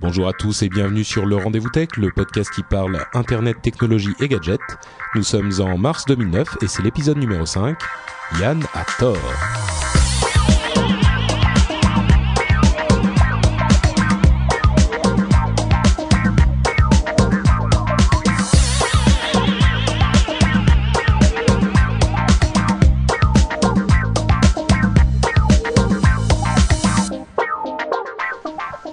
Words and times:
Bonjour 0.00 0.28
à 0.28 0.32
tous 0.32 0.62
et 0.62 0.70
bienvenue 0.70 1.04
sur 1.04 1.26
le 1.26 1.36
Rendez-vous 1.36 1.68
Tech, 1.68 1.88
le 1.98 2.10
podcast 2.10 2.50
qui 2.54 2.62
parle 2.62 3.04
Internet, 3.12 3.58
technologie 3.60 4.14
et 4.20 4.28
gadgets. 4.28 4.60
Nous 5.14 5.22
sommes 5.22 5.52
en 5.60 5.76
mars 5.76 6.06
2009 6.06 6.56
et 6.62 6.68
c'est 6.68 6.82
l'épisode 6.82 7.18
numéro 7.18 7.44
5. 7.44 7.76
Yann 8.40 8.64
a 8.72 8.84
tort. 8.98 9.69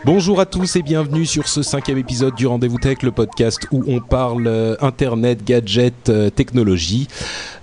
Bonjour 0.07 0.39
à 0.39 0.45
tous 0.45 0.77
et 0.77 0.83
bienvenue 0.83 1.25
sur 1.25 1.49
ce 1.49 1.61
cinquième 1.61 1.97
épisode 1.97 2.33
du 2.33 2.47
Rendez-vous 2.47 2.77
Tech, 2.77 3.03
le 3.03 3.11
podcast 3.11 3.67
où 3.73 3.83
on 3.87 3.99
parle 3.99 4.47
euh, 4.47 4.77
Internet, 4.79 5.43
gadgets, 5.43 6.07
euh, 6.07 6.29
technologie. 6.29 7.09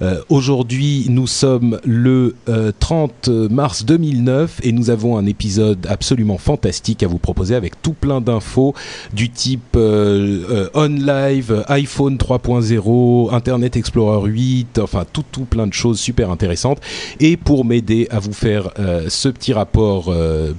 Euh, 0.03 0.21
Aujourd'hui, 0.29 1.07
nous 1.09 1.27
sommes 1.27 1.81
le 1.87 2.37
euh, 2.51 2.71
30 2.79 3.29
mars 3.29 3.87
2009 3.87 4.61
et 4.63 4.73
nous 4.73 4.91
avons 4.91 5.17
un 5.17 5.25
épisode 5.25 5.87
absolument 5.89 6.37
fantastique 6.37 7.03
à 7.03 7.07
vous 7.07 7.17
proposer 7.17 7.55
avec 7.55 7.81
tout 7.81 7.95
plein 7.95 8.21
d'infos 8.21 8.75
du 9.15 9.31
type 9.31 9.75
On 9.75 10.89
Live, 10.89 11.65
iPhone 11.69 12.19
3.0, 12.19 13.33
Internet 13.33 13.79
Explorer 13.79 14.29
8, 14.29 14.81
enfin 14.81 15.07
tout 15.11 15.25
tout 15.33 15.47
plein 15.47 15.67
de 15.67 15.73
choses 15.73 15.99
super 15.99 16.31
intéressantes. 16.31 16.83
Et 17.21 17.39
pour 17.39 17.65
m'aider 17.65 18.07
à 18.11 18.19
vous 18.19 18.35
faire 18.35 18.71
ce 19.09 19.31
petit 19.31 19.55
rapport 19.55 20.13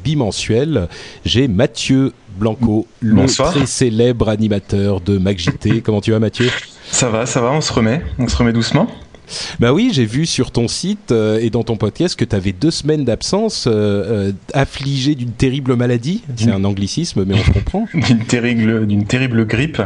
bimensuel, 0.03 0.87
j'ai 1.25 1.47
Mathieu 1.47 1.74
Blanco, 2.37 2.85
le 2.99 3.15
Bonsoir. 3.15 3.51
très 3.51 3.65
célèbre 3.65 4.29
animateur 4.29 5.01
de 5.01 5.17
MacJT. 5.17 5.81
Comment 5.83 6.01
tu 6.01 6.11
vas 6.11 6.19
Mathieu? 6.19 6.49
Ça 6.91 7.09
va, 7.09 7.25
ça 7.25 7.41
va, 7.41 7.51
on 7.51 7.61
se 7.61 7.71
remet, 7.71 8.01
on 8.19 8.27
se 8.27 8.35
remet 8.37 8.53
doucement. 8.53 8.87
Bah 9.59 9.73
oui, 9.73 9.91
j'ai 9.93 10.05
vu 10.05 10.25
sur 10.25 10.51
ton 10.51 10.67
site 10.67 11.11
euh, 11.11 11.39
et 11.41 11.49
dans 11.49 11.63
ton 11.63 11.77
podcast 11.77 12.15
que 12.15 12.25
tu 12.25 12.35
avais 12.35 12.51
deux 12.51 12.71
semaines 12.71 13.05
d'absence 13.05 13.65
euh, 13.67 13.71
euh, 13.71 14.31
affligé 14.53 15.15
d'une 15.15 15.31
terrible 15.31 15.75
maladie. 15.75 16.23
C'est 16.35 16.51
un 16.51 16.63
anglicisme, 16.63 17.25
mais 17.25 17.35
on 17.35 17.51
comprend. 17.51 17.87
D'une 17.93 18.25
terrible, 18.25 18.87
d'une 18.87 19.05
terrible 19.05 19.45
grippe. 19.45 19.81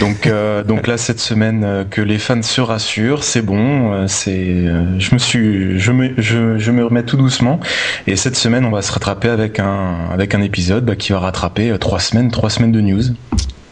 Donc, 0.00 0.26
euh, 0.26 0.62
donc 0.62 0.86
là 0.86 0.96
cette 0.96 1.20
semaine, 1.20 1.86
que 1.90 2.00
les 2.00 2.18
fans 2.18 2.42
se 2.42 2.60
rassurent, 2.60 3.24
c'est 3.24 3.42
bon. 3.42 4.06
C'est, 4.08 4.64
je 4.98 5.14
me 5.14 5.18
suis, 5.18 5.78
je 5.78 5.92
me, 5.92 6.14
je, 6.18 6.58
je 6.58 6.70
me 6.70 6.84
remets 6.84 7.04
tout 7.04 7.16
doucement. 7.16 7.60
Et 8.06 8.16
cette 8.16 8.36
semaine, 8.36 8.64
on 8.64 8.70
va 8.70 8.82
se 8.82 8.92
rattraper 8.92 9.28
avec 9.28 9.58
un, 9.58 10.08
avec 10.10 10.34
un 10.34 10.42
épisode 10.42 10.84
bah, 10.84 10.96
qui 10.96 11.12
va 11.12 11.20
rattraper 11.20 11.76
trois 11.78 12.00
semaines, 12.00 12.30
trois 12.30 12.50
semaines 12.50 12.72
de 12.72 12.80
news. 12.80 13.02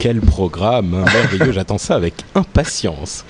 Quel 0.03 0.21
programme 0.21 0.95
hein, 0.95 1.05
merveilleux, 1.15 1.53
j'attends 1.53 1.79
ça 1.79 1.95
avec 1.95 2.15
impatience. 2.35 3.25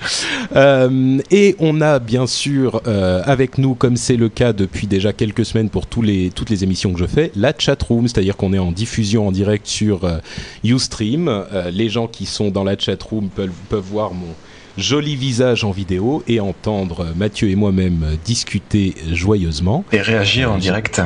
Euh, 0.55 1.19
et 1.29 1.55
on 1.59 1.81
a 1.81 1.99
bien 1.99 2.25
sûr 2.25 2.81
euh, 2.87 3.21
avec 3.25 3.59
nous, 3.59 3.75
comme 3.75 3.95
c'est 3.95 4.15
le 4.15 4.27
cas 4.27 4.53
depuis 4.53 4.87
déjà 4.87 5.13
quelques 5.13 5.45
semaines 5.45 5.69
pour 5.69 5.85
tous 5.85 6.01
les, 6.01 6.31
toutes 6.31 6.49
les 6.49 6.63
émissions 6.63 6.91
que 6.91 6.97
je 6.97 7.05
fais, 7.05 7.31
la 7.35 7.53
chatroom, 7.55 8.07
c'est-à-dire 8.07 8.35
qu'on 8.37 8.53
est 8.53 8.57
en 8.57 8.71
diffusion 8.71 9.27
en 9.27 9.31
direct 9.31 9.67
sur 9.67 10.03
euh, 10.03 10.17
Ustream. 10.63 11.27
Euh, 11.27 11.69
les 11.69 11.89
gens 11.89 12.07
qui 12.07 12.25
sont 12.25 12.49
dans 12.49 12.63
la 12.63 12.75
chatroom 12.75 13.29
peuvent, 13.29 13.51
peuvent 13.69 13.85
voir 13.85 14.15
mon 14.15 14.33
joli 14.75 15.15
visage 15.15 15.63
en 15.63 15.69
vidéo 15.69 16.23
et 16.27 16.39
entendre 16.39 17.05
Mathieu 17.15 17.51
et 17.51 17.55
moi-même 17.55 18.17
discuter 18.25 18.95
joyeusement. 19.11 19.85
Et 19.91 20.01
réagir 20.01 20.51
en 20.51 20.57
direct. 20.57 21.03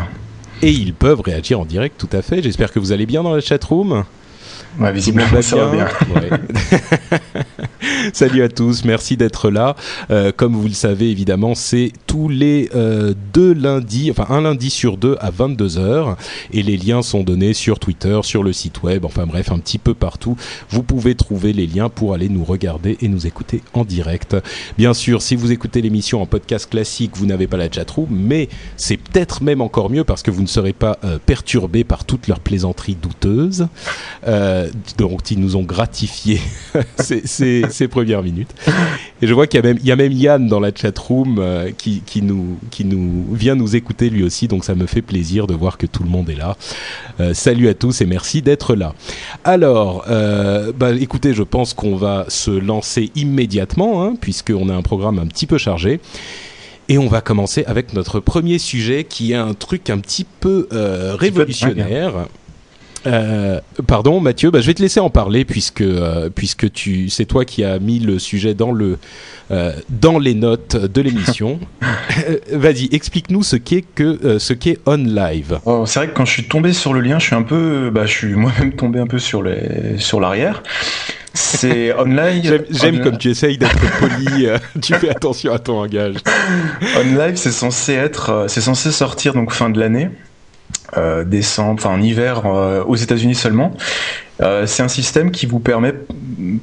Et 0.62 0.72
ils 0.72 0.94
peuvent 0.94 1.20
réagir 1.20 1.60
en 1.60 1.66
direct, 1.66 2.00
tout 2.00 2.16
à 2.16 2.22
fait. 2.22 2.42
J'espère 2.42 2.72
que 2.72 2.80
vous 2.80 2.94
allez 2.94 3.06
bien 3.06 3.22
dans 3.22 3.36
la 3.36 3.42
chatroom. 3.42 4.06
Ouais, 4.80 4.92
visiblement, 4.92 5.42
ça 5.42 5.56
va 5.56 5.72
bien. 5.72 5.88
Ouais. 6.16 6.30
Salut 8.14 8.42
à 8.42 8.50
tous, 8.50 8.86
merci 8.86 9.18
d'être 9.18 9.50
là. 9.50 9.76
Euh, 10.12 10.32
comme 10.36 10.56
vous 10.56 10.68
le 10.68 10.74
savez, 10.74 11.10
évidemment, 11.10 11.56
c'est 11.56 11.92
tous 12.06 12.30
les 12.30 12.70
euh, 12.76 13.14
deux 13.34 13.54
lundis, 13.54 14.12
enfin 14.12 14.34
un 14.34 14.42
lundi 14.42 14.70
sur 14.70 14.98
deux 14.98 15.18
à 15.20 15.32
22h. 15.32 16.16
Et 16.52 16.64
les 16.64 16.78
liens 16.78 17.02
sont 17.02 17.24
donnés 17.24 17.54
sur 17.54 17.80
Twitter, 17.80 18.20
sur 18.24 18.44
le 18.44 18.54
site 18.54 18.84
web, 18.84 19.06
enfin 19.06 19.26
bref, 19.26 19.52
un 19.52 19.60
petit 19.60 19.78
peu 19.78 19.94
partout. 19.94 20.38
Vous 20.70 20.84
pouvez 20.84 21.16
trouver 21.16 21.54
les 21.54 21.68
liens 21.68 21.90
pour 21.90 22.14
aller 22.14 22.30
nous 22.30 22.44
regarder 22.44 22.98
et 23.02 23.08
nous 23.08 23.28
écouter 23.28 23.62
en 23.74 23.84
direct. 23.84 24.36
Bien 24.78 24.94
sûr, 24.94 25.22
si 25.22 25.36
vous 25.36 25.52
écoutez 25.52 25.82
l'émission 25.82 26.22
en 26.22 26.26
podcast 26.26 26.70
classique, 26.70 27.12
vous 27.16 27.26
n'avez 27.26 27.48
pas 27.48 27.58
la 27.58 27.72
chatroom, 27.72 28.08
mais 28.10 28.50
c'est 28.76 28.98
peut-être 28.98 29.44
même 29.44 29.62
encore 29.62 29.90
mieux 29.90 30.04
parce 30.04 30.24
que 30.24 30.32
vous 30.32 30.42
ne 30.42 30.48
serez 30.48 30.74
pas 30.74 30.98
euh, 31.04 31.20
perturbé 31.24 31.84
par 31.84 32.06
toutes 32.06 32.28
leurs 32.28 32.40
plaisanteries 32.40 32.96
douteuses. 32.96 33.68
Euh, 34.28 34.67
donc 34.98 35.32
ils 35.32 35.40
nous 35.40 35.56
ont 35.56 35.64
gratifié 35.64 36.40
ces, 36.98 37.26
ces, 37.26 37.64
ces 37.70 37.88
premières 37.88 38.24
minutes. 38.24 38.54
Et 39.22 39.28
je 39.28 39.34
vois 39.34 39.48
qu'il 39.48 39.60
y 39.60 39.64
a 39.64 39.68
même, 39.68 39.78
il 39.82 39.88
y 39.88 39.92
a 39.92 39.96
même 39.96 40.12
Yann 40.12 40.48
dans 40.48 40.60
la 40.60 40.72
chatroom 40.74 41.38
euh, 41.40 41.72
qui, 41.72 42.02
qui, 42.06 42.22
nous, 42.22 42.58
qui 42.72 42.86
nous 42.86 43.26
vient 43.34 43.56
nous 43.56 43.76
écouter 43.76 44.10
lui 44.10 44.24
aussi, 44.24 44.48
donc 44.48 44.64
ça 44.64 44.76
me 44.76 44.86
fait 44.86 45.02
plaisir 45.02 45.48
de 45.48 45.54
voir 45.54 45.78
que 45.78 45.86
tout 45.86 46.04
le 46.04 46.10
monde 46.10 46.30
est 46.30 46.36
là. 46.36 46.56
Euh, 47.20 47.34
salut 47.34 47.68
à 47.68 47.74
tous 47.74 48.02
et 48.02 48.06
merci 48.06 48.42
d'être 48.42 48.76
là. 48.76 48.94
Alors, 49.44 50.06
euh, 50.10 50.72
bah, 50.78 50.92
écoutez, 50.92 51.34
je 51.34 51.44
pense 51.44 51.74
qu'on 51.74 51.96
va 51.96 52.26
se 52.28 52.52
lancer 52.52 53.12
immédiatement, 53.16 54.04
hein, 54.04 54.16
puisqu'on 54.20 54.70
a 54.70 54.74
un 54.74 54.82
programme 54.82 55.20
un 55.20 55.28
petit 55.28 55.48
peu 55.48 55.58
chargé. 55.58 56.00
Et 56.90 56.98
on 56.98 57.08
va 57.08 57.20
commencer 57.20 57.66
avec 57.66 57.94
notre 57.94 58.20
premier 58.22 58.60
sujet 58.60 59.04
qui 59.04 59.34
est 59.34 59.36
un 59.36 59.54
truc 59.54 59.90
un 59.90 60.00
petit 60.00 60.26
peu 60.40 60.70
euh, 60.72 61.16
révolutionnaire. 61.16 62.28
Euh, 63.08 63.60
pardon 63.88 64.20
Mathieu, 64.20 64.52
bah, 64.52 64.60
je 64.60 64.68
vais 64.68 64.74
te 64.74 64.82
laisser 64.82 65.00
en 65.00 65.10
parler 65.10 65.46
puisque 65.46 65.82
euh, 65.82 66.30
puisque 66.34 66.72
tu 66.72 67.10
c'est 67.10 67.26
toi 67.26 67.46
qui 67.46 67.64
as 67.64 67.80
mis 67.80 68.00
le 68.00 68.20
sujet 68.20 68.54
dans 68.54 68.72
le 68.72 68.98
euh, 69.52 69.72
dans 69.90 70.20
les 70.20 70.34
notes 70.34 70.76
de 70.76 71.02
l'émission. 71.02 71.60
Vas-y, 72.52 72.90
explique-nous 72.92 73.44
ce 73.44 73.56
qu'est 73.56 73.86
que 73.96 74.38
ce 74.40 74.54
qu'est 74.54 74.80
On 74.86 74.98
Live. 74.98 75.60
Oh, 75.66 75.86
c'est 75.86 76.00
vrai 76.00 76.08
que 76.10 76.14
quand 76.14 76.26
je 76.26 76.34
suis 76.34 76.48
tombé 76.48 76.74
sur 76.74 76.94
le 76.94 77.02
lien, 77.02 77.18
je 77.18 77.26
suis 77.28 77.36
un 77.36 77.44
peu, 77.44 77.90
bah, 77.90 78.06
je 78.06 78.12
suis 78.12 78.34
moi-même 78.36 78.74
tombé 78.74 79.00
un 79.00 79.08
peu 79.08 79.20
sur 79.20 79.42
les, 79.42 79.98
sur 79.98 80.20
l'arrière. 80.20 80.62
C'est 81.38 81.94
online. 82.00 82.42
J'aime 82.70 83.02
comme 83.02 83.18
tu 83.18 83.30
essayes 83.30 83.58
d'être 83.58 83.80
poli, 84.00 84.48
euh, 84.48 84.58
tu 84.82 84.94
fais 84.96 85.10
attention 85.10 85.54
à 85.54 85.60
ton 85.60 85.82
langage. 85.84 86.16
On 86.98 87.18
Live, 87.18 87.36
c'est 87.36 87.52
censé 87.52 87.94
être, 87.94 88.46
c'est 88.50 88.62
censé 88.62 88.92
sortir 88.92 89.34
donc 89.34 89.54
fin 89.54 89.70
de 89.70 89.80
l'année, 89.80 90.10
euh, 90.96 91.26
décembre, 91.26 91.74
enfin 91.74 91.96
en 91.96 92.02
hiver 92.02 92.46
euh, 92.46 92.84
aux 92.86 92.96
États-Unis 92.96 93.36
seulement. 93.36 93.74
Euh, 94.42 94.66
c'est 94.66 94.84
un 94.84 94.88
système 94.88 95.32
qui 95.32 95.46
vous 95.46 95.60
permet, 95.60 95.94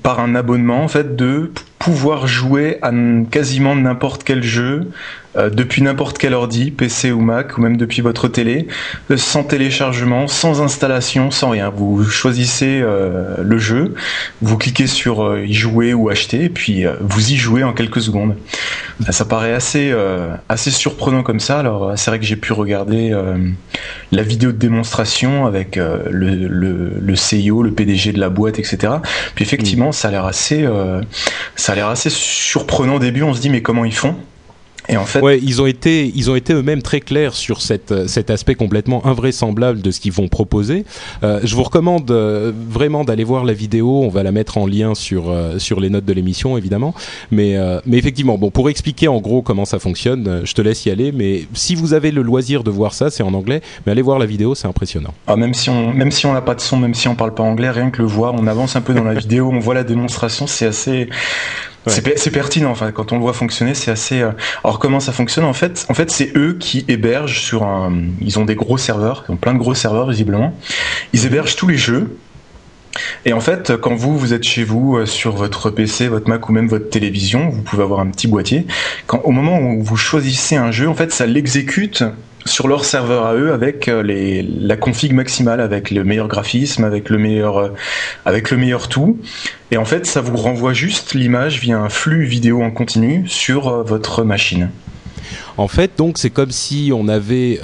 par 0.02 0.20
un 0.20 0.34
abonnement, 0.34 0.82
en 0.82 0.88
fait, 0.88 1.16
de 1.16 1.52
pouvoir 1.78 2.26
jouer 2.26 2.78
à 2.82 2.90
quasiment 3.30 3.74
n'importe 3.74 4.24
quel 4.24 4.42
jeu 4.42 4.88
euh, 5.36 5.50
depuis 5.50 5.82
n'importe 5.82 6.18
quel 6.18 6.34
ordi, 6.34 6.70
PC 6.70 7.10
ou 7.10 7.20
Mac, 7.20 7.58
ou 7.58 7.60
même 7.60 7.76
depuis 7.76 8.02
votre 8.02 8.28
télé, 8.28 8.68
euh, 9.10 9.16
sans 9.16 9.42
téléchargement, 9.42 10.28
sans 10.28 10.62
installation, 10.62 11.30
sans 11.30 11.50
rien. 11.50 11.70
Vous 11.74 12.04
choisissez 12.04 12.80
euh, 12.82 13.36
le 13.40 13.58
jeu, 13.58 13.94
vous 14.42 14.56
cliquez 14.56 14.86
sur 14.86 15.38
y 15.38 15.52
jouer 15.52 15.94
ou 15.94 16.08
acheter, 16.08 16.44
et 16.44 16.48
puis 16.48 16.84
vous 17.00 17.32
y 17.32 17.36
jouez 17.36 17.64
en 17.64 17.72
quelques 17.72 18.00
secondes. 18.00 18.36
Ça 19.10 19.24
paraît 19.24 19.52
assez, 19.52 19.94
assez 20.48 20.70
surprenant 20.70 21.22
comme 21.22 21.40
ça. 21.40 21.58
Alors, 21.58 21.92
c'est 21.96 22.10
vrai 22.10 22.18
que 22.18 22.24
j'ai 22.24 22.36
pu 22.36 22.52
regarder 22.52 23.12
la 24.12 24.22
vidéo 24.22 24.52
de 24.52 24.56
démonstration 24.56 25.46
avec 25.46 25.76
le, 25.76 26.10
le, 26.10 26.92
le 27.00 27.70
PDG 27.70 28.12
de 28.12 28.20
la 28.20 28.28
boîte, 28.28 28.58
etc. 28.58 28.94
Puis 29.34 29.44
effectivement, 29.44 29.92
ça 29.92 30.08
a 30.08 30.10
l'air 30.10 30.24
assez, 30.24 30.66
ça 31.56 31.72
a 31.72 31.74
l'air 31.74 31.88
assez 31.88 32.10
surprenant 32.10 32.96
au 32.96 33.00
début. 33.00 33.22
On 33.22 33.34
se 33.34 33.40
dit 33.40 33.50
mais 33.50 33.62
comment 33.62 33.84
ils 33.84 33.94
font? 33.94 34.16
Et 34.88 34.96
en 34.96 35.04
fait, 35.04 35.20
ouais, 35.20 35.40
ils 35.42 35.62
ont 35.62 35.66
été, 35.66 36.12
ils 36.14 36.30
ont 36.30 36.34
été 36.34 36.52
eux-mêmes 36.52 36.82
très 36.82 37.00
clairs 37.00 37.34
sur 37.34 37.62
cette, 37.62 38.06
cet 38.06 38.30
aspect 38.30 38.54
complètement 38.54 39.06
invraisemblable 39.06 39.80
de 39.80 39.90
ce 39.90 40.00
qu'ils 40.00 40.12
vont 40.12 40.28
proposer. 40.28 40.84
Euh, 41.22 41.40
je 41.42 41.54
vous 41.56 41.62
recommande 41.62 42.10
euh, 42.10 42.52
vraiment 42.68 43.04
d'aller 43.04 43.24
voir 43.24 43.44
la 43.44 43.54
vidéo. 43.54 44.02
On 44.02 44.08
va 44.08 44.22
la 44.22 44.32
mettre 44.32 44.58
en 44.58 44.66
lien 44.66 44.94
sur 44.94 45.30
euh, 45.30 45.58
sur 45.58 45.80
les 45.80 45.88
notes 45.88 46.04
de 46.04 46.12
l'émission, 46.12 46.58
évidemment. 46.58 46.94
Mais 47.30 47.56
euh, 47.56 47.80
mais 47.86 47.96
effectivement, 47.96 48.36
bon, 48.36 48.50
pour 48.50 48.68
expliquer 48.68 49.08
en 49.08 49.20
gros 49.20 49.42
comment 49.42 49.64
ça 49.64 49.78
fonctionne, 49.78 50.42
je 50.44 50.52
te 50.52 50.60
laisse 50.60 50.84
y 50.84 50.90
aller. 50.90 51.12
Mais 51.12 51.46
si 51.54 51.74
vous 51.74 51.94
avez 51.94 52.10
le 52.10 52.22
loisir 52.22 52.62
de 52.62 52.70
voir 52.70 52.92
ça, 52.92 53.10
c'est 53.10 53.22
en 53.22 53.32
anglais. 53.32 53.62
Mais 53.86 53.92
allez 53.92 54.02
voir 54.02 54.18
la 54.18 54.26
vidéo, 54.26 54.54
c'est 54.54 54.68
impressionnant. 54.68 55.14
Ah, 55.26 55.36
même 55.36 55.54
si 55.54 55.70
on, 55.70 55.92
même 55.92 56.10
si 56.10 56.26
on 56.26 56.32
n'a 56.34 56.42
pas 56.42 56.54
de 56.54 56.60
son, 56.60 56.76
même 56.76 56.94
si 56.94 57.08
on 57.08 57.14
parle 57.14 57.34
pas 57.34 57.42
anglais, 57.42 57.70
rien 57.70 57.90
que 57.90 58.02
le 58.02 58.08
voir, 58.08 58.34
on 58.34 58.46
avance 58.46 58.76
un 58.76 58.82
peu 58.82 58.92
dans 58.92 59.04
la 59.04 59.14
vidéo, 59.24 59.50
on 59.52 59.58
voit 59.60 59.74
la 59.74 59.84
démonstration, 59.84 60.46
c'est 60.46 60.66
assez 60.66 61.08
c'est 61.86 62.30
pertinent. 62.30 62.70
Enfin, 62.70 62.92
quand 62.92 63.12
on 63.12 63.16
le 63.16 63.22
voit 63.22 63.32
fonctionner, 63.32 63.74
c'est 63.74 63.90
assez. 63.90 64.22
Euh, 64.22 64.30
alors 64.62 64.78
comment 64.78 65.00
ça 65.00 65.12
fonctionne 65.12 65.44
en 65.44 65.52
fait 65.52 65.86
En 65.88 65.94
fait, 65.94 66.10
c'est 66.10 66.32
eux 66.36 66.56
qui 66.58 66.84
hébergent 66.88 67.40
sur 67.40 67.64
un. 67.64 67.92
Ils 68.20 68.38
ont 68.38 68.44
des 68.44 68.54
gros 68.54 68.78
serveurs, 68.78 69.24
ils 69.28 69.32
ont 69.32 69.36
plein 69.36 69.54
de 69.54 69.58
gros 69.58 69.74
serveurs 69.74 70.08
visiblement. 70.08 70.56
Ils 71.12 71.26
hébergent 71.26 71.56
tous 71.56 71.68
les 71.68 71.76
jeux. 71.76 72.16
Et 73.24 73.32
en 73.32 73.40
fait, 73.40 73.76
quand 73.76 73.94
vous 73.94 74.16
vous 74.18 74.32
êtes 74.32 74.44
chez 74.44 74.64
vous 74.64 74.96
euh, 74.96 75.06
sur 75.06 75.32
votre 75.32 75.70
PC, 75.70 76.08
votre 76.08 76.28
Mac 76.28 76.48
ou 76.48 76.52
même 76.52 76.68
votre 76.68 76.90
télévision, 76.90 77.48
vous 77.48 77.62
pouvez 77.62 77.82
avoir 77.82 78.00
un 78.00 78.06
petit 78.06 78.28
boîtier. 78.28 78.66
Au 79.08 79.30
moment 79.30 79.60
où 79.60 79.82
vous 79.82 79.96
choisissez 79.96 80.56
un 80.56 80.70
jeu, 80.70 80.88
en 80.88 80.94
fait, 80.94 81.12
ça 81.12 81.26
l'exécute 81.26 82.04
sur 82.46 82.68
leur 82.68 82.84
serveur 82.84 83.24
à 83.24 83.34
eux 83.34 83.52
avec 83.52 83.88
euh, 83.88 84.02
la 84.60 84.76
config 84.76 85.12
maximale, 85.14 85.60
avec 85.60 85.90
le 85.90 86.04
meilleur 86.04 86.28
graphisme, 86.28 86.84
avec 86.84 87.08
le 87.08 87.18
meilleur, 87.18 87.58
euh, 87.58 87.68
avec 88.26 88.50
le 88.50 88.58
meilleur 88.58 88.88
tout. 88.88 89.18
Et 89.70 89.76
en 89.78 89.84
fait, 89.84 90.06
ça 90.06 90.20
vous 90.20 90.36
renvoie 90.36 90.74
juste 90.74 91.14
l'image 91.14 91.60
via 91.60 91.78
un 91.78 91.88
flux 91.88 92.24
vidéo 92.24 92.62
en 92.62 92.70
continu 92.70 93.24
sur 93.26 93.82
votre 93.84 94.24
machine. 94.24 94.70
En 95.56 95.68
fait, 95.68 95.92
donc 95.96 96.18
c'est 96.18 96.30
comme 96.30 96.50
si 96.50 96.90
on 96.94 97.08
avait 97.08 97.60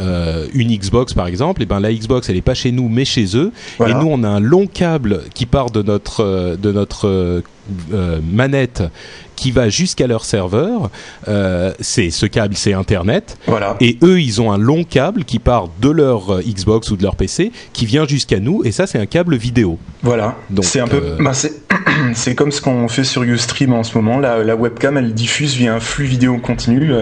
une 0.53 0.77
Xbox 0.77 1.15
par 1.15 1.27
exemple, 1.27 1.63
et 1.63 1.67
ben 1.67 1.81
la 1.81 1.93
Xbox 1.93 2.29
elle 2.29 2.37
est 2.37 2.43
pas 2.43 2.55
chez 2.55 2.73
nous 2.73 2.89
mais 2.89 3.05
chez 3.05 3.37
eux, 3.37 3.53
et 3.81 3.95
nous 3.95 4.09
on 4.09 4.23
a 4.23 4.29
un 4.29 4.41
long 4.41 4.67
câble 4.67 5.23
qui 5.35 5.47
part 5.47 5.71
de 5.71 5.83
notre 5.83 6.57
de 6.57 6.73
notre 6.73 7.43
manette 8.22 8.82
qui 9.40 9.50
va 9.50 9.70
jusqu'à 9.70 10.06
leur 10.06 10.25
serveur. 10.25 10.90
Euh, 11.26 11.72
c'est 11.81 12.11
ce 12.11 12.26
câble, 12.26 12.55
c'est 12.56 12.75
Internet. 12.75 13.38
Voilà. 13.46 13.76
Et 13.81 13.99
eux, 14.02 14.20
ils 14.20 14.43
ont 14.43 14.52
un 14.52 14.58
long 14.58 14.84
câble 14.84 15.25
qui 15.25 15.38
part 15.38 15.69
de 15.81 15.88
leur 15.88 16.31
euh, 16.31 16.43
Xbox 16.43 16.90
ou 16.90 16.96
de 16.96 17.02
leur 17.02 17.17
PC, 17.17 17.50
qui 17.72 17.87
vient 17.87 18.06
jusqu'à 18.06 18.38
nous. 18.38 18.62
Et 18.64 18.70
ça, 18.70 18.87
c'est 18.87 18.99
un 18.99 19.06
câble 19.06 19.37
vidéo. 19.37 19.78
Voilà. 20.02 20.37
Donc 20.50 20.67
c'est 20.67 20.81
un 20.81 20.87
peu, 20.87 21.00
euh, 21.02 21.17
bah, 21.19 21.32
c'est 21.32 22.34
comme 22.37 22.52
ce 22.52 22.61
qu'on 22.61 22.87
fait 22.88 23.05
sur 23.05 23.22
Ustream 23.22 23.72
en 23.72 23.82
ce 23.82 23.96
moment. 23.96 24.19
La, 24.19 24.44
la, 24.44 24.56
webcam, 24.56 24.99
elle 24.99 25.14
diffuse 25.14 25.56
via 25.56 25.75
un 25.75 25.81
flux 25.81 26.05
vidéo 26.05 26.37
continu 26.37 26.93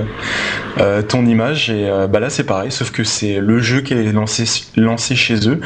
euh, 0.79 1.03
ton 1.03 1.27
image. 1.27 1.71
Et 1.71 1.91
bah 2.09 2.21
là, 2.21 2.31
c'est 2.31 2.45
pareil, 2.45 2.71
sauf 2.71 2.93
que 2.93 3.03
c'est 3.03 3.41
le 3.41 3.59
jeu 3.59 3.81
qui 3.81 3.95
est 3.95 4.13
lancé 4.13 4.45
lancé 4.77 5.17
chez 5.17 5.49
eux. 5.49 5.61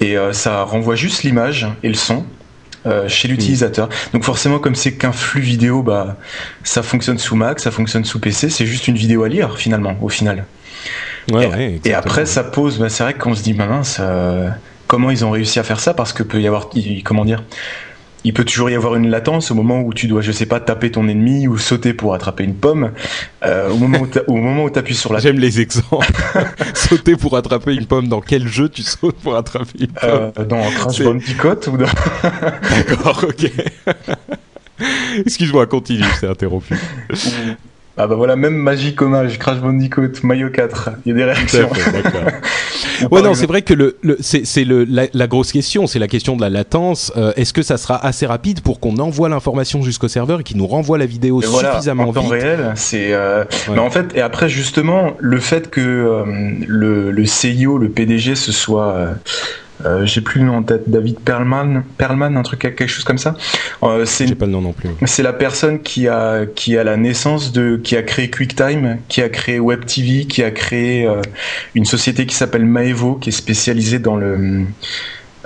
Et 0.00 0.16
ça 0.32 0.64
renvoie 0.64 0.96
juste 0.96 1.22
l'image 1.22 1.68
et 1.84 1.88
le 1.88 1.94
son. 1.94 2.24
Euh, 2.84 3.06
chez 3.06 3.28
l'utilisateur. 3.28 3.88
Donc 4.12 4.24
forcément, 4.24 4.58
comme 4.58 4.74
c'est 4.74 4.94
qu'un 4.94 5.12
flux 5.12 5.40
vidéo, 5.40 5.84
bah 5.84 6.16
ça 6.64 6.82
fonctionne 6.82 7.16
sous 7.16 7.36
Mac, 7.36 7.60
ça 7.60 7.70
fonctionne 7.70 8.04
sous 8.04 8.18
PC. 8.18 8.50
C'est 8.50 8.66
juste 8.66 8.88
une 8.88 8.96
vidéo 8.96 9.22
à 9.22 9.28
lire 9.28 9.56
finalement, 9.56 9.96
au 10.02 10.08
final. 10.08 10.46
Ouais, 11.30 11.78
et, 11.84 11.94
après, 11.94 12.26
ça 12.26 12.42
pose. 12.42 12.78
Bah, 12.78 12.88
c'est 12.88 13.04
vrai 13.04 13.14
qu'on 13.14 13.36
se 13.36 13.42
dit, 13.44 13.52
bah, 13.52 13.66
mince, 13.66 13.98
euh, 14.00 14.48
comment 14.88 15.10
ils 15.12 15.24
ont 15.24 15.30
réussi 15.30 15.60
à 15.60 15.62
faire 15.62 15.78
ça? 15.78 15.94
Parce 15.94 16.12
que 16.12 16.24
peut 16.24 16.40
y 16.40 16.48
avoir, 16.48 16.70
comment 17.04 17.24
dire 17.24 17.44
il 18.24 18.32
peut 18.32 18.44
toujours 18.44 18.70
y 18.70 18.74
avoir 18.74 18.94
une 18.94 19.08
latence 19.08 19.50
au 19.50 19.54
moment 19.54 19.80
où 19.80 19.92
tu 19.92 20.06
dois, 20.06 20.20
je 20.20 20.32
sais 20.32 20.46
pas, 20.46 20.60
taper 20.60 20.90
ton 20.90 21.08
ennemi 21.08 21.48
ou 21.48 21.58
sauter 21.58 21.92
pour 21.92 22.14
attraper 22.14 22.44
une 22.44 22.54
pomme. 22.54 22.92
Euh, 23.44 23.70
au 23.70 23.76
moment 23.76 23.98
où 24.00 24.32
au 24.32 24.36
moment 24.36 24.64
où 24.64 24.70
t'appuies 24.70 24.94
sur 24.94 25.12
la. 25.12 25.18
J'aime 25.18 25.38
les 25.38 25.60
exemples. 25.60 26.06
sauter 26.74 27.16
pour 27.16 27.36
attraper 27.36 27.74
une 27.74 27.86
pomme. 27.86 28.08
Dans 28.08 28.20
quel 28.20 28.46
jeu 28.46 28.68
tu 28.68 28.82
sautes 28.82 29.16
pour 29.16 29.36
attraper 29.36 29.80
une 29.80 29.88
pomme 29.88 30.32
euh, 30.38 30.44
Dans 30.44 30.62
Crash 30.70 31.02
Bandicoot 31.02 31.68
ou 31.68 31.76
dans. 31.76 31.86
D'accord, 32.88 33.24
ok. 33.28 33.50
Excuse-moi, 35.26 35.66
continue, 35.66 36.04
je 36.14 36.20
t'ai 36.20 36.26
interrompu. 36.26 36.76
Ah 38.02 38.08
bah 38.08 38.16
voilà, 38.16 38.34
même 38.34 38.56
Magic 38.56 39.00
Hommage, 39.00 39.38
Crash 39.38 39.60
Bandicoot, 39.60 40.10
Mario 40.24 40.50
4, 40.50 40.90
il 41.06 41.10
y 41.10 41.12
a 41.12 41.14
des 41.14 41.22
réactions. 41.22 41.70
ouais 43.12 43.22
non, 43.22 43.32
c'est 43.32 43.46
vrai 43.46 43.62
que 43.62 43.74
le, 43.74 43.96
le 44.02 44.16
c'est 44.20 44.64
la, 44.64 45.04
la, 45.12 45.26
grosse 45.28 45.52
question, 45.52 45.86
c'est 45.86 46.00
la 46.00 46.08
question 46.08 46.34
de 46.34 46.40
la 46.40 46.50
latence. 46.50 47.12
Euh, 47.16 47.32
Est-ce 47.36 47.52
que 47.52 47.62
ça 47.62 47.76
sera 47.76 48.04
assez 48.04 48.26
rapide 48.26 48.60
pour 48.60 48.80
qu'on 48.80 48.96
envoie 48.98 49.28
l'information 49.28 49.82
jusqu'au 49.82 50.08
serveur 50.08 50.40
et 50.40 50.42
qu'il 50.42 50.56
nous 50.56 50.66
renvoie 50.66 50.98
la 50.98 51.06
vidéo 51.06 51.40
suffisamment 51.42 52.08
en 52.08 52.12
temps 52.12 52.26
réel, 52.26 52.72
c'est. 52.74 53.12
Euh... 53.12 53.44
Ouais. 53.68 53.78
en 53.78 53.90
fait, 53.90 54.16
et 54.16 54.20
après 54.20 54.48
justement, 54.48 55.12
le 55.20 55.38
fait 55.38 55.70
que 55.70 55.80
euh, 55.80 56.24
le, 56.66 57.12
le 57.12 57.24
CIO, 57.24 57.78
le 57.78 57.88
PDG, 57.88 58.34
ce 58.34 58.50
soit 58.50 59.14
euh, 59.84 60.06
j'ai 60.06 60.20
plus 60.20 60.40
le 60.40 60.46
nom 60.46 60.56
en 60.56 60.62
tête, 60.62 60.88
David 60.88 61.18
Perlman, 61.20 61.82
Perlman, 61.98 62.36
un 62.36 62.42
truc 62.42 62.60
quelque 62.60 62.86
chose 62.86 63.04
comme 63.04 63.18
ça. 63.18 63.34
Euh, 63.82 64.04
c'est 64.04 64.34
pas 64.34 64.46
le 64.46 64.52
nom 64.52 64.60
non 64.60 64.72
plus. 64.72 64.90
C'est 65.06 65.22
la 65.22 65.32
personne 65.32 65.82
qui 65.82 66.08
a 66.08 66.46
qui 66.46 66.76
a 66.76 66.84
la 66.84 66.96
naissance 66.96 67.52
de 67.52 67.80
qui 67.82 67.96
a 67.96 68.02
créé 68.02 68.30
QuickTime, 68.30 68.98
qui 69.08 69.22
a 69.22 69.28
créé 69.28 69.58
WebTV, 69.58 70.26
qui 70.26 70.42
a 70.42 70.50
créé 70.50 71.06
euh, 71.06 71.20
une 71.74 71.84
société 71.84 72.26
qui 72.26 72.34
s'appelle 72.34 72.64
Maevo, 72.64 73.14
qui 73.14 73.30
est 73.30 73.32
spécialisée 73.32 73.98
dans 73.98 74.16
le 74.16 74.64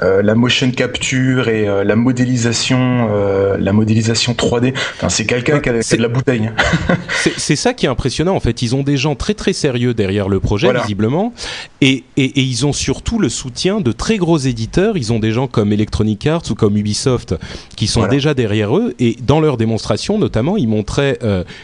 euh, 0.02 0.22
la 0.22 0.34
motion 0.34 0.70
capture 0.70 1.48
et 1.48 1.66
euh, 1.66 1.82
la 1.82 1.96
modélisation, 1.96 3.08
euh, 3.10 3.56
la 3.58 3.72
modélisation 3.72 4.34
3D. 4.34 4.74
Enfin, 4.96 5.08
c'est 5.08 5.24
quelqu'un 5.24 5.60
qui 5.60 5.70
a 5.70 5.72
de 5.72 6.02
la 6.02 6.08
bouteille. 6.08 6.50
c'est 7.36 7.56
ça 7.56 7.72
qui 7.72 7.86
est 7.86 7.88
impressionnant 7.88 8.34
en 8.34 8.40
fait. 8.40 8.60
Ils 8.60 8.74
ont 8.74 8.82
des 8.82 8.98
gens 8.98 9.14
très 9.14 9.32
très 9.32 9.54
sérieux 9.54 9.94
derrière 9.94 10.28
le 10.28 10.38
projet 10.38 10.70
visiblement, 10.72 11.32
et, 11.80 12.04
et, 12.16 12.24
et, 12.24 12.42
ils 12.42 12.66
ont 12.66 12.72
surtout 12.72 13.18
le 13.18 13.28
soutien 13.28 13.80
de 13.80 13.92
très 13.92 14.18
gros 14.18 14.36
éditeurs. 14.36 14.98
Ils 14.98 15.12
ont 15.12 15.18
des 15.18 15.32
gens 15.32 15.46
comme 15.46 15.72
Electronic 15.72 16.26
Arts 16.26 16.42
ou 16.50 16.54
comme 16.54 16.76
Ubisoft 16.76 17.34
qui 17.76 17.86
sont 17.86 18.06
déjà 18.06 18.34
derrière 18.34 18.76
eux. 18.76 18.94
Et 18.98 19.16
dans 19.22 19.40
leur 19.40 19.56
démonstration, 19.56 20.18
notamment, 20.18 20.56
ils 20.56 20.68
montraient 20.68 21.18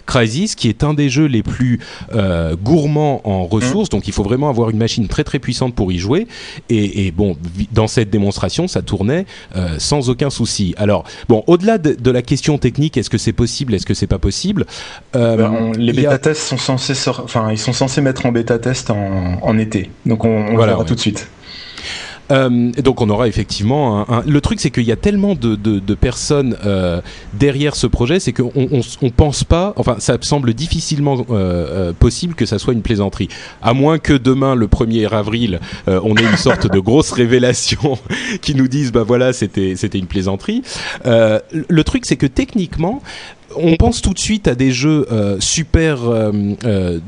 Crysis, 0.06 0.55
qui 0.55 0.69
est 0.69 0.84
un 0.84 0.94
des 0.94 1.11
jeux 1.11 1.26
les 1.26 1.43
plus 1.43 1.81
gourmands 2.62 3.20
en 3.25 3.44
ressources. 3.44 3.88
Mmh. 3.88 3.96
Donc, 3.96 4.08
il 4.08 4.12
faut 4.12 4.23
vraiment 4.23 4.49
avoir 4.49 4.70
une 4.70 4.79
machine 4.79 5.08
très 5.08 5.25
très 5.25 5.38
puissante 5.38 5.75
pour 5.75 5.93
y 5.93 5.99
jouer. 5.99 6.26
Et, 6.70 7.06
et 7.06 7.11
bon, 7.11 7.37
dans 7.73 7.87
cette 7.87 8.08
démonstration 8.11 8.21
démonstration, 8.22 8.69
ça 8.69 8.82
tournait 8.82 9.26
euh, 9.56 9.76
sans 9.78 10.08
aucun 10.08 10.30
souci. 10.30 10.74
Alors, 10.78 11.04
bon, 11.28 11.42
au-delà 11.46 11.78
de, 11.78 11.92
de, 11.92 12.10
la 12.10 12.22
question 12.22 12.56
technique, 12.56 12.96
est-ce 12.96 13.10
que 13.10 13.19
c'est 13.19 13.32
possible, 13.32 13.74
est-ce 13.74 13.86
que 13.86 13.94
c'est 13.94 14.06
pas 14.06 14.19
possible 14.19 14.64
euh, 15.16 15.36
ben, 15.36 15.72
Les 15.76 15.92
bêta-tests 15.92 16.42
sont 16.42 16.58
censés, 16.58 16.94
enfin, 17.08 17.50
ils 17.50 17.58
sont 17.58 17.72
censés 17.72 18.00
mettre 18.00 18.26
en 18.26 18.32
bêta-test 18.32 18.90
en, 18.90 19.38
en, 19.42 19.58
été. 19.58 19.90
Donc, 20.06 20.24
on, 20.24 20.28
on 20.28 20.54
voilà, 20.54 20.72
verra 20.72 20.80
ouais. 20.80 20.86
tout 20.86 20.94
de 20.94 21.00
suite. 21.00 21.28
Euh, 22.32 22.70
donc 22.73 23.00
on 23.00 23.11
aura 23.11 23.29
effectivement 23.29 24.06
le 24.26 24.40
truc 24.40 24.61
c'est 24.61 24.70
qu'il 24.70 24.84
y 24.84 24.93
a 24.93 24.96
tellement 24.96 25.34
de, 25.34 25.94
personnes 25.94 26.56
euh, 26.64 27.00
derrière 27.34 27.76
ce 27.76 27.87
projet 27.87 28.19
c'est 28.19 28.32
qu'on 28.32 28.50
on, 28.55 29.11
pense 29.11 29.44
pas 29.44 29.75
enfin 29.76 29.96
ça 29.99 30.17
semble 30.23 30.55
difficilement 30.55 31.26
euh, 31.31 31.93
possible 31.93 32.34
que 32.34 32.46
ça 32.46 32.58
soit 32.58 32.73
une 32.73 32.82
plaisanterie. 32.82 33.29
À 33.61 33.75
moins 33.75 33.99
que 33.99 34.14
demain 34.14 34.55
le 34.55 34.67
1er 34.67 35.08
avril 35.08 35.61
on 35.87 36.17
ait 36.17 36.25
une 36.25 36.37
sorte 36.37 36.70
de 36.70 36.79
grosse 36.79 37.12
révélation 37.12 37.99
qui 38.43 38.55
nous 38.55 38.69
dise 38.69 38.93
bah 38.93 39.05
voilà 39.06 39.32
c'était 39.32 39.74
c'était 39.77 39.98
une 39.98 40.06
plaisanterie. 40.06 40.62
Le 41.05 41.84
truc 41.84 42.06
c'est 42.06 42.17
que 42.17 42.27
techniquement 42.27 43.03
on 43.55 43.77
pense 43.77 44.01
tout 44.01 44.15
de 44.15 44.19
suite 44.19 44.48
à 44.48 44.55
des 44.55 44.72
jeux 44.72 45.06
super 45.41 45.98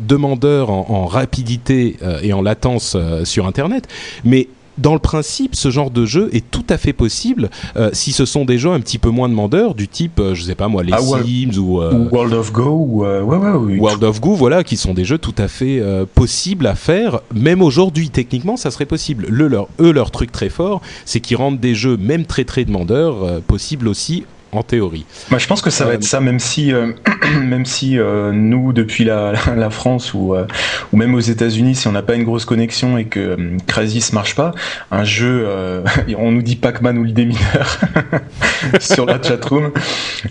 demandeurs 0.06 0.70
en, 0.70 0.86
en 0.90 1.06
rapidité 1.06 1.96
et 2.22 2.32
en 2.32 2.42
latence 2.42 2.96
sur 3.24 3.46
Internet, 3.46 3.88
mais 4.24 4.48
dans 4.78 4.94
le 4.94 4.98
principe, 4.98 5.54
ce 5.54 5.70
genre 5.70 5.90
de 5.90 6.04
jeu 6.04 6.28
est 6.32 6.50
tout 6.50 6.64
à 6.68 6.78
fait 6.78 6.92
possible 6.92 7.50
euh, 7.76 7.90
si 7.92 8.12
ce 8.12 8.24
sont 8.24 8.44
des 8.44 8.58
jeux 8.58 8.70
un 8.70 8.80
petit 8.80 8.98
peu 8.98 9.10
moins 9.10 9.28
demandeurs, 9.28 9.74
du 9.74 9.88
type, 9.88 10.18
euh, 10.20 10.34
je 10.34 10.42
sais 10.42 10.54
pas 10.54 10.68
moi, 10.68 10.82
les 10.82 10.92
ah, 10.92 11.00
Sims 11.00 11.58
ou, 11.58 11.80
euh, 11.80 11.92
ou, 11.92 12.08
World 12.14 12.34
of 12.34 12.52
Go, 12.52 12.86
ou 12.88 13.02
ouais, 13.02 13.20
ouais, 13.20 13.50
oui. 13.56 13.78
World 13.78 14.02
of 14.04 14.20
Go, 14.20 14.34
voilà, 14.34 14.64
qui 14.64 14.76
sont 14.76 14.94
des 14.94 15.04
jeux 15.04 15.18
tout 15.18 15.34
à 15.38 15.48
fait 15.48 15.82
possibles 16.14 16.66
à 16.66 16.74
faire. 16.74 17.20
Même 17.34 17.62
aujourd'hui, 17.62 18.10
techniquement, 18.10 18.56
ça 18.56 18.70
serait 18.70 18.86
possible. 18.86 19.26
Le, 19.28 19.48
leur, 19.48 19.68
eux, 19.80 19.92
leur 19.92 20.10
truc 20.10 20.32
très 20.32 20.48
fort, 20.48 20.80
c'est 21.04 21.20
qu'ils 21.20 21.36
rendent 21.36 21.60
des 21.60 21.74
jeux, 21.74 21.96
même 21.96 22.24
très 22.26 22.44
très 22.44 22.64
demandeurs, 22.64 23.40
possibles 23.42 23.88
aussi 23.88 24.24
en 24.56 24.62
théorie. 24.62 25.04
Moi, 25.30 25.38
je 25.38 25.46
pense 25.46 25.62
que 25.62 25.70
ça 25.70 25.84
va 25.84 25.94
être 25.94 26.04
ça, 26.04 26.20
même 26.20 26.38
si, 26.38 26.72
euh, 26.72 26.92
même 27.42 27.64
si 27.64 27.98
euh, 27.98 28.32
nous, 28.32 28.72
depuis 28.72 29.04
la, 29.04 29.70
France 29.70 30.14
ou, 30.14 30.34
euh, 30.34 30.46
ou 30.92 30.96
même 30.96 31.14
aux 31.14 31.20
États-Unis, 31.20 31.74
si 31.74 31.88
on 31.88 31.92
n'a 31.92 32.02
pas 32.02 32.14
une 32.14 32.24
grosse 32.24 32.44
connexion 32.44 32.98
et 32.98 33.06
que 33.06 33.36
Crysis 33.66 34.12
marche 34.12 34.34
pas, 34.34 34.52
un 34.90 35.04
jeu, 35.04 35.46
on 36.18 36.32
nous 36.32 36.42
dit 36.42 36.56
Pac-Man 36.56 36.98
ou 36.98 37.04
le 37.04 37.12
démineur 37.12 37.78
sur 38.80 39.06
la 39.06 39.20
chatroom, 39.22 39.72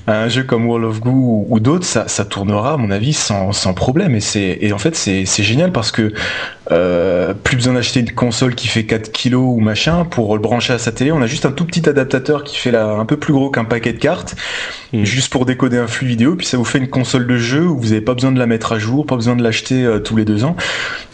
un 0.08 0.30
jeu 0.30 0.44
comme 0.44 0.68
World 0.68 0.86
of 0.86 1.00
Goo 1.00 1.46
ou, 1.50 1.60
d'autres, 1.60 1.86
ça, 1.86 2.26
tournera, 2.26 2.74
à 2.74 2.78
mon 2.78 2.92
avis, 2.92 3.14
sans, 3.14 3.52
problème. 3.74 4.16
Et, 4.16 4.68
et 4.68 4.74
en 4.74 4.78
fait, 4.78 4.96
c'est 4.96 5.44
génial 5.44 5.72
parce 5.72 5.92
que 5.92 6.14
euh, 6.72 7.34
plus 7.34 7.58
besoin 7.58 7.74
d'acheter 7.74 8.00
une 8.00 8.12
console 8.12 8.56
qui 8.56 8.68
fait 8.68 8.86
4 8.86 9.12
kilos 9.12 9.44
ou 9.46 9.60
machin 9.60 10.06
pour 10.06 10.36
le 10.36 10.42
brancher 10.42 10.74
à 10.74 10.78
sa 10.78 10.92
télé. 10.92 11.12
On 11.12 11.22
a 11.22 11.28
juste 11.28 11.46
un 11.46 11.52
tout 11.52 11.66
petit 11.66 11.88
adaptateur 11.88 12.44
qui 12.44 12.58
fait 12.58 12.72
là 12.72 12.92
un 12.92 13.06
peu 13.06 13.18
plus 13.18 13.34
gros 13.34 13.50
qu'un 13.50 13.66
paquet 13.66 13.94
de 13.94 14.00
cartes, 14.00 14.36
Mm. 14.94 15.06
juste 15.06 15.32
pour 15.32 15.46
décoder 15.46 15.78
un 15.78 15.88
flux 15.88 16.08
vidéo. 16.08 16.36
Puis 16.36 16.46
ça 16.46 16.58
vous 16.58 16.66
fait 16.66 16.78
une 16.78 16.88
console 16.88 17.26
de 17.26 17.38
jeu 17.38 17.66
où 17.66 17.78
vous 17.78 17.90
n'avez 17.90 18.02
pas 18.02 18.14
besoin 18.14 18.32
de 18.32 18.38
la 18.38 18.46
mettre 18.46 18.74
à 18.74 18.80
jour, 18.80 19.06
pas 19.06 19.16
besoin 19.16 19.36
de 19.36 19.42
l'acheter 19.42 19.84
euh, 19.84 20.00
tous 20.00 20.16
les 20.16 20.24
deux 20.24 20.44
ans. 20.44 20.56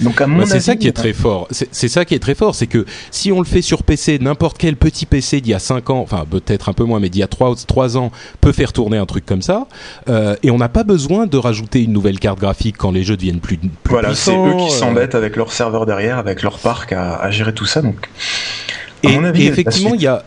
Donc 0.01 0.20
à 0.20 0.27
mon 0.27 0.39
Bah, 0.39 0.46
c'est 0.46 0.60
ça 0.60 0.75
qui 0.75 0.88
est 0.88 0.94
très 0.94 1.13
fort. 1.13 1.48
C'est 1.51 1.88
ça 1.88 2.03
qui 2.06 2.13
est 2.13 2.20
très 2.20 2.36
fort, 2.36 2.56
c'est 2.56 2.68
que 2.68 2.86
si 3.10 3.32
on 3.32 3.39
le 3.39 3.46
fait 3.46 3.62
sur 3.62 3.84
PC, 3.84 4.20
n'importe 4.20 4.58
quel 4.58 4.75
petit 4.75 5.06
PC 5.06 5.39
d'il 5.39 5.51
y 5.51 5.53
a 5.53 5.60
5 5.60 5.89
ans, 5.89 6.00
enfin 6.00 6.25
peut-être 6.29 6.70
un 6.70 6.74
peu 6.74 6.84
moins, 6.84 7.00
mais 7.00 7.10
d'il 7.10 7.20
y 7.20 7.24
a 7.24 7.27
3, 7.27 7.56
trois 7.68 7.98
ans, 7.98 8.12
peut 8.41 8.51
faire 8.51 8.74
tourner 8.74 8.98
un 8.98 9.06
truc 9.06 9.25
comme 9.25 9.41
ça. 9.41 9.68
Euh, 10.10 10.36
et 10.44 10.51
on 10.51 10.58
n'a 10.58 10.70
pas 10.70 10.84
besoin 10.84 11.25
de 11.25 11.38
rajouter 11.38 11.84
une 11.84 11.94
nouvelle 11.94 12.20
carte 12.20 12.39
graphique 12.39 12.75
quand 12.77 12.91
les 12.91 13.03
jeux 13.03 13.15
deviennent 13.15 13.39
plus, 13.39 13.58
plus 13.58 13.70
Voilà, 13.91 14.13
c'est 14.13 14.36
eux 14.36 14.58
qui 14.58 14.72
s'embêtent 14.72 15.15
avec 15.15 15.38
leur 15.39 15.51
serveur 15.51 15.88
derrière, 15.88 16.19
avec 16.19 16.43
leur 16.43 16.60
parc 16.60 16.93
à, 16.93 17.15
à 17.15 17.31
gérer 17.31 17.53
tout 17.53 17.65
ça. 17.65 17.81
Donc, 17.81 18.10
à 19.03 19.10
Et, 19.10 19.17
mon 19.17 19.24
avis, 19.24 19.46
et 19.46 19.48
effectivement, 19.48 19.96
il 19.96 20.01
y 20.01 20.08
a, 20.08 20.24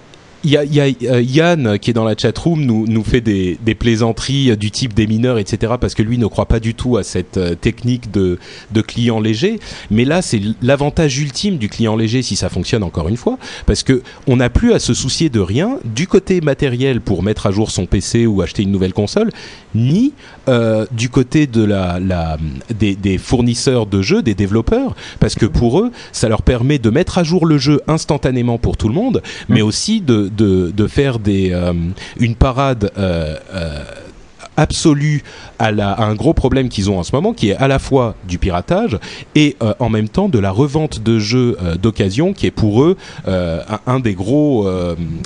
y 0.51 0.57
a, 0.57 0.65
y 0.65 0.81
a 0.81 0.85
euh, 1.13 1.23
Yann 1.23 1.79
qui 1.79 1.91
est 1.91 1.95
dans 1.95 2.05
la 2.05 2.17
chatroom 2.17 2.65
nous, 2.65 2.87
nous 2.87 3.05
fait 3.05 3.21
des, 3.21 3.59
des 3.65 3.75
plaisanteries 3.75 4.51
euh, 4.51 4.57
du 4.57 4.71
type 4.71 4.95
des 4.95 5.07
mineurs, 5.07 5.39
etc. 5.39 5.75
Parce 5.81 5.95
que 5.95 6.03
lui 6.03 6.19
ne 6.19 6.27
croit 6.27 6.47
pas 6.47 6.61
du 6.61 6.75
tout 6.75 6.97
à 6.97 7.03
cette 7.03 7.37
euh, 7.37 7.55
technique 7.55 8.11
de, 8.11 8.39
de 8.71 8.81
client 8.81 9.21
léger. 9.21 9.61
Mais 9.91 10.05
là, 10.05 10.23
c'est 10.23 10.41
l'avantage 10.61 11.19
ultime 11.19 11.59
du 11.59 11.69
client 11.69 11.97
léger 11.97 12.23
si 12.23 12.37
ça 12.37 12.49
fonctionne 12.49 12.83
encore 12.83 13.09
une 13.09 13.17
fois, 13.17 13.39
parce 13.67 13.83
que 13.83 14.03
on 14.27 14.37
n'a 14.37 14.51
plus 14.51 14.73
à 14.73 14.79
se 14.79 14.95
soucier 14.95 15.29
de 15.29 15.41
rien 15.41 15.79
du 15.85 16.07
côté 16.07 16.41
matériel 16.41 17.01
pour 17.01 17.23
mettre 17.23 17.47
à 17.47 17.51
jour 17.51 17.71
son 17.71 17.87
PC 17.87 18.27
ou 18.27 18.43
acheter 18.43 18.63
une 18.63 18.73
nouvelle 18.73 18.93
console, 18.93 19.31
ni 19.75 20.13
euh, 20.49 20.87
du 20.93 21.09
côté 21.09 21.47
de 21.47 21.63
la, 21.63 21.99
la 22.01 22.37
des, 22.79 22.97
des 22.97 23.19
fournisseurs 23.19 23.87
de 23.87 24.03
jeux, 24.03 24.23
des 24.23 24.35
développeurs, 24.35 24.95
parce 25.21 25.35
que 25.35 25.47
pour 25.47 25.81
eux, 25.81 25.93
ça 26.13 26.29
leur 26.29 26.43
permet 26.43 26.79
de 26.79 26.91
mettre 26.91 27.19
à 27.19 27.25
jour 27.25 27.47
le 27.47 27.59
jeu 27.59 27.81
instantanément 27.89 28.59
pour 28.59 28.77
tout 28.77 28.89
le 28.89 28.95
monde, 28.95 29.23
mais 29.49 29.63
aussi 29.63 30.01
de, 30.01 30.29
de, 30.37 30.71
de 30.71 30.87
faire 30.87 31.19
des, 31.19 31.53
euh, 31.53 31.73
une 32.19 32.35
parade 32.35 32.91
euh, 32.99 33.37
euh, 33.55 33.85
absolue 34.57 35.23
à, 35.59 35.69
un 36.03 36.15
gros 36.15 36.35
problème 36.35 36.69
qu'ils 36.69 36.91
ont 36.91 36.99
en 36.99 37.03
ce 37.03 37.15
moment, 37.15 37.33
qui 37.33 37.51
est 37.51 37.57
à 37.57 37.69
la 37.69 37.79
fois 37.79 38.15
du 38.29 38.39
piratage 38.39 38.99
et 39.35 39.57
euh, 39.63 39.75
en 39.79 39.89
même 39.89 40.09
temps 40.09 40.29
de 40.29 40.39
la 40.39 40.51
revente 40.51 41.03
de 41.03 41.19
jeux 41.19 41.57
euh, 41.63 41.77
d'occasion, 41.77 42.33
qui 42.33 42.47
est 42.47 42.51
pour 42.51 42.83
eux 42.83 42.97
euh, 43.29 43.63
un, 43.87 44.01
des 44.01 44.15
gros, 44.15 44.69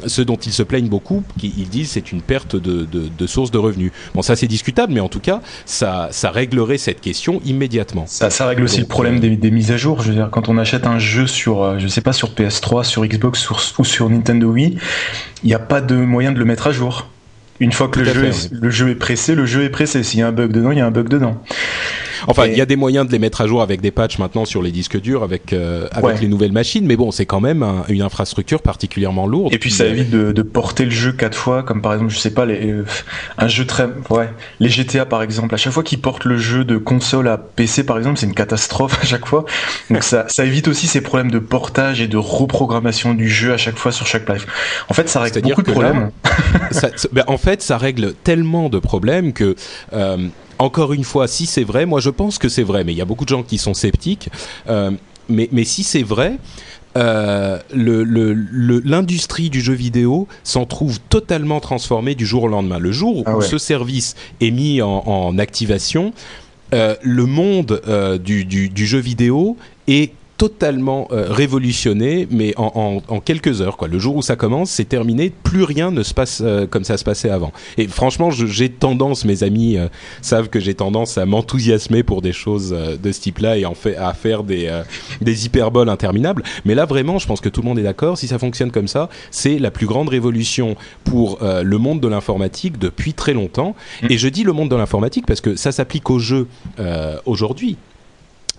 ce 0.06 0.22
dont 0.22 0.36
ils 0.36 0.52
se 0.52 0.62
plaignent 0.62 0.88
beaucoup, 0.88 1.22
qui 1.38 1.52
ils 1.56 1.68
disent 1.68 1.90
c'est 1.90 2.12
une 2.12 2.22
perte 2.22 2.56
de, 2.56 2.84
de, 2.84 3.04
de 3.16 3.26
source 3.26 3.50
de 3.50 3.58
revenus. 3.58 3.92
Bon, 4.14 4.22
ça 4.22 4.36
c'est 4.36 4.46
discutable, 4.46 4.92
mais 4.92 5.00
en 5.00 5.08
tout 5.08 5.20
cas, 5.20 5.40
ça, 5.64 6.08
ça 6.10 6.30
réglerait 6.30 6.78
cette 6.78 7.00
question 7.00 7.40
immédiatement. 7.44 8.04
Ça, 8.06 8.46
règle 8.46 8.64
aussi 8.64 8.80
le 8.80 8.86
problème 8.86 9.20
des, 9.20 9.50
mises 9.50 9.72
à 9.72 9.76
jour. 9.76 10.02
Je 10.02 10.08
veux 10.08 10.14
dire, 10.14 10.28
quand 10.30 10.48
on 10.48 10.58
achète 10.58 10.86
un 10.86 10.98
jeu 10.98 11.26
sur, 11.26 11.78
je 11.78 11.88
sais 11.88 12.00
pas, 12.00 12.12
sur 12.12 12.30
PS3, 12.30 12.84
sur 12.84 13.04
Xbox 13.04 13.48
ou 13.78 13.84
sur 13.84 14.10
Nintendo 14.10 14.48
Wii, 14.48 14.78
il 15.42 15.46
n'y 15.46 15.54
a 15.54 15.58
pas 15.58 15.80
de 15.80 15.96
moyen 15.96 16.32
de 16.32 16.38
le 16.38 16.44
mettre 16.44 16.66
à 16.66 16.72
jour. 16.72 17.08
Une 17.60 17.72
fois 17.72 17.88
que 17.88 17.98
Tout 17.98 18.04
le 18.04 18.10
à 18.10 18.14
jeu, 18.14 18.20
fait, 18.20 18.28
est, 18.28 18.50
oui. 18.52 18.58
le 18.60 18.70
jeu 18.70 18.90
est 18.90 18.94
pressé, 18.94 19.34
le 19.34 19.46
jeu 19.46 19.62
est 19.64 19.70
pressé. 19.70 20.02
S'il 20.02 20.20
y 20.20 20.22
a 20.22 20.28
un 20.28 20.32
bug 20.32 20.52
dedans, 20.52 20.70
il 20.72 20.78
y 20.78 20.80
a 20.80 20.86
un 20.86 20.90
bug 20.90 21.08
dedans. 21.08 21.42
Enfin, 22.26 22.44
Et- 22.44 22.52
il 22.52 22.56
y 22.58 22.60
a 22.60 22.66
des 22.66 22.76
moyens 22.76 23.06
de 23.06 23.12
les 23.12 23.18
mettre 23.18 23.40
à 23.40 23.46
jour 23.46 23.62
avec 23.62 23.80
des 23.80 23.90
patchs 23.90 24.18
maintenant 24.18 24.44
sur 24.44 24.62
les 24.62 24.70
disques 24.72 25.00
durs, 25.00 25.22
avec 25.22 25.52
euh, 25.52 25.86
avec 25.92 26.04
Ouais. 26.04 26.20
les 26.20 26.28
nouvelles 26.28 26.52
machines, 26.52 26.86
mais 26.86 26.96
bon, 26.96 27.10
c'est 27.10 27.26
quand 27.26 27.40
même 27.40 27.62
un- 27.62 27.84
une 27.88 28.02
infrastructure 28.02 28.62
particulièrement 28.62 29.26
lourde. 29.26 29.52
Et 29.52 29.58
puis 29.58 29.70
ça 29.70 29.86
évite 29.86 30.10
de, 30.10 30.32
de 30.32 30.42
porter 30.42 30.84
le 30.84 30.90
jeu 30.90 31.12
quatre 31.12 31.36
fois, 31.36 31.62
comme 31.62 31.82
par 31.82 31.92
exemple, 31.94 32.12
je 32.12 32.18
sais 32.18 32.32
pas, 32.32 32.44
les, 32.46 32.70
euh, 32.70 32.84
un 33.38 33.48
jeu 33.48 33.66
très, 33.66 33.88
ouais, 34.10 34.28
les 34.60 34.68
GTA 34.68 35.04
par 35.06 35.22
exemple. 35.22 35.54
À 35.54 35.58
chaque 35.58 35.72
fois 35.72 35.82
qu'ils 35.82 36.00
portent 36.00 36.24
le 36.24 36.36
jeu 36.38 36.64
de 36.64 36.76
console 36.76 37.28
à 37.28 37.36
PC 37.38 37.84
par 37.84 37.98
exemple, 37.98 38.18
c'est 38.18 38.26
une 38.26 38.34
catastrophe 38.34 38.98
à 39.02 39.06
chaque 39.06 39.26
fois. 39.26 39.44
Donc 39.90 40.02
ça, 40.02 40.24
ça 40.28 40.44
évite 40.44 40.68
aussi 40.68 40.86
ces 40.86 41.00
problèmes 41.00 41.30
de 41.30 41.38
portage 41.38 42.00
et 42.00 42.08
de 42.08 42.16
reprogrammation 42.16 43.14
du 43.14 43.28
jeu 43.28 43.52
à 43.52 43.56
chaque 43.56 43.76
fois 43.78 43.92
sur 43.92 44.06
chaque 44.06 44.28
live. 44.28 44.46
En 44.88 44.94
fait, 44.94 45.08
ça 45.08 45.20
règle 45.20 45.40
beaucoup 45.42 45.62
de 45.62 45.68
là, 45.68 45.72
problèmes. 45.74 46.10
ça- 46.70 46.90
ben, 47.12 47.24
en 47.26 47.38
fait, 47.38 47.62
ça 47.62 47.78
règle 47.78 48.14
tellement 48.24 48.68
de 48.68 48.78
problèmes 48.78 49.32
que, 49.32 49.56
euh, 49.92 50.16
encore 50.58 50.92
une 50.92 51.04
fois, 51.04 51.28
si 51.28 51.46
c'est 51.46 51.64
vrai, 51.64 51.86
moi 51.86 52.00
je 52.00 52.10
pense 52.10 52.38
que 52.38 52.48
c'est 52.48 52.62
vrai, 52.62 52.84
mais 52.84 52.92
il 52.92 52.96
y 52.98 53.00
a 53.02 53.04
beaucoup 53.04 53.24
de 53.24 53.28
gens 53.30 53.42
qui 53.42 53.58
sont 53.58 53.74
sceptiques. 53.74 54.28
euh, 54.68 54.90
mais, 55.28 55.48
mais 55.52 55.64
si 55.64 55.82
c'est 55.82 56.04
vrai, 56.04 56.38
euh, 56.96 57.58
le- 57.74 58.04
le- 58.04 58.32
le- 58.32 58.80
l'industrie 58.84 59.50
du 59.50 59.60
jeu 59.60 59.74
vidéo 59.74 60.28
s'en 60.44 60.64
trouve 60.66 60.98
totalement 61.00 61.60
transformée 61.60 62.14
du 62.14 62.24
jour 62.24 62.44
au 62.44 62.48
lendemain. 62.48 62.78
Le 62.78 62.92
jour 62.92 63.22
Ah 63.26 63.34
où 63.36 63.40
ouais. 63.40 63.46
ce 63.46 63.58
service 63.58 64.14
est 64.40 64.50
mis 64.50 64.80
en, 64.82 65.02
en 65.04 65.36
activation, 65.38 66.12
euh, 66.74 66.94
le 67.02 67.26
monde 67.26 67.82
euh, 67.88 68.18
du, 68.18 68.44
du- 68.44 68.68
du 68.70 68.86
jeu 68.86 68.98
vidéo 68.98 69.56
est 69.88 70.12
totalement 70.38 71.08
euh, 71.12 71.26
révolutionné, 71.30 72.28
mais 72.30 72.52
en, 72.56 72.70
en- 73.08 73.14
en 73.14 73.20
quelques 73.20 73.62
heures. 73.62 73.76
Quoi. 73.76 73.88
Le 73.88 73.98
jour 73.98 74.16
où 74.16 74.22
ça 74.22 74.36
commence, 74.36 74.70
c'est 74.70 74.84
terminé. 74.88 75.32
Plus 75.42 75.62
rien 75.62 75.90
ne 75.90 76.02
se 76.02 76.12
passe 76.12 76.42
euh, 76.44 76.66
comme 76.66 76.84
ça 76.84 76.96
se 76.98 77.04
passait 77.04 77.30
avant. 77.30 77.52
Et 77.78 77.88
franchement, 77.88 78.30
j'ai 78.30 78.68
tendance, 78.68 79.24
mes 79.24 79.42
amis 79.42 79.78
euh, 79.78 79.88
savent 80.22 80.48
que 80.48 80.60
j'ai 80.60 80.74
tendance 80.74 81.16
à 81.18 81.24
m'enthousiasmer 81.26 82.02
pour 82.02 82.20
des 82.22 82.32
choses 82.32 82.70
de 82.70 83.12
ce 83.12 83.20
type-là 83.20 83.56
et 83.56 83.64
en 83.64 83.74
fait 83.74 83.96
à 83.96 84.12
faire 84.12 84.42
des, 84.42 84.70
des 85.22 85.46
hyperboles 85.46 85.88
interminables. 85.88 86.42
Mais 86.64 86.74
là, 86.74 86.84
vraiment, 86.84 87.18
je 87.18 87.26
pense 87.26 87.40
que 87.40 87.48
tout 87.48 87.62
le 87.62 87.66
monde 87.68 87.78
est 87.78 87.82
d'accord. 87.82 88.18
Si 88.18 88.26
ça 88.28 88.38
fonctionne 88.38 88.70
comme 88.70 88.88
ça, 88.88 89.08
c'est 89.30 89.58
la 89.58 89.70
plus 89.70 89.86
grande 89.86 90.08
révolution 90.08 90.76
pour 91.04 91.38
le 91.42 91.78
monde 91.78 92.00
de 92.00 92.08
l'informatique 92.08 92.78
depuis 92.78 93.14
très 93.14 93.32
longtemps. 93.32 93.74
Et 94.10 94.18
je 94.18 94.28
dis 94.28 94.42
le 94.44 94.52
monde 94.52 94.70
de 94.70 94.76
l'informatique 94.76 95.24
parce 95.26 95.40
que 95.40 95.56
ça 95.56 95.72
s'applique 95.72 96.10
aux 96.10 96.18
jeux 96.18 96.46
aujourd'hui. 97.24 97.76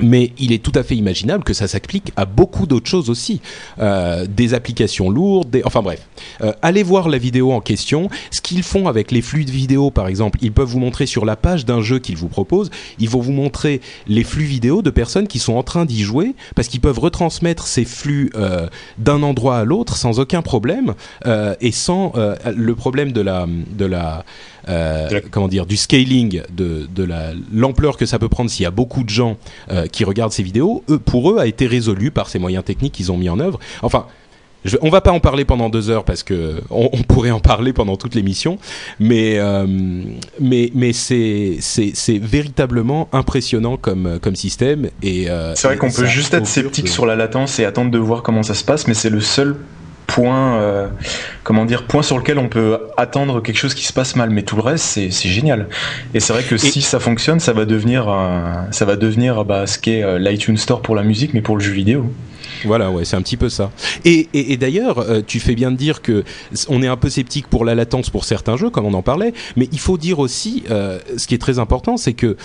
Mais 0.01 0.31
il 0.37 0.51
est 0.51 0.63
tout 0.63 0.71
à 0.75 0.83
fait 0.83 0.95
imaginable 0.95 1.43
que 1.43 1.53
ça 1.53 1.67
s'applique 1.67 2.11
à 2.15 2.25
beaucoup 2.25 2.67
d'autres 2.67 2.89
choses 2.89 3.09
aussi, 3.09 3.41
Euh, 3.79 4.25
des 4.27 4.53
applications 4.53 5.09
lourdes, 5.09 5.49
des... 5.49 5.61
enfin 5.63 5.81
bref. 5.81 6.07
Euh, 6.41 6.51
allez 6.61 6.83
voir 6.83 7.09
la 7.09 7.17
vidéo 7.17 7.51
en 7.51 7.61
question. 7.61 8.09
Ce 8.31 8.41
qu'ils 8.41 8.63
font 8.63 8.87
avec 8.87 9.11
les 9.11 9.21
flux 9.21 9.45
de 9.45 9.51
vidéo, 9.51 9.91
par 9.91 10.07
exemple, 10.07 10.39
ils 10.41 10.51
peuvent 10.51 10.67
vous 10.67 10.79
montrer 10.79 11.05
sur 11.05 11.25
la 11.25 11.35
page 11.35 11.65
d'un 11.65 11.81
jeu 11.81 11.99
qu'ils 11.99 12.17
vous 12.17 12.27
proposent, 12.27 12.69
ils 12.99 13.09
vont 13.09 13.21
vous 13.21 13.31
montrer 13.31 13.81
les 14.07 14.23
flux 14.23 14.45
vidéo 14.45 14.81
de 14.81 14.89
personnes 14.89 15.27
qui 15.27 15.39
sont 15.39 15.53
en 15.55 15.63
train 15.63 15.85
d'y 15.85 16.01
jouer, 16.01 16.35
parce 16.55 16.67
qu'ils 16.67 16.81
peuvent 16.81 16.99
retransmettre 16.99 17.67
ces 17.67 17.85
flux 17.85 18.31
euh, 18.35 18.67
d'un 18.97 19.23
endroit 19.23 19.57
à 19.57 19.63
l'autre 19.65 19.97
sans 19.97 20.19
aucun 20.19 20.41
problème 20.41 20.93
euh, 21.25 21.55
et 21.61 21.71
sans 21.71 22.13
euh, 22.15 22.35
le 22.55 22.75
problème 22.75 23.11
de 23.11 23.21
la 23.21 23.47
de 23.47 23.85
la 23.85 24.23
euh, 24.69 25.19
comment 25.31 25.47
dire 25.47 25.65
du 25.65 25.77
scaling 25.77 26.41
de, 26.55 26.88
de 26.93 27.03
la 27.03 27.31
l'ampleur 27.53 27.97
que 27.97 28.05
ça 28.05 28.19
peut 28.19 28.29
prendre 28.29 28.50
s'il 28.50 28.63
y 28.63 28.67
a 28.67 28.71
beaucoup 28.71 29.03
de 29.03 29.09
gens 29.09 29.38
euh, 29.71 29.88
qui 29.88 30.03
regardent 30.03 30.31
ces 30.33 30.43
vidéos 30.43 30.83
eux, 30.89 31.00
pour 31.00 31.31
eux 31.31 31.39
a 31.39 31.47
été 31.47 31.67
résolu 31.67 32.12
par 32.12 32.29
ces 32.29 32.39
moyens 32.39 32.63
techniques 32.63 32.93
qu'ils 32.93 33.12
ont 33.12 33.17
mis 33.17 33.29
en 33.29 33.39
œuvre. 33.39 33.59
Enfin 33.81 34.05
je, 34.65 34.75
on 34.81 34.89
va 34.89 35.01
pas 35.01 35.12
en 35.12 35.19
parler 35.19 35.45
pendant 35.45 35.69
deux 35.69 35.89
heures 35.91 36.03
parce 36.03 36.24
que 36.24 36.62
on, 36.71 36.89
on 36.91 37.03
pourrait 37.03 37.31
en 37.31 37.39
parler 37.39 37.71
pendant 37.74 37.95
toute 37.95 38.15
l'émission, 38.15 38.57
mais 39.00 39.38
euh, 39.38 39.65
mais 40.41 40.71
mais 40.74 40.91
c'est 40.93 41.59
véritablement 42.19 43.07
impressionnant 43.13 43.77
comme 43.77 44.19
comme 44.21 44.36
système 44.36 44.89
et 45.03 45.29
euh, 45.29 45.53
C'est 45.55 45.67
vrai 45.67 45.77
qu'on 45.77 45.91
peut 45.91 46.05
juste 46.05 46.33
être 46.33 46.47
sceptique 46.47 46.86
de- 46.86 46.89
sur 46.89 47.05
la 47.05 47.15
latence 47.15 47.59
et 47.59 47.65
attendre 47.65 47.91
de 47.91 47.97
voir 48.00 48.24
comment 48.24 48.43
ça 48.43 48.55
se 48.55 48.63
passe, 48.63 48.88
mais 48.88 48.93
c'est 48.95 49.12
le 49.12 49.21
seul 49.21 49.55
point, 50.07 50.55
euh, 50.55 50.87
comment 51.43 51.65
dire, 51.65 51.85
point 51.85 52.01
sur 52.01 52.17
lequel 52.17 52.39
on 52.39 52.47
peut 52.47 52.79
attendre 52.95 53.41
quelque 53.41 53.57
chose 53.57 53.75
qui 53.75 53.85
se 53.85 53.93
passe 53.93 54.15
mal. 54.15 54.31
Mais 54.31 54.41
tout 54.41 54.55
le 54.55 54.63
reste, 54.63 54.85
c'est 54.85 55.11
génial. 55.11 55.67
Et 56.13 56.19
c'est 56.19 56.33
vrai 56.33 56.43
que 56.43 56.57
si 56.57 56.81
ça 56.81 56.99
fonctionne, 56.99 57.39
ça 57.39 57.53
va 57.53 57.65
devenir, 57.65 58.05
ça 58.71 58.85
va 58.85 58.95
devenir 58.95 59.45
bah, 59.45 59.67
ce 59.67 59.77
qu'est 59.77 60.01
euh, 60.01 60.17
l'iTunes 60.17 60.57
Store 60.57 60.81
pour 60.81 60.95
la 60.95 61.03
musique, 61.03 61.33
mais 61.33 61.41
pour 61.41 61.57
le 61.57 61.63
jeu 61.63 61.73
vidéo. 61.73 62.11
Voilà, 62.65 62.89
ouais, 62.89 63.05
c'est 63.05 63.15
un 63.15 63.21
petit 63.21 63.37
peu 63.37 63.49
ça. 63.49 63.69
Et, 64.03 64.29
et, 64.33 64.53
et 64.53 64.57
d'ailleurs, 64.57 64.99
euh, 64.99 65.21
tu 65.25 65.39
fais 65.39 65.53
bien 65.53 65.69
de 65.69 65.77
dire 65.77 66.01
que 66.01 66.23
on 66.69 66.81
est 66.81 66.87
un 66.87 66.97
peu 66.97 67.09
sceptique 67.09 67.47
pour 67.47 67.65
la 67.65 67.75
latence 67.75 68.09
pour 68.09 68.23
certains 68.23 68.57
jeux, 68.57 68.71
comme 68.71 68.85
on 68.85 68.95
en 68.95 69.03
parlait, 69.03 69.33
mais 69.57 69.69
il 69.71 69.79
faut 69.79 69.97
dire 69.97 70.17
aussi, 70.17 70.63
ce 70.67 71.27
qui 71.27 71.35
est 71.35 71.41
très 71.41 71.59
important, 71.59 71.97
c'est 71.97 72.13
que 72.13 72.35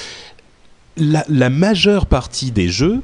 la, 0.99 1.25
la 1.29 1.49
majeure 1.49 2.05
partie 2.07 2.51
des 2.51 2.69
jeux, 2.69 3.01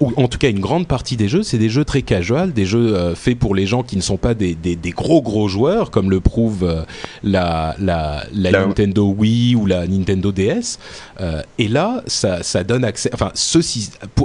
ou 0.00 0.12
en 0.16 0.28
tout 0.28 0.38
cas 0.38 0.48
une 0.48 0.60
grande 0.60 0.86
partie 0.86 1.16
des 1.16 1.28
jeux, 1.28 1.42
c'est 1.42 1.58
des 1.58 1.68
jeux 1.68 1.84
très 1.84 2.02
casual, 2.02 2.52
des 2.52 2.66
jeux 2.66 2.94
euh, 2.96 3.14
faits 3.16 3.38
pour 3.38 3.54
les 3.54 3.66
gens 3.66 3.82
qui 3.82 3.96
ne 3.96 4.00
sont 4.02 4.16
pas 4.16 4.32
des, 4.34 4.54
des, 4.54 4.76
des 4.76 4.90
gros 4.90 5.22
gros 5.22 5.48
joueurs, 5.48 5.90
comme 5.90 6.08
le 6.10 6.20
prouve 6.20 6.62
euh, 6.62 6.82
la, 7.24 7.74
la, 7.80 8.24
la 8.32 8.50
La- 8.52 8.66
Nintendo 8.66 9.06
Wii 9.18 9.56
ou 9.56 9.66
la 9.66 9.86
Nintendo 9.88 10.30
DS. 10.30 10.78
Euh, 11.20 11.42
et 11.58 11.66
là, 11.68 12.02
ça, 12.06 12.42
ça 12.44 12.62
donne 12.62 12.84
accès. 12.84 13.10
Enfin, 13.12 13.32
ce, 13.34 13.58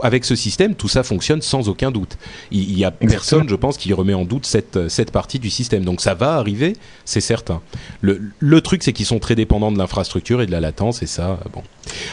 avec 0.03 0.25
ce 0.25 0.35
système, 0.35 0.75
tout 0.75 0.87
ça 0.87 1.01
fonctionne 1.03 1.41
sans 1.41 1.69
aucun 1.69 1.89
doute. 1.91 2.17
Il, 2.51 2.61
il 2.61 2.77
y 2.77 2.85
a 2.85 2.89
Exactement. 2.89 3.09
personne, 3.11 3.49
je 3.49 3.55
pense, 3.55 3.77
qui 3.77 3.91
remet 3.93 4.13
en 4.13 4.25
doute 4.25 4.45
cette, 4.45 4.89
cette 4.89 5.11
partie 5.11 5.39
du 5.39 5.49
système. 5.49 5.83
Donc 5.83 6.01
ça 6.01 6.13
va 6.13 6.33
arriver, 6.35 6.73
c'est 7.03 7.19
certain. 7.21 7.61
Le, 8.01 8.21
le 8.39 8.61
truc, 8.61 8.83
c'est 8.83 8.93
qu'ils 8.93 9.05
sont 9.07 9.19
très 9.19 9.35
dépendants 9.35 9.71
de 9.71 9.77
l'infrastructure 9.79 10.41
et 10.41 10.45
de 10.45 10.51
la 10.51 10.59
latence, 10.59 11.01
et 11.01 11.07
ça, 11.07 11.39
bon. 11.53 11.63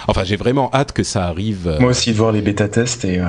Enfin, 0.08 0.24
j'ai 0.24 0.36
vraiment 0.36 0.70
hâte 0.72 0.92
que 0.92 1.02
ça 1.02 1.26
arrive. 1.26 1.66
euh, 1.66 1.80
Moi 1.80 1.90
aussi, 1.90 2.12
de 2.12 2.16
voir 2.16 2.32
les 2.32 2.40
bêta-tests 2.40 3.04
et. 3.04 3.18
euh, 3.18 3.26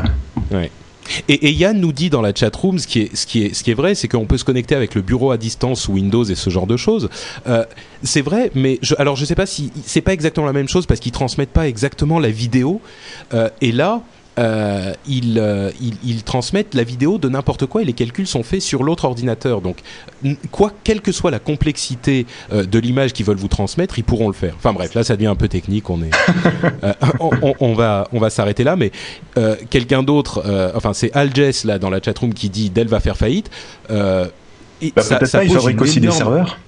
Et, 1.28 1.34
et 1.48 1.52
Yann 1.52 1.80
nous 1.80 1.92
dit 1.92 2.10
dans 2.10 2.22
la 2.22 2.34
chatroom, 2.34 2.80
ce 2.80 2.88
qui 2.88 3.02
est, 3.02 3.16
ce 3.16 3.26
qui 3.26 3.44
est, 3.44 3.54
ce 3.54 3.64
qui 3.64 3.72
est 3.72 3.76
vrai, 3.76 3.96
c'est 3.96 4.08
qu'on 4.08 4.26
peut 4.26 4.38
se 4.38 4.44
connecter 4.44 4.76
avec 4.76 4.96
le 4.96 5.02
bureau 5.02 5.32
à 5.32 5.38
distance 5.38 5.88
Windows 5.88 6.24
et 6.24 6.36
ce 6.36 6.50
genre 6.50 6.68
de 6.68 6.78
choses. 6.78 7.10
Euh, 7.48 7.64
c'est 8.04 8.22
vrai, 8.22 8.52
mais 8.56 8.80
alors 8.98 9.16
je 9.16 9.26
sais 9.26 9.36
pas 9.36 9.46
si 9.46 9.72
c'est 9.86 10.02
pas 10.02 10.14
exactement 10.14 10.48
la 10.48 10.54
même 10.54 10.68
chose 10.68 10.86
parce 10.86 11.00
qu'ils 11.00 11.12
transmettent 11.12 11.52
pas 11.52 11.68
exactement 11.68 12.20
la 12.20 12.30
vidéo. 12.30 12.82
Euh, 13.34 13.50
et 13.62 13.72
là, 13.72 14.02
euh, 14.38 14.94
ils, 15.08 15.40
euh, 15.40 15.72
ils, 15.80 15.96
ils, 16.04 16.24
transmettent 16.24 16.74
la 16.74 16.84
vidéo 16.84 17.18
de 17.18 17.30
n'importe 17.30 17.66
quoi 17.66 17.82
et 17.82 17.86
les 17.86 17.94
calculs 17.94 18.28
sont 18.28 18.44
faits 18.44 18.62
sur 18.62 18.84
l'autre 18.84 19.06
ordinateur. 19.06 19.62
Donc, 19.62 19.78
quoi, 20.52 20.72
quelle 20.84 21.02
que 21.02 21.12
soit 21.12 21.32
la 21.32 21.40
complexité 21.40 22.26
euh, 22.52 22.66
de 22.66 22.80
l'image 22.80 23.14
qu'ils 23.14 23.26
veulent 23.26 23.38
vous 23.38 23.48
transmettre, 23.48 23.98
ils 23.98 24.04
pourront 24.04 24.28
le 24.28 24.34
faire. 24.34 24.54
Enfin 24.58 24.74
bref, 24.74 24.94
là 24.94 25.04
ça 25.04 25.16
devient 25.16 25.28
un 25.28 25.36
peu 25.36 25.48
technique. 25.48 25.90
On 25.90 26.02
est, 26.02 26.12
euh, 26.84 26.94
on, 27.20 27.32
on, 27.42 27.54
on, 27.60 27.74
va, 27.74 28.08
on 28.12 28.20
va 28.20 28.30
s'arrêter 28.30 28.64
là. 28.64 28.76
Mais 28.76 28.92
euh, 29.38 29.56
quelqu'un 29.70 30.04
d'autre, 30.04 30.44
enfin 30.76 30.94
c'est 30.94 31.14
Alges 31.14 31.64
là 31.64 31.80
dans 31.80 31.90
la 31.90 32.02
chatroom 32.02 32.34
qui 32.34 32.50
dit 32.50 32.70
Dell 32.70 32.88
va 32.88 33.00
faire 33.00 33.18
faillite. 33.18 33.50
Et 34.82 34.92
bah, 34.94 35.02
ça, 35.02 35.26
ça, 35.26 35.40
pas, 35.40 35.46
ils 35.46 35.52
fabriquent 35.52 35.82
aussi 35.82 36.00
énorme... 36.00 36.12
des 36.12 36.18
serveurs. 36.18 36.60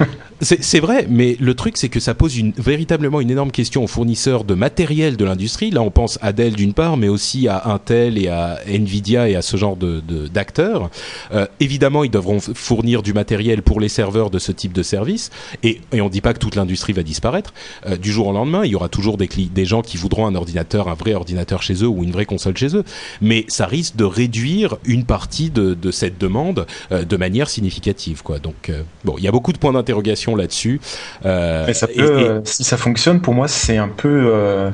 C'est 0.42 0.80
vrai, 0.80 1.06
mais 1.08 1.34
le 1.40 1.54
truc, 1.54 1.78
c'est 1.78 1.88
que 1.88 1.98
ça 1.98 2.12
pose 2.12 2.36
véritablement 2.58 3.22
une 3.22 3.30
énorme 3.30 3.50
question 3.50 3.84
aux 3.84 3.86
fournisseurs 3.86 4.44
de 4.44 4.52
matériel 4.52 5.16
de 5.16 5.24
l'industrie. 5.24 5.70
Là, 5.70 5.80
on 5.80 5.90
pense 5.90 6.18
à 6.20 6.34
Dell 6.34 6.54
d'une 6.54 6.74
part, 6.74 6.98
mais 6.98 7.08
aussi 7.08 7.48
à 7.48 7.70
Intel 7.70 8.18
et 8.18 8.28
à 8.28 8.58
Nvidia 8.66 9.30
et 9.30 9.34
à 9.34 9.40
ce 9.40 9.56
genre 9.56 9.76
d'acteurs. 9.76 10.90
Euh, 11.32 11.46
évidemment, 11.58 12.04
ils 12.04 12.10
devront 12.10 12.38
fournir 12.40 13.02
du 13.02 13.14
matériel 13.14 13.62
pour 13.62 13.80
les 13.80 13.88
serveurs 13.88 14.28
de 14.28 14.38
ce 14.38 14.52
type 14.52 14.74
de 14.74 14.82
service. 14.82 15.30
Et, 15.62 15.80
on 15.94 16.04
ne 16.04 16.08
dit 16.10 16.20
pas 16.20 16.34
que 16.34 16.38
toute 16.38 16.54
l'industrie 16.54 16.92
va 16.92 17.02
disparaître. 17.02 17.54
Euh, 17.86 17.96
du 17.96 18.12
jour 18.12 18.26
au 18.26 18.32
lendemain, 18.32 18.62
il 18.64 18.72
y 18.72 18.74
aura 18.74 18.90
toujours 18.90 19.16
des, 19.16 19.64
gens 19.64 19.80
qui 19.80 19.96
voudront 19.96 20.26
un 20.26 20.34
ordinateur, 20.34 20.88
un 20.88 20.94
vrai 20.94 21.14
ordinateur 21.14 21.62
chez 21.62 21.82
eux 21.82 21.88
ou 21.88 22.04
une 22.04 22.12
vraie 22.12 22.26
console 22.26 22.58
chez 22.58 22.76
eux. 22.76 22.84
Mais 23.22 23.46
ça 23.48 23.64
risque 23.64 23.96
de 23.96 24.04
réduire 24.04 24.76
une 24.84 25.04
partie 25.04 25.48
de, 25.48 25.90
cette 25.90 26.18
demande 26.18 26.66
euh, 26.92 27.04
de 27.04 27.16
manière 27.16 27.48
significative. 27.48 28.22
Donc, 28.42 28.70
bon, 29.04 29.14
il 29.16 29.24
y 29.24 29.28
a 29.28 29.32
beaucoup 29.32 29.52
de 29.54 29.58
points 29.58 29.72
d'interrogation 29.72 30.25
là-dessus. 30.34 30.80
Euh, 31.24 31.72
ça 31.72 31.86
peut, 31.86 31.94
et, 31.94 32.22
et... 32.22 32.28
Euh, 32.28 32.40
si 32.44 32.64
ça 32.64 32.76
fonctionne, 32.76 33.20
pour 33.20 33.34
moi, 33.34 33.48
c'est 33.48 33.76
un 33.76 33.88
peu 33.88 34.30
euh, 34.32 34.70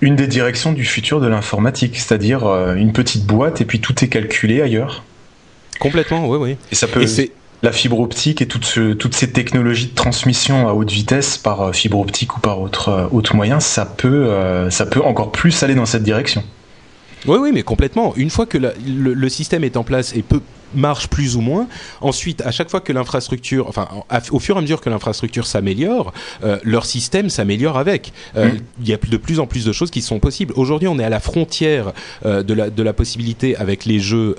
une 0.00 0.16
des 0.16 0.26
directions 0.26 0.72
du 0.72 0.84
futur 0.84 1.20
de 1.20 1.26
l'informatique, 1.26 1.98
c'est-à-dire 1.98 2.46
euh, 2.46 2.74
une 2.74 2.92
petite 2.92 3.26
boîte 3.26 3.60
et 3.60 3.64
puis 3.64 3.80
tout 3.80 4.04
est 4.04 4.08
calculé 4.08 4.62
ailleurs. 4.62 5.02
Complètement, 5.78 6.28
oui, 6.28 6.38
oui. 6.40 6.56
Et 6.72 6.74
ça 6.74 6.86
peut. 6.86 7.02
Et 7.02 7.32
la 7.62 7.72
fibre 7.72 7.98
optique 8.00 8.42
et 8.42 8.46
toutes, 8.46 8.66
ce, 8.66 8.92
toutes 8.92 9.14
ces 9.14 9.30
technologies 9.30 9.86
de 9.86 9.94
transmission 9.94 10.68
à 10.68 10.74
haute 10.74 10.90
vitesse 10.90 11.38
par 11.38 11.74
fibre 11.74 11.98
optique 11.98 12.36
ou 12.36 12.40
par 12.40 12.60
autre, 12.60 13.08
autre 13.10 13.34
moyen, 13.34 13.58
ça 13.58 13.86
peut, 13.86 14.68
ça 14.68 14.84
peut 14.84 15.00
encore 15.00 15.32
plus 15.32 15.62
aller 15.62 15.74
dans 15.74 15.86
cette 15.86 16.02
direction. 16.02 16.44
Oui, 17.26 17.38
oui, 17.40 17.50
mais 17.52 17.62
complètement. 17.62 18.12
Une 18.16 18.28
fois 18.28 18.44
que 18.44 18.58
la, 18.58 18.72
le, 18.86 19.14
le, 19.14 19.28
système 19.30 19.64
est 19.64 19.78
en 19.78 19.84
place 19.84 20.14
et 20.14 20.22
peut 20.22 20.42
marche 20.74 21.08
plus 21.08 21.36
ou 21.36 21.40
moins. 21.40 21.66
Ensuite, 22.00 22.40
à 22.42 22.50
chaque 22.50 22.70
fois 22.70 22.80
que 22.80 22.92
l'infrastructure, 22.92 23.68
enfin, 23.68 23.88
au 24.30 24.38
fur 24.38 24.56
et 24.56 24.58
à 24.58 24.62
mesure 24.62 24.80
que 24.80 24.90
l'infrastructure 24.90 25.46
s'améliore, 25.46 26.12
euh, 26.44 26.58
leur 26.62 26.86
système 26.86 27.30
s'améliore 27.30 27.78
avec. 27.78 28.12
Euh, 28.36 28.48
mmh. 28.52 28.58
Il 28.82 28.88
y 28.88 28.92
a 28.92 28.96
de 28.96 29.16
plus 29.16 29.40
en 29.40 29.46
plus 29.46 29.64
de 29.64 29.72
choses 29.72 29.90
qui 29.90 30.02
sont 30.02 30.18
possibles. 30.18 30.52
Aujourd'hui, 30.56 30.88
on 30.88 30.98
est 30.98 31.04
à 31.04 31.08
la 31.08 31.20
frontière 31.20 31.92
euh, 32.24 32.42
de, 32.42 32.54
la, 32.54 32.70
de 32.70 32.82
la 32.82 32.92
possibilité 32.92 33.56
avec 33.56 33.84
les 33.84 34.00
jeux 34.00 34.36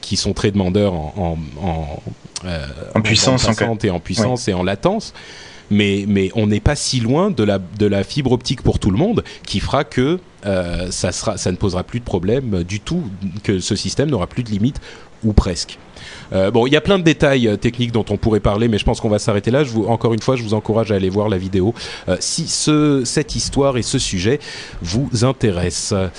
qui 0.00 0.16
sont 0.16 0.32
très 0.32 0.50
demandeurs 0.50 0.94
en, 0.94 1.38
en, 1.60 1.66
en, 1.66 2.00
en 2.94 3.00
puissance, 3.00 3.46
en, 3.46 3.76
et 3.82 3.90
en 3.90 4.00
puissance 4.00 4.46
ouais. 4.46 4.52
et 4.52 4.54
en 4.54 4.62
latence 4.62 5.12
mais, 5.72 6.04
mais 6.06 6.30
on 6.34 6.46
n'est 6.46 6.60
pas 6.60 6.76
si 6.76 7.00
loin 7.00 7.30
de 7.30 7.42
la, 7.42 7.58
de 7.58 7.86
la 7.86 8.04
fibre 8.04 8.32
optique 8.32 8.62
pour 8.62 8.78
tout 8.78 8.90
le 8.90 8.98
monde 8.98 9.24
qui 9.46 9.58
fera 9.58 9.84
que 9.84 10.20
euh, 10.44 10.90
ça, 10.90 11.12
sera, 11.12 11.36
ça 11.38 11.50
ne 11.50 11.56
posera 11.56 11.82
plus 11.82 12.00
de 12.00 12.04
problème 12.04 12.62
du 12.62 12.80
tout, 12.80 13.02
que 13.42 13.60
ce 13.60 13.74
système 13.74 14.10
n'aura 14.10 14.26
plus 14.26 14.42
de 14.42 14.50
limites 14.50 14.80
ou 15.24 15.32
presque. 15.32 15.78
Euh, 16.32 16.50
bon, 16.50 16.66
il 16.66 16.72
y 16.72 16.76
a 16.76 16.80
plein 16.80 16.98
de 16.98 17.04
détails 17.04 17.46
euh, 17.46 17.56
techniques 17.56 17.92
dont 17.92 18.04
on 18.10 18.16
pourrait 18.16 18.40
parler, 18.40 18.68
mais 18.68 18.78
je 18.78 18.84
pense 18.84 19.00
qu'on 19.00 19.08
va 19.08 19.18
s'arrêter 19.18 19.50
là. 19.50 19.64
Je 19.64 19.70
vous, 19.70 19.84
encore 19.84 20.14
une 20.14 20.22
fois, 20.22 20.36
je 20.36 20.42
vous 20.42 20.54
encourage 20.54 20.90
à 20.92 20.96
aller 20.96 21.10
voir 21.10 21.28
la 21.28 21.38
vidéo 21.38 21.74
euh, 22.08 22.16
si 22.20 22.48
ce, 22.48 23.02
cette 23.04 23.36
histoire 23.36 23.76
et 23.76 23.82
ce 23.82 23.98
sujet 23.98 24.40
vous 24.80 25.24
intéressent. 25.24 26.10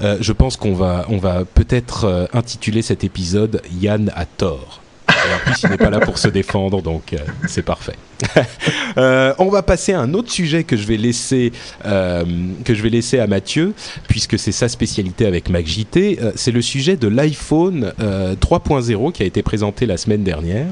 Je 0.00 0.32
pense 0.32 0.56
qu'on 0.56 0.74
va, 0.74 1.06
on 1.08 1.18
va 1.18 1.44
peut-être 1.44 2.28
intituler 2.32 2.82
cet 2.82 3.04
épisode 3.04 3.62
Yann 3.80 4.10
a 4.14 4.24
tort. 4.24 4.80
Et 5.08 5.34
en 5.34 5.38
plus, 5.38 5.62
il 5.62 5.70
n'est 5.70 5.76
pas 5.76 5.90
là 5.90 6.00
pour 6.00 6.18
se 6.18 6.28
défendre, 6.28 6.82
donc 6.82 7.14
c'est 7.46 7.62
parfait. 7.62 7.96
euh, 8.98 9.32
on 9.38 9.48
va 9.48 9.62
passer 9.62 9.92
à 9.92 10.00
un 10.00 10.14
autre 10.14 10.30
sujet 10.30 10.64
que 10.64 10.76
je 10.76 10.86
vais 10.86 10.96
laisser 10.96 11.52
euh, 11.84 12.24
que 12.64 12.74
je 12.74 12.82
vais 12.82 12.90
laisser 12.90 13.18
à 13.18 13.26
Mathieu, 13.26 13.74
puisque 14.08 14.38
c'est 14.38 14.52
sa 14.52 14.68
spécialité 14.68 15.26
avec 15.26 15.48
MacJT. 15.48 16.18
Euh, 16.20 16.32
c'est 16.34 16.50
le 16.50 16.62
sujet 16.62 16.96
de 16.96 17.08
l'iPhone 17.08 17.92
3.0 17.98 19.12
qui 19.12 19.22
a 19.22 19.26
été 19.26 19.42
présenté 19.42 19.86
la 19.86 19.96
semaine 19.96 20.24
dernière 20.24 20.66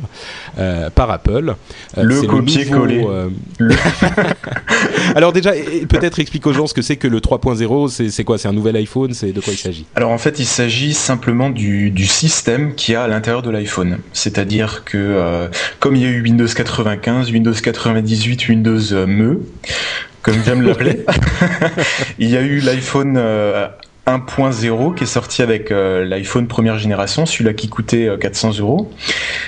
par 0.94 1.10
Apple. 1.10 1.54
le 1.96 2.22
copier-coller. 2.22 3.06
Le... 3.58 3.74
Alors 5.14 5.32
déjà, 5.32 5.52
peut-être 5.88 6.18
explique 6.18 6.46
aux 6.46 6.52
gens 6.52 6.66
ce 6.66 6.74
que 6.74 6.82
c'est 6.82 6.96
que 6.96 7.08
le 7.08 7.20
3.0. 7.20 8.10
C'est 8.10 8.24
quoi 8.24 8.38
C'est 8.38 8.48
un 8.48 8.52
nouvel 8.52 8.76
iPhone 8.76 9.12
C'est 9.14 9.32
de 9.32 9.40
quoi 9.40 9.52
il 9.52 9.58
s'agit? 9.58 9.86
Alors 9.94 10.10
en 10.10 10.18
fait, 10.18 10.38
il 10.38 10.46
s'agit 10.46 10.94
simplement 10.94 11.50
du, 11.50 11.90
du 11.90 12.06
système 12.06 12.74
qui 12.74 12.94
a 12.94 13.04
à 13.04 13.08
l'intérieur 13.08 13.42
de 13.42 13.50
l'iPhone. 13.50 13.98
C'est-à-dire 14.12 14.84
que 14.84 15.48
comme 15.80 15.96
il 15.96 16.02
y 16.02 16.06
a 16.06 16.08
eu 16.08 16.22
Windows 16.22 16.46
95, 16.46 17.30
Windows 17.36 17.52
98, 17.52 18.48
Windows 18.48 18.92
euh, 18.92 19.06
ME, 19.06 19.42
comme 20.22 20.36
j'aime 20.42 20.62
l'appeler, 20.62 21.04
il 22.18 22.30
y 22.30 22.36
a 22.38 22.40
eu 22.40 22.60
l'iPhone 22.60 23.16
euh, 23.18 23.68
1.0 24.06 24.94
qui 24.94 25.04
est 25.04 25.06
sorti 25.06 25.42
avec 25.42 25.70
euh, 25.70 26.06
l'iPhone 26.06 26.46
première 26.46 26.78
génération, 26.78 27.26
celui-là 27.26 27.52
qui 27.52 27.68
coûtait 27.68 28.08
euh, 28.08 28.16
400 28.16 28.60
euros. 28.60 28.90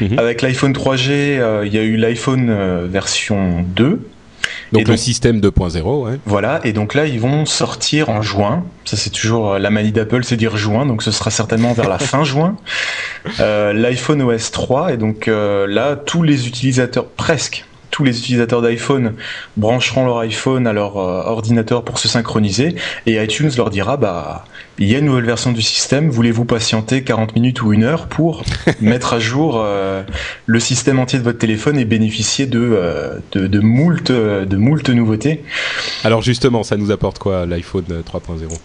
Mhm. 0.03 0.19
Avec 0.19 0.43
l'iPhone 0.43 0.75
3G, 0.75 1.09
euh, 1.11 1.65
il 1.65 1.73
y 1.73 1.79
a 1.79 1.83
eu 1.83 1.97
l'iPhone 1.97 2.49
euh, 2.51 2.87
version 2.91 3.65
2. 3.75 4.01
Donc, 4.73 4.89
le 4.89 4.97
système 4.97 5.41
2.0, 5.41 6.05
ouais. 6.05 6.19
Voilà, 6.27 6.61
et 6.65 6.73
donc 6.73 6.95
là, 6.95 7.07
ils 7.07 7.21
vont 7.21 7.47
sortir 7.47 8.11
en 8.11 8.21
juin. 8.21 8.65
Ça, 8.85 8.97
c'est 8.97 9.11
toujours 9.11 9.53
euh, 9.53 9.59
la 9.59 9.71
manie 9.71 9.93
d'Apple, 9.93 10.25
c'est 10.25 10.37
dire 10.37 10.57
juin, 10.57 10.85
donc 10.85 11.03
ce 11.03 11.11
sera 11.11 11.31
certainement 11.31 11.73
vers 11.73 11.89
la 11.89 11.99
fin 11.99 12.25
juin. 12.25 12.57
Euh, 13.41 13.73
L'iPhone 13.73 14.21
OS 14.23 14.51
3, 14.51 14.93
et 14.93 14.97
donc 14.97 15.29
euh, 15.29 15.67
là, 15.67 15.97
tous 15.97 16.23
les 16.23 16.49
utilisateurs, 16.49 17.07
presque 17.07 17.65
tous 17.91 18.05
les 18.05 18.19
utilisateurs 18.19 18.63
d'iPhone 18.63 19.15
brancheront 19.57 20.07
leur 20.07 20.19
iPhone 20.19 20.67
à 20.67 20.73
leur 20.73 20.97
euh, 20.97 21.23
ordinateur 21.25 21.85
pour 21.85 21.99
se 21.99 22.09
synchroniser, 22.09 22.75
et 23.07 23.23
iTunes 23.23 23.51
leur 23.57 23.71
dira, 23.71 23.97
bah, 23.97 24.45
il 24.79 24.87
y 24.87 24.95
a 24.95 24.99
une 24.99 25.07
nouvelle 25.07 25.25
version 25.25 25.53
du 25.53 25.63
système, 25.63 26.09
voulez-vous 26.11 26.45
patienter 26.45 27.03
40 27.03 27.35
minutes 27.35 27.63
ou 27.63 27.73
une 27.73 27.85
heure 27.85 28.07
pour 28.07 28.45
mettre 28.81 29.13
à 29.13 29.19
jour 29.19 29.61
euh, 29.61 30.03
le 30.47 30.61
système 30.61 30.99
entier 30.99 31.19
de 31.19 31.25
votre 31.25 31.39
téléphone 31.39 31.79
et 31.79 31.85
bénéficier 31.85 32.47
de, 32.47 32.61
euh, 32.61 33.19
de, 33.33 33.47
de, 33.47 33.61
moult, 33.61 34.11
de 34.13 34.57
moult 34.57 34.89
nouveautés? 34.89 35.43
Alors 36.05 36.23
justement, 36.23 36.63
ça 36.63 36.77
nous 36.77 36.91
apporte 36.91 37.19
quoi 37.19 37.47
l'iPhone 37.47 37.85
3.0 37.85 38.59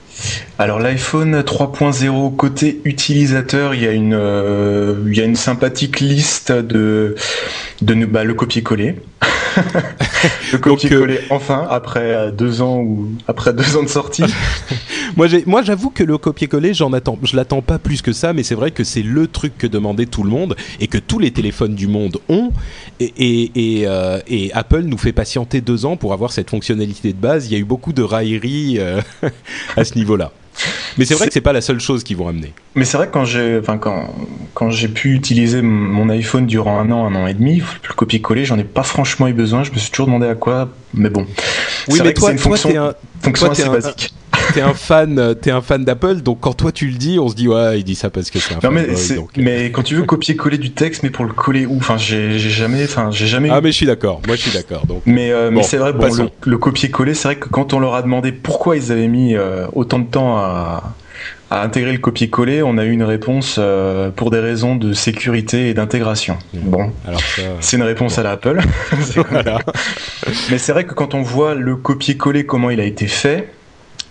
alors 0.60 0.80
l'iPhone 0.80 1.42
3.0 1.42 2.36
côté 2.36 2.82
utilisateur, 2.86 3.74
il 3.74 3.82
y 3.82 3.88
a 3.88 3.92
une 3.92 4.14
euh, 4.14 5.04
il 5.08 5.18
y 5.18 5.22
a 5.22 5.26
une 5.26 5.36
sympathique 5.36 6.00
liste 6.00 6.52
de 6.52 7.16
de 7.82 8.06
bah, 8.06 8.24
le 8.24 8.34
copier-coller. 8.34 8.96
le 10.54 10.58
copier-coller 10.58 11.18
euh... 11.18 11.28
enfin 11.36 11.68
après 11.70 12.32
deux 12.32 12.62
ans 12.62 12.80
ou 12.80 13.10
après 13.28 13.54
deux 13.54 13.78
ans 13.78 13.84
de 13.84 13.90
sortie. 13.90 14.24
moi 15.16 15.62
j'avoue 15.62 15.90
que 15.90 16.04
le 16.04 16.18
copier-coller 16.18 16.74
j'en 16.74 16.92
attends 16.94 17.18
je 17.24 17.36
l'attends 17.36 17.62
pas 17.62 17.80
plus 17.80 18.02
que 18.02 18.14
ça 18.14 18.34
mais 18.34 18.44
c'est 18.44 18.56
vrai 18.56 18.72
que 18.72 18.84
c'est 18.84 19.04
le 19.04 19.28
truc 19.28 19.58
que 19.58 19.68
demandait 19.68 20.06
tout 20.06 20.24
le 20.24 20.30
monde 20.30 20.56
et 20.80 20.88
que 20.88 20.98
tous 20.98 21.20
les 21.20 21.32
téléphones 21.32 21.76
du 21.76 21.88
monde 21.88 22.18
ont 22.30 22.52
et 23.00 23.14
et, 23.18 23.52
et, 23.56 23.88
euh, 23.88 24.20
et 24.28 24.52
Apple 24.54 24.82
nous 24.82 24.98
fait 24.98 25.14
patienter 25.14 25.62
deux 25.62 25.86
ans 25.86 25.98
pour 25.98 26.14
avoir 26.14 26.32
cette 26.32 26.50
fonctionnalité 26.50 27.14
de 27.14 27.18
base. 27.18 27.48
Il 27.48 27.54
y 27.54 27.56
a 27.56 27.60
eu 27.60 27.64
beaucoup 27.64 27.94
de 27.94 28.04
railleries 28.04 28.80
euh, 28.80 29.02
à 29.78 29.84
ce 29.84 29.96
niveau-là. 29.96 30.32
Mais 30.98 31.06
c'est 31.06 31.16
vrai 31.16 31.28
que 31.28 31.34
c'est 31.34 31.42
pas 31.42 31.54
la 31.54 31.62
seule 31.62 31.80
chose 31.80 32.04
qu'ils 32.04 32.18
vont 32.18 32.28
amener. 32.28 32.54
Mais 32.76 32.86
c'est 32.86 32.98
vrai 32.98 33.08
que 33.08 33.12
quand 33.14 33.26
j'ai, 33.26 33.58
enfin 33.60 33.78
quand 33.78 34.14
quand 34.54 34.70
j'ai 34.70 34.88
pu 34.88 35.14
utiliser 35.14 35.62
mon 35.62 36.10
iPhone 36.10 36.46
durant 36.46 36.80
un 36.80 36.92
an, 36.92 37.06
un 37.06 37.16
an 37.16 37.28
et 37.28 37.34
demi, 37.34 37.62
le 37.88 37.94
copier-coller, 37.94 38.46
j'en 38.46 38.58
ai 38.58 38.64
pas 38.64 38.84
franchement 38.84 39.28
eu 39.28 39.34
besoin. 39.34 39.64
Je 39.64 39.72
me 39.72 39.78
suis 39.78 39.92
toujours 39.92 40.08
demandé 40.08 40.28
à 40.28 40.36
quoi, 40.36 40.70
mais 40.94 41.10
bon. 41.10 41.26
Oui, 41.90 42.00
mais 42.04 42.14
toi, 42.14 42.32
une 42.32 42.38
toi, 42.38 42.58
fonction, 42.58 42.70
un, 42.70 42.94
fonction 43.22 43.46
toi, 43.48 43.54
assez 43.54 43.64
un, 43.64 43.72
basique. 43.72 44.14
T'es 44.54 44.62
un 44.62 44.74
fan, 44.74 45.36
t'es 45.42 45.52
un 45.52 45.62
fan 45.62 45.84
d'Apple, 45.84 46.18
donc 46.18 46.40
quand 46.42 46.54
toi 46.54 46.72
tu 46.72 46.88
le 46.88 46.96
dis, 46.96 47.20
on 47.20 47.30
se 47.30 47.36
dit 47.36 47.48
ouais, 47.48 47.80
il 47.80 47.84
dit 47.84 47.96
ça 47.96 48.10
parce 48.10 48.30
que 48.30 48.40
c'est 48.40 48.56
un. 48.56 48.60
Non 48.64 48.72
mais 48.72 48.86
boy, 48.86 49.16
donc... 49.16 49.30
mais 49.38 49.72
quand 49.72 49.84
tu 49.84 49.96
veux 49.96 50.04
copier-coller 50.04 50.58
du 50.58 50.72
texte, 50.72 51.04
mais 51.04 51.10
pour 51.10 51.26
le 51.26 51.34
coller 51.34 51.66
où? 51.66 51.78
Enfin, 51.78 51.98
j'ai 51.98 52.38
jamais, 52.38 52.84
enfin, 52.84 53.10
j'ai 53.12 53.28
jamais. 53.28 53.50
Ah 53.52 53.62
mais 53.62 53.72
je 53.72 53.78
suis 53.78 53.86
d'accord. 53.86 54.22
Moi 54.28 54.36
je 54.36 54.42
suis 54.42 54.52
d'accord. 54.52 54.86
Donc. 54.86 55.02
Mais 55.06 55.32
euh, 55.32 55.50
bon, 55.50 55.58
mais 55.58 55.64
c'est 55.64 55.78
vrai, 55.78 55.94
bon, 55.94 56.14
le, 56.14 56.30
le 56.46 56.58
copier-coller, 56.58 57.14
c'est 57.14 57.28
vrai 57.28 57.36
que 57.38 57.50
quand 57.50 57.74
on 57.74 57.80
leur 57.80 57.96
a 57.96 58.02
demandé 58.02 58.32
pourquoi 58.32 58.78
ils 58.78 58.92
avaient 58.92 59.08
mis 59.08 59.36
euh, 59.36 59.66
autant 59.74 60.00
de 60.00 60.08
temps 60.08 60.38
à 60.38 60.96
à 61.54 61.62
intégrer 61.62 61.92
le 61.92 62.00
copier-coller, 62.00 62.64
on 62.64 62.80
a 62.80 62.84
eu 62.84 62.92
une 62.92 63.04
réponse 63.04 63.58
euh, 63.60 64.10
pour 64.10 64.32
des 64.32 64.40
raisons 64.40 64.76
de 64.76 64.92
sécurité 64.94 65.70
et 65.70 65.76
d'intégration. 65.76 66.38
Mmh. 66.54 66.60
Bon, 66.64 66.92
c'est 67.60 67.78
une 67.78 67.84
réponse 67.84 68.16
bon. 68.16 68.22
à 68.22 68.24
l'Apple. 68.24 68.60
voilà. 69.30 69.60
Mais 70.50 70.58
c'est 70.58 70.72
vrai 70.72 70.84
que 70.86 70.96
quand 70.96 71.14
on 71.14 71.22
voit 71.22 71.54
le 71.54 71.76
copier-coller, 71.76 72.48
comment 72.48 72.72
il 72.72 72.80
a 72.80 72.86
été 72.86 73.08
fait, 73.08 73.50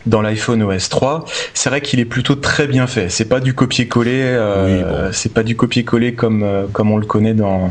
dans 0.06 0.22
l'iPhone 0.22 0.62
OS 0.62 0.88
3, 0.88 1.24
c'est 1.54 1.68
vrai 1.68 1.80
qu'il 1.80 2.00
est 2.00 2.04
plutôt 2.04 2.34
très 2.34 2.66
bien 2.66 2.86
fait. 2.86 3.08
C'est 3.08 3.24
pas 3.24 3.40
du 3.40 3.54
copier-coller, 3.54 4.22
euh, 4.22 5.12
c'est 5.12 5.32
pas 5.32 5.42
du 5.42 5.56
copier-coller 5.56 6.14
comme 6.14 6.42
euh, 6.42 6.66
comme 6.72 6.90
on 6.90 6.96
le 6.96 7.06
connaît 7.06 7.34
dans 7.34 7.70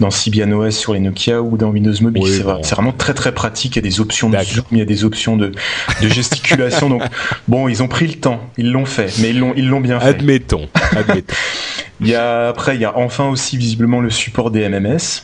dans 0.00 0.10
Symbian 0.10 0.50
OS 0.52 0.76
sur 0.76 0.94
les 0.94 1.00
Nokia 1.00 1.42
ou 1.42 1.56
dans 1.56 1.70
Windows 1.70 1.94
Mobile. 2.00 2.44
c'est 2.62 2.74
vraiment 2.74 2.92
très 2.92 3.14
très 3.14 3.32
pratique. 3.32 3.76
Il 3.76 3.78
y 3.78 3.86
a 3.86 3.88
des 3.88 4.00
options 4.00 4.30
de 4.30 4.38
zoom, 4.38 4.64
il 4.72 4.78
y 4.78 4.82
a 4.82 4.86
des 4.86 5.04
options 5.04 5.36
de 5.36 5.52
de 6.00 6.08
gesticulation. 6.08 6.88
donc 6.88 7.02
bon, 7.48 7.68
ils 7.68 7.82
ont 7.82 7.88
pris 7.88 8.06
le 8.06 8.14
temps, 8.14 8.40
ils 8.56 8.70
l'ont 8.70 8.86
fait, 8.86 9.12
mais 9.20 9.30
ils 9.30 9.38
l'ont 9.38 9.54
ils 9.56 9.68
l'ont 9.68 9.80
bien 9.80 9.98
fait. 10.00 10.08
Admettons, 10.08 10.68
admettons. 10.92 11.34
il 12.00 12.08
y 12.08 12.14
a 12.14 12.48
après 12.48 12.76
il 12.76 12.80
y 12.80 12.84
a 12.84 12.96
enfin 12.96 13.28
aussi 13.28 13.56
visiblement 13.56 14.00
le 14.00 14.10
support 14.10 14.50
des 14.50 14.68
MMS. 14.68 15.22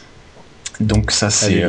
Donc 0.80 1.10
ça 1.10 1.30
c'est 1.30 1.64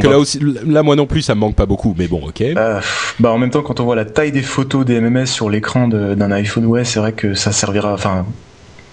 que 0.00 0.06
là 0.06 0.18
aussi, 0.18 0.40
là 0.66 0.82
moi 0.82 0.96
non 0.96 1.06
plus, 1.06 1.22
ça 1.22 1.34
me 1.34 1.40
manque 1.40 1.56
pas 1.56 1.66
beaucoup, 1.66 1.94
mais 1.96 2.08
bon, 2.08 2.20
ok. 2.26 2.40
Euh, 2.40 2.80
bah 3.20 3.32
en 3.32 3.38
même 3.38 3.50
temps, 3.50 3.62
quand 3.62 3.80
on 3.80 3.84
voit 3.84 3.96
la 3.96 4.04
taille 4.04 4.32
des 4.32 4.42
photos 4.42 4.84
des 4.84 5.00
MMS 5.00 5.26
sur 5.26 5.50
l'écran 5.50 5.88
d'un 5.88 6.32
iPhone, 6.32 6.66
ouais, 6.66 6.84
c'est 6.84 6.98
vrai 6.98 7.12
que 7.12 7.34
ça 7.34 7.52
servira. 7.52 7.94
Enfin, 7.94 8.26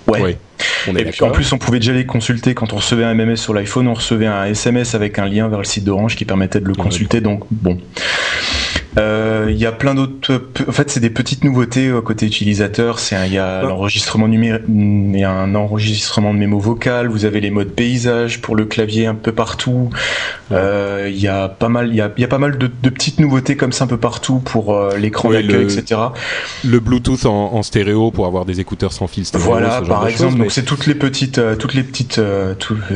ouais. 0.08 0.38
et 0.88 1.06
puis, 1.06 1.24
en 1.24 1.32
plus, 1.32 1.52
on 1.54 1.58
pouvait 1.58 1.80
déjà 1.80 1.94
les 1.94 2.06
consulter 2.06 2.54
quand 2.54 2.74
on 2.74 2.78
recevait 2.78 3.04
un 3.04 3.14
MMS 3.14 3.38
sur 3.38 3.54
l'iPhone, 3.54 3.88
on 3.88 3.94
recevait 3.94 4.28
un 4.28 4.46
SMS 4.46 4.96
avec 4.96 5.18
un 5.20 5.26
lien 5.26 5.48
vers 5.48 5.60
le 5.60 5.66
site 5.66 5.84
d'Orange 5.84 6.16
qui 6.16 6.26
permettait 6.26 6.60
de 6.60 6.68
le 6.68 6.76
consulter. 6.76 7.22
Donc 7.22 7.44
bon. 7.50 7.80
Euh, 8.98 9.48
il 9.50 9.58
y 9.58 9.66
a 9.66 9.72
plein 9.72 9.96
d'autres. 9.96 10.42
En 10.68 10.72
fait, 10.72 10.90
c'est 10.90 11.00
des 11.00 11.10
petites 11.10 11.44
nouveautés 11.44 11.88
euh, 11.88 12.02
côté 12.02 12.26
utilisateur. 12.26 13.00
C'est 13.00 13.16
il 13.28 13.34
y 13.34 13.38
a 13.38 13.62
l'enregistrement 13.64 14.28
numérique, 14.28 14.64
il 14.68 15.18
y 15.18 15.24
a 15.24 15.32
un 15.32 15.56
enregistrement 15.56 16.34
de 16.34 16.40
mémo 16.40 16.60
vocal. 16.60 17.08
Vous 17.08 17.26
avez 17.26 17.40
les 17.40 17.52
modes 17.52 17.72
paysage 17.72 18.42
pour 18.42 18.56
le 18.56 18.66
clavier 18.66 19.06
un 19.06 19.16
peu 19.16 19.32
partout. 19.32 19.90
Euh, 20.52 21.10
il 21.10 21.20
y 21.20 21.28
a 21.28 21.48
pas 21.48 21.70
mal, 21.70 21.90
il 21.90 21.96
y 21.96 22.02
a, 22.02 22.12
il 22.18 22.22
y 22.22 22.24
a 22.26 22.28
pas 22.28 22.38
mal 22.38 22.58
de, 22.58 22.68
de, 22.68 22.90
petites 22.90 23.20
nouveautés 23.20 23.56
comme 23.56 23.72
ça 23.72 23.86
un 23.86 23.88
peu 23.88 23.98
partout 23.98 24.40
pour 24.40 24.74
euh, 24.74 24.98
l'écran 24.98 25.30
d'accueil, 25.32 25.64
etc. 25.64 26.02
Le 26.66 26.80
Bluetooth 26.80 27.26
en, 27.26 27.54
en, 27.54 27.64
stéréo 27.64 28.12
pour 28.12 28.26
avoir 28.26 28.46
des 28.46 28.60
écouteurs 28.60 28.92
sans 28.92 29.08
fil 29.08 29.26
stéréo. 29.26 29.48
Voilà, 29.48 29.82
par 29.82 30.08
exemple. 30.08 30.38
Donc 30.38 30.52
c'est 30.52 30.64
toutes 30.64 30.88
les 30.88 30.96
petites, 30.96 31.40
toutes 31.58 31.74
les 31.74 31.84
petites, 31.84 32.20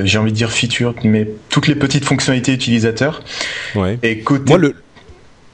j'ai 0.03 0.17
envie 0.17 0.31
de 0.31 0.37
dire 0.37 0.51
features, 0.51 0.93
mais 1.05 1.29
toutes 1.49 1.67
les 1.67 1.75
petites 1.75 2.03
fonctionnalités 2.03 2.53
utilisateurs. 2.53 3.21
Ouais. 3.75 3.97
Et 4.03 4.19
côté 4.19 4.49
Moi, 4.49 4.57
le, 4.57 4.75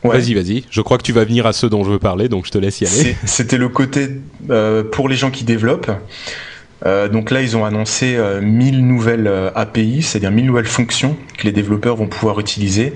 Vas-y, 0.04 0.34
vas-y. 0.34 0.64
Je 0.70 0.82
crois 0.82 0.98
que 0.98 1.04
tu 1.04 1.14
vas 1.14 1.26
venir 1.26 1.46
à 1.46 1.54
ceux 1.54 1.70
dont 1.70 1.84
je 1.84 1.92
veux 1.92 2.00
parler, 2.00 2.28
donc 2.28 2.46
je 2.46 2.52
te 2.52 2.58
laisse 2.58 2.82
y 2.82 2.86
aller. 2.86 3.16
C'était 3.26 3.58
le 3.58 3.70
côté 3.70 4.10
euh, 4.50 4.84
pour 4.84 5.08
les 5.08 5.16
gens 5.16 5.32
qui 5.32 5.44
développent. 5.44 5.92
Euh, 6.86 7.08
donc 7.08 7.32
là, 7.32 7.42
ils 7.42 7.56
ont 7.56 7.66
annoncé 7.66 8.16
euh, 8.16 8.42
1000 8.42 8.86
nouvelles 8.86 9.28
euh, 9.28 9.52
API, 9.56 10.02
c'est-à-dire 10.02 10.32
1000 10.32 10.46
nouvelles 10.46 10.66
fonctions 10.66 11.16
que 11.38 11.44
les 11.44 11.52
développeurs 11.52 11.96
vont 11.96 12.08
pouvoir 12.08 12.40
utiliser, 12.40 12.94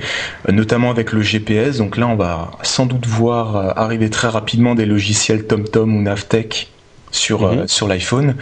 notamment 0.52 0.89
avec 0.89 1.12
le 1.12 1.22
GPS. 1.22 1.78
Donc 1.78 1.98
là, 1.98 2.08
on 2.08 2.15
va 2.15 2.52
sans 2.63 2.86
doute 2.86 3.06
voir 3.06 3.78
arriver 3.78 4.10
très 4.10 4.28
rapidement 4.28 4.76
des 4.76 4.86
logiciels 4.86 5.46
TomTom 5.46 5.96
ou 5.96 6.02
Navtech 6.02 6.70
sur, 7.12 7.54
mhm. 7.54 7.68
sur 7.68 7.88
l'iPhone. 7.88 8.36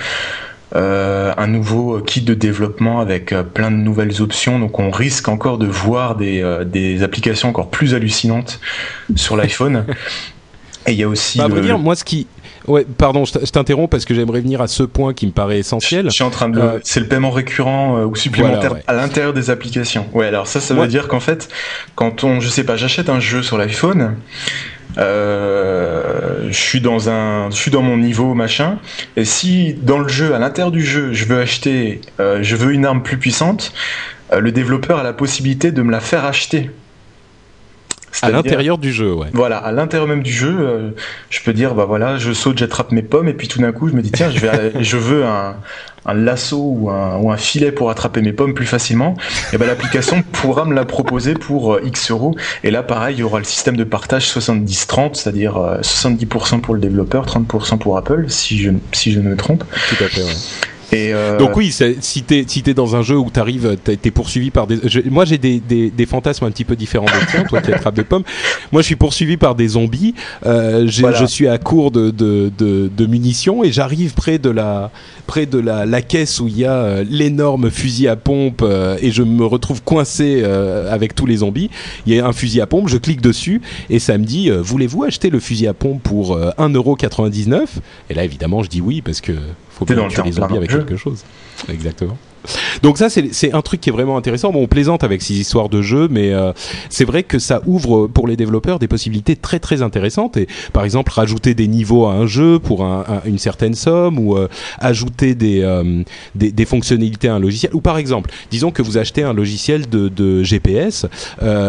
Euh, 0.75 1.33
un 1.38 1.45
nouveau 1.45 1.99
kit 1.99 2.21
de 2.21 2.33
développement 2.33 2.99
avec 2.99 3.31
euh, 3.31 3.43
plein 3.43 3.69
de 3.69 3.75
nouvelles 3.75 4.23
options. 4.23 4.57
Donc 4.57 4.79
on 4.79 4.89
risque 4.89 5.27
encore 5.27 5.59
de 5.59 5.67
voir 5.67 6.15
des, 6.15 6.41
euh, 6.41 6.63
des 6.63 7.03
applications 7.03 7.47
encore 7.49 7.69
plus 7.69 7.93
hallucinantes 7.93 8.59
sur 9.15 9.36
l'iPhone. 9.36 9.86
Et 10.88 10.93
il 10.93 10.97
y 10.97 11.03
a 11.03 11.07
aussi. 11.07 11.38
Bah, 11.38 11.47
dire, 11.47 11.77
moi, 11.77 11.95
ce 11.95 12.03
qui, 12.03 12.27
Ouais, 12.67 12.86
pardon, 12.97 13.23
je 13.25 13.33
t'interromps 13.33 13.89
parce 13.89 14.05
que 14.05 14.13
j'aimerais 14.13 14.41
venir 14.41 14.62
à 14.62 14.67
ce 14.67 14.83
point 14.83 15.13
qui 15.13 15.27
me 15.27 15.31
paraît 15.31 15.59
essentiel. 15.59 16.05
Je, 16.05 16.12
suis 16.12 16.23
en 16.23 16.29
train 16.29 16.49
de. 16.49 16.81
c'est 16.83 17.01
le 17.01 17.07
paiement 17.07 17.29
récurrent 17.29 18.03
ou 18.03 18.15
supplémentaire 18.15 18.75
à 18.88 18.93
l'intérieur 18.93 19.33
des 19.33 19.49
applications. 19.49 20.07
Ouais, 20.13 20.27
alors 20.27 20.47
ça, 20.47 20.59
ça 20.59 20.73
veut 20.73 20.88
dire 20.88 21.07
qu'en 21.07 21.19
fait, 21.19 21.49
quand 21.95 22.23
on, 22.23 22.39
je 22.39 22.49
sais 22.49 22.63
pas, 22.63 22.77
j'achète 22.77 23.09
un 23.09 23.19
jeu 23.19 23.43
sur 23.43 23.57
l'iPhone, 23.57 24.15
euh, 24.97 26.47
je 26.49 26.58
suis 26.58 26.82
dans 26.82 27.10
un, 27.10 27.49
je 27.49 27.56
suis 27.56 27.71
dans 27.71 27.82
mon 27.82 27.97
niveau 27.97 28.34
machin. 28.34 28.79
Et 29.15 29.25
si 29.25 29.73
dans 29.73 29.99
le 29.99 30.08
jeu, 30.08 30.34
à 30.34 30.39
l'intérieur 30.39 30.71
du 30.71 30.84
jeu, 30.84 31.13
je 31.13 31.25
veux 31.25 31.39
acheter, 31.39 32.01
euh, 32.19 32.39
je 32.41 32.56
veux 32.56 32.73
une 32.73 32.86
arme 32.86 33.03
plus 33.03 33.17
puissante, 33.17 33.73
euh, 34.32 34.39
le 34.39 34.51
développeur 34.51 34.99
a 34.99 35.03
la 35.03 35.13
possibilité 35.13 35.71
de 35.71 35.82
me 35.82 35.91
la 35.91 35.99
faire 35.99 36.25
acheter. 36.25 36.69
À 38.21 38.29
l'intérieur 38.29 38.77
du 38.77 38.93
jeu, 38.93 39.12
ouais. 39.12 39.27
Voilà, 39.34 39.58
à 39.58 39.71
l'intérieur 39.71 40.08
même 40.08 40.21
du 40.21 40.32
jeu, 40.32 40.93
je 41.32 41.39
peux 41.43 41.51
dire, 41.51 41.73
bah 41.73 41.86
voilà, 41.86 42.17
je 42.17 42.32
saute, 42.32 42.60
j'attrape 42.60 42.91
mes 42.91 43.01
pommes, 43.01 43.27
et 43.27 43.34
puis 43.34 43.47
tout 43.47 43.60
d'un 43.60 43.71
coup, 43.71 43.89
je 43.89 43.95
me 43.95 44.03
dis, 44.03 44.12
tiens, 44.12 44.29
je, 44.29 44.39
vais, 44.39 44.84
je 44.84 44.97
veux 44.97 45.25
un, 45.25 45.56
un 46.05 46.13
lasso 46.13 46.57
ou 46.57 46.89
un, 46.89 47.17
ou 47.17 47.35
filet 47.37 47.71
pour 47.71 47.89
attraper 47.89 48.21
mes 48.21 48.33
pommes 48.33 48.53
plus 48.53 48.65
facilement, 48.65 49.15
et 49.51 49.57
ben 49.57 49.65
l'application 49.65 50.23
pourra 50.31 50.65
me 50.65 50.73
la 50.73 50.85
proposer 50.85 51.33
pour 51.33 51.73
euh, 51.73 51.81
X 51.83 52.11
euros. 52.11 52.35
Et 52.63 52.71
là, 52.71 52.83
pareil, 52.83 53.15
il 53.15 53.19
y 53.19 53.23
aura 53.23 53.39
le 53.39 53.45
système 53.45 53.77
de 53.77 53.83
partage 53.83 54.27
70-30, 54.27 55.15
c'est-à-dire 55.15 55.55
70% 55.81 56.55
euh, 56.55 56.57
pour 56.59 56.73
le 56.73 56.81
développeur, 56.81 57.25
30% 57.25 57.77
pour 57.77 57.97
Apple, 57.97 58.25
si 58.29 58.59
je, 58.59 58.71
si 58.91 59.11
je 59.11 59.19
ne 59.19 59.29
me 59.29 59.35
trompe. 59.35 59.63
Tout 59.89 60.03
à 60.03 60.07
fait, 60.07 60.23
ouais. 60.23 60.72
Euh, 60.93 61.38
Donc 61.38 61.56
oui, 61.56 61.71
si 61.71 62.23
t'es 62.23 62.45
si 62.47 62.63
es 62.65 62.73
dans 62.73 62.95
un 62.95 63.01
jeu 63.01 63.17
où 63.17 63.29
t'arrives, 63.29 63.77
t'es 63.84 64.12
poursuivi 64.12 64.51
par 64.51 64.67
des. 64.67 64.79
moi 65.10 65.25
j'ai 65.25 65.38
des, 65.38 65.60
des, 65.60 65.89
des, 65.89 66.06
fantasmes 66.06 66.45
un 66.45 66.51
petit 66.51 66.65
peu 66.65 66.75
différents 66.75 67.06
des 67.06 67.25
tiens. 67.32 67.43
toi 67.43 67.62
qui 67.62 67.71
attrapes 67.71 67.95
des 67.95 68.03
pommes. 68.03 68.23
Moi 68.71 68.82
je 68.82 68.88
suis 68.88 68.95
poursuivi 68.95 69.38
par 69.38 69.56
des 69.56 69.69
zombies. 69.69 70.13
Euh, 70.45 70.88
Je 70.88 71.25
suis 71.25 71.47
à 71.47 71.58
court 71.58 71.91
de, 71.91 72.12
de, 72.12 72.51
de, 72.58 72.89
de 72.95 73.06
munitions 73.06 73.63
et 73.63 73.71
j'arrive 73.71 74.13
près 74.13 74.38
de 74.38 74.49
la 74.49 74.91
près 75.27 75.45
de 75.45 75.58
la, 75.58 75.86
la 75.86 76.01
caisse 76.01 76.39
où 76.39 76.47
il 76.47 76.58
y 76.58 76.65
a 76.65 76.73
euh, 76.73 77.06
l'énorme 77.10 77.71
fusil 77.71 78.08
à 78.08 78.15
pompe 78.15 78.62
euh, 78.62 78.97
et 79.01 79.12
je 79.12 79.23
me 79.23 79.45
retrouve 79.45 79.82
coincé 79.84 80.43
avec 80.43 81.15
tous 81.15 81.25
les 81.25 81.38
zombies. 81.38 81.69
Il 82.06 82.13
y 82.13 82.19
a 82.19 82.27
un 82.27 82.34
fusil 82.34 82.62
à 82.62 82.67
pompe, 82.67 82.89
je 82.89 82.97
clique 82.97 83.21
dessus 83.21 83.62
et 83.89 83.99
ça 83.99 84.17
me 84.17 84.25
dit 84.25 84.49
voulez-vous 84.49 85.03
acheter 85.03 85.29
le 85.29 85.39
fusil 85.39 85.67
à 85.67 85.73
pompe 85.73 86.01
pour 86.03 86.38
1,99€ 86.38 87.65
Et 88.10 88.13
là 88.13 88.23
évidemment 88.23 88.63
je 88.63 88.69
dis 88.69 88.82
oui 88.82 89.01
parce 89.01 89.21
que 89.21 89.34
faut 89.73 89.86
bien 89.86 90.07
tuer 90.07 90.23
les 90.23 90.31
zombies 90.33 90.57
avec 90.57 90.69
quelque 90.69 90.97
chose. 90.97 91.23
Exactement. 91.69 92.17
Donc 92.82 92.97
ça, 92.97 93.10
c'est 93.10 93.53
un 93.53 93.62
truc 93.62 93.82
qui 93.82 93.89
est 93.89 93.93
vraiment 93.93 94.17
intéressant. 94.17 94.51
Bon, 94.51 94.63
on 94.63 94.67
plaisante 94.67 95.03
avec 95.03 95.21
ces 95.21 95.39
histoires 95.39 95.69
de 95.69 95.82
jeux, 95.82 96.08
mais 96.10 96.34
euh, 96.34 96.51
c'est 96.89 97.06
vrai 97.06 97.23
que 97.23 97.39
ça 97.39 97.62
ouvre 97.65 98.08
pour 98.08 98.27
les 98.27 98.36
développeurs 98.36 98.79
des 98.79 98.88
possibilités 98.88 99.36
très 99.36 99.60
très 99.60 99.82
intéressantes. 99.82 100.38
Et 100.38 100.47
par 100.73 100.84
exemple, 100.84 101.12
rajouter 101.12 101.53
des 101.53 101.67
niveaux 101.67 102.06
à 102.06 102.13
un 102.13 102.25
jeu 102.25 102.60
pour 102.60 102.84
un, 102.84 103.06
une 103.25 103.38
certaine 103.38 103.73
somme, 103.73 104.19
ou 104.19 104.38
euh, 104.38 104.47
ajouter 104.79 105.36
des, 105.36 105.62
euh, 105.62 106.03
des, 106.36 106.65
fonctionnalités 106.65 107.27
à 107.27 107.36
un 107.36 107.39
logiciel. 107.39 107.73
Ou 107.73 107.82
par 107.82 107.97
exemple, 107.97 108.32
disons 108.51 108.71
que 108.71 108.82
vous 108.82 108.97
achetez 108.97 109.23
un 109.23 109.34
logiciel 109.34 109.89
de, 109.89 110.10
de 110.10 110.43
GPS, 110.43 111.06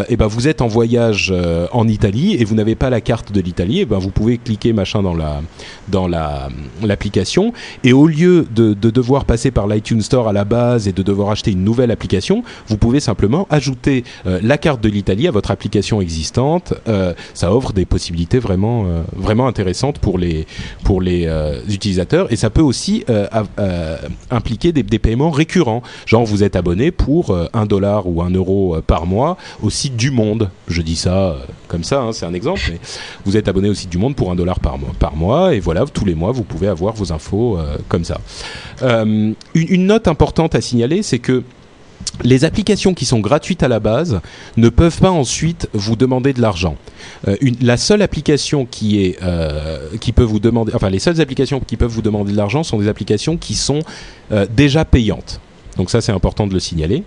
et 0.09 0.15
ben 0.15 0.27
vous 0.27 0.47
êtes 0.47 0.61
en 0.61 0.67
voyage 0.67 1.33
en 1.71 1.87
Italie 1.87 2.35
et 2.39 2.45
vous 2.45 2.55
n'avez 2.55 2.75
pas 2.75 2.89
la 2.89 3.01
carte 3.01 3.31
de 3.31 3.41
l'Italie, 3.41 3.81
et 3.81 3.85
ben 3.85 3.97
vous 3.97 4.09
pouvez 4.09 4.37
cliquer 4.37 4.73
machin 4.73 5.01
dans 5.01 5.13
la 5.13 5.41
dans 5.87 6.07
la 6.07 6.49
l'application 6.83 7.53
et 7.83 7.93
au 7.93 8.07
lieu 8.07 8.45
de, 8.55 8.73
de 8.73 8.89
devoir 8.89 9.25
passer 9.25 9.51
par 9.51 9.67
l'iTunes 9.67 10.01
Store 10.01 10.27
à 10.27 10.33
la 10.33 10.45
base 10.45 10.64
et 10.85 10.91
de 10.91 11.03
devoir 11.03 11.29
acheter 11.29 11.51
une 11.51 11.63
nouvelle 11.63 11.91
application, 11.91 12.43
vous 12.67 12.77
pouvez 12.77 12.99
simplement 12.99 13.47
ajouter 13.49 14.03
euh, 14.25 14.39
la 14.41 14.57
carte 14.57 14.81
de 14.81 14.89
l'Italie 14.89 15.27
à 15.27 15.31
votre 15.31 15.51
application 15.51 16.01
existante. 16.01 16.73
Euh, 16.87 17.13
ça 17.33 17.53
offre 17.53 17.73
des 17.73 17.85
possibilités 17.85 18.39
vraiment, 18.39 18.85
euh, 18.85 19.03
vraiment 19.15 19.47
intéressantes 19.47 19.99
pour 19.99 20.17
les, 20.17 20.45
pour 20.83 21.01
les 21.01 21.29
utilisateurs 21.69 22.31
et 22.31 22.35
ça 22.35 22.49
peut 22.49 22.61
aussi 22.61 23.03
impliquer 24.31 24.71
des, 24.71 24.83
des, 24.83 24.99
paiements 24.99 25.29
récurrents. 25.29 25.81
Genre 26.05 26.25
vous 26.25 26.43
êtes 26.43 26.55
abonné 26.55 26.91
pour 26.91 27.35
un 27.53 27.65
dollar 27.65 28.07
ou 28.07 28.21
un 28.21 28.29
euro 28.29 28.77
par 28.85 29.05
mois 29.05 29.37
au 29.61 29.69
site 29.69 29.95
du 29.95 30.11
Monde. 30.11 30.49
Je 30.67 30.81
dis 30.81 30.95
ça 30.95 31.37
comme 31.67 31.83
ça, 31.83 32.01
hein, 32.01 32.13
c'est 32.13 32.25
un 32.25 32.33
exemple, 32.33 32.61
mais 32.69 32.79
vous 33.25 33.37
êtes 33.37 33.47
abonné 33.47 33.69
au 33.69 33.73
site 33.73 33.89
du 33.89 33.97
Monde 33.97 34.15
pour 34.15 34.31
un 34.31 34.35
dollar 34.35 34.59
par 34.59 35.15
mois, 35.15 35.53
et 35.53 35.59
voilà, 35.59 35.85
tous 35.85 36.05
les 36.05 36.15
mois 36.15 36.31
vous 36.31 36.43
pouvez 36.43 36.67
avoir 36.67 36.93
vos 36.93 37.11
infos 37.11 37.57
comme 37.89 38.03
ça. 38.03 38.19
Une 38.81 39.85
note 39.85 40.07
importante 40.07 40.54
à 40.55 40.61
signaler, 40.61 41.03
c'est 41.03 41.19
que 41.19 41.43
les 42.23 42.45
applications 42.45 42.93
qui 42.93 43.05
sont 43.05 43.19
gratuites 43.19 43.63
à 43.63 43.67
la 43.67 43.79
base 43.79 44.21
ne 44.57 44.69
peuvent 44.69 44.99
pas 44.99 45.11
ensuite 45.11 45.69
vous 45.73 45.95
demander 45.95 46.33
de 46.33 46.41
l'argent. 46.41 46.75
Euh, 47.27 47.35
la 47.61 47.77
seule 47.77 48.01
application 48.01 48.65
qui 48.65 49.03
est 49.03 49.17
euh, 49.21 49.89
qui 49.99 50.11
peut 50.11 50.23
vous 50.23 50.39
demander, 50.39 50.71
enfin 50.73 50.89
les 50.89 50.99
seules 50.99 51.21
applications 51.21 51.59
qui 51.59 51.77
peuvent 51.77 51.91
vous 51.91 52.01
demander 52.01 52.31
de 52.31 52.37
l'argent 52.37 52.63
sont 52.63 52.79
des 52.79 52.87
applications 52.87 53.37
qui 53.37 53.55
sont 53.55 53.79
euh, 54.31 54.45
déjà 54.49 54.85
payantes. 54.85 55.41
Donc 55.77 55.89
ça 55.89 55.99
c'est 55.99 56.13
important 56.13 56.47
de 56.47 56.53
le 56.53 56.59
signaler. 56.59 57.03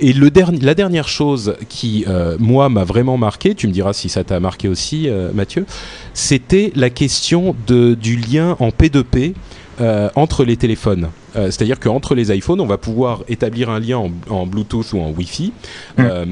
et 0.00 0.12
le 0.12 0.30
la 0.60 0.74
dernière 0.74 1.06
chose 1.06 1.54
qui 1.68 2.04
moi 2.40 2.68
m'a 2.68 2.82
vraiment 2.82 3.16
marqué, 3.16 3.54
tu 3.54 3.68
me 3.68 3.72
diras 3.72 3.92
si 3.92 4.08
ça 4.08 4.24
t'a 4.24 4.40
marqué 4.40 4.66
aussi 4.66 5.08
Mathieu, 5.34 5.66
c'était 6.12 6.72
la 6.74 6.90
question 6.90 7.54
de, 7.68 7.94
du 7.94 8.16
lien 8.16 8.56
en 8.58 8.70
P2P 8.70 9.34
entre 9.78 10.44
les 10.44 10.56
téléphones. 10.56 11.08
Euh, 11.36 11.46
c'est-à-dire 11.46 11.80
qu'entre 11.80 12.14
les 12.14 12.34
iPhones, 12.34 12.60
on 12.60 12.66
va 12.66 12.78
pouvoir 12.78 13.22
établir 13.28 13.70
un 13.70 13.80
lien 13.80 14.10
en, 14.28 14.46
Bluetooth 14.46 14.92
ou 14.92 15.00
en 15.00 15.10
Wi-Fi. 15.10 15.52
Mm. 15.96 16.02
Euh, 16.02 16.26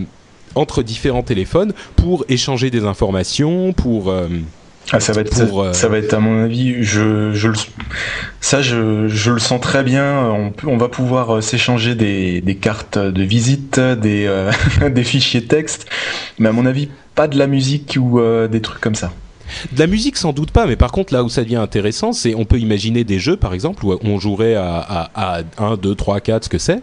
entre 0.55 0.83
différents 0.83 1.23
téléphones 1.23 1.73
pour 1.97 2.25
échanger 2.29 2.71
des 2.71 2.85
informations, 2.85 3.73
pour 3.73 4.11
euh, 4.11 4.29
Ah, 4.93 5.01
ça 5.01 5.13
va 5.13 5.23
être, 5.23 5.35
ça, 5.35 5.47
pour, 5.47 5.63
euh, 5.63 5.73
ça 5.73 5.89
va 5.89 5.99
être 5.99 6.15
à 6.15 6.21
mon 6.21 6.45
avis, 6.45 6.83
je, 6.85 7.33
je 7.33 7.49
le, 7.49 7.55
ça 8.41 8.63
je, 8.63 9.09
je 9.09 9.31
le 9.33 9.39
sens 9.39 9.61
très 9.61 9.83
bien. 9.83 10.53
On, 10.65 10.77
va 10.77 10.89
pouvoir 10.89 11.37
euh, 11.37 11.41
s'échanger 11.41 11.95
des, 11.95 12.41
des 12.41 12.55
cartes 12.55 12.99
de 12.99 13.23
visite, 13.23 13.81
des, 13.81 14.27
euh, 14.27 14.53
des 14.91 15.05
fichiers 15.05 15.45
texte, 15.45 15.87
mais 16.39 16.49
à 16.49 16.53
mon 16.53 16.67
avis 16.67 16.89
pas 17.15 17.29
de 17.29 17.39
la 17.39 17.47
musique 17.47 17.97
ou 18.01 18.19
euh, 18.19 18.49
des 18.49 18.61
trucs 18.61 18.81
comme 18.81 18.95
ça. 18.95 19.13
De 19.73 19.79
la 19.79 19.87
musique, 19.87 20.17
sans 20.17 20.33
doute 20.33 20.51
pas, 20.51 20.67
mais 20.67 20.77
par 20.77 20.93
contre, 20.93 21.13
là 21.13 21.23
où 21.23 21.29
ça 21.29 21.43
devient 21.43 21.57
intéressant, 21.57 22.13
c'est 22.13 22.35
on 22.35 22.45
peut 22.45 22.59
imaginer 22.59 23.05
des 23.05 23.19
jeux, 23.19 23.37
par 23.37 23.55
exemple, 23.55 23.85
où 23.85 23.97
on 24.03 24.19
jouerait 24.19 24.55
à, 24.55 24.79
à, 25.15 25.39
à 25.39 25.43
1, 25.59 25.77
2, 25.77 25.95
3, 25.95 26.21
4, 26.21 26.45
ce 26.45 26.49
que 26.49 26.59
c'est. 26.59 26.81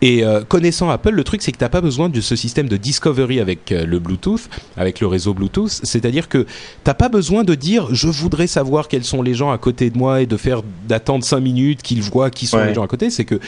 Et 0.00 0.22
euh, 0.24 0.44
connaissant 0.44 0.90
Apple, 0.90 1.10
le 1.10 1.24
truc, 1.24 1.42
c'est 1.42 1.50
que 1.50 1.58
tu 1.58 1.64
n'as 1.64 1.68
pas 1.68 1.80
besoin 1.80 2.08
de 2.08 2.20
ce 2.20 2.36
système 2.36 2.68
de 2.68 2.76
discovery 2.76 3.40
avec 3.40 3.72
euh, 3.72 3.84
le 3.84 3.98
Bluetooth, 3.98 4.48
avec 4.76 5.00
le 5.00 5.08
réseau 5.08 5.34
Bluetooth. 5.34 5.80
C'est-à-dire 5.82 6.28
que 6.28 6.46
t'as 6.84 6.94
pas 6.94 7.08
besoin 7.08 7.42
de 7.42 7.56
dire 7.56 7.88
je 7.92 8.06
voudrais 8.06 8.46
savoir 8.46 8.86
quels 8.86 9.02
sont 9.04 9.22
les 9.22 9.34
gens 9.34 9.50
à 9.50 9.58
côté 9.58 9.90
de 9.90 9.98
moi 9.98 10.22
et 10.22 10.26
de 10.26 10.36
faire 10.36 10.62
d'attendre 10.88 11.24
5 11.24 11.40
minutes 11.40 11.82
qu'ils 11.82 12.02
voient 12.02 12.30
qui 12.30 12.46
sont 12.46 12.58
Ouais. 12.58 12.68
les 12.68 12.74
gens 12.74 12.84
à 12.84 12.86
côté. 12.86 13.10
C'est 13.10 13.24
que 13.24 13.40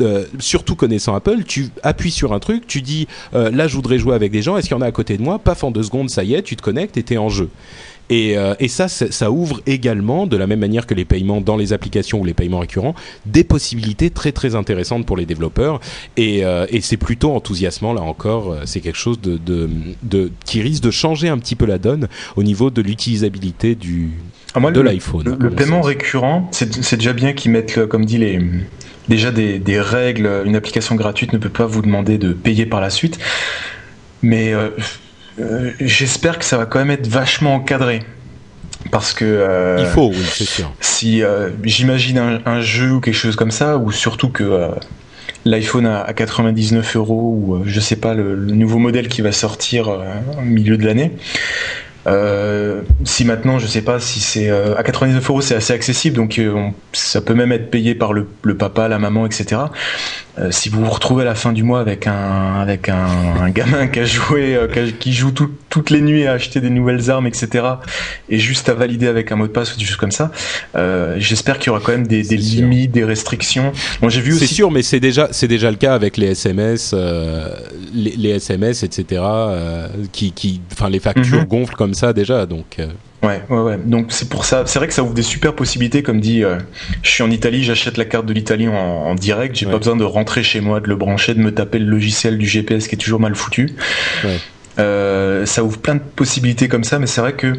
euh, 0.00 0.24
surtout 0.38 0.76
connaissant 0.76 1.14
Apple, 1.14 1.44
tu 1.44 1.68
appuies 1.82 2.10
sur 2.10 2.32
un 2.32 2.38
truc, 2.38 2.66
tu 2.66 2.82
dis 2.82 3.08
euh, 3.34 3.50
là 3.50 3.68
je 3.68 3.74
voudrais 3.74 3.98
jouer 3.98 4.14
avec 4.14 4.32
des 4.32 4.42
gens, 4.42 4.56
est-ce 4.56 4.68
qu'il 4.68 4.76
y 4.76 4.78
en 4.78 4.82
a 4.82 4.86
à 4.86 4.92
côté 4.92 5.16
de 5.16 5.22
moi? 5.22 5.38
Paf 5.38 5.64
en 5.64 5.70
deux 5.70 5.82
secondes, 5.82 6.10
ça 6.10 6.24
y 6.24 6.34
est, 6.34 6.42
tu 6.42 6.56
te 6.56 6.62
connectes 6.62 6.96
et 6.96 7.02
t'es 7.02 7.18
en 7.18 7.28
jeu. 7.28 7.48
Et, 8.08 8.38
euh, 8.38 8.54
ça, 8.68 8.88
ça 8.88 9.30
ouvre 9.32 9.60
également, 9.66 10.28
de 10.28 10.36
la 10.36 10.46
même 10.46 10.60
manière 10.60 10.86
que 10.86 10.94
les 10.94 11.04
paiements 11.04 11.40
dans 11.40 11.56
les 11.56 11.72
applications 11.72 12.20
ou 12.20 12.24
les 12.24 12.34
paiements 12.34 12.60
récurrents, 12.60 12.94
des 13.24 13.42
possibilités 13.42 14.10
très 14.10 14.30
très 14.30 14.54
intéressantes 14.54 15.06
pour 15.06 15.16
les 15.16 15.26
développeurs. 15.26 15.80
Et, 16.16 16.44
c'est 16.82 16.96
plutôt 16.96 17.32
enthousiasmant 17.32 17.92
là 17.92 18.02
encore. 18.02 18.54
C'est 18.64 18.80
quelque 18.80 18.98
chose 18.98 19.18
qui 20.44 20.62
risque 20.62 20.84
de 20.84 20.90
changer 20.92 21.28
un 21.28 21.38
petit 21.38 21.56
peu 21.56 21.66
la 21.66 21.78
donne 21.78 22.06
au 22.36 22.44
niveau 22.44 22.70
de 22.70 22.80
l'utilisabilité 22.80 23.74
du 23.74 24.12
Ah, 24.56 24.60
moi, 24.60 24.72
de 24.72 24.80
le- 24.80 24.90
l'iPhone. 24.90 25.22
Le, 25.24 25.32
à 25.32 25.36
le 25.38 25.50
mon 25.50 25.54
paiement 25.54 25.80
récurrent, 25.82 26.48
c'est 26.50 26.96
déjà 26.96 27.12
bien 27.12 27.32
qu'ils 27.34 27.52
mettent, 27.52 27.86
comme 27.86 28.04
dit 28.06 28.18
les, 28.18 28.40
déjà 29.08 29.30
des, 29.30 29.58
des 29.58 29.80
règles. 29.80 30.28
Une 30.46 30.56
application 30.56 30.94
gratuite 30.94 31.32
ne 31.32 31.38
peut 31.38 31.50
pas 31.50 31.66
vous 31.66 31.82
demander 31.82 32.18
de 32.18 32.32
payer 32.32 32.66
par 32.66 32.80
la 32.80 32.90
suite, 32.90 33.18
mais 34.22 34.52
euh, 34.54 34.70
euh, 35.40 35.70
j'espère 35.80 36.38
que 36.38 36.44
ça 36.44 36.56
va 36.56 36.64
quand 36.66 36.78
même 36.78 36.90
être 36.90 37.06
vachement 37.06 37.54
encadré. 37.54 38.02
Parce 38.90 39.12
que 39.12 39.24
euh, 39.24 39.76
Il 39.80 39.86
faut, 39.86 40.08
oui, 40.10 40.24
c'est 40.32 40.44
sûr. 40.44 40.72
si 40.80 41.22
j'imagine 41.64 42.18
un, 42.18 42.40
un 42.46 42.60
jeu 42.60 42.92
ou 42.92 43.00
quelque 43.00 43.14
chose 43.14 43.34
comme 43.36 43.50
ça, 43.50 43.78
ou 43.78 43.90
surtout 43.90 44.28
que 44.30 44.70
l'iPhone 45.44 45.86
à, 45.86 46.02
à 46.02 46.12
99 46.12 46.96
euros 46.96 47.36
ou 47.36 47.62
je 47.66 47.80
sais 47.80 47.96
pas 47.96 48.14
le, 48.14 48.34
le 48.34 48.52
nouveau 48.52 48.78
modèle 48.78 49.08
qui 49.08 49.22
va 49.22 49.32
sortir 49.32 49.88
au 50.38 50.40
milieu 50.42 50.76
de 50.76 50.84
l'année. 50.86 51.12
Euh, 52.06 52.82
si 53.04 53.24
maintenant, 53.24 53.58
je 53.58 53.66
sais 53.66 53.82
pas 53.82 53.98
si 53.98 54.20
c'est 54.20 54.48
euh, 54.48 54.76
à 54.76 54.82
99 54.82 55.28
euros, 55.28 55.40
c'est 55.40 55.56
assez 55.56 55.72
accessible, 55.72 56.16
donc 56.16 56.38
euh, 56.38 56.68
ça 56.92 57.20
peut 57.20 57.34
même 57.34 57.50
être 57.52 57.70
payé 57.70 57.94
par 57.94 58.12
le, 58.12 58.26
papa, 58.56 58.88
la 58.88 58.98
maman, 58.98 59.26
etc. 59.26 59.62
Si 60.50 60.68
vous 60.68 60.84
vous 60.84 60.90
retrouvez 60.90 61.22
à 61.22 61.24
la 61.26 61.34
fin 61.34 61.52
du 61.52 61.62
mois 61.62 61.80
avec 61.80 62.06
un 62.06 62.60
avec 62.60 62.90
un, 62.90 63.48
gamin 63.48 63.86
qui 63.92 64.00
a 64.00 64.04
joué, 64.04 64.58
qui 65.00 65.12
joue 65.14 65.30
tout- 65.30 65.50
toutes 65.68 65.90
les 65.90 66.00
nuits 66.00 66.26
à 66.26 66.32
acheter 66.32 66.60
des 66.60 66.70
nouvelles 66.70 67.10
armes, 67.10 67.26
etc. 67.26 67.64
Et 68.28 68.38
juste 68.38 68.68
à 68.68 68.74
valider 68.74 69.06
avec 69.08 69.32
un 69.32 69.36
mot 69.36 69.46
de 69.46 69.52
passe 69.52 69.74
ou 69.74 69.78
des 69.78 69.84
choses 69.84 69.96
comme 69.96 70.12
ça, 70.12 70.30
euh, 70.76 71.16
j'espère 71.18 71.58
qu'il 71.58 71.68
y 71.68 71.70
aura 71.70 71.80
quand 71.80 71.92
même 71.92 72.06
des, 72.06 72.22
limites, 72.22 72.92
des 72.92 73.04
restrictions. 73.04 73.72
Bon, 74.00 74.08
j'ai 74.08 74.20
vu 74.20 74.32
C'est 74.38 74.46
sûr, 74.46 74.70
mais 74.70 74.82
c'est 74.82 75.00
déjà, 75.00 75.28
c'est 75.32 75.48
déjà 75.48 75.70
le 75.70 75.76
cas 75.76 75.94
avec 75.94 76.16
les 76.16 76.28
SMS, 76.28 76.92
euh, 76.94 77.48
les, 77.92 78.14
les 78.16 78.30
SMS, 78.30 78.82
etc. 78.84 79.22
euh, 79.22 79.88
qui, 80.12 80.32
qui, 80.32 80.60
enfin, 80.72 80.88
les 80.88 81.00
factures 81.00 81.40
Mhm. 81.40 81.44
gonflent 81.46 81.76
comme 81.76 81.94
ça 81.94 82.12
déjà. 82.12 82.46
Donc, 82.46 82.78
Ouais, 83.22 83.42
ouais, 83.48 83.58
ouais. 83.60 83.78
Donc 83.84 84.08
c'est 84.10 84.28
pour 84.28 84.44
ça. 84.44 84.62
C'est 84.66 84.78
vrai 84.78 84.86
que 84.86 84.94
ça 84.94 85.02
ouvre 85.02 85.14
des 85.14 85.22
super 85.22 85.54
possibilités. 85.54 86.02
Comme 86.02 86.20
dit, 86.20 86.44
euh, 86.44 86.58
je 87.02 87.10
suis 87.10 87.22
en 87.22 87.30
Italie, 87.30 87.64
j'achète 87.64 87.96
la 87.96 88.04
carte 88.04 88.26
de 88.26 88.32
l'Italie 88.32 88.68
en, 88.68 88.72
en 88.74 89.14
direct. 89.14 89.56
J'ai 89.56 89.66
Ouais. 89.66 89.72
pas 89.72 89.78
besoin 89.78 89.96
de 89.96 90.04
rentrer 90.04 90.42
chez 90.44 90.60
moi, 90.60 90.80
de 90.80 90.86
le 90.88 90.96
brancher, 90.96 91.34
de 91.34 91.40
me 91.40 91.50
taper 91.52 91.78
le 91.78 91.86
logiciel 91.86 92.38
du 92.38 92.46
GPS 92.46 92.86
qui 92.86 92.94
est 92.94 92.98
toujours 92.98 93.18
mal 93.18 93.34
foutu. 93.34 93.74
Ouais. 94.22 94.36
Euh, 94.78 95.46
ça 95.46 95.64
ouvre 95.64 95.78
plein 95.78 95.94
de 95.94 96.00
possibilités 96.00 96.68
comme 96.68 96.84
ça, 96.84 96.98
mais 96.98 97.06
c'est 97.06 97.20
vrai 97.20 97.32
que 97.32 97.54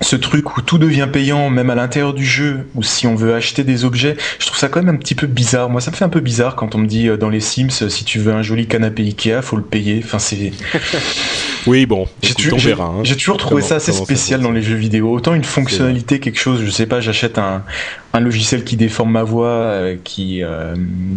ce 0.00 0.16
truc 0.16 0.56
où 0.56 0.62
tout 0.62 0.78
devient 0.78 1.08
payant, 1.10 1.48
même 1.48 1.70
à 1.70 1.74
l'intérieur 1.74 2.12
du 2.12 2.24
jeu, 2.24 2.66
ou 2.74 2.82
si 2.82 3.06
on 3.06 3.14
veut 3.14 3.34
acheter 3.34 3.64
des 3.64 3.84
objets, 3.84 4.16
je 4.38 4.46
trouve 4.46 4.58
ça 4.58 4.68
quand 4.68 4.82
même 4.82 4.94
un 4.94 4.98
petit 4.98 5.14
peu 5.14 5.26
bizarre. 5.26 5.70
Moi, 5.70 5.80
ça 5.80 5.90
me 5.90 5.96
fait 5.96 6.04
un 6.04 6.08
peu 6.10 6.20
bizarre 6.20 6.56
quand 6.56 6.74
on 6.74 6.78
me 6.78 6.86
dit 6.86 7.08
euh, 7.08 7.16
dans 7.16 7.28
les 7.28 7.40
Sims, 7.40 7.68
euh, 7.82 7.88
si 7.88 8.04
tu 8.04 8.18
veux 8.18 8.32
un 8.32 8.42
joli 8.42 8.66
canapé 8.66 9.02
Ikea, 9.02 9.42
faut 9.42 9.56
le 9.56 9.62
payer. 9.62 10.00
Enfin, 10.04 10.18
c'est. 10.18 10.52
oui, 11.66 11.86
bon, 11.86 12.06
J'ai 12.22 12.34
tu- 12.34 12.50
hein. 12.52 12.92
j'ai 13.04 13.16
toujours 13.16 13.36
trouvé 13.36 13.56
Comment- 13.60 13.68
ça 13.68 13.76
assez 13.76 13.92
ça 13.92 14.02
spécial 14.04 14.40
dans 14.40 14.50
les 14.50 14.62
jeux 14.62 14.74
vidéo. 14.76 15.12
Autant 15.12 15.34
une 15.34 15.44
fonctionnalité, 15.44 16.18
quelque 16.20 16.38
chose, 16.38 16.60
je 16.64 16.70
sais 16.70 16.86
pas, 16.86 17.00
j'achète 17.00 17.38
un, 17.38 17.62
un 18.14 18.20
logiciel 18.20 18.64
qui 18.64 18.76
déforme 18.76 19.10
ma 19.12 19.22
voix, 19.22 19.46
euh, 19.48 19.96
qui, 20.02 20.42
euh, 20.42 20.74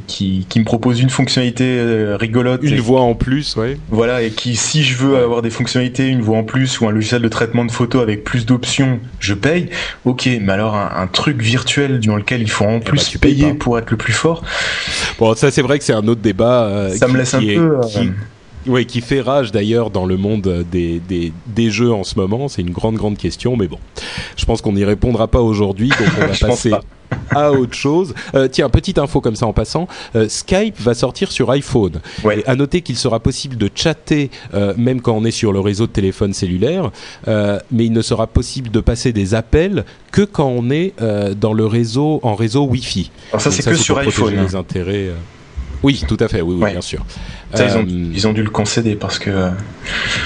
qui, 0.08 0.46
qui 0.48 0.60
me 0.60 0.66
propose 0.66 1.02
une 1.02 1.10
fonctionnalité 1.10 1.64
euh, 1.66 2.16
rigolote. 2.18 2.62
Une 2.64 2.76
et, 2.76 2.78
voix 2.80 3.02
en 3.02 3.16
plus, 3.16 3.56
ouais. 3.56 3.78
Voilà, 3.90 4.22
et 4.22 4.32
qui, 4.32 4.56
si 4.56 4.84
je 4.84 4.96
veux 4.98 5.18
avoir 5.18 5.42
des 5.42 5.50
fonctionnalités, 5.50 6.08
une 6.08 6.22
voix 6.22 6.38
en 6.38 6.44
plus, 6.44 6.80
ou 6.80 6.88
un 6.88 6.92
logiciel 6.92 7.22
de 7.22 7.28
traitement 7.30 7.66
de 7.66 7.72
photos 7.72 8.02
avec 8.02 8.24
plus 8.24 8.46
d'options, 8.46 9.00
je 9.20 9.34
paye. 9.34 9.70
Ok, 10.06 10.30
mais 10.42 10.54
alors 10.54 10.76
un, 10.76 10.92
un 10.96 11.08
truc 11.08 11.42
virtuel 11.42 12.00
dans 12.00 12.16
lequel 12.16 12.42
il 12.42 12.50
faut 12.50 12.66
en 12.66 12.80
plus 12.80 12.98
bah, 12.98 13.04
tu 13.10 13.20
payes 13.20 13.34
payer 13.36 13.54
pour 13.54 13.78
être 13.80 13.92
le 13.92 13.98
plus 13.98 14.14
fort, 14.14 14.44
Bon, 15.20 15.34
ça 15.36 15.52
c'est 15.52 15.62
vrai 15.62 15.80
que 15.80 15.86
c'est 15.86 15.94
un 15.94 16.08
autre 16.08 16.22
débat. 16.22 16.66
euh, 16.66 16.94
ça 16.96 17.06
qui- 17.08 17.12
me 17.14 17.18
laisse 17.18 17.34
un 17.34 17.40
est- 17.42 17.56
peu. 17.56 17.78
euh, 17.78 17.82
qui- 17.88 18.12
Oui, 18.68 18.86
qui 18.86 19.02
fait 19.02 19.22
rage 19.22 19.52
d'ailleurs 19.52 19.90
dans 19.92 20.06
le 20.06 20.18
monde 20.18 20.66
des, 20.72 21.00
des, 21.00 21.32
des 21.48 21.70
jeux 21.70 21.94
en 21.94 22.04
ce 22.04 22.18
moment. 22.18 22.48
C'est 22.48 22.62
une 22.62 22.72
grande, 22.72 22.96
grande 22.96 23.18
question, 23.18 23.56
mais 23.56 23.68
bon, 23.68 23.78
je 24.38 24.46
pense 24.46 24.62
qu'on 24.62 24.74
n'y 24.74 24.84
répondra 24.86 25.28
pas 25.28 25.42
aujourd'hui, 25.42 25.90
donc 25.90 26.08
on 26.18 26.22
va 26.28 26.48
passer 26.48 26.72
pas. 26.72 26.82
à 27.30 27.52
autre 27.52 27.76
chose. 27.76 28.16
Euh, 28.34 28.48
tiens, 28.48 28.70
petite 28.70 28.98
info 28.98 29.22
comme 29.22 29.36
ça 29.36 29.46
en 29.46 29.54
passant, 29.54 29.88
euh, 30.16 30.28
Skype 30.28 30.80
va 30.80 30.94
sortir 30.96 31.32
sur 31.32 31.52
iPhone. 31.52 32.02
Ouais. 32.24 32.40
Et 32.40 32.48
à 32.48 32.56
noter 32.56 32.82
qu'il 32.82 32.98
sera 32.98 33.20
possible 33.20 33.56
de 33.58 33.70
chatter 33.74 34.32
euh, 34.56 34.74
même 34.78 35.00
quand 35.02 35.14
on 35.16 35.26
est 35.26 35.32
sur 35.32 35.54
le 35.54 35.60
réseau 35.60 35.86
de 35.86 35.92
téléphone 35.92 36.34
cellulaire, 36.34 36.90
mais 37.28 37.86
il 37.86 37.92
ne 37.94 38.02
sera 38.02 38.26
possible 38.28 38.72
de 38.72 38.80
passer 38.80 39.14
des 39.14 39.36
appels 39.36 39.86
que 40.12 40.22
quand 40.24 40.48
on 40.48 40.70
est 40.72 40.94
dans 41.40 41.54
le 41.54 41.66
réseau 41.66 42.20
en 42.24 42.34
réseau 42.36 42.66
Wi-Fi. 42.66 43.12
Alors 43.32 43.42
ça, 43.42 43.52
c'est 43.52 43.64
que 43.64 43.76
sur 43.76 43.98
iPhone. 44.00 44.34
hein. 44.38 44.44
Les 44.44 44.56
intérêts. 44.56 45.10
Oui, 45.84 46.04
tout 46.08 46.18
à 46.20 46.28
fait, 46.28 46.42
oui, 46.42 46.56
oui 46.56 46.62
Ouais. 46.64 46.72
bien 46.72 46.82
sûr. 46.82 47.06
Ça, 47.54 47.66
ils, 47.66 47.78
ont, 47.78 47.82
Euh, 47.84 48.12
ils 48.14 48.28
ont 48.28 48.34
dû 48.34 48.44
le 48.44 48.50
concéder 48.50 48.96
parce 48.96 49.20
que. 49.20 49.30
euh, 49.30 49.50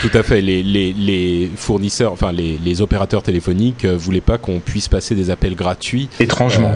tout 0.02 0.10
à 0.18 0.24
fait. 0.24 0.42
Les, 0.42 0.64
les, 0.64 0.94
les 0.94 1.52
fournisseurs, 1.56 2.12
enfin 2.12 2.32
les, 2.32 2.58
les 2.64 2.82
opérateurs 2.82 3.22
téléphoniques 3.24 3.86
euh, 3.86 3.96
voulaient 3.98 4.22
pas 4.22 4.38
qu'on 4.38 4.60
puisse 4.60 4.88
passer 4.88 5.16
des 5.16 5.30
appels 5.30 5.56
gratuits. 5.56 6.10
étrangement. 6.20 6.74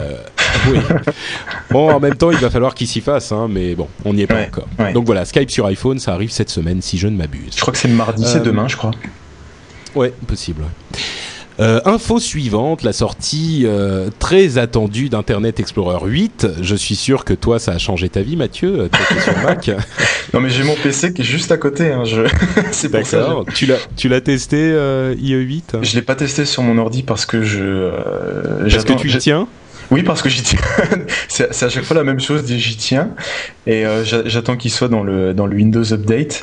Oui. 0.70 0.78
bon, 1.70 1.90
en 1.92 2.00
même 2.00 2.14
temps, 2.14 2.30
il 2.30 2.38
va 2.38 2.50
falloir 2.50 2.74
qu'ils 2.74 2.86
s'y 2.88 3.00
fassent, 3.00 3.32
hein, 3.32 3.48
mais 3.50 3.74
bon, 3.74 3.88
on 4.04 4.12
n'y 4.14 4.22
est 4.22 4.26
pas 4.26 4.34
Ouais, 4.36 4.46
encore. 4.48 4.68
ouais. 4.78 4.92
Donc 4.92 5.06
voilà, 5.06 5.24
Skype 5.24 5.50
sur 5.50 5.66
iPhone, 5.66 5.98
ça 5.98 6.12
arrive 6.12 6.30
cette 6.30 6.50
semaine, 6.50 6.80
si 6.82 6.98
je 6.98 7.08
ne 7.08 7.16
m'abuse. 7.16 7.54
Je 7.56 7.60
crois 7.60 7.72
que 7.72 7.78
c'est 7.78 7.88
mardi, 7.88 8.24
c'est 8.26 8.42
demain, 8.42 8.68
je 8.68 8.76
crois. 8.76 8.92
Ouais, 9.94 10.12
possible. 10.26 10.62
ouais. 10.62 10.98
Euh, 11.60 11.80
info 11.84 12.18
suivante, 12.18 12.82
la 12.82 12.92
sortie 12.92 13.62
euh, 13.64 14.08
très 14.18 14.58
attendue 14.58 15.08
d'Internet 15.08 15.60
Explorer 15.60 16.04
8. 16.04 16.48
Je 16.60 16.74
suis 16.74 16.96
sûr 16.96 17.24
que 17.24 17.32
toi, 17.32 17.60
ça 17.60 17.70
a 17.72 17.78
changé 17.78 18.08
ta 18.08 18.22
vie, 18.22 18.34
Mathieu. 18.34 18.80
euh, 18.80 18.88
sur 19.22 19.38
Mac. 19.44 19.70
Non 20.32 20.40
mais 20.40 20.50
j'ai 20.50 20.64
mon 20.64 20.74
PC 20.74 21.12
qui 21.14 21.22
est 21.22 21.24
juste 21.24 21.52
à 21.52 21.56
côté. 21.56 21.92
Hein, 21.92 22.02
je... 22.04 22.22
c'est 22.72 22.88
pour 22.88 23.06
ça. 23.06 23.36
Tu 23.54 24.08
l'as, 24.08 24.20
testé 24.20 24.56
euh, 24.58 25.14
IE8 25.14 25.62
Je, 25.82 25.90
je 25.90 25.94
l'ai 25.94 26.02
pas 26.02 26.16
testé 26.16 26.44
sur 26.44 26.62
mon 26.64 26.76
ordi 26.78 27.04
parce 27.04 27.24
que 27.24 27.42
je. 27.44 27.90
Parce 28.68 28.84
que 28.84 28.92
tu 28.94 29.06
y 29.06 29.10
j'ai- 29.10 29.18
tiens? 29.18 29.46
Oui, 29.90 30.02
parce 30.02 30.22
que 30.22 30.28
j'y 30.30 30.42
tiens. 30.42 30.58
c'est 31.28 31.62
à 31.62 31.68
chaque 31.68 31.84
fois 31.84 31.94
la 31.94 32.04
même 32.04 32.18
chose. 32.18 32.42
J'y 32.48 32.76
tiens 32.76 33.10
et 33.66 33.86
euh, 33.86 34.02
j'a- 34.04 34.26
j'attends 34.26 34.56
qu'il 34.56 34.70
soit 34.72 34.88
dans 34.88 35.04
le 35.04 35.34
dans 35.34 35.46
le 35.46 35.54
Windows 35.54 35.92
Update. 35.92 36.42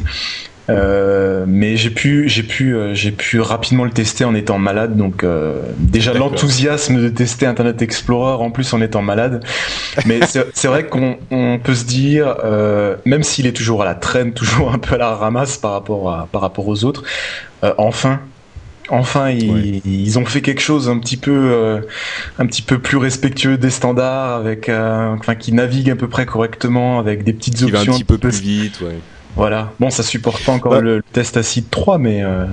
Euh, 0.72 1.46
mais 1.48 1.76
j'ai 1.76 1.90
pu 1.90 2.30
j'ai 2.30 2.44
pu 2.44 2.76
euh, 2.76 2.94
j'ai 2.94 3.12
pu 3.12 3.40
rapidement 3.40 3.84
le 3.84 3.92
tester 3.92 4.26
en 4.26 4.34
étant 4.36 4.58
malade 4.58 4.96
donc 4.96 5.24
euh, 5.24 5.62
déjà 5.78 6.14
l'enthousiasme 6.14 7.02
de 7.02 7.10
tester 7.10 7.46
Internet 7.46 7.82
Explorer 7.82 8.42
en 8.42 8.52
plus 8.52 8.72
en 8.74 8.82
étant 8.82 9.02
malade 9.02 9.44
mais 10.06 10.20
c'est 10.54 10.68
vrai 10.68 10.86
qu'on 10.86 11.18
on 11.30 11.60
peut 11.60 11.76
se 11.76 11.86
dire 11.86 12.38
euh, 12.44 12.96
même 13.06 13.24
s'il 13.24 13.48
est 13.48 13.54
toujours 13.54 13.82
à 13.82 13.86
la 13.86 13.96
traîne 13.96 14.34
toujours 14.34 14.72
un 14.72 14.80
peu 14.80 14.96
à 14.96 14.98
la 14.98 15.16
ramasse 15.16 15.58
par 15.58 15.72
rapport 15.72 16.12
à 16.12 16.28
par 16.32 16.42
rapport 16.42 16.68
aux 16.68 16.84
autres 16.84 17.04
enfin 17.78 18.20
Enfin, 18.90 19.30
ils, 19.30 20.20
ont 20.20 20.26
fait 20.26 20.42
quelque 20.42 20.60
chose 20.60 20.90
un 20.90 21.00
petit 21.00 21.16
peu, 21.16 21.82
un 22.40 22.46
petit 22.46 22.62
peu 22.62 22.78
plus 22.78 22.98
respectueux 22.98 23.58
des 23.58 23.70
standards, 23.70 24.36
avec, 24.36 24.68
enfin, 24.68 25.36
qui 25.36 25.54
navigue 25.54 25.90
à 25.92 25.96
peu 25.96 26.10
près 26.10 26.26
correctement, 26.26 27.00
avec 27.00 27.24
des 27.24 27.32
petites 27.32 27.56
Qui 27.56 27.72
va 27.72 27.78
un 27.78 27.82
options. 27.84 27.94
petit 27.94 28.04
peu 28.04 28.18
plus 28.18 28.42
vite, 28.42 28.82
ouais. 28.82 28.98
Voilà. 29.36 29.72
Bon, 29.80 29.90
ça 29.90 30.04
supporte 30.04 30.44
pas 30.44 30.52
encore 30.52 30.72
Bah. 30.74 30.82
le, 30.82 30.98
le 30.98 31.04
test 31.14 31.38
acide 31.38 31.66
3, 31.70 31.98
mais 31.98 32.24
euh, 32.24 32.46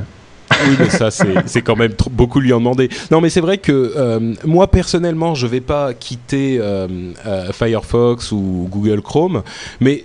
Oui, 0.67 0.77
mais 0.79 0.91
ça, 0.91 1.11
c'est 1.47 1.63
quand 1.63 1.77
même 1.77 1.93
trop- 1.95 2.11
beaucoup 2.11 2.41
lui 2.41 2.53
en 2.53 2.59
demander. 2.59 2.89
Non, 3.11 3.21
mais 3.21 3.31
c'est 3.31 3.41
vrai 3.41 3.59
que 3.59 3.93
euh, 3.97 4.35
moi, 4.45 4.71
personnellement, 4.71 5.35
je 5.35 5.47
vais 5.47 5.61
pas 5.61 5.93
quitter 5.95 6.59
euh, 6.61 6.87
euh, 7.27 7.53
Firefox 7.53 8.33
ou 8.33 8.69
Google 8.71 9.03
Chrome, 9.03 9.43
mais 9.81 10.05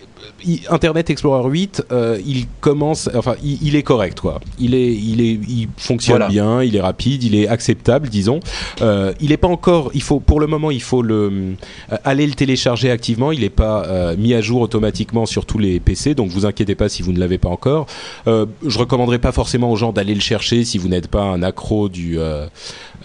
Internet 0.70 1.10
Explorer 1.10 1.50
8, 1.50 1.86
euh, 1.92 2.20
il 2.26 2.48
commence, 2.60 3.10
enfin, 3.16 3.36
il, 3.44 3.76
est 3.76 3.84
correct, 3.84 4.20
quoi. 4.20 4.42
Il 4.60 4.76
est, 4.76 4.94
il 4.94 5.22
est, 5.22 5.40
il 5.48 5.70
fonctionne 5.78 6.28
bien, 6.28 6.62
il 6.62 6.76
est 6.76 6.82
rapide, 6.82 7.24
il 7.24 7.36
est 7.36 7.48
acceptable, 7.48 8.10
disons. 8.10 8.40
Euh, 8.82 9.14
il 9.22 9.30
n'est 9.30 9.38
pas 9.38 9.48
encore, 9.48 9.92
il 9.94 10.02
faut, 10.02 10.20
pour 10.20 10.40
le 10.40 10.48
moment, 10.48 10.72
il 10.72 10.82
faut 10.82 11.02
le 11.02 11.56
euh, 11.92 11.98
aller 12.04 12.28
le 12.28 12.34
télécharger 12.34 12.92
activement. 12.92 13.32
Il 13.32 13.42
n'est 13.42 13.50
pas 13.50 14.14
mis 14.18 14.34
à 14.34 14.42
jour 14.42 14.62
automatiquement 14.62 15.26
sur 15.26 15.46
tous 15.46 15.58
les 15.58 15.80
PC, 15.80 16.16
donc 16.16 16.30
vous 16.30 16.46
inquiétez 16.46 16.76
pas 16.76 16.90
si 16.90 17.02
vous 17.02 17.14
ne 17.14 17.20
l'avez 17.20 17.38
pas 17.38 17.50
encore. 17.50 17.88
je 18.26 18.80
recommanderais 18.80 19.20
pas 19.20 19.32
forcément 19.32 19.72
aux 19.72 19.76
gens 19.76 19.92
d'aller 19.92 20.14
le 20.14 20.22
chercher 20.22 20.66
si 20.66 20.78
vous 20.78 20.88
n'êtes 20.88 21.08
pas 21.08 21.24
un 21.24 21.44
accro 21.44 21.90
du, 21.90 22.18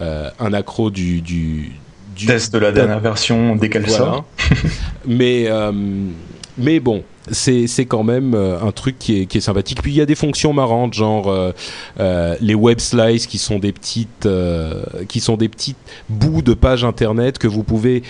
un 0.00 0.52
accro 0.52 0.90
du, 0.90 1.20
du, 1.20 1.72
test 2.26 2.52
de 2.52 2.59
la 2.59 2.72
dernière 2.72 3.00
version 3.00 3.57
dès 3.57 3.68
qu'elle 3.68 3.88
sort. 3.88 4.24
Mais 5.07 5.48
mais 6.58 6.80
bon, 6.80 7.04
c'est 7.30 7.86
quand 7.86 8.02
même 8.02 8.34
euh, 8.34 8.60
un 8.60 8.72
truc 8.72 8.98
qui 8.98 9.20
est, 9.20 9.26
qui 9.26 9.38
est 9.38 9.40
sympathique. 9.40 9.82
Puis 9.82 9.92
il 9.92 9.96
y 9.96 10.00
a 10.00 10.06
des 10.06 10.14
fonctions 10.14 10.52
marrantes, 10.52 10.94
genre 10.94 11.28
euh, 11.28 11.52
euh, 12.00 12.36
les 12.40 12.54
web 12.54 12.80
slices 12.80 13.26
qui 13.26 13.38
sont 13.38 13.58
des 13.58 13.72
petites 13.72 14.28
qui 15.08 15.20
sont 15.20 15.36
des 15.36 15.48
petites 15.48 15.78
bouts 16.08 16.42
de 16.42 16.54
pages 16.54 16.84
internet 16.84 17.38
que 17.38 17.46
vous 17.46 17.62
pouvez 17.62 18.02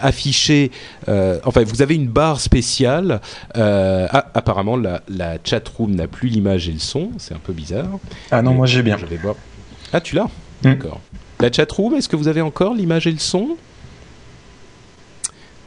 afficher. 0.00 0.70
enfin, 1.06 1.64
vous 1.64 1.82
avez 1.82 1.94
une 1.94 2.08
barre 2.08 2.40
spéciale. 2.40 3.20
Ah, 3.54 4.26
apparemment, 4.34 4.76
la, 4.76 5.02
la 5.08 5.38
chat 5.42 5.66
room 5.68 5.94
n'a 5.94 6.06
plus 6.06 6.28
l'image 6.28 6.68
et 6.68 6.72
le 6.72 6.78
son. 6.78 7.10
C'est 7.18 7.34
un 7.34 7.40
peu 7.42 7.52
bizarre. 7.52 7.98
Ah 8.30 8.42
non, 8.42 8.54
moi 8.54 8.66
j'ai 8.66 8.82
bien. 8.82 8.96
Je 8.96 9.06
vais 9.06 9.16
voir. 9.16 9.34
Ah, 9.92 10.00
tu 10.00 10.16
l'as? 10.16 10.24
Hmm. 10.24 10.28
D'accord. 10.62 11.00
La 11.40 11.52
chat 11.52 11.70
room, 11.70 11.94
est-ce 11.94 12.08
que 12.08 12.16
vous 12.16 12.28
avez 12.28 12.40
encore 12.40 12.74
l'image 12.74 13.06
et 13.06 13.12
le 13.12 13.18
son? 13.18 13.56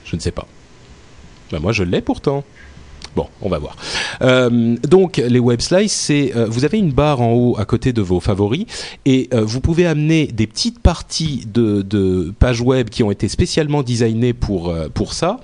Je 0.05 0.15
ne 0.15 0.21
sais 0.21 0.31
pas. 0.31 0.47
Ben 1.51 1.59
moi, 1.59 1.71
je 1.71 1.83
l'ai 1.83 2.01
pourtant. 2.01 2.43
Bon, 3.15 3.27
on 3.41 3.49
va 3.49 3.57
voir. 3.57 3.75
Euh, 4.21 4.75
donc, 4.83 5.17
les 5.17 5.39
web 5.39 5.59
slices, 5.59 5.93
c'est 5.93 6.35
euh, 6.35 6.45
vous 6.45 6.65
avez 6.65 6.77
une 6.77 6.91
barre 6.91 7.19
en 7.21 7.33
haut 7.33 7.55
à 7.57 7.65
côté 7.65 7.91
de 7.91 8.01
vos 8.01 8.19
favoris 8.19 8.65
et 9.05 9.27
euh, 9.33 9.43
vous 9.43 9.59
pouvez 9.59 9.87
amener 9.87 10.27
des 10.27 10.45
petites 10.45 10.79
parties 10.79 11.47
de, 11.51 11.81
de, 11.81 12.31
pages 12.37 12.61
web 12.61 12.89
qui 12.89 13.01
ont 13.01 13.09
été 13.09 13.27
spécialement 13.27 13.81
designées 13.81 14.33
pour 14.33 14.71
pour 14.93 15.13
ça 15.13 15.39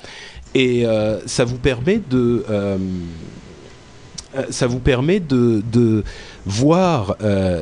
et 0.54 0.86
ça 1.26 1.46
vous 1.46 1.58
permet 1.58 2.00
de 2.12 2.46
ça 4.50 4.68
vous 4.68 4.80
permet 4.80 5.20
de, 5.20 6.04
voir 6.46 7.18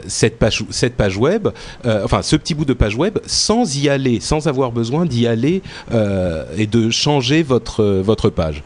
cette, 0.08 0.40
page, 0.40 0.64
cette 0.70 0.96
page 0.96 1.18
web, 1.18 1.50
enfin 1.86 2.22
ce 2.22 2.36
petit 2.36 2.54
bout 2.54 2.66
de 2.66 2.74
page 2.74 2.96
web, 2.96 3.20
sans 3.26 3.78
y 3.78 3.90
aller, 3.90 4.20
sans 4.20 4.48
avoir 4.48 4.72
besoin 4.72 5.06
d'y 5.06 5.28
aller 5.28 5.62
et 6.58 6.68
de 6.68 6.90
changer 6.90 7.44
votre, 7.44 7.84
votre 7.84 8.30
page. 8.30 8.64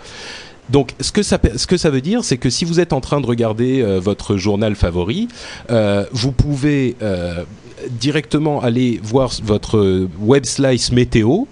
Donc, 0.70 0.94
ce 1.00 1.12
que 1.12 1.22
ça, 1.22 1.40
ce 1.56 1.68
que 1.68 1.78
ça 1.78 1.92
veut 1.92 2.02
dire, 2.02 2.24
c'est 2.24 2.38
que 2.38 2.50
si 2.50 2.66
vous 2.66 2.80
êtes 2.80 2.92
en 2.92 3.02
train 3.02 3.22
de 3.22 3.28
regarder 3.28 3.84
votre 4.00 4.36
journal 4.38 4.76
favori, 4.76 5.28
euh, 5.70 6.06
vous 6.12 6.32
pouvez 6.32 6.96
euh, 7.02 7.44
directement 7.90 8.62
aller 8.62 9.00
voir 9.04 9.32
votre 9.44 10.08
web 10.20 10.46
slice 10.46 10.92
météo 10.92 11.46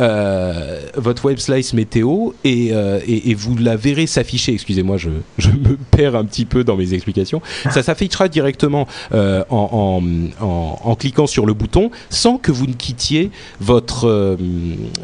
euh, 0.00 0.80
votre 0.96 1.24
web 1.24 1.38
slice 1.38 1.72
météo 1.72 2.30
et, 2.42 2.70
euh, 2.72 2.98
et, 3.06 3.30
et, 3.30 3.34
vous 3.34 3.56
la 3.56 3.76
verrez 3.76 4.06
s'afficher. 4.06 4.52
Excusez-moi, 4.52 4.96
je, 4.96 5.10
je, 5.38 5.50
me 5.50 5.76
perds 5.92 6.16
un 6.16 6.24
petit 6.24 6.44
peu 6.44 6.64
dans 6.64 6.76
mes 6.76 6.94
explications. 6.94 7.40
Ça 7.70 7.82
s'affichera 7.84 8.28
directement 8.28 8.88
euh, 9.12 9.44
en, 9.50 10.02
en, 10.40 10.78
en, 10.82 10.94
cliquant 10.96 11.28
sur 11.28 11.46
le 11.46 11.54
bouton 11.54 11.92
sans 12.10 12.38
que 12.38 12.50
vous 12.50 12.66
ne 12.66 12.72
quittiez 12.72 13.30
votre 13.60 14.36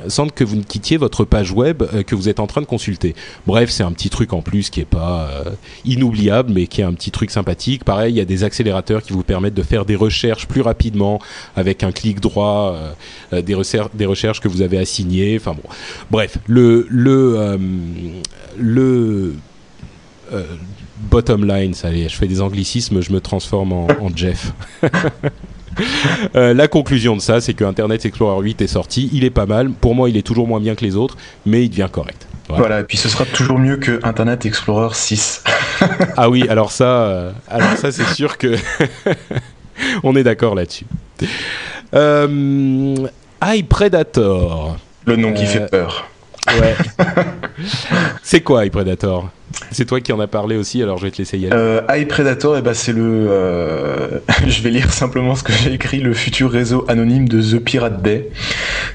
sans 0.09 0.29
que 0.29 0.43
vous 0.43 0.57
ne 0.57 0.63
quittiez 0.63 0.97
votre 0.97 1.25
page 1.25 1.53
web 1.53 1.83
que 2.07 2.15
vous 2.15 2.29
êtes 2.29 2.41
en 2.41 2.47
train 2.47 2.61
de 2.61 2.67
consulter. 2.67 3.15
Bref, 3.47 3.71
c'est 3.71 3.85
un 3.85 3.93
petit 3.93 4.11
truc 4.11 4.33
en 4.33 4.43
plus 4.43 4.71
qui 4.71 4.81
est 4.81 4.85
pas 4.85 5.31
inoubliable, 5.85 6.53
mais 6.53 6.67
qui 6.67 6.81
est 6.81 6.85
un 6.85 6.95
petit 6.95 7.11
truc 7.11 7.31
sympathique. 7.31 7.85
Pareil, 7.85 8.15
il 8.15 8.17
y 8.17 8.21
a 8.21 8.25
des 8.25 8.43
accélérateurs 8.45 9.03
qui 9.03 9.13
vous 9.13 9.23
permettent 9.23 9.55
de 9.55 9.63
faire 9.63 9.85
des 9.85 9.97
recherches 9.97 10.47
plus 10.47 10.63
rapidement 10.63 11.21
avec 11.55 11.83
un 11.83 11.93
clic 11.93 12.21
droit, 12.21 12.77
des, 13.33 13.55
recherches, 13.55 13.91
des 13.95 14.07
recherches 14.07 14.41
que 14.41 14.49
vous 14.49 14.63
avez 14.63 14.80
signer. 14.85 15.37
Enfin 15.37 15.53
bon, 15.53 15.69
bref, 16.11 16.39
le 16.47 16.87
le 16.91 17.35
euh, 17.39 17.59
le 18.59 19.35
euh, 20.33 20.45
bottom 21.11 21.47
line, 21.47 21.75
ça 21.75 21.91
y 21.91 22.03
est, 22.03 22.09
je 22.09 22.17
fais 22.17 22.27
des 22.27 22.41
anglicismes, 22.41 23.01
je 23.01 23.13
me 23.13 23.21
transforme 23.21 23.73
en, 23.73 23.89
Jeff. 24.15 24.53
Euh, 26.35 26.53
la 26.53 26.69
conclusion 26.69 27.17
de 27.17 27.23
ça, 27.23 27.41
c'est 27.41 27.55
que 27.55 27.65
Internet 27.65 28.05
Explorer 28.05 28.43
8 28.43 28.61
est 28.61 28.67
sorti, 28.67 29.09
il 29.15 29.25
est 29.25 29.31
pas 29.31 29.47
mal. 29.47 29.71
Pour 29.71 29.95
moi, 29.95 30.11
il 30.11 30.17
est 30.17 30.27
toujours 30.27 30.47
moins 30.47 30.61
bien 30.61 30.75
que 30.75 30.85
les 30.85 30.95
autres, 30.95 31.17
mais 31.47 31.65
il 31.65 31.71
devient 31.71 31.89
correct. 31.91 32.27
Voilà, 32.49 32.81
et 32.81 32.85
puis 32.85 32.99
ce 32.99 33.09
sera 33.09 33.25
toujours 33.25 33.59
mieux 33.59 33.77
que 33.77 34.01
Internet 34.03 34.45
Explorer 34.45 34.93
6. 34.93 35.45
ah 36.19 36.29
oui, 36.29 36.45
alors 36.51 36.71
ça, 36.73 37.33
alors 37.49 37.77
ça, 37.79 37.93
c'est 37.93 38.05
sûr 38.13 38.37
que 38.37 38.57
on 40.03 40.17
est 40.17 40.25
d'accord 40.25 40.55
là-dessus. 40.55 40.85
Euh, 41.95 42.95
iPredator. 43.43 44.77
Le 45.07 45.17
nom 45.17 45.33
qui 45.33 45.47
fait 45.47 45.71
peur. 45.71 46.09
Ouais. 46.49 46.75
c'est 48.23 48.41
quoi 48.41 48.65
iPredator 48.67 49.31
c'est 49.73 49.85
toi 49.85 50.01
qui 50.01 50.13
en 50.13 50.21
as 50.21 50.27
parlé 50.27 50.57
aussi, 50.57 50.83
alors 50.83 50.99
je 50.99 51.05
vais 51.05 51.11
te 51.11 51.19
laisser 51.19 51.39
y 51.39 51.47
aller. 51.47 51.57
Euh, 51.57 51.81
iPredator, 51.91 52.57
eh 52.57 52.63
ben, 52.63 52.75
c'est 52.75 52.93
le. 52.93 53.27
Euh, 53.31 54.09
je 54.47 54.63
vais 54.63 54.71
lire 54.71 54.93
simplement 54.93 55.35
ce 55.35 55.43
que 55.43 55.53
j'ai 55.53 55.73
écrit, 55.73 56.01
le 56.01 56.15
futur 56.15 56.51
réseau 56.51 56.85
anonyme 56.89 57.29
de 57.29 57.41
The 57.41 57.63
Pirate 57.63 58.03
Bay. 58.03 58.29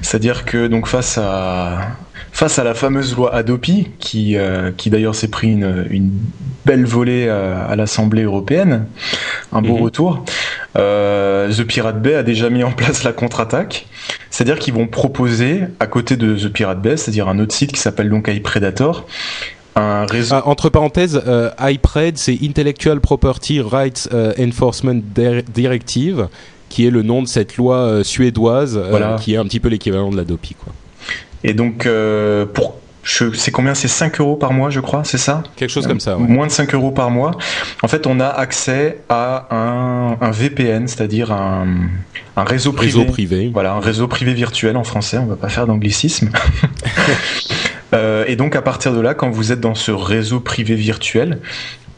C'est-à-dire 0.02 0.44
que 0.44 0.66
donc 0.66 0.86
face 0.86 1.18
à 1.18 1.96
face 2.32 2.58
à 2.58 2.64
la 2.64 2.74
fameuse 2.74 3.16
loi 3.16 3.34
Adopi, 3.34 3.88
qui 3.98 4.36
euh, 4.36 4.70
qui 4.76 4.90
d'ailleurs 4.90 5.14
s'est 5.14 5.28
pris 5.28 5.52
une, 5.52 5.86
une 5.90 6.10
belle 6.64 6.84
volée 6.84 7.28
à, 7.28 7.64
à 7.64 7.76
l'Assemblée 7.76 8.22
européenne, 8.22 8.86
un 9.52 9.62
beau 9.62 9.76
mhm. 9.76 9.82
retour. 9.82 10.24
Euh, 10.76 11.50
The 11.52 11.64
Pirate 11.64 12.02
Bay 12.02 12.14
a 12.14 12.22
déjà 12.22 12.50
mis 12.50 12.64
en 12.64 12.72
place 12.72 13.04
la 13.04 13.12
contre-attaque. 13.12 13.86
C'est-à-dire 14.36 14.58
qu'ils 14.58 14.74
vont 14.74 14.86
proposer, 14.86 15.62
à 15.80 15.86
côté 15.86 16.18
de 16.18 16.36
The 16.36 16.52
Pirate 16.52 16.82
Bay, 16.82 16.98
c'est-à-dire 16.98 17.26
un 17.26 17.38
autre 17.38 17.54
site 17.54 17.72
qui 17.72 17.80
s'appelle 17.80 18.10
donc 18.10 18.28
iPredator, 18.28 19.06
un 19.76 20.04
réseau... 20.04 20.34
Ah, 20.34 20.42
entre 20.46 20.68
parenthèses, 20.68 21.22
euh, 21.26 21.48
iPred, 21.58 22.18
c'est 22.18 22.38
Intellectual 22.42 23.00
Property 23.00 23.62
Rights 23.62 24.10
euh, 24.12 24.34
Enforcement 24.38 25.00
Directive, 25.54 26.28
qui 26.68 26.86
est 26.86 26.90
le 26.90 27.00
nom 27.00 27.22
de 27.22 27.28
cette 27.28 27.56
loi 27.56 27.76
euh, 27.76 28.02
suédoise, 28.04 28.78
qui 29.22 29.32
est 29.32 29.38
un 29.38 29.44
petit 29.44 29.58
peu 29.58 29.70
l'équivalent 29.70 30.10
de 30.10 30.18
la 30.18 30.24
DOPI. 30.24 30.54
Quoi. 30.62 30.74
Et 31.42 31.54
donc, 31.54 31.88
pour 32.52 32.74
c'est 33.06 33.50
combien? 33.52 33.74
C'est 33.74 33.88
5 33.88 34.20
euros 34.20 34.36
par 34.36 34.52
mois, 34.52 34.70
je 34.70 34.80
crois, 34.80 35.04
c'est 35.04 35.18
ça? 35.18 35.42
Quelque 35.56 35.70
chose 35.70 35.86
comme 35.86 36.00
ça. 36.00 36.16
Moins 36.16 36.46
de 36.46 36.52
5 36.52 36.74
euros 36.74 36.90
par 36.90 37.10
mois. 37.10 37.32
En 37.82 37.88
fait, 37.88 38.06
on 38.06 38.18
a 38.18 38.26
accès 38.26 38.98
à 39.08 39.46
un, 39.54 40.16
un 40.20 40.30
VPN, 40.30 40.88
c'est-à-dire 40.88 41.30
un, 41.32 41.66
un 42.36 42.44
réseau 42.44 42.72
privé. 42.72 43.00
Réseau 43.00 43.12
privé. 43.12 43.50
Voilà, 43.52 43.74
un 43.74 43.80
réseau 43.80 44.08
privé 44.08 44.34
virtuel 44.34 44.76
en 44.76 44.84
français. 44.84 45.18
On 45.18 45.26
va 45.26 45.36
pas 45.36 45.48
faire 45.48 45.66
d'anglicisme. 45.66 46.30
euh, 47.94 48.24
et 48.26 48.34
donc, 48.34 48.56
à 48.56 48.62
partir 48.62 48.92
de 48.92 49.00
là, 49.00 49.14
quand 49.14 49.30
vous 49.30 49.52
êtes 49.52 49.60
dans 49.60 49.76
ce 49.76 49.92
réseau 49.92 50.40
privé 50.40 50.74
virtuel, 50.74 51.38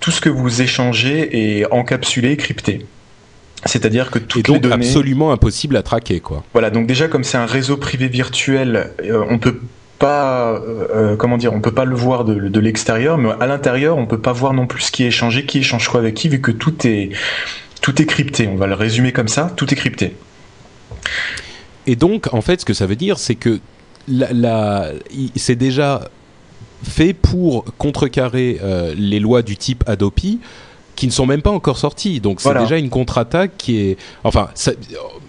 tout 0.01 0.11
ce 0.11 0.21
que 0.21 0.29
vous 0.29 0.61
échangez 0.63 1.61
est 1.61 1.73
encapsulé, 1.73 2.37
crypté. 2.37 2.87
C'est-à-dire 3.65 4.11
que 4.11 4.19
toutes 4.19 4.41
et 4.41 4.43
donc 4.43 4.57
les 4.57 4.71
données 4.71 4.87
absolument 4.87 5.33
impossible 5.33 5.77
à 5.77 5.83
traquer, 5.83 6.21
quoi. 6.21 6.45
Voilà, 6.53 6.71
donc 6.71 6.87
déjà 6.87 7.09
comme 7.09 7.25
c'est 7.25 7.39
un 7.39 7.47
réseau 7.47 7.77
privé 7.77 8.07
virtuel, 8.07 8.93
euh, 9.03 9.25
on 9.29 9.39
peut 9.39 9.61
pas, 9.99 10.53
euh, 10.53 10.87
euh, 10.95 11.17
comment 11.17 11.37
dire, 11.37 11.53
on 11.53 11.61
peut 11.61 11.73
pas 11.73 11.85
le 11.85 11.95
voir 11.95 12.25
de, 12.25 12.61
l'extérieur, 12.61 13.19
mais 13.19 13.31
à 13.41 13.47
l'intérieur, 13.47 13.97
on 13.97 14.07
peut 14.07 14.21
pas 14.21 14.33
voir 14.33 14.53
non 14.53 14.67
plus 14.67 14.83
ce 14.83 14.93
qui 14.93 15.05
est 15.05 15.09
échangé, 15.09 15.45
qui 15.45 15.59
échange 15.59 15.89
quoi 15.89 16.01
avec 16.01 16.15
qui, 16.15 16.29
vu 16.29 16.41
que 16.41 16.51
tout 16.51 16.87
est, 16.87 17.11
tout 17.81 18.01
est 18.01 18.07
crypté. 18.07 18.49
On 18.49 18.57
va 18.57 18.67
le 18.67 18.75
résumer 18.75 19.13
comme 19.13 19.29
ça, 19.29 19.53
tout 19.57 19.73
est 19.73 19.77
crypté. 19.77 20.15
Et 21.87 21.97
donc, 21.97 22.33
en 22.33 22.41
fait, 22.41 22.61
ce 22.61 22.65
que 22.65 22.75
ça 22.75 22.87
veut 22.87 22.97
dire, 22.97 23.19
c'est 23.19 23.35
que 23.35 23.61
la 24.09 24.93
c'est 25.37 25.55
déjà 25.55 26.09
fait 26.83 27.13
pour 27.13 27.65
contrecarrer 27.77 28.59
euh, 28.63 28.95
les 28.97 29.21
lois 29.21 29.43
du 29.43 29.57
type 29.57 29.85
Adopi 29.87 30.41
qui 30.99 31.07
ne 31.07 31.13
sont 31.13 31.27
même 31.27 31.43
pas 31.43 31.53
encore 31.53 31.79
sortis. 31.79 32.19
Donc 32.19 32.41
c'est 32.41 32.59
déjà 32.59 32.77
une 32.77 32.91
contre-attaque 32.91 33.53
qui 33.57 33.79
est, 33.79 33.97
enfin, 34.25 34.49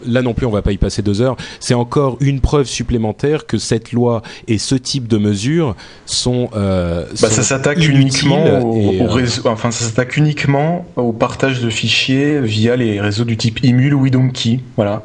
là 0.04 0.24
non 0.24 0.34
plus 0.34 0.48
on 0.48 0.50
va 0.50 0.64
pas 0.64 0.72
y 0.72 0.78
passer 0.78 1.04
deux 1.04 1.22
heures. 1.22 1.38
C'est 1.60 1.76
encore 1.76 2.18
une 2.22 2.42
preuve 2.42 2.66
supplémentaire 2.66 3.46
que 3.46 3.60
cette 3.60 3.92
loi 3.92 4.24
et 4.48 4.58
ce 4.58 4.74
type 4.74 5.08
de 5.08 5.20
mesures 5.20 5.76
sont. 6.08 6.50
Euh, 6.56 7.06
bah, 7.22 7.30
ça 7.30 7.44
s'attaque 7.44 7.86
uniquement 7.88 8.46
au, 8.62 9.04
euh, 9.04 9.08
réseau, 9.08 9.44
enfin 9.46 9.70
ça 9.70 9.86
s'attaque 9.86 10.18
uniquement 10.18 10.88
au 10.96 11.14
partage 11.14 11.62
de 11.62 11.70
fichiers 11.70 12.42
via 12.42 12.76
les 12.76 13.00
réseaux 13.00 13.26
du 13.26 13.38
type 13.38 13.64
Emule 13.64 13.94
ou 13.94 14.10
Donkey, 14.10 14.62
voilà. 14.76 15.04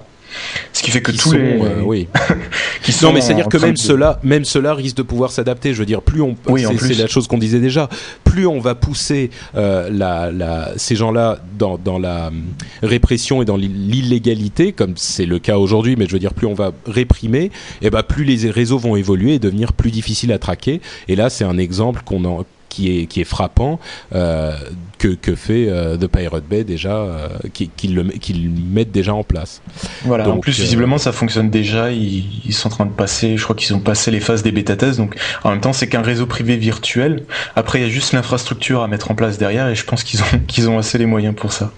Ce 0.72 0.82
qui 0.82 0.90
fait 0.90 1.02
que 1.02 1.12
tous 1.12 1.32
les 1.32 1.60
euh, 1.60 1.82
oui. 1.82 2.08
qui 2.82 2.92
sont 2.92 3.06
non 3.06 3.12
mais 3.12 3.20
c'est 3.20 3.32
à 3.32 3.36
dire 3.36 3.48
que 3.48 3.56
même 3.58 3.76
cela 3.76 4.18
même 4.22 4.44
cela 4.44 4.74
risque 4.74 4.96
de 4.96 5.02
pouvoir 5.02 5.30
s'adapter. 5.30 5.72
Je 5.72 5.78
veux 5.78 5.86
dire 5.86 6.02
plus 6.02 6.20
on 6.20 6.36
oui, 6.48 6.64
c'est 6.78 6.94
la 6.94 7.06
chose 7.06 7.26
qu'on 7.28 7.38
disait 7.38 7.60
déjà. 7.60 7.88
Plus 8.24 8.46
on 8.46 8.58
va 8.58 8.74
pousser 8.74 9.30
euh, 9.54 9.88
la, 9.90 10.30
la, 10.30 10.72
ces 10.76 10.96
gens-là 10.96 11.38
dans, 11.58 11.78
dans 11.78 11.98
la 11.98 12.28
hum, 12.28 12.44
répression 12.82 13.42
et 13.42 13.44
dans 13.44 13.56
l'illégalité 13.56 14.72
comme 14.72 14.94
c'est 14.96 15.26
le 15.26 15.38
cas 15.38 15.56
aujourd'hui, 15.56 15.96
mais 15.96 16.06
je 16.06 16.12
veux 16.12 16.18
dire 16.18 16.34
plus 16.34 16.46
on 16.46 16.54
va 16.54 16.72
réprimer, 16.86 17.44
et 17.44 17.50
eh 17.82 17.90
ben 17.90 18.02
plus 18.02 18.24
les 18.24 18.50
réseaux 18.50 18.78
vont 18.78 18.96
évoluer 18.96 19.34
et 19.34 19.38
devenir 19.38 19.72
plus 19.72 19.90
difficiles 19.90 20.32
à 20.32 20.38
traquer. 20.38 20.80
Et 21.08 21.16
là 21.16 21.30
c'est 21.30 21.44
un 21.44 21.58
exemple 21.58 22.02
qu'on 22.04 22.24
en 22.24 22.44
qui 22.74 22.98
est, 22.98 23.06
qui 23.06 23.20
est 23.20 23.24
frappant 23.24 23.78
euh, 24.14 24.52
que, 24.98 25.08
que 25.08 25.36
fait 25.36 25.68
euh, 25.68 25.96
The 25.96 26.08
Pirate 26.08 26.44
Bay 26.44 26.64
déjà, 26.64 26.96
euh, 26.96 27.28
qu'ils 27.52 27.94
le, 27.94 28.02
mettent 28.02 28.90
déjà 28.90 29.14
en 29.14 29.22
place. 29.22 29.62
Voilà, 30.04 30.28
en 30.28 30.38
plus 30.38 30.58
visiblement 30.58 30.98
ça 30.98 31.12
fonctionne 31.12 31.50
déjà, 31.50 31.92
ils, 31.92 32.24
ils, 32.44 32.52
sont 32.52 32.66
en 32.66 32.70
train 32.70 32.86
de 32.86 32.90
passer, 32.90 33.36
je 33.36 33.44
crois 33.44 33.54
qu'ils 33.54 33.76
ont 33.76 33.80
passé 33.80 34.10
les 34.10 34.18
phases 34.18 34.42
des 34.42 34.50
bêta 34.50 34.74
tests, 34.74 34.98
donc 34.98 35.16
en 35.44 35.50
même 35.50 35.60
temps 35.60 35.72
c'est 35.72 35.86
qu'un 35.86 36.02
réseau 36.02 36.26
privé 36.26 36.56
virtuel, 36.56 37.24
après 37.54 37.78
il 37.78 37.82
y 37.82 37.86
a 37.86 37.90
juste 37.90 38.12
l'infrastructure 38.12 38.82
à 38.82 38.88
mettre 38.88 39.12
en 39.12 39.14
place 39.14 39.38
derrière 39.38 39.68
et 39.68 39.76
je 39.76 39.84
pense 39.84 40.02
qu'ils 40.02 40.20
ont, 40.22 40.38
qu'ils 40.48 40.68
ont 40.68 40.78
assez 40.78 40.98
les 40.98 41.06
moyens 41.06 41.36
pour 41.36 41.52
ça. 41.52 41.70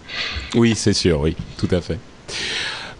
Oui, 0.54 0.74
c'est 0.74 0.94
sûr, 0.94 1.20
oui, 1.20 1.36
tout 1.58 1.68
à 1.72 1.82
fait. 1.82 1.98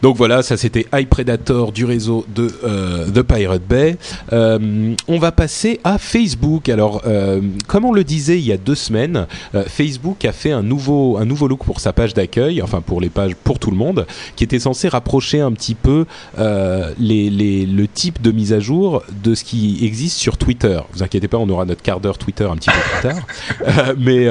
Donc 0.07 0.15
voilà, 0.19 0.45
ça 0.45 0.57
c'était 0.57 0.87
High 0.95 1.09
Predator 1.09 1.73
du 1.73 1.85
réseau 1.85 2.25
de 2.33 2.49
euh, 2.63 3.11
The 3.11 3.23
Pirate 3.23 3.67
Bay. 3.69 3.97
Euh, 4.33 4.95
on 5.09 5.19
va 5.19 5.33
passer 5.33 5.81
à 5.83 5.99
Facebook. 5.99 6.69
Alors, 6.69 7.03
euh, 7.09 7.41
comme 7.67 7.85
on 7.85 7.93
le 7.93 8.05
disait 8.05 8.39
il 8.39 8.47
y 8.47 8.53
a 8.53 8.57
deux 8.57 8.77
semaines, 8.77 9.27
Facebook 9.67 10.25
a 10.25 10.31
fait 10.31 10.53
un 10.53 10.63
nouveau, 10.63 11.17
un 11.17 11.25
nouveau 11.25 11.49
look 11.49 11.65
pour 11.65 11.81
sa 11.81 11.93
page 11.93 12.15
d'accueil, 12.15 12.63
enfin 12.63 12.83
pour 12.83 13.01
les 13.01 13.09
pages 13.09 13.35
pour 13.35 13.59
tout 13.59 13.73
le 13.73 13.77
monde, 13.77 14.07
qui 14.37 14.45
était 14.45 14.61
censé 14.61 14.87
rapprocher 14.87 15.41
un 15.41 15.51
petit 15.51 15.75
peu 15.75 16.05
les, 16.39 17.29
les, 17.29 17.67
le 17.67 17.89
type 17.89 18.23
de 18.23 18.31
mise 18.31 18.53
à 18.53 18.61
jour 18.61 19.03
de 19.25 19.35
ce 19.35 19.43
qui 19.43 19.85
existe 19.85 20.19
sur 20.19 20.37
Twitter. 20.37 20.79
Vous 20.93 21.03
inquiétez 21.03 21.27
pas, 21.27 21.39
on 21.39 21.49
aura 21.49 21.65
notre 21.65 21.83
quart 21.83 21.99
d'heure 21.99 22.19
Twitter 22.19 22.45
un 22.45 22.55
petit 22.55 22.71
peu 22.71 22.79
plus 22.79 23.09
tard. 23.09 23.95
mais 23.99 24.29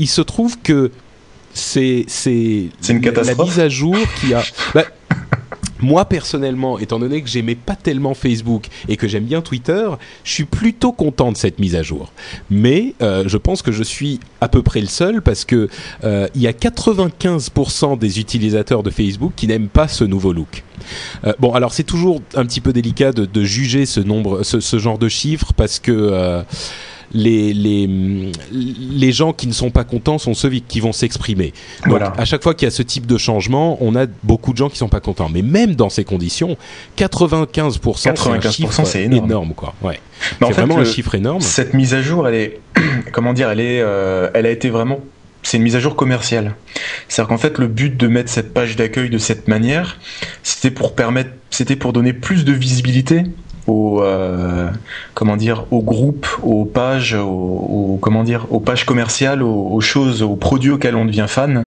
il 0.00 0.08
se 0.08 0.20
trouve 0.20 0.58
que 0.58 0.90
c'est 1.56 2.04
c'est 2.08 2.68
une 2.88 3.00
catastrophe. 3.00 3.38
La 3.38 3.44
mise 3.44 3.60
à 3.60 3.68
jour 3.68 3.96
qui 4.20 4.34
a. 4.34 4.42
Bah, 4.74 4.84
moi 5.80 6.04
personnellement, 6.04 6.78
étant 6.78 6.98
donné 6.98 7.22
que 7.22 7.28
j'aimais 7.28 7.54
pas 7.54 7.76
tellement 7.76 8.14
Facebook 8.14 8.66
et 8.88 8.96
que 8.96 9.08
j'aime 9.08 9.24
bien 9.24 9.40
Twitter, 9.40 9.88
je 10.24 10.32
suis 10.32 10.44
plutôt 10.44 10.92
content 10.92 11.32
de 11.32 11.36
cette 11.36 11.58
mise 11.58 11.76
à 11.76 11.82
jour. 11.82 12.12
Mais 12.50 12.94
euh, 13.02 13.24
je 13.26 13.36
pense 13.36 13.62
que 13.62 13.72
je 13.72 13.82
suis 13.82 14.20
à 14.40 14.48
peu 14.48 14.62
près 14.62 14.80
le 14.80 14.86
seul 14.86 15.22
parce 15.22 15.44
que 15.44 15.68
euh, 16.04 16.28
il 16.34 16.42
y 16.42 16.46
a 16.46 16.52
95% 16.52 17.98
des 17.98 18.20
utilisateurs 18.20 18.82
de 18.82 18.90
Facebook 18.90 19.32
qui 19.36 19.46
n'aiment 19.46 19.68
pas 19.68 19.88
ce 19.88 20.04
nouveau 20.04 20.32
look. 20.32 20.64
Euh, 21.24 21.32
bon, 21.38 21.52
alors 21.52 21.72
c'est 21.72 21.84
toujours 21.84 22.20
un 22.34 22.44
petit 22.44 22.60
peu 22.60 22.72
délicat 22.72 23.12
de, 23.12 23.24
de 23.24 23.44
juger 23.44 23.86
ce 23.86 24.00
nombre, 24.00 24.42
ce, 24.42 24.60
ce, 24.60 24.78
genre 24.78 24.98
de 24.98 25.08
chiffres 25.08 25.52
parce 25.56 25.78
que 25.78 25.92
euh, 25.92 26.42
les, 27.12 27.52
les, 27.52 27.88
les 28.50 29.12
gens 29.12 29.32
qui 29.32 29.46
ne 29.46 29.52
sont 29.52 29.70
pas 29.70 29.84
contents 29.84 30.18
sont 30.18 30.34
ceux 30.34 30.50
qui 30.50 30.80
vont 30.80 30.92
s'exprimer. 30.92 31.52
Donc 31.86 32.00
à 32.16 32.24
chaque 32.24 32.42
fois 32.42 32.54
qu'il 32.54 32.66
y 32.66 32.68
a 32.68 32.70
ce 32.70 32.82
type 32.82 33.06
de 33.06 33.18
changement, 33.18 33.78
on 33.80 33.94
a 33.96 34.06
beaucoup 34.22 34.52
de 34.52 34.58
gens 34.58 34.68
qui 34.68 34.76
sont 34.76 34.88
pas 34.88 35.00
contents. 35.00 35.28
Mais 35.32 35.42
même 35.42 35.74
dans 35.74 35.90
ces 35.90 36.04
conditions, 36.04 36.56
95%, 36.98 37.78
95% 37.78 38.84
c'est 38.84 39.02
énorme. 39.02 39.24
énorme. 39.24 39.54
quoi. 39.54 39.74
Ouais. 39.82 40.00
C'est 40.40 40.50
vraiment 40.52 40.78
un 40.78 40.84
chiffre 40.84 41.14
énorme. 41.14 41.40
Cette 41.40 41.74
mise 41.74 41.94
à 41.94 42.02
jour, 42.02 42.26
elle 42.28 42.34
est, 42.34 42.60
comment 43.12 43.32
dire, 43.32 43.50
elle 43.50 43.60
est, 43.60 43.80
euh, 43.80 44.30
elle 44.34 44.46
a 44.46 44.50
été 44.50 44.70
vraiment 44.70 45.00
c'est 45.46 45.58
une 45.58 45.62
mise 45.62 45.76
à 45.76 45.80
jour 45.80 45.94
commerciale. 45.94 46.56
C'est-à-dire 47.06 47.28
qu'en 47.28 47.38
fait, 47.38 47.58
le 47.58 47.68
but 47.68 47.96
de 47.96 48.08
mettre 48.08 48.32
cette 48.32 48.52
page 48.52 48.74
d'accueil 48.74 49.10
de 49.10 49.18
cette 49.18 49.46
manière, 49.46 50.00
c'était 50.42 50.72
pour 50.72 50.96
permettre, 50.96 51.30
c'était 51.50 51.76
pour 51.76 51.92
donner 51.92 52.12
plus 52.12 52.44
de 52.44 52.52
visibilité 52.52 53.22
euh, 53.68 54.70
comment 55.14 55.36
dire 55.36 55.66
aux 55.70 56.64
pages, 56.64 57.14
aux, 57.14 57.26
aux 57.28 57.98
comment 58.00 58.24
dire 58.24 58.46
aux 58.50 58.60
pages 58.60 58.84
commerciales, 58.84 59.42
aux, 59.42 59.68
aux 59.72 59.80
choses, 59.80 60.22
aux 60.22 60.36
produits 60.36 60.70
auxquels 60.70 60.96
on 60.96 61.04
devient 61.04 61.26
fan. 61.28 61.62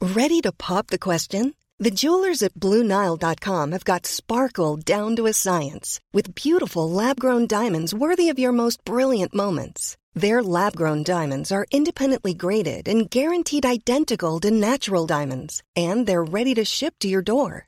Ready 0.00 0.40
to 0.42 0.52
pop 0.52 0.88
the 0.88 0.98
question? 0.98 1.52
The 1.80 1.92
jewelers 1.92 2.42
at 2.42 2.54
BlueNile.com 2.54 3.70
have 3.70 3.84
got 3.84 4.04
sparkle 4.04 4.76
down 4.76 5.14
to 5.14 5.26
a 5.26 5.32
science 5.32 6.00
with 6.12 6.34
beautiful 6.34 6.90
lab-grown 6.90 7.46
diamonds 7.46 7.94
worthy 7.94 8.28
of 8.30 8.38
your 8.38 8.50
most 8.50 8.84
brilliant 8.84 9.32
moments. 9.32 9.96
Their 10.12 10.42
lab-grown 10.42 11.04
diamonds 11.04 11.52
are 11.52 11.66
independently 11.70 12.34
graded 12.34 12.88
and 12.88 13.08
guaranteed 13.08 13.64
identical 13.64 14.40
to 14.40 14.50
natural 14.50 15.06
diamonds, 15.06 15.62
and 15.76 16.04
they're 16.04 16.24
ready 16.24 16.54
to 16.54 16.64
ship 16.64 16.94
to 17.00 17.08
your 17.08 17.22
door. 17.22 17.67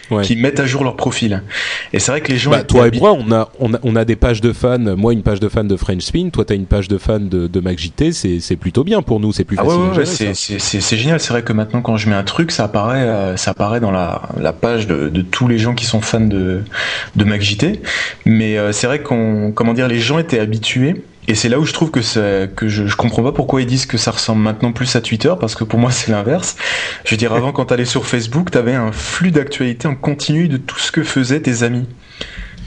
Ouais. 0.11 0.23
qui 0.23 0.35
mettent 0.35 0.59
à 0.59 0.65
jour 0.65 0.83
leur 0.83 0.95
profil. 0.95 1.43
Et 1.93 1.99
c'est 1.99 2.11
vrai 2.11 2.21
que 2.21 2.31
les 2.31 2.37
gens. 2.37 2.51
Bah, 2.51 2.63
toi 2.63 2.87
et 2.87 2.99
moi, 2.99 3.13
on 3.13 3.31
a, 3.31 3.49
on 3.59 3.73
a, 3.73 3.79
on 3.83 3.95
a 3.95 4.05
des 4.05 4.15
pages 4.15 4.41
de 4.41 4.53
fans. 4.53 4.77
Moi, 4.77 5.13
une 5.13 5.23
page 5.23 5.39
de 5.39 5.49
fans 5.49 5.63
de 5.63 5.75
French 5.75 6.03
Spin. 6.03 6.29
Toi, 6.29 6.45
t'as 6.45 6.55
une 6.55 6.65
page 6.65 6.87
de 6.87 6.97
fans 6.97 7.19
de, 7.19 7.47
de 7.47 7.59
MacJT. 7.59 8.11
C'est, 8.11 8.39
c'est 8.39 8.55
plutôt 8.55 8.83
bien 8.83 9.01
pour 9.01 9.19
nous. 9.19 9.31
C'est 9.31 9.43
plus 9.43 9.57
ah 9.59 9.63
facile. 9.63 9.79
Ouais, 9.79 9.97
ouais, 9.97 10.33
c'est, 10.33 10.97
génial. 10.97 11.19
C'est 11.19 11.33
vrai 11.33 11.43
que 11.43 11.53
maintenant, 11.53 11.81
quand 11.81 11.97
je 11.97 12.09
mets 12.09 12.15
un 12.15 12.23
truc, 12.23 12.51
ça 12.51 12.65
apparaît, 12.65 13.07
euh, 13.07 13.37
ça 13.37 13.51
apparaît 13.51 13.79
dans 13.79 13.91
la, 13.91 14.21
la 14.39 14.53
page 14.53 14.87
de, 14.87 15.09
de, 15.09 15.21
tous 15.21 15.47
les 15.47 15.57
gens 15.57 15.73
qui 15.73 15.85
sont 15.85 16.01
fans 16.01 16.19
de, 16.19 16.61
de 17.15 17.23
MacJT. 17.23 17.81
Mais 18.25 18.57
euh, 18.57 18.71
c'est 18.71 18.87
vrai 18.87 19.01
qu'on, 19.01 19.51
comment 19.53 19.73
dire, 19.73 19.87
les 19.87 19.99
gens 19.99 20.19
étaient 20.19 20.39
habitués 20.39 21.03
et 21.27 21.35
c'est 21.35 21.49
là 21.49 21.59
où 21.59 21.65
je 21.65 21.73
trouve 21.73 21.91
que, 21.91 22.45
que 22.45 22.67
je, 22.67 22.87
je 22.87 22.95
comprends 22.95 23.23
pas 23.23 23.31
pourquoi 23.31 23.61
ils 23.61 23.67
disent 23.67 23.85
que 23.85 23.97
ça 23.97 24.11
ressemble 24.11 24.41
maintenant 24.41 24.71
plus 24.71 24.95
à 24.95 25.01
Twitter, 25.01 25.33
parce 25.39 25.55
que 25.55 25.63
pour 25.63 25.79
moi 25.79 25.91
c'est 25.91 26.11
l'inverse. 26.11 26.57
Je 27.05 27.11
veux 27.11 27.17
dire, 27.17 27.33
avant 27.33 27.51
quand 27.53 27.65
t'allais 27.65 27.85
sur 27.85 28.05
Facebook, 28.05 28.51
t'avais 28.51 28.73
un 28.73 28.91
flux 28.91 29.31
d'actualité 29.31 29.87
en 29.87 29.95
continu 29.95 30.47
de 30.47 30.57
tout 30.57 30.79
ce 30.79 30.91
que 30.91 31.03
faisaient 31.03 31.41
tes 31.41 31.63
amis. 31.63 31.87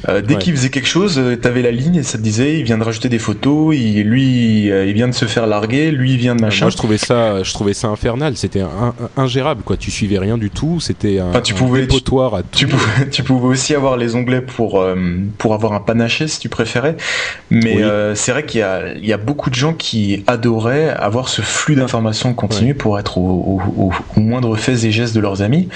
Euh, 0.08 0.20
dès 0.20 0.36
qu'il 0.36 0.54
faisait 0.54 0.70
quelque 0.70 0.88
chose, 0.88 1.18
euh, 1.18 1.36
t'avais 1.36 1.62
la 1.62 1.70
ligne 1.70 1.96
et 1.96 2.02
ça 2.02 2.18
te 2.18 2.22
disait, 2.22 2.58
il 2.58 2.64
vient 2.64 2.78
de 2.78 2.84
rajouter 2.84 3.08
des 3.08 3.18
photos, 3.18 3.74
il, 3.76 4.02
lui, 4.02 4.70
euh, 4.70 4.86
il 4.86 4.92
vient 4.92 5.08
de 5.08 5.14
se 5.14 5.24
faire 5.24 5.46
larguer, 5.46 5.90
lui, 5.90 6.12
il 6.12 6.18
vient 6.18 6.36
de 6.36 6.42
machin. 6.42 6.66
Moi, 6.66 6.70
je 6.70 6.76
trouvais 6.76 6.98
ça, 6.98 7.42
je 7.42 7.52
trouvais 7.52 7.74
ça 7.74 7.88
infernal. 7.88 8.36
C'était 8.36 8.60
un, 8.60 8.94
ingérable, 9.16 9.62
quoi. 9.62 9.76
Tu 9.76 9.90
suivais 9.90 10.18
rien 10.18 10.36
du 10.36 10.50
tout. 10.50 10.80
C'était 10.80 11.20
un, 11.20 11.40
tu 11.40 11.54
pouvais, 11.54 11.84
à 11.84 11.86
tout. 11.86 12.00
Tu 12.52 12.66
pouvais, 12.66 13.08
tu 13.10 13.22
pouvais 13.22 13.46
aussi 13.46 13.74
avoir 13.74 13.96
les 13.96 14.14
onglets 14.14 14.40
pour 14.40 14.84
pour 15.38 15.54
avoir 15.54 15.72
un 15.72 15.80
panaché 15.80 16.28
si 16.28 16.38
tu 16.38 16.48
préférais. 16.48 16.96
Mais 17.50 17.82
c'est 18.14 18.32
vrai 18.32 18.44
qu'il 18.44 18.60
y 18.60 18.62
a, 18.62 18.94
il 18.94 19.06
y 19.06 19.12
a 19.12 19.18
beaucoup 19.18 19.50
de 19.50 19.54
gens 19.54 19.72
qui 19.72 20.24
adoraient 20.26 20.90
avoir 20.90 21.28
ce 21.28 21.42
flux 21.42 21.76
d'informations 21.76 22.34
continu 22.34 22.74
pour 22.74 22.98
être 22.98 23.18
au, 23.18 23.60
au, 23.76 23.92
au, 24.16 24.20
moindre 24.20 24.56
fait 24.56 24.84
et 24.84 24.90
gestes 24.90 25.14
de 25.14 25.20
leurs 25.20 25.42
amis. 25.42 25.68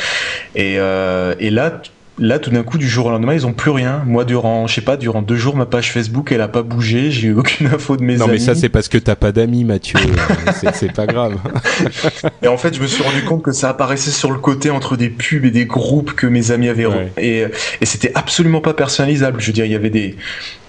Et, 0.54 0.74
et 0.74 1.50
là, 1.50 1.80
là 2.18 2.38
tout 2.38 2.50
d'un 2.50 2.62
coup 2.62 2.78
du 2.78 2.88
jour 2.88 3.06
au 3.06 3.10
lendemain 3.10 3.34
ils 3.34 3.46
ont 3.46 3.52
plus 3.52 3.70
rien. 3.70 4.02
Moi 4.06 4.24
durant 4.24 4.66
je 4.66 4.74
sais 4.74 4.80
pas 4.80 4.96
durant 4.96 5.22
deux 5.22 5.36
jours 5.36 5.56
ma 5.56 5.66
page 5.66 5.92
Facebook 5.92 6.32
elle 6.32 6.40
a 6.40 6.48
pas 6.48 6.62
bougé. 6.62 7.10
J'ai 7.10 7.28
eu 7.28 7.34
aucune 7.34 7.66
info 7.74 7.96
de 7.96 8.02
mes 8.02 8.14
amis 8.14 8.20
non 8.20 8.28
mais 8.28 8.38
ça 8.38 8.54
c'est 8.54 8.68
parce 8.68 8.88
que 8.88 8.98
t'as 8.98 9.16
pas 9.16 9.32
d'amis 9.32 9.64
Mathieu. 9.64 9.98
C'est 10.74 10.92
pas 10.92 11.06
grave. 11.06 11.36
Et 12.42 12.48
en 12.48 12.56
fait 12.56 12.74
je 12.74 12.82
me 12.82 12.86
suis 12.86 13.02
rendu 13.02 13.22
compte 13.24 13.42
que 13.42 13.52
ça 13.52 13.70
apparaissait 13.70 14.10
sur 14.10 14.30
le 14.30 14.38
côté 14.38 14.70
entre 14.70 14.96
des 14.96 15.08
pubs 15.08 15.44
et 15.44 15.50
des 15.50 15.66
groupes 15.66 16.14
que 16.14 16.26
mes 16.26 16.50
amis 16.50 16.68
avaient 16.68 16.86
ouais. 16.86 17.12
et, 17.16 17.44
et 17.80 17.86
c'était 17.86 18.12
absolument 18.14 18.60
pas 18.60 18.74
personnalisable. 18.74 19.40
Je 19.40 19.46
veux 19.46 19.52
dire 19.52 19.64
il 19.64 19.72
y 19.72 19.76
avait 19.76 19.90
des 19.90 20.16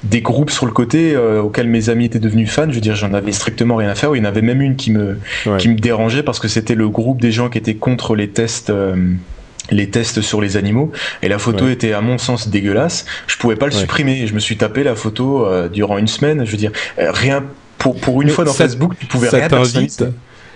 des 0.03 0.21
groupes 0.21 0.49
sur 0.49 0.65
le 0.65 0.71
côté 0.71 1.13
euh, 1.13 1.41
auxquels 1.41 1.67
mes 1.67 1.89
amis 1.89 2.05
étaient 2.05 2.19
devenus 2.19 2.49
fans. 2.49 2.69
Je 2.69 2.75
veux 2.75 2.81
dire 2.81 2.95
j'en 2.95 3.13
avais 3.13 3.31
strictement 3.31 3.75
rien 3.75 3.89
à 3.89 3.95
faire. 3.95 4.15
Il 4.15 4.19
y 4.19 4.21
en 4.21 4.25
avait 4.25 4.41
même 4.41 4.61
une 4.61 4.75
qui 4.75 4.91
me 4.91 5.17
ouais. 5.45 5.57
qui 5.57 5.69
me 5.69 5.75
dérangeait 5.75 6.23
parce 6.23 6.39
que 6.39 6.47
c'était 6.47 6.75
le 6.75 6.89
groupe 6.89 7.21
des 7.21 7.31
gens 7.31 7.49
qui 7.49 7.57
étaient 7.57 7.75
contre 7.75 8.15
les 8.15 8.29
tests 8.29 8.69
euh, 8.69 8.95
les 9.71 9.89
tests 9.89 10.21
sur 10.21 10.41
les 10.41 10.57
animaux. 10.57 10.91
Et 11.21 11.27
la 11.27 11.39
photo 11.39 11.65
ouais. 11.65 11.73
était 11.73 11.93
à 11.93 12.01
mon 12.01 12.17
sens 12.17 12.49
dégueulasse. 12.49 13.05
Je 13.27 13.37
pouvais 13.37 13.55
pas 13.55 13.67
le 13.67 13.73
ouais. 13.73 13.79
supprimer. 13.79 14.27
Je 14.27 14.33
me 14.33 14.39
suis 14.39 14.57
tapé 14.57 14.83
la 14.83 14.95
photo 14.95 15.45
euh, 15.45 15.69
durant 15.69 15.97
une 15.97 16.07
semaine. 16.07 16.45
Je 16.45 16.51
veux 16.51 16.57
dire 16.57 16.71
euh, 16.99 17.11
rien 17.11 17.43
pour 17.77 17.99
pour 17.99 18.21
une 18.21 18.27
Mais 18.27 18.33
fois 18.33 18.45
dans 18.45 18.53
Facebook 18.53 18.93
tu 18.99 19.05
pouvais 19.05 19.29
ça 19.29 19.37
rien 19.37 19.47
t'invite 19.47 20.03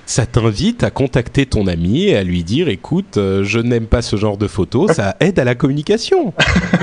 ça 0.06 0.26
t'invite 0.26 0.84
à 0.84 0.92
contacter 0.92 1.46
ton 1.46 1.68
ami 1.68 2.06
et 2.06 2.16
à 2.16 2.24
lui 2.24 2.44
dire 2.44 2.68
écoute, 2.68 3.18
euh, 3.18 3.44
je 3.44 3.60
n'aime 3.60 3.86
pas 3.86 4.02
ce 4.02 4.16
genre 4.16 4.38
de 4.38 4.48
photos, 4.48 4.92
ça 4.92 5.16
aide 5.20 5.40
à 5.40 5.44
la 5.44 5.56
communication. 5.56 6.34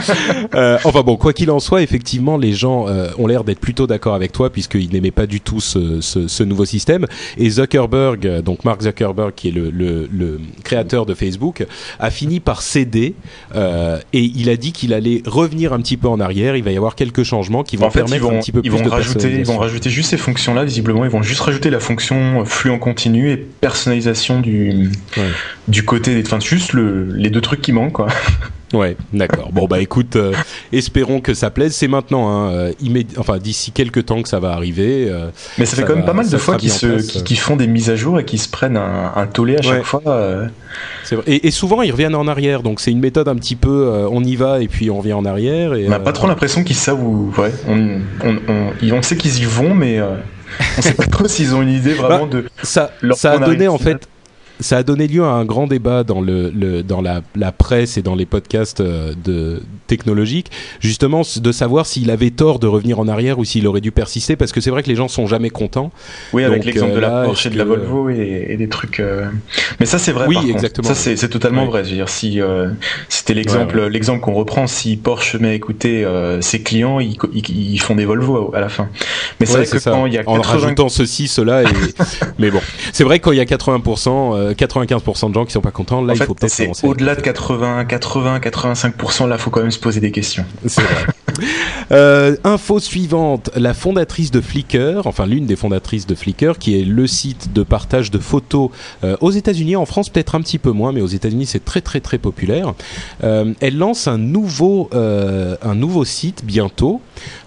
euh, 0.55 0.79
enfin 0.85 1.03
bon, 1.03 1.16
quoi 1.16 1.33
qu'il 1.33 1.51
en 1.51 1.61
soit, 1.61 1.83
effectivement, 1.83 2.39
les 2.39 2.53
gens 2.53 2.89
euh, 2.89 3.09
ont 3.18 3.27
l'air 3.27 3.45
d'être 3.45 3.61
plutôt 3.61 3.87
d'accord 3.87 4.14
avec 4.14 4.33
toi 4.33 4.51
puisqu'ils 4.51 4.91
n'aimaient 4.93 5.11
pas 5.11 5.27
du 5.27 5.41
tout 5.41 5.61
ce, 5.61 6.01
ce, 6.01 6.29
ce, 6.29 6.43
nouveau 6.43 6.64
système. 6.64 7.07
Et 7.37 7.51
Zuckerberg, 7.51 8.41
donc 8.43 8.64
Mark 8.64 8.83
Zuckerberg, 8.83 9.33
qui 9.35 9.49
est 9.49 9.53
le, 9.53 9.71
le, 9.71 10.09
le 10.11 10.41
créateur 10.64 11.05
de 11.05 11.14
Facebook, 11.14 11.66
a 11.99 12.11
fini 12.11 12.41
par 12.41 12.62
céder 12.62 13.14
et 13.55 14.23
il 14.23 14.49
a 14.49 14.57
dit 14.57 14.73
qu'il 14.73 14.95
allait 14.95 15.23
revenir 15.27 15.73
un 15.73 15.81
petit 15.81 15.97
peu 15.97 16.09
en 16.09 16.21
arrière. 16.21 16.57
Il 16.57 16.64
va 16.64 16.73
y 16.73 16.77
avoir 16.77 16.95
quelques 16.95 17.23
changements 17.23 17.62
qui 17.62 17.77
vont 17.77 17.87
en 17.87 17.91
fait, 17.91 18.01
permettre 18.01 18.25
vont, 18.25 18.37
un 18.37 18.41
petit 18.41 18.53
peu 18.53 18.61
ils 18.64 18.71
plus 18.71 18.79
vont 18.79 18.85
de 18.85 18.91
rajouter, 18.91 19.31
ils 19.31 19.45
vont 19.45 19.59
rajouter 19.59 19.91
juste 19.91 20.11
ces 20.11 20.16
fonctions-là. 20.16 20.64
Visiblement, 20.64 21.05
ils 21.05 21.11
vont 21.11 21.23
juste 21.23 21.41
rajouter 21.41 21.71
la 21.71 21.81
fonction 21.81 22.45
flux 22.45 22.71
en 22.71 22.79
continu 22.79 23.10
et 23.17 23.37
personnalisation 23.37 24.41
du, 24.41 24.91
Ouais. 25.17 25.23
du 25.69 25.85
côté 25.85 26.15
des. 26.15 26.23
Enfin, 26.27 26.41
juste 26.41 26.73
le, 26.73 27.05
les 27.13 27.31
deux 27.31 27.41
trucs 27.41 27.61
qui 27.61 27.73
manquent, 27.73 27.93
quoi. 27.95 28.07
Ouais, 28.73 28.97
d'accord. 29.13 29.51
Bon 29.51 29.67
bah 29.67 29.81
écoute, 29.81 30.15
euh, 30.15 30.33
espérons 30.73 31.21
que 31.21 31.35
ça 31.35 31.51
plaise. 31.51 31.75
C'est 31.75 31.89
maintenant, 31.89 32.31
hein, 32.31 32.53
euh, 32.53 32.73
enfin 33.19 33.39
d'ici 33.39 33.73
quelques 33.73 34.07
temps 34.07 34.23
que 34.23 34.29
ça 34.29 34.39
va 34.39 34.53
arriver. 34.53 35.09
euh, 35.11 35.31
Mais 35.59 35.67
ça, 35.67 35.75
Ça 35.75 35.83
fait 35.83 35.89
quand 35.89 35.97
même 35.97 36.05
pas 36.05 36.13
mal 36.13 36.31
de 36.31 36.37
fois 36.39 36.55
qu'ils 36.57 36.71
qui, 36.71 37.25
qui 37.25 37.35
font 37.35 37.57
des 37.57 37.67
mises 37.67 37.91
à 37.91 37.97
jour 37.97 38.21
et 38.21 38.25
qui 38.25 38.39
se 38.39 38.49
prennent 38.49 38.77
un, 38.77 39.11
un 39.17 39.27
tollé 39.27 39.57
à 39.57 39.63
chaque 39.63 39.83
fois. 39.83 40.03
euh. 40.07 40.47
c'est 41.03 41.17
vrai. 41.17 41.25
Et, 41.27 41.49
et 41.49 41.51
souvent 41.51 41.83
ils 41.83 41.91
reviennent 41.91 42.15
en 42.15 42.29
arrière, 42.29 42.63
donc 42.63 42.79
c'est 42.79 42.93
une 42.93 43.01
méthode 43.01 43.27
un 43.27 43.35
petit 43.35 43.57
peu, 43.57 44.07
on 44.09 44.23
y 44.23 44.37
va 44.37 44.61
et 44.63 44.69
puis 44.69 44.89
on 44.89 44.99
revient 44.99 45.15
en 45.15 45.25
arrière. 45.25 45.75
Et, 45.75 45.87
On 45.89 45.91
n'a 45.91 45.99
pas 45.99 46.13
trop 46.13 46.29
l'impression 46.29 46.63
qu'ils 46.63 46.77
savent 46.77 47.03
où. 47.03 47.35
Ouais, 47.39 47.51
on, 47.67 47.99
on, 48.25 48.37
on, 48.47 48.93
on 48.93 49.03
sait 49.03 49.17
qu'ils 49.17 49.37
y 49.41 49.47
vont, 49.47 49.75
mais 49.75 49.99
on 50.78 50.82
sait 50.82 50.94
pas 50.94 51.07
trop 51.07 51.28
s'ils 51.28 51.55
ont 51.55 51.62
une 51.62 51.70
idée 51.70 51.94
vraiment 51.94 52.26
de. 52.26 52.44
ça, 52.62 52.92
ça 53.14 53.32
a 53.32 53.38
donné 53.38 53.68
en 53.68 53.78
fait. 53.78 54.09
Ça 54.61 54.77
a 54.79 54.83
donné 54.83 55.07
lieu 55.09 55.25
à 55.25 55.31
un 55.33 55.45
grand 55.45 55.67
débat 55.67 56.05
dans 56.05 56.21
le, 56.21 56.51
le 56.51 56.83
dans 56.83 57.01
la, 57.01 57.23
la 57.35 57.51
presse 57.53 57.97
et 57.97 58.03
dans 58.03 58.15
les 58.15 58.27
podcasts 58.27 58.81
euh, 58.81 59.15
de 59.25 59.63
technologiques, 59.87 60.51
justement 60.81 61.23
de 61.37 61.53
savoir 61.53 61.87
s'il 61.87 62.11
avait 62.11 62.31
tort 62.31 62.59
de 62.59 62.67
revenir 62.67 63.01
en 63.01 63.09
arrière 63.09 63.39
ou 63.39 63.45
s'il 63.45 63.67
aurait 63.67 63.81
dû 63.81 63.91
persister, 63.91 64.37
parce 64.37 64.53
que 64.53 64.61
c'est 64.61 64.71
vrai 64.71 64.83
que 64.83 64.89
les 64.89 64.97
gens 64.97 65.09
sont 65.09 65.27
jamais 65.27 65.51
contents. 65.51 65.91
Oui, 66.33 66.45
avec 66.45 66.65
l'exemple 66.65 66.93
euh, 66.93 66.97
de 66.97 67.01
la 67.01 67.09
là, 67.09 67.25
Porsche 67.25 67.47
et 67.47 67.51
de 67.51 67.59
la 67.59 67.65
Volvo 67.65 68.11
et, 68.11 68.47
et 68.51 68.57
des 68.57 68.69
trucs. 68.69 69.01
euh, 69.01 69.27
Mais 69.81 69.87
ça, 69.87 69.99
c'est 69.99 70.13
vrai. 70.13 70.27
Oui, 70.29 70.35
par 70.35 70.43
contre. 70.45 70.55
exactement. 70.57 70.89
Ça, 70.89 70.95
c'est 70.95 71.17
c'est 71.17 71.29
totalement 71.29 71.67
vrai. 71.67 71.85
Je 71.85 71.91
veux 71.91 71.97
dire, 71.97 72.09
si 72.09 72.41
euh, 72.41 72.69
c'était 73.09 73.35
l'exemple, 73.35 73.79
Ouais, 73.79 73.91
l'exemple 73.91 74.21
qu'on 74.21 74.35
reprend, 74.35 74.67
si 74.67 74.97
Porsche 74.97 75.37
met 75.37 75.49
à 75.49 75.55
écouter 75.55 76.05
euh, 76.05 76.41
ses 76.41 76.61
clients, 76.63 77.01
ils, 77.01 77.17
co- 77.17 77.31
ils, 77.33 77.73
ils 77.75 77.79
font 77.81 77.95
des 77.95 78.05
Volvo 78.05 78.53
à, 78.55 78.61
la 78.61 78.69
fin. 78.69 78.89
Mais 79.41 79.47
c'est 79.47 79.53
Ouais, 79.55 79.65
vrai 79.65 79.71
que 79.71 79.79
ça. 79.79 79.91
quand 79.91 80.07
il 80.07 80.15
y 80.15 80.19
a 80.19 80.23
en 80.27 80.37
80 80.37 80.43
rajoutant 80.61 80.89
ceci, 80.89 81.29
cela, 81.29 81.63
et... 81.63 81.67
mais 82.39 82.51
bon, 82.51 82.61
c'est 82.93 83.05
vrai 83.05 83.19
que 83.19 83.25
quand 83.25 83.33
il 83.33 83.39
y 83.39 83.41
a 83.41 83.45
80%, 83.45 84.37
euh, 84.37 84.49
95% 84.53 85.28
de 85.28 85.34
gens 85.34 85.44
qui 85.44 85.53
sont 85.53 85.61
pas 85.61 85.70
contents, 85.70 86.03
là 86.03 86.12
en 86.12 86.16
il 86.16 86.22
faut 86.22 86.34
peut-être 86.34 86.57
commencer. 86.57 86.86
au-delà 86.86 87.14
de 87.14 87.20
écouter. 87.20 87.30
80, 87.30 87.84
80, 87.84 88.38
85%. 88.38 89.28
Là, 89.28 89.38
faut 89.38 89.51
quand 89.51 89.62
même 89.62 89.70
se 89.70 89.78
poser 89.78 90.01
des 90.01 90.11
questions. 90.11 90.44
C'est 90.66 90.82
vrai. 90.82 91.07
Euh, 91.92 92.36
info 92.44 92.78
suivante, 92.78 93.51
la 93.57 93.74
fondatrice 93.74 94.30
de 94.30 94.40
Flickr, 94.40 95.07
enfin 95.07 95.26
l'une 95.26 95.46
des 95.46 95.57
fondatrices 95.57 96.07
de 96.07 96.14
Flickr, 96.14 96.59
qui 96.59 96.78
est 96.78 96.84
le 96.84 97.07
site 97.09 97.53
de 97.53 97.64
partage 97.64 98.12
de 98.12 98.18
photos 98.18 98.70
euh, 99.03 99.16
aux 99.20 99.32
États-Unis, 99.32 99.74
en 99.74 99.86
France 99.86 100.09
peut-être 100.09 100.36
un 100.36 100.40
petit 100.40 100.59
peu 100.59 100.70
moins, 100.70 100.92
mais 100.92 101.01
aux 101.01 101.09
États-Unis 101.09 101.46
c'est 101.46 101.64
très 101.64 101.80
très 101.80 102.01
très 102.01 102.18
populaire. 102.18 102.74
Euh, 103.24 103.55
elle 103.61 103.76
lance 103.76 104.07
un 104.07 104.18
nouveau 104.18 104.88
euh, 104.94 105.57
un 105.62 105.74
nouveau 105.74 106.05
site 106.05 106.44
bientôt 106.44 107.01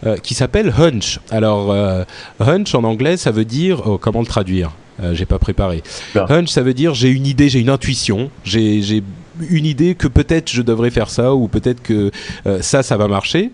euh, 0.06 0.18
qui 0.18 0.34
s'appelle 0.34 0.74
Hunch. 0.78 1.20
Alors 1.30 1.72
euh, 1.72 2.04
Hunch 2.40 2.76
en 2.76 2.84
anglais 2.84 3.16
ça 3.16 3.32
veut 3.32 3.46
dire 3.46 3.84
oh, 3.86 3.98
comment 3.98 4.20
le 4.20 4.28
traduire? 4.28 4.72
Euh, 5.02 5.14
J'ai 5.14 5.26
pas 5.26 5.40
préparé. 5.40 5.82
Hunch 6.30 6.50
ça 6.50 6.62
veut 6.62 6.74
dire 6.74 6.94
j'ai 6.94 7.10
une 7.10 7.26
idée, 7.26 7.50
j'ai 7.50 7.60
une 7.60 7.70
intuition, 7.70 8.30
j'ai 8.44 9.04
une 9.50 9.66
idée 9.66 9.96
que 9.96 10.08
peut-être 10.08 10.52
je 10.52 10.62
devrais 10.62 10.92
faire 10.92 11.10
ça 11.10 11.34
ou 11.34 11.48
peut-être 11.48 11.82
que 11.82 12.12
euh, 12.46 12.62
ça, 12.62 12.84
ça 12.84 12.98
va 12.98 13.08
marcher. 13.08 13.52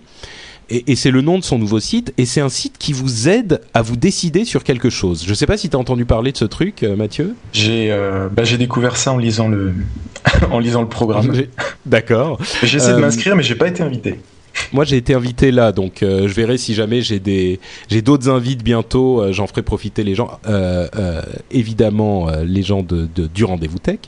Et, 0.71 0.91
et 0.91 0.95
c'est 0.95 1.09
le 1.09 1.21
nom 1.21 1.39
de 1.39 1.43
son 1.43 1.57
nouveau 1.57 1.79
site. 1.79 2.13
Et 2.17 2.25
c'est 2.25 2.41
un 2.41 2.49
site 2.49 2.75
qui 2.77 2.93
vous 2.93 3.27
aide 3.27 3.61
à 3.73 3.81
vous 3.81 3.95
décider 3.95 4.45
sur 4.45 4.63
quelque 4.63 4.89
chose. 4.91 5.23
Je 5.25 5.33
sais 5.33 5.47
pas 5.47 5.57
si 5.57 5.69
tu 5.69 5.75
as 5.75 5.79
entendu 5.79 6.05
parler 6.05 6.31
de 6.31 6.37
ce 6.37 6.45
truc, 6.45 6.83
euh, 6.83 6.95
Mathieu. 6.95 7.35
J'ai 7.53 7.89
bah, 8.31 8.43
j'ai 8.43 8.57
découvert 8.57 8.95
ça 8.97 9.11
en 9.13 9.17
lisant 9.17 9.47
le 9.47 9.73
en 10.51 10.59
lisant 10.59 10.81
le 10.81 10.89
programme. 10.89 11.31
D'accord. 11.85 12.39
Euh, 12.63 12.95
de 12.95 13.01
m'inscrire, 13.01 13.35
mais 13.35 13.43
j'ai 13.43 13.55
pas 13.55 13.67
été 13.67 13.83
invité. 13.83 14.19
Moi, 14.71 14.85
j'ai 14.85 14.97
été 14.97 15.13
invité 15.13 15.51
là, 15.51 15.71
donc 15.71 16.03
euh, 16.03 16.27
je 16.27 16.33
verrai 16.33 16.57
si 16.57 16.73
jamais 16.75 17.01
j'ai 17.01 17.19
des 17.19 17.59
j'ai 17.89 18.01
d'autres 18.01 18.29
invites 18.29 18.63
bientôt. 18.63 19.21
euh, 19.21 19.31
J'en 19.31 19.47
ferai 19.47 19.63
profiter 19.63 20.03
les 20.03 20.15
gens, 20.15 20.39
euh, 20.47 21.21
évidemment 21.51 22.27
les 22.43 22.61
gens 22.63 22.83
de, 22.83 23.07
du 23.33 23.43
rendez-vous 23.43 23.79
tech. 23.79 23.99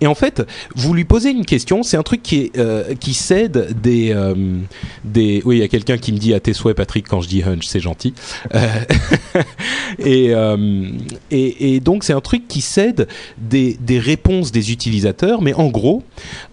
Et 0.00 0.06
en 0.06 0.14
fait, 0.14 0.46
vous 0.74 0.94
lui 0.94 1.04
posez 1.04 1.30
une 1.30 1.44
question. 1.44 1.82
C'est 1.82 1.96
un 1.96 2.02
truc 2.02 2.22
qui 2.22 2.52
qui 3.00 3.14
cède 3.14 3.80
des 3.80 4.14
des. 5.04 5.42
Oui, 5.44 5.56
il 5.56 5.60
y 5.60 5.64
a 5.64 5.68
quelqu'un 5.68 5.98
qui 5.98 6.12
me 6.12 6.18
dit 6.18 6.34
à 6.34 6.40
tes 6.40 6.52
souhaits, 6.52 6.76
Patrick, 6.76 7.06
quand 7.08 7.20
je 7.20 7.28
dis 7.28 7.42
hunch, 7.42 7.66
c'est 7.66 7.80
gentil. 7.80 8.14
Et, 9.98 10.32
et 11.30 11.74
et 11.74 11.80
donc 11.80 12.04
c'est 12.04 12.12
un 12.12 12.20
truc 12.20 12.46
qui 12.48 12.60
cède 12.60 13.08
des 13.38 13.76
des 13.80 13.98
réponses 13.98 14.52
des 14.52 14.72
utilisateurs, 14.72 15.42
mais 15.42 15.54
en 15.54 15.68
gros, 15.68 16.02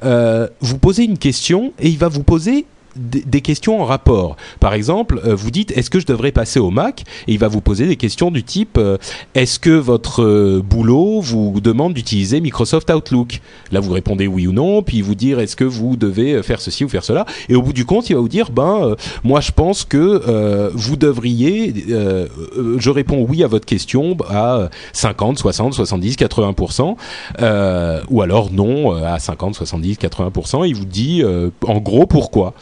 vous 0.02 0.78
posez 0.80 1.04
une 1.04 1.18
question 1.18 1.74
et 1.80 1.90
il 1.90 1.98
va 1.98 2.08
vous 2.08 2.24
poser 2.24 2.66
des 2.96 3.42
questions 3.42 3.82
en 3.82 3.86
rapport. 3.86 4.36
Par 4.60 4.74
exemple, 4.74 5.20
euh, 5.26 5.36
vous 5.36 5.52
dites 5.52 5.76
est-ce 5.78 5.90
que 5.90 6.00
je 6.00 6.06
devrais 6.06 6.32
passer 6.32 6.60
au 6.60 6.72
Mac 6.72 7.04
Et 7.28 7.34
il 7.34 7.40
va 7.40 7.48
vous 7.48 7.62
poser 7.62 7.88
des 7.88 7.96
questions 7.96 8.32
du 8.32 8.44
type 8.44 8.78
euh, 8.78 8.98
est-ce 9.34 9.60
que 9.60 9.70
votre 9.70 10.24
euh, 10.24 10.62
boulot 10.64 11.22
vous 11.22 11.60
demande 11.62 11.94
d'utiliser 11.94 12.40
Microsoft 12.40 12.90
Outlook 12.90 13.42
Là, 13.72 13.80
vous 13.80 13.92
répondez 13.92 14.28
oui 14.28 14.48
ou 14.48 14.54
non, 14.54 14.82
puis 14.82 14.98
il 14.98 15.04
vous 15.04 15.16
dire 15.16 15.40
est-ce 15.40 15.56
que 15.56 15.64
vous 15.64 15.98
devez 15.98 16.42
faire 16.44 16.62
ceci 16.62 16.86
ou 16.86 16.90
faire 16.90 17.04
cela. 17.04 17.26
Et 17.50 17.56
au 17.56 17.62
bout 17.62 17.74
du 17.74 17.86
compte, 17.86 18.10
il 18.10 18.16
va 18.16 18.22
vous 18.22 18.30
dire 18.30 18.52
ben 18.52 18.96
moi 19.24 19.42
je 19.42 19.52
pense 19.52 19.84
que 19.84 20.72
vous 20.74 20.96
devriez. 20.96 21.74
je 21.88 22.90
réponds 22.90 23.26
oui 23.28 23.44
à 23.44 23.48
votre 23.48 23.66
question 23.66 24.18
à 24.30 24.70
50, 24.94 25.40
60, 25.40 25.74
70, 25.74 26.16
80% 26.16 26.96
euh, 27.42 28.02
ou 28.10 28.22
alors 28.22 28.52
non 28.52 28.92
à 28.92 29.20
50, 29.20 29.56
70, 29.56 29.98
80% 29.98 30.68
Il 30.68 30.76
vous 30.76 30.86
dit 30.86 31.24
en 31.68 31.78
gros 31.80 32.06
pourquoi. 32.06 32.54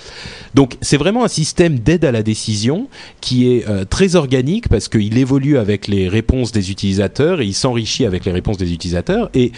Donc 0.53 0.77
c'est 0.81 0.97
vraiment 0.97 1.23
un 1.23 1.27
système 1.27 1.79
d'aide 1.79 2.05
à 2.05 2.11
la 2.11 2.23
décision 2.23 2.87
qui 3.21 3.51
est 3.51 3.67
euh, 3.67 3.85
très 3.85 4.15
organique 4.15 4.67
parce 4.69 4.87
qu'il 4.87 5.17
évolue 5.17 5.57
avec 5.57 5.87
les 5.87 6.07
réponses 6.07 6.51
des 6.51 6.71
utilisateurs 6.71 7.41
et 7.41 7.45
il 7.45 7.53
s'enrichit 7.53 8.05
avec 8.05 8.25
les 8.25 8.31
réponses 8.31 8.57
des 8.57 8.73
utilisateurs. 8.73 9.29
Et 9.33 9.51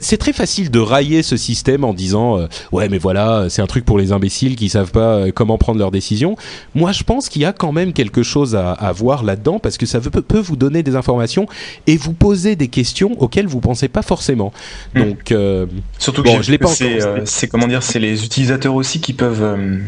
c'est 0.00 0.16
très 0.16 0.32
facile 0.32 0.70
de 0.70 0.78
railler 0.78 1.22
ce 1.22 1.36
système 1.36 1.84
en 1.84 1.94
disant 1.94 2.38
euh, 2.38 2.46
ouais 2.72 2.88
mais 2.88 2.98
voilà 2.98 3.46
c'est 3.48 3.62
un 3.62 3.66
truc 3.66 3.84
pour 3.84 3.98
les 3.98 4.12
imbéciles 4.12 4.56
qui 4.56 4.68
savent 4.68 4.92
pas 4.92 5.14
euh, 5.16 5.32
comment 5.34 5.58
prendre 5.58 5.78
leurs 5.78 5.90
décisions. 5.90 6.36
Moi 6.74 6.92
je 6.92 7.02
pense 7.02 7.28
qu'il 7.28 7.42
y 7.42 7.44
a 7.44 7.52
quand 7.52 7.72
même 7.72 7.92
quelque 7.92 8.22
chose 8.22 8.56
à, 8.56 8.72
à 8.72 8.92
voir 8.92 9.24
là-dedans 9.24 9.58
parce 9.58 9.78
que 9.78 9.86
ça 9.86 10.00
peut, 10.00 10.22
peut 10.22 10.38
vous 10.38 10.56
donner 10.56 10.82
des 10.82 10.96
informations 10.96 11.46
et 11.86 11.96
vous 11.96 12.12
poser 12.12 12.56
des 12.56 12.68
questions 12.68 13.12
auxquelles 13.20 13.46
vous 13.46 13.60
pensez 13.60 13.88
pas 13.88 14.02
forcément. 14.02 14.52
Hmm. 14.94 15.00
Donc 15.00 15.32
euh, 15.32 15.66
Surtout 15.98 16.22
que 16.22 16.28
Bon, 16.28 16.42
je 16.42 16.50
l'ai 16.50 16.58
pas 16.58 16.68
c'est, 16.68 17.02
euh, 17.02 17.20
c'est 17.24 17.48
comment 17.48 17.66
dire, 17.66 17.82
c'est 17.82 17.98
les 17.98 18.24
utilisateurs 18.24 18.74
aussi 18.74 19.00
qui 19.00 19.12
peuvent, 19.12 19.42
euh, 19.42 19.78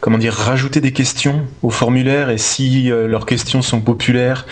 comment 0.00 0.18
dire, 0.18 0.32
rajouter 0.32 0.80
des 0.80 0.92
questions 0.92 1.42
au 1.62 1.70
formulaire 1.70 2.30
et 2.30 2.38
si 2.38 2.90
euh, 2.90 3.08
leurs 3.08 3.26
questions 3.26 3.62
sont 3.62 3.80
populaires, 3.80 4.46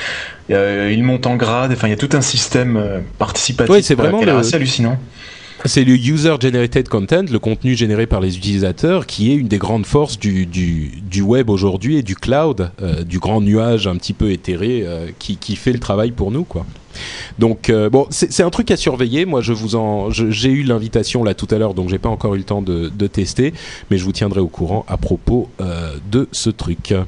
euh, 0.51 0.92
ils 0.92 1.03
montent 1.05 1.26
en 1.26 1.36
grade. 1.36 1.72
Enfin, 1.72 1.86
il 1.88 1.90
y 1.90 1.94
a 1.94 1.97
tout 1.97 2.16
un 2.16 2.20
système 2.20 2.76
euh, 2.76 3.01
participatif 3.18 3.70
Ouais, 3.72 3.82
c'est 3.82 3.94
vraiment 3.94 4.22
le- 4.22 4.32
assez 4.32 4.55
hallucinant. 4.57 4.99
C'est 5.64 5.84
le 5.84 5.94
user 5.94 6.34
generated 6.40 6.88
content, 6.88 7.24
le 7.30 7.38
contenu 7.38 7.74
généré 7.74 8.07
par 8.07 8.20
les 8.20 8.36
utilisateurs, 8.36 9.07
qui 9.07 9.32
est 9.32 9.36
une 9.36 9.49
des 9.49 9.59
grandes 9.59 9.86
forces 9.86 10.18
du, 10.18 10.47
du, 10.47 10.92
du 11.03 11.22
web 11.22 11.49
aujourd'hui 11.49 11.97
et 11.97 12.03
du 12.03 12.14
cloud, 12.14 12.70
euh, 12.82 13.03
du 13.05 13.18
grand 13.18 13.40
nuage 13.40 13.86
un 13.86 13.97
petit 13.97 14.12
peu 14.12 14.30
éthéré 14.30 14.84
qui, 15.18 15.38
qui 15.38 15.57
fait 15.57 15.72
le 15.72 15.78
travail 15.80 16.11
pour 16.11 16.30
nous, 16.30 16.44
quoi. 16.44 16.66
Donc 17.38 17.70
euh, 17.70 17.90
bon, 17.90 18.07
c'est 18.11 18.42
un 18.42 18.51
truc 18.51 18.70
à 18.70 18.76
surveiller. 18.76 19.24
Moi, 19.26 19.40
je 19.40 19.53
vous 19.53 19.76
en, 19.76 20.11
j'ai 20.11 20.51
eu 20.51 20.62
l'invitation 20.62 21.24
là 21.24 21.34
tout 21.34 21.49
à 21.51 21.59
l'heure, 21.59 21.74
donc 21.74 21.88
j'ai 21.88 21.99
pas 21.99 22.09
encore 22.09 22.34
eu 22.34 22.38
le 22.38 22.44
temps 22.44 22.62
de, 22.62 22.88
de 22.88 23.07
tester, 23.07 23.55
mais 23.90 23.99
je 23.99 24.05
vous 24.05 24.12
tiendrai 24.12 24.40
au 24.40 24.49
courant 24.49 24.84
à 24.88 24.97
propos 24.97 25.49
euh, 25.61 25.94
de 26.11 26.28
ce 26.32 26.51
truc. 26.51 26.92
Euh, 26.92 27.05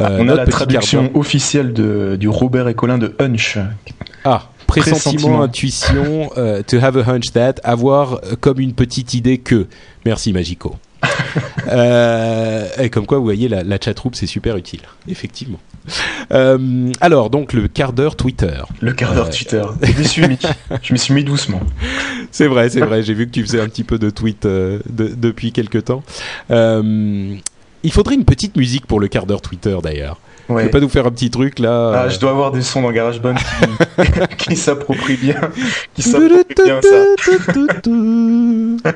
On 0.00 0.28
a 0.28 0.34
la 0.34 0.46
traduction 0.46 1.10
officielle 1.14 1.72
de, 1.72 2.16
du 2.18 2.28
Robert 2.28 2.68
et 2.68 2.74
Colin 2.74 2.98
de 2.98 3.14
Hunch. 3.18 3.58
Ah, 4.24 4.50
pressentiment, 4.66 5.42
intuition, 5.42 6.30
to 6.66 6.76
have 6.78 6.96
a 6.96 7.08
hunch 7.08 7.32
that, 7.32 7.54
avoir 7.62 8.20
comme 8.40 8.60
une 8.60 8.72
petite 8.74 9.14
idée 9.14 9.38
que. 9.38 9.66
Merci 10.04 10.32
Magico. 10.32 10.76
et 11.72 12.90
comme 12.90 13.06
quoi, 13.06 13.18
vous 13.18 13.24
voyez, 13.24 13.48
la, 13.48 13.62
la 13.62 13.78
chatroom, 13.80 14.14
c'est 14.14 14.26
super 14.26 14.56
utile, 14.56 14.80
effectivement. 15.08 15.60
Euh, 16.32 16.90
alors, 17.00 17.30
donc, 17.30 17.52
le 17.52 17.68
quart 17.68 17.92
d'heure 17.92 18.16
Twitter. 18.16 18.58
Le 18.80 18.92
quart 18.92 19.14
d'heure 19.14 19.28
Euh, 19.28 19.30
Twitter. 19.30 19.62
Je 19.82 19.92
m'y 19.98 20.04
suis 20.06 20.26
mis. 20.26 20.38
Je 20.82 20.92
m'y 20.92 20.98
suis 20.98 21.14
mis 21.14 21.24
doucement. 21.24 21.60
C'est 22.32 22.48
vrai, 22.48 22.68
c'est 22.68 22.80
vrai. 22.80 23.02
J'ai 23.02 23.14
vu 23.14 23.26
que 23.26 23.30
tu 23.32 23.42
faisais 23.42 23.60
un 23.60 23.68
petit 23.68 23.84
peu 23.84 23.98
de 23.98 24.10
tweet 24.10 24.44
euh, 24.44 24.80
de- 24.90 25.14
depuis 25.16 25.52
quelque 25.52 25.78
temps. 25.78 26.02
Euh, 26.50 27.34
il 27.82 27.92
faudrait 27.92 28.14
une 28.16 28.24
petite 28.24 28.56
musique 28.56 28.84
pour 28.86 29.00
le 29.00 29.08
quart 29.08 29.24
d'heure 29.26 29.40
Twitter 29.40 29.76
d'ailleurs. 29.82 30.18
Ouais. 30.48 30.62
Tu 30.64 30.68
peux 30.68 30.78
pas 30.78 30.80
nous 30.80 30.88
faire 30.88 31.06
un 31.06 31.10
petit 31.10 31.30
truc 31.30 31.58
là 31.58 32.02
ah, 32.04 32.08
Je 32.08 32.18
dois 32.18 32.30
avoir 32.30 32.52
des 32.52 32.62
sons 32.62 32.82
dans 32.82 32.92
GarageBand 32.92 33.34
qui, 33.34 34.36
qui 34.50 34.56
s'approprient 34.56 35.16
bien, 35.16 35.40
qui 35.94 36.02
s'approprient 36.02 36.44
bien 36.64 36.80
ça. 36.82 37.04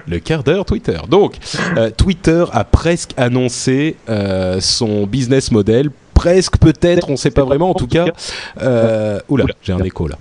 Le 0.07 0.19
quart 0.19 0.43
d'heure 0.43 0.65
Twitter. 0.65 0.99
Donc, 1.09 1.35
euh, 1.77 1.91
Twitter 1.97 2.45
a 2.53 2.65
presque 2.65 3.13
annoncé 3.17 3.97
euh, 4.09 4.61
son 4.61 5.07
business 5.07 5.51
model. 5.51 5.91
Presque, 6.21 6.59
peut-être, 6.59 7.09
on 7.09 7.13
ne 7.13 7.17
sait 7.17 7.31
pas 7.31 7.45
vraiment. 7.45 7.71
En 7.71 7.75
tout 7.75 7.87
cas, 7.87 8.05
euh, 8.61 9.21
oula, 9.31 9.47
j'ai 9.63 9.73
un 9.73 9.79
écho 9.79 10.07
là. 10.07 10.19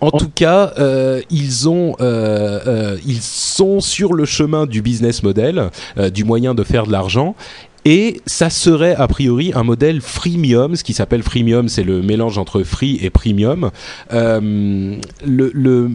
En 0.00 0.10
tout 0.10 0.30
cas, 0.34 0.72
euh, 0.78 1.20
ils 1.28 1.68
ont, 1.68 1.96
euh, 2.00 2.60
euh, 2.66 2.96
ils 3.04 3.20
sont 3.20 3.80
sur 3.80 4.14
le 4.14 4.24
chemin 4.24 4.64
du 4.64 4.80
business 4.80 5.22
model, 5.22 5.70
du 6.14 6.24
moyen 6.24 6.54
de 6.54 6.64
faire 6.64 6.86
de 6.86 6.92
l'argent, 6.92 7.36
et 7.84 8.22
ça 8.24 8.48
serait 8.48 8.94
a 8.94 9.06
priori 9.06 9.52
un 9.54 9.64
modèle 9.64 10.00
freemium. 10.00 10.76
Ce 10.76 10.84
qui 10.84 10.94
s'appelle 10.94 11.22
freemium, 11.22 11.68
c'est 11.68 11.84
le 11.84 12.00
mélange 12.00 12.38
entre 12.38 12.62
free 12.62 12.98
et 13.02 13.10
premium. 13.10 13.70
Le, 14.10 15.00
le 15.26 15.90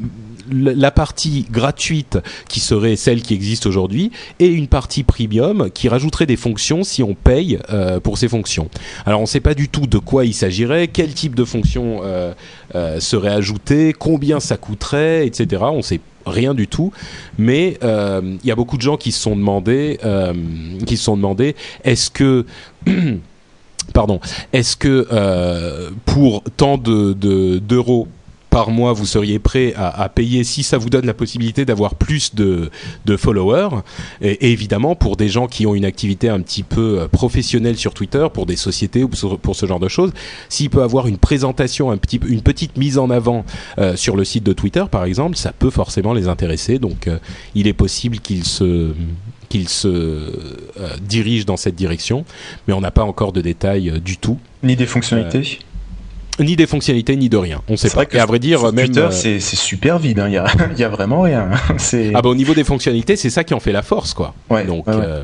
la 0.51 0.91
partie 0.91 1.45
gratuite 1.49 2.17
qui 2.49 2.59
serait 2.59 2.95
celle 2.95 3.21
qui 3.21 3.33
existe 3.33 3.65
aujourd'hui 3.65 4.11
et 4.39 4.47
une 4.47 4.67
partie 4.67 5.03
premium 5.03 5.69
qui 5.71 5.89
rajouterait 5.89 6.25
des 6.25 6.35
fonctions 6.35 6.83
si 6.83 7.03
on 7.03 7.13
paye 7.13 7.59
euh, 7.69 7.99
pour 7.99 8.17
ces 8.17 8.27
fonctions. 8.27 8.69
Alors 9.05 9.19
on 9.19 9.23
ne 9.23 9.27
sait 9.27 9.39
pas 9.39 9.53
du 9.53 9.69
tout 9.69 9.87
de 9.87 9.97
quoi 9.97 10.25
il 10.25 10.33
s'agirait, 10.33 10.87
quel 10.87 11.13
type 11.13 11.35
de 11.35 11.45
fonction 11.45 12.01
euh, 12.03 12.33
euh, 12.75 12.99
serait 12.99 13.33
ajouté, 13.33 13.93
combien 13.93 14.39
ça 14.39 14.57
coûterait, 14.57 15.25
etc. 15.25 15.63
On 15.65 15.81
sait 15.81 15.99
rien 16.25 16.53
du 16.53 16.67
tout, 16.67 16.93
mais 17.37 17.77
il 17.81 18.45
y 18.45 18.51
a 18.51 18.55
beaucoup 18.55 18.77
de 18.77 18.81
gens 18.81 18.95
qui 18.95 19.11
se 19.11 19.19
sont 19.19 19.35
demandé, 19.35 19.99
qui 20.85 20.95
se 20.95 21.03
sont 21.03 21.17
demandé, 21.17 21.53
est-ce 21.83 22.09
que 22.09 22.45
pardon, 23.93 24.21
est-ce 24.53 24.77
que 24.77 25.91
pour 26.05 26.43
tant 26.55 26.77
de 26.77 27.11
d'euros 27.59 28.07
par 28.53 28.69
mois 28.69 28.93
vous 28.93 29.07
seriez 29.07 29.39
prêt 29.39 29.73
à, 29.75 30.07
payer 30.09 30.43
si 30.43 30.61
ça 30.61 30.77
vous 30.77 30.91
donne 30.91 31.07
la 31.07 31.15
possibilité 31.15 31.65
d'avoir 31.65 31.95
plus 31.95 32.35
de, 32.35 32.69
followers. 33.17 33.81
Et, 34.21 34.51
évidemment, 34.51 34.95
pour 34.95 35.17
des 35.17 35.27
gens 35.27 35.47
qui 35.47 35.65
ont 35.65 35.73
une 35.73 35.85
activité 35.85 36.29
un 36.29 36.39
petit 36.39 36.61
peu 36.61 36.99
euh, 36.99 37.07
professionnelle 37.07 37.77
sur 37.77 37.95
Twitter, 37.95 38.27
pour 38.31 38.45
des 38.45 38.55
sociétés 38.55 39.03
ou 39.03 39.09
pour 39.09 39.55
ce 39.55 39.65
genre 39.65 39.79
de 39.79 39.87
choses, 39.87 40.11
s'il 40.49 40.69
peut 40.69 40.83
avoir 40.83 41.07
une 41.07 41.17
présentation, 41.17 41.89
un 41.89 41.97
petit, 41.97 42.19
une 42.27 42.43
petite 42.43 42.77
mise 42.77 42.99
en 42.99 43.09
avant 43.09 43.43
euh, 43.79 43.95
sur 43.95 44.15
le 44.15 44.23
site 44.23 44.43
de 44.43 44.53
Twitter, 44.53 44.85
par 44.89 45.05
exemple, 45.05 45.35
ça 45.35 45.51
peut 45.51 45.71
forcément 45.71 46.13
les 46.13 46.27
intéresser. 46.27 46.77
Donc, 46.77 47.07
euh, 47.07 47.17
il 47.55 47.65
est 47.65 47.73
possible 47.73 48.19
qu'ils 48.19 48.45
se 48.45 48.93
qu'ils 49.49 49.69
se 49.69 50.57
dirigent 51.01 51.45
dans 51.45 51.57
cette 51.57 51.75
direction, 51.75 52.25
mais 52.67 52.73
on 52.73 52.81
n'a 52.81 52.89
pas 52.89 53.03
encore 53.03 53.33
de 53.33 53.41
détails 53.41 54.01
du 54.03 54.17
tout. 54.17 54.39
Ni 54.63 54.75
des 54.75 54.87
fonctionnalités 54.87 55.59
ni 56.39 56.55
des 56.55 56.67
fonctionnalités 56.67 57.15
ni 57.15 57.29
de 57.29 57.37
rien. 57.37 57.61
On 57.67 57.77
sait 57.77 57.89
pas. 57.89 58.03
et 58.11 58.19
à 58.19 58.25
vrai 58.25 58.39
dire, 58.39 58.71
même 58.73 58.85
Twitter, 58.87 59.01
euh, 59.01 59.11
c'est 59.11 59.39
super 59.39 59.99
vide. 59.99 60.19
Hein. 60.19 60.27
Il 60.27 60.33
y, 60.33 60.37
a, 60.37 60.45
y 60.77 60.83
a 60.83 60.89
vraiment 60.89 61.21
rien. 61.21 61.49
ah 62.13 62.21
bah 62.21 62.29
au 62.29 62.35
niveau 62.35 62.53
des 62.53 62.63
fonctionnalités, 62.63 63.15
c'est 63.15 63.29
ça 63.29 63.43
qui 63.43 63.53
en 63.53 63.59
fait 63.59 63.71
la 63.71 63.81
force, 63.81 64.13
quoi. 64.13 64.33
Ouais, 64.49 64.65
Donc. 64.65 64.87
Ouais, 64.87 64.93
euh, 64.97 65.23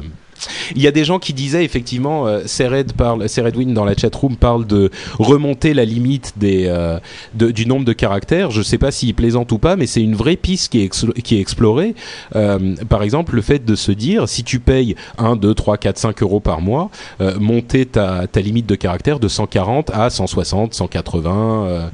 il 0.76 0.82
y 0.82 0.88
a 0.88 0.92
des 0.92 1.06
gens 1.06 1.20
qui 1.20 1.34
disaient 1.34 1.64
effectivement, 1.64 2.28
euh, 2.28 2.42
Sered 2.46 2.94
parle, 2.94 3.28
Seredwin 3.28 3.74
dans 3.74 3.86
la 3.86 3.96
chatroom 3.96 4.36
parle 4.36 4.66
de 4.66 4.90
remonter 5.18 5.74
la 5.74 5.86
limite 5.86 6.34
des, 6.38 6.66
euh, 6.68 7.00
du 7.34 7.66
nombre 7.66 7.86
de 7.86 7.94
caractères. 7.94 8.52
Je 8.52 8.62
sais 8.62 8.78
pas 8.78 8.92
s'il 8.92 9.14
plaisante 9.14 9.52
ou 9.52 9.58
pas, 9.58 9.76
mais 9.76 9.88
c'est 9.88 10.02
une 10.02 10.16
vraie 10.16 10.36
piste 10.36 10.72
qui 10.72 10.84
est, 10.84 11.22
qui 11.22 11.38
est 11.38 11.40
explorée. 11.40 11.96
Euh, 12.36 12.76
par 12.88 13.04
exemple, 13.04 13.36
le 13.36 13.42
fait 13.42 13.66
de 13.66 13.76
se 13.76 13.92
dire, 13.92 14.28
si 14.30 14.44
tu 14.44 14.60
payes 14.60 14.96
1, 15.18 15.36
2, 15.36 15.54
3, 15.54 15.78
4, 15.78 15.98
5 15.98 16.24
euros 16.24 16.40
par 16.40 16.62
mois, 16.62 16.90
euh, 17.22 17.38
monter 17.40 17.86
ta, 17.86 18.28
ta 18.28 18.42
limite 18.42 18.66
de 18.66 18.76
caractères 18.76 19.20
de 19.20 19.28
140 19.28 19.92
à 19.94 20.10
160, 20.10 20.74
180, 20.74 21.90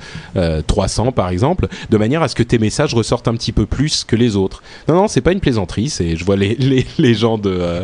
300 0.68 1.12
par 1.12 1.30
exemple, 1.30 1.68
de 1.90 1.98
manière 1.98 2.22
à 2.22 2.28
ce 2.28 2.36
que 2.36 2.44
tes 2.44 2.60
messages 2.60 2.94
ressortent 2.94 3.28
un 3.28 3.36
petit 3.36 3.52
peu 3.52 3.66
plus 3.66 4.04
que 4.04 4.16
les 4.16 4.36
autres. 4.36 4.62
Non, 4.88 4.96
non, 4.96 5.08
c'est 5.08 5.22
pas 5.22 5.32
une 5.32 5.40
plaisanterie. 5.40 5.90
C'est, 5.90 6.16
je 6.16 6.26
vois 6.26 6.36
les, 6.36 6.56
les, 6.56 6.86
les 6.98 7.14
gens 7.14 7.38
de 7.38 7.84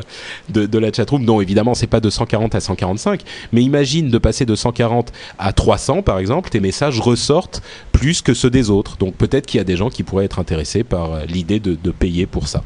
de, 0.51 0.65
de 0.65 0.77
la 0.77 0.91
chatroom. 0.91 1.23
Non, 1.23 1.41
évidemment, 1.41 1.73
c'est 1.73 1.87
pas 1.87 1.99
de 1.99 2.09
140 2.09 2.55
à 2.55 2.59
145, 2.59 3.21
mais 3.51 3.63
imagine 3.63 4.09
de 4.09 4.17
passer 4.17 4.45
de 4.45 4.55
140 4.55 5.11
à 5.39 5.53
300, 5.53 6.01
par 6.01 6.19
exemple, 6.19 6.49
tes 6.49 6.59
messages 6.59 6.99
ressortent 6.99 7.61
plus 7.91 8.21
que 8.21 8.33
ceux 8.33 8.49
des 8.49 8.69
autres. 8.69 8.97
Donc 8.97 9.15
peut-être 9.15 9.45
qu'il 9.45 9.57
y 9.57 9.61
a 9.61 9.65
des 9.65 9.77
gens 9.77 9.89
qui 9.89 10.03
pourraient 10.03 10.25
être 10.25 10.39
intéressés 10.39 10.83
par 10.83 11.13
euh, 11.13 11.25
l'idée 11.25 11.59
de, 11.59 11.77
de 11.81 11.91
payer 11.91 12.25
pour 12.25 12.47
ça. 12.47 12.63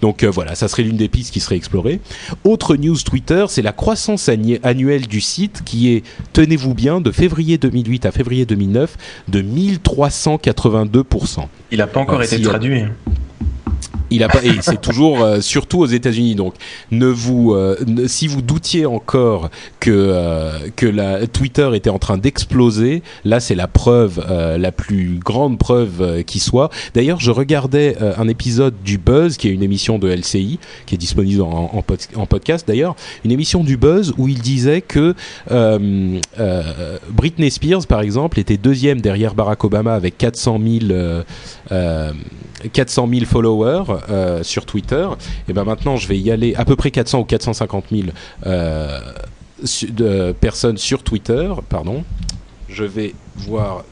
Donc 0.00 0.22
euh, 0.22 0.30
voilà, 0.30 0.54
ça 0.54 0.68
serait 0.68 0.82
l'une 0.82 0.96
des 0.96 1.08
pistes 1.08 1.32
qui 1.32 1.40
serait 1.40 1.56
explorée. 1.56 2.00
Autre 2.44 2.76
news 2.76 2.96
Twitter, 2.96 3.44
c'est 3.48 3.62
la 3.62 3.72
croissance 3.72 4.28
annuelle 4.28 5.06
du 5.06 5.20
site 5.20 5.62
qui 5.64 5.92
est, 5.92 6.04
tenez-vous 6.32 6.74
bien, 6.74 7.00
de 7.00 7.10
février 7.10 7.58
2008 7.58 8.06
à 8.06 8.12
février 8.12 8.46
2009 8.46 8.96
de 9.28 9.42
1382%. 9.42 11.46
Il 11.70 11.78
n'a 11.78 11.86
pas 11.86 12.00
encore 12.00 12.22
été 12.22 12.40
traduit. 12.40 12.84
Il 14.10 14.24
a 14.24 14.28
pas, 14.28 14.42
et 14.42 14.58
c'est 14.60 14.80
toujours, 14.80 15.22
euh, 15.22 15.40
surtout 15.40 15.78
aux 15.78 15.86
États-Unis. 15.86 16.34
Donc, 16.34 16.54
ne 16.90 17.06
vous, 17.06 17.54
euh, 17.54 17.76
si 18.06 18.26
vous 18.26 18.42
doutiez 18.42 18.84
encore 18.84 19.50
que 19.78 19.90
euh, 19.90 20.58
que 20.74 20.86
la 20.86 21.26
Twitter 21.28 21.70
était 21.74 21.90
en 21.90 21.98
train 21.98 22.18
d'exploser, 22.18 23.02
là, 23.24 23.38
c'est 23.38 23.54
la 23.54 23.68
preuve, 23.68 24.24
la 24.28 24.72
plus 24.72 25.18
grande 25.22 25.58
preuve 25.58 26.24
qui 26.24 26.40
soit. 26.40 26.70
D'ailleurs, 26.94 27.20
je 27.20 27.30
regardais 27.30 27.96
un 28.16 28.28
épisode 28.28 28.74
du 28.84 28.98
Buzz, 28.98 29.36
qui 29.36 29.48
est 29.48 29.52
une 29.52 29.62
émission 29.62 29.98
de 29.98 30.08
LCI, 30.08 30.58
qui 30.86 30.94
est 30.94 30.98
disponible 30.98 31.42
en, 31.42 31.70
en, 31.72 31.84
en 32.16 32.26
podcast 32.26 32.66
d'ailleurs, 32.66 32.96
une 33.24 33.32
émission 33.32 33.62
du 33.62 33.76
Buzz 33.76 34.12
où 34.18 34.28
il 34.28 34.40
disait 34.40 34.80
que 34.80 35.14
Britney 37.10 37.50
Spears, 37.50 37.86
par 37.86 38.00
exemple, 38.00 38.40
était 38.40 38.56
deuxième 38.56 39.00
derrière 39.00 39.34
Barack 39.34 39.64
Obama 39.64 39.94
avec 39.94 40.18
400 40.18 40.60
000 40.88 41.24
400 42.68 43.08
000 43.12 43.24
followers 43.24 43.84
euh, 44.08 44.42
sur 44.42 44.66
Twitter. 44.66 45.08
Et 45.48 45.52
ben 45.52 45.64
maintenant, 45.64 45.96
je 45.96 46.08
vais 46.08 46.18
y 46.18 46.30
aller 46.30 46.54
à 46.54 46.64
peu 46.64 46.76
près 46.76 46.90
400 46.90 47.20
ou 47.20 47.24
450 47.24 47.84
000 47.90 48.08
euh, 48.46 49.00
de 49.88 50.32
personnes 50.32 50.78
sur 50.78 51.02
Twitter. 51.02 51.52
Pardon. 51.68 52.04
Je 52.68 52.84
vais 52.84 53.14
voir 53.36 53.84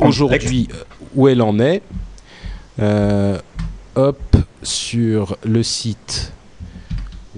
aujourd'hui 0.00 0.68
euh, 0.72 0.84
où 1.14 1.28
elle 1.28 1.42
en 1.42 1.58
est. 1.58 1.82
Hop 3.96 4.36
sur 4.62 5.36
le 5.44 5.62
site 5.62 6.32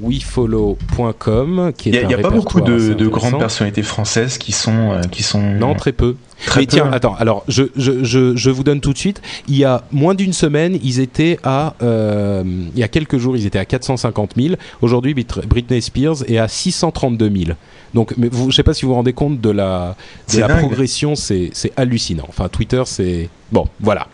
wefollow.com 0.03 1.73
qui 1.77 1.91
est 1.91 2.03
Il 2.03 2.07
n'y 2.07 2.15
a, 2.15 2.19
pas 2.19 2.31
beaucoup 2.31 2.61
de, 2.61 2.95
de, 2.95 3.09
grandes 3.09 3.39
personnalités 3.39 3.83
françaises 3.83 4.39
qui 4.39 4.53
sont 4.53 5.01
qui 5.11 5.23
sont 5.23 5.41
non 5.41 5.75
très 5.75 5.93
peu 5.93 6.17
mais 6.57 6.67
tiens, 6.67 6.91
attends, 6.93 7.15
alors 7.15 7.45
je, 7.49 7.65
je, 7.77 8.05
je, 8.05 8.37
je, 8.37 8.51
vous 8.51 8.65
donne 8.65 8.81
tout 8.81 8.93
de 8.93 8.99
suite. 8.99 9.23
Il 9.49 9.57
y 9.57 9.65
a 9.65 9.85
moins 9.93 10.15
d'une 10.15 10.33
semaine, 10.33 10.79
ils 10.83 11.01
étaient 11.01 11.39
à. 11.45 11.75
Euh, 11.83 12.43
il 12.45 12.79
y 12.79 12.83
a 12.83 12.89
quelques 12.89 13.19
jours, 13.19 13.37
ils 13.37 13.47
étaient 13.47 13.59
à 13.59 13.65
450 13.65 14.33
000. 14.37 14.55
Aujourd'hui, 14.81 15.15
Britney 15.15 15.81
Spears 15.81 16.29
est 16.29 16.39
à 16.39 16.49
632 16.49 17.31
000. 17.31 17.51
Donc, 17.95 18.15
mais 18.17 18.29
vous, 18.31 18.51
je 18.51 18.57
sais 18.57 18.63
pas 18.63 18.75
si 18.75 18.85
vous 18.85 18.89
vous 18.89 18.97
rendez 18.97 19.13
compte 19.13 19.41
de 19.41 19.51
la, 19.51 19.97
de 20.33 20.41
la 20.41 20.49
progression, 20.49 21.15
c'est 21.15 21.53
hallucinant. 21.77 22.27
Enfin, 22.29 22.49
Twitter, 22.49 22.83
c'est. 22.87 23.29
Bon, 23.51 23.69
voilà. 23.81 24.09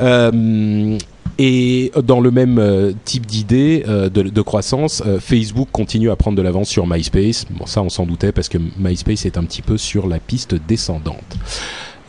Euh, 0.00 0.98
et 1.38 1.92
dans 2.02 2.20
le 2.20 2.30
même 2.30 2.58
euh, 2.58 2.92
type 3.04 3.26
d'idée 3.26 3.84
euh, 3.86 4.08
de, 4.08 4.42
croissance, 4.42 5.02
euh, 5.06 5.20
Facebook 5.20 5.68
continue 5.70 6.10
à 6.10 6.16
prendre 6.16 6.36
de 6.36 6.42
l'avance 6.42 6.68
sur 6.68 6.86
MySpace. 6.86 7.44
Bon, 7.50 7.66
ça, 7.66 7.82
on 7.82 7.90
s'en 7.90 8.06
doutait 8.06 8.32
parce 8.32 8.48
que 8.48 8.58
MySpace 8.78 9.26
est 9.26 9.36
un 9.36 9.44
petit 9.44 9.62
peu 9.62 9.76
sur 9.76 10.06
la 10.06 10.18
piste 10.18 10.54
descendante. 10.54 11.36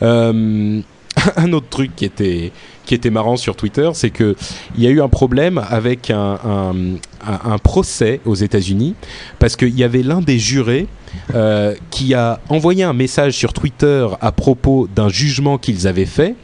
un 1.36 1.52
autre 1.52 1.68
truc 1.68 1.96
qui 1.96 2.04
était 2.04 2.52
qui 2.88 2.94
était 2.94 3.10
marrant 3.10 3.36
sur 3.36 3.54
Twitter, 3.54 3.90
c'est 3.92 4.08
que 4.08 4.34
il 4.76 4.82
y 4.82 4.86
a 4.86 4.90
eu 4.90 5.02
un 5.02 5.08
problème 5.08 5.62
avec 5.68 6.10
un, 6.10 6.72
procès 7.62 8.20
aux 8.24 8.34
États-Unis 8.34 8.94
parce 9.38 9.56
qu'il 9.56 9.78
y 9.78 9.84
avait 9.84 10.02
l'un 10.02 10.22
des 10.22 10.38
jurés 10.38 10.86
euh, 11.34 11.74
qui 11.90 12.14
a 12.14 12.40
envoyé 12.48 12.84
un 12.84 12.94
message 12.94 13.34
sur 13.34 13.52
Twitter 13.52 14.06
à 14.22 14.32
propos 14.32 14.88
d'un 14.94 15.10
jugement 15.10 15.58
qu'ils 15.58 15.86
avaient 15.86 16.06
fait 16.06 16.34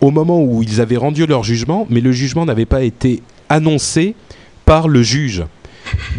au 0.00 0.10
moment 0.10 0.42
où 0.42 0.62
ils 0.62 0.80
avaient 0.80 0.96
rendu 0.96 1.26
leur 1.26 1.44
jugement, 1.44 1.86
mais 1.90 2.00
le 2.00 2.12
jugement 2.12 2.46
n'avait 2.46 2.66
pas 2.66 2.82
été 2.82 3.22
annoncé 3.48 4.14
par 4.64 4.88
le 4.88 5.02
juge. 5.02 5.44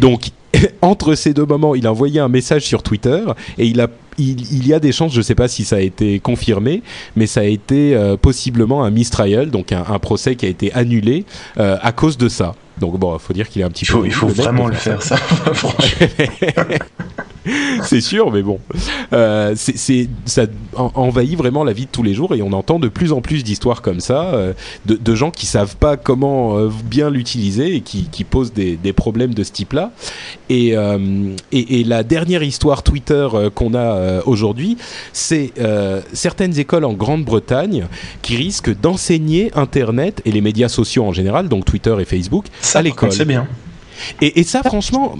Donc, 0.00 0.28
entre 0.82 1.14
ces 1.14 1.32
deux 1.32 1.46
moments, 1.46 1.74
il 1.74 1.86
a 1.86 1.90
envoyé 1.90 2.20
un 2.20 2.28
message 2.28 2.62
sur 2.62 2.82
Twitter 2.82 3.20
et 3.58 3.66
il 3.66 3.80
a 3.80 3.88
il, 4.18 4.66
y 4.66 4.74
a 4.74 4.78
des 4.78 4.92
chances, 4.92 5.12
je 5.12 5.18
ne 5.18 5.22
sais 5.22 5.34
pas 5.34 5.48
si 5.48 5.64
ça 5.64 5.76
a 5.76 5.80
été 5.80 6.20
confirmé, 6.20 6.82
mais 7.16 7.26
ça 7.26 7.40
a 7.40 7.44
été 7.44 7.94
euh, 7.94 8.18
possiblement 8.18 8.84
un 8.84 8.90
mistrial, 8.90 9.50
donc 9.50 9.72
un, 9.72 9.98
procès 9.98 10.36
qui 10.36 10.44
a 10.44 10.50
été 10.50 10.70
annulé 10.74 11.24
euh, 11.58 11.78
à 11.80 11.92
cause 11.92 12.18
de 12.18 12.28
ça. 12.28 12.54
Donc 12.78 12.98
bon, 12.98 13.14
il 13.16 13.20
faut 13.20 13.32
dire 13.32 13.48
qu'il 13.48 13.62
est 13.62 13.64
un 13.64 13.70
petit 13.70 13.86
peu. 13.86 14.04
Il 14.04 14.12
faut 14.12 14.28
vraiment 14.28 14.66
le 14.66 14.74
faire, 14.74 15.02
ça. 15.02 15.16
c'est 17.82 18.00
sûr, 18.00 18.30
mais 18.30 18.42
bon, 18.42 18.60
euh, 19.12 19.54
ça 20.24 20.42
envahit 20.74 21.36
vraiment 21.36 21.64
la 21.64 21.72
vie 21.72 21.86
de 21.86 21.90
tous 21.90 22.02
les 22.02 22.14
jours 22.14 22.34
et 22.34 22.42
on 22.42 22.52
entend 22.52 22.78
de 22.78 22.88
plus 22.88 23.12
en 23.12 23.20
plus 23.20 23.42
d'histoires 23.42 23.82
comme 23.82 24.00
ça, 24.00 24.34
euh, 24.34 24.52
de, 24.86 24.94
de, 24.94 25.14
gens 25.14 25.30
qui 25.30 25.46
savent 25.46 25.76
pas 25.76 25.96
comment 25.96 26.56
euh, 26.56 26.70
bien 26.84 27.10
l'utiliser 27.10 27.74
et 27.74 27.80
qui, 27.80 28.08
qui 28.10 28.24
posent 28.24 28.52
des, 28.52 28.76
des, 28.76 28.92
problèmes 28.92 29.34
de 29.34 29.42
ce 29.42 29.52
type-là. 29.52 29.90
Et, 30.48 30.74
et, 31.52 31.80
et, 31.80 31.84
la 31.84 32.02
dernière 32.02 32.42
histoire 32.42 32.82
Twitter 32.82 33.26
qu'on 33.54 33.74
a 33.74 34.20
aujourd'hui, 34.26 34.76
c'est 35.12 35.52
certaines 36.12 36.58
écoles 36.58 36.84
en 36.84 36.92
Grande-Bretagne 36.92 37.86
qui 38.20 38.36
risquent 38.36 38.78
d'enseigner 38.78 39.50
Internet 39.54 40.20
et 40.24 40.30
les 40.30 40.40
médias 40.40 40.68
sociaux 40.68 41.04
en 41.04 41.12
général, 41.12 41.48
donc 41.48 41.64
Twitter 41.64 41.94
et 41.98 42.04
Facebook, 42.04 42.46
à 42.74 42.82
l'école. 42.82 43.12
C'est 43.12 43.24
bien. 43.24 43.46
Et, 44.20 44.40
et, 44.40 44.44
ça, 44.44 44.62
franchement, 44.62 45.16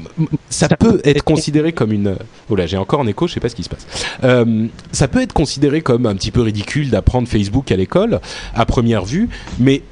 ça 0.51 0.69
peut 0.69 1.01
être 1.05 1.25
considéré 1.25 1.73
comme 1.73 1.93
une. 1.93 2.17
Oh 2.49 2.57
là, 2.57 2.67
j'ai 2.67 2.77
encore 2.77 3.01
un 3.01 3.07
écho, 3.07 3.27
je 3.27 3.35
sais 3.35 3.41
pas 3.41 3.49
ce 3.49 3.57
qui 3.57 3.63
se 3.63 3.69
passe. 3.69 3.87
Euh, 4.25 4.67
ça 4.93 5.09
peut 5.09 5.23
être 5.23 5.33
considéré 5.33 5.81
comme 5.83 6.07
un 6.07 6.15
petit 6.15 6.31
peu 6.31 6.43
ridicule 6.43 6.91
d'apprendre 6.91 7.29
Facebook 7.29 7.71
à 7.73 7.77
l'école, 7.77 8.21
à 8.55 8.67
première 8.67 9.05
vue, 9.05 9.29
mais 9.59 9.83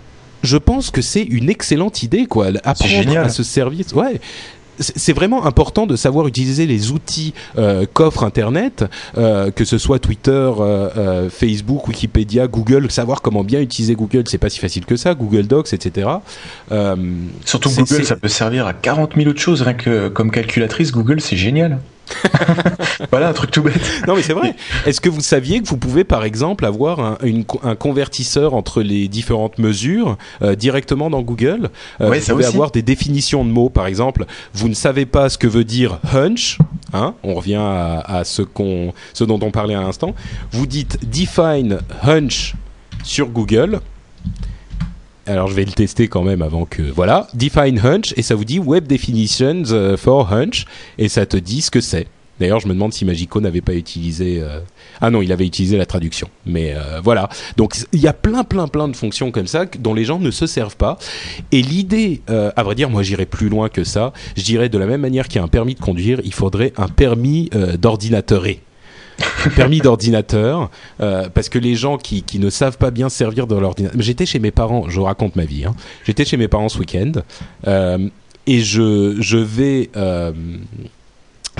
je 0.43 0.57
pense 0.57 0.91
que 0.91 1.03
c'est 1.03 1.23
une 1.23 1.51
excellente 1.51 2.03
idée, 2.03 2.27
quoi. 2.27 2.49
Apprendre 2.65 3.19
à 3.19 3.29
se 3.29 3.43
servir. 3.43 3.85
Ouais 3.95 4.21
c'est 4.81 5.13
vraiment 5.13 5.45
important 5.47 5.87
de 5.87 5.97
savoir 5.97 6.27
utiliser 6.27 6.67
les 6.67 6.91
outils 6.91 7.35
euh, 7.59 7.87
qu'offre 7.93 8.25
Internet, 8.25 8.85
euh, 9.17 9.51
que 9.51 9.65
ce 9.65 9.79
soit 9.79 9.99
Twitter, 9.99 10.31
euh, 10.59 11.29
Facebook, 11.31 11.89
Wikipédia, 11.89 12.47
Google, 12.47 12.91
savoir 12.91 13.23
comment 13.23 13.45
bien 13.45 13.61
utiliser 13.61 13.95
Google, 13.95 14.25
c'est 14.27 14.39
pas 14.39 14.49
si 14.49 14.59
facile 14.59 14.87
que 14.87 14.97
ça, 14.97 15.15
Google 15.15 15.47
Docs, 15.47 15.73
etc. 15.73 16.09
Surtout 17.45 17.71
Google, 17.71 18.05
ça 18.05 18.17
peut 18.17 18.29
servir 18.29 18.67
à 18.67 18.73
40 18.73 19.15
000 19.17 19.29
autres 19.29 19.41
choses, 19.41 19.63
rien 19.63 19.75
que 19.75 20.09
comme 20.09 20.31
calculatrice, 20.31 20.93
Google, 20.93 21.21
c'est 21.21 21.37
génial. 21.37 21.79
Voilà 23.11 23.29
un 23.29 23.33
truc 23.33 23.51
tout 23.51 23.63
bête. 23.63 23.81
Non 24.07 24.17
mais 24.17 24.23
c'est 24.23 24.33
vrai. 24.33 24.55
Est-ce 24.87 25.01
que 25.01 25.09
vous 25.09 25.21
saviez 25.21 25.61
que 25.61 25.69
vous 25.69 25.77
pouvez 25.77 26.05
par 26.05 26.25
exemple 26.25 26.65
avoir 26.65 27.01
un, 27.01 27.19
une, 27.23 27.45
un 27.63 27.75
convertisseur 27.75 28.55
entre 28.55 28.83
les 28.83 29.09
différentes 29.09 29.59
mesures 29.59 30.17
euh, 30.43 30.55
directement 30.55 31.11
dans 31.11 31.23
Google 31.23 31.71
euh, 32.01 32.09
ouais, 32.11 32.19
Vous 32.21 32.33
pouvez 32.33 32.45
aussi. 32.47 32.55
avoir 32.55 32.71
des 32.71 32.83
définitions 32.83 33.45
de 33.45 33.51
mots 33.51 33.69
par 33.69 33.87
exemple. 33.87 34.27
Vous 34.55 34.69
ne 34.69 34.75
savez 34.75 35.07
pas 35.07 35.29
ce 35.29 35.39
que 35.39 35.47
veut 35.47 35.65
dire 35.65 35.99
hunch. 36.13 36.59
Hein 36.93 37.15
on 37.23 37.35
revient 37.35 37.55
à, 37.61 38.01
à 38.01 38.25
ce, 38.25 38.43
qu'on, 38.43 38.93
ce 39.13 39.25
dont 39.25 39.39
on 39.43 39.51
parlait 39.51 39.75
à 39.75 39.81
l'instant. 39.83 40.15
Vous 40.53 40.67
dites 40.67 40.99
define 41.09 41.79
hunch 42.03 42.55
sur 43.05 43.29
Google 43.29 43.81
alors 45.31 45.49
je 45.49 45.55
vais 45.55 45.65
le 45.65 45.73
tester 45.73 46.09
quand 46.09 46.23
même 46.23 46.43
avant 46.43 46.65
que 46.65 46.83
voilà. 46.83 47.29
Define 47.35 47.79
hunch 47.79 48.13
et 48.17 48.23
ça 48.23 48.35
vous 48.35 48.45
dit 48.45 48.59
web 48.59 48.87
definitions 48.87 49.63
euh, 49.71 49.97
for 49.97 50.33
hunch 50.33 50.67
et 50.99 51.09
ça 51.09 51.27
te 51.27 51.37
dit 51.37 51.63
ce 51.63 51.71
que 51.71 51.81
c'est. 51.81 52.07
D'ailleurs 52.39 52.61
je 52.61 52.69
me 52.69 52.73
demande 52.73 52.93
si 52.93 53.05
Magico 53.05 53.41
n'avait 53.41 53.61
pas 53.61 53.75
utilisé 53.75 54.41
euh... 54.41 54.61
ah 55.03 55.11
non 55.11 55.21
il 55.21 55.31
avait 55.31 55.47
utilisé 55.47 55.77
la 55.77 55.87
traduction. 55.87 56.29
Mais 56.47 56.75
euh, 56.75 57.01
voilà. 57.03 57.29
Donc 57.57 57.77
il 57.93 58.01
y 58.01 58.09
a 58.09 58.13
plein 58.13 58.45
plein 58.45 58.67
plein 58.67 58.89
de 58.89 58.97
fonctions 58.97 59.31
comme 59.31 59.47
ça 59.47 59.67
dont 59.79 59.95
les 59.95 60.05
gens 60.05 60.19
ne 60.19 60.31
se 60.31 60.47
servent 60.47 60.77
pas. 60.77 60.99
Et 61.53 61.63
l'idée 61.63 62.23
à 62.29 62.63
vrai 62.63 62.75
dire 62.75 62.89
moi 62.91 63.03
j'irais 63.03 63.27
plus 63.27 63.49
loin 63.49 63.69
que 63.69 63.85
ça. 63.85 64.13
Je 64.37 64.43
dirais 64.43 64.69
de 64.69 64.79
la 64.79 64.87
même 64.87 65.03
manière 65.03 65.29
qu'il 65.29 65.37
y 65.37 65.41
a 65.41 65.45
un 65.45 65.49
permis 65.49 65.75
de 65.75 65.81
conduire 65.81 66.21
il 66.25 66.35
faudrait 66.35 66.73
un 66.77 66.89
permis 66.89 67.51
euh, 67.55 67.77
d'ordinateur 67.77 68.47
permis 69.57 69.81
d'ordinateur 69.81 70.71
euh, 71.01 71.29
parce 71.33 71.49
que 71.49 71.59
les 71.59 71.75
gens 71.75 71.99
qui, 71.99 72.23
qui 72.23 72.39
ne 72.39 72.51
savent 72.51 72.79
pas 72.79 72.91
bien 72.91 73.09
servir 73.09 73.47
de 73.47 73.57
l'ordinateur 73.57 74.01
j'étais 74.01 74.27
chez 74.27 74.39
mes 74.39 74.51
parents 74.51 74.89
je 74.89 75.01
raconte 75.01 75.37
ma 75.37 75.45
vie 75.45 75.65
hein. 75.65 75.75
j'étais 76.05 76.25
chez 76.25 76.37
mes 76.37 76.49
parents 76.49 76.69
ce 76.69 76.79
week-end 76.79 77.13
euh, 77.67 78.09
et 78.47 78.61
je, 78.61 79.17
je 79.21 79.39
vais 79.39 79.91
euh, 79.97 80.33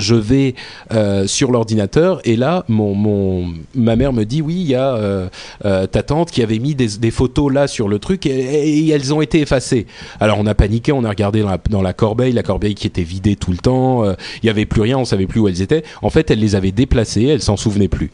je 0.01 0.15
vais 0.15 0.55
euh, 0.91 1.27
sur 1.27 1.51
l'ordinateur 1.51 2.19
et 2.25 2.35
là 2.35 2.65
ma 2.67 3.95
mère 3.95 4.13
me 4.13 4.23
dit 4.23 4.41
oui 4.41 4.55
il 4.61 4.67
y 4.67 4.75
a 4.75 4.95
euh, 4.95 5.29
euh, 5.65 5.87
ta 5.87 6.03
tante 6.03 6.31
qui 6.31 6.43
avait 6.43 6.59
mis 6.59 6.75
des, 6.75 7.11
photos 7.11 7.51
là 7.51 7.67
sur 7.67 7.87
le 7.87 7.99
truc 7.99 8.25
et, 8.25 8.87
elles 8.89 9.13
ont 9.13 9.21
été 9.21 9.41
effacées. 9.41 9.85
Alors 10.19 10.37
on 10.39 10.45
a 10.45 10.55
paniqué 10.55 10.91
on 10.91 11.03
a 11.03 11.09
regardé 11.09 11.43
dans 11.69 11.81
la, 11.81 11.93
corbeille 11.93 12.33
la 12.33 12.43
corbeille 12.43 12.75
qui 12.75 12.87
était 12.87 13.03
vidée 13.03 13.35
tout 13.35 13.51
le 13.51 13.57
temps 13.57 14.03
il 14.43 14.47
y 14.47 14.49
avait 14.49 14.65
plus 14.65 14.81
rien 14.81 14.97
on 14.97 15.05
savait 15.05 15.27
plus 15.27 15.39
où 15.39 15.47
elles 15.47 15.61
étaient. 15.61 15.83
En 16.01 16.09
fait 16.09 16.31
elle 16.31 16.39
les 16.39 16.55
avait 16.55 16.71
déplacées 16.71 17.25
elle 17.25 17.41
s'en 17.41 17.57
souvenait 17.57 17.87
plus 17.87 18.11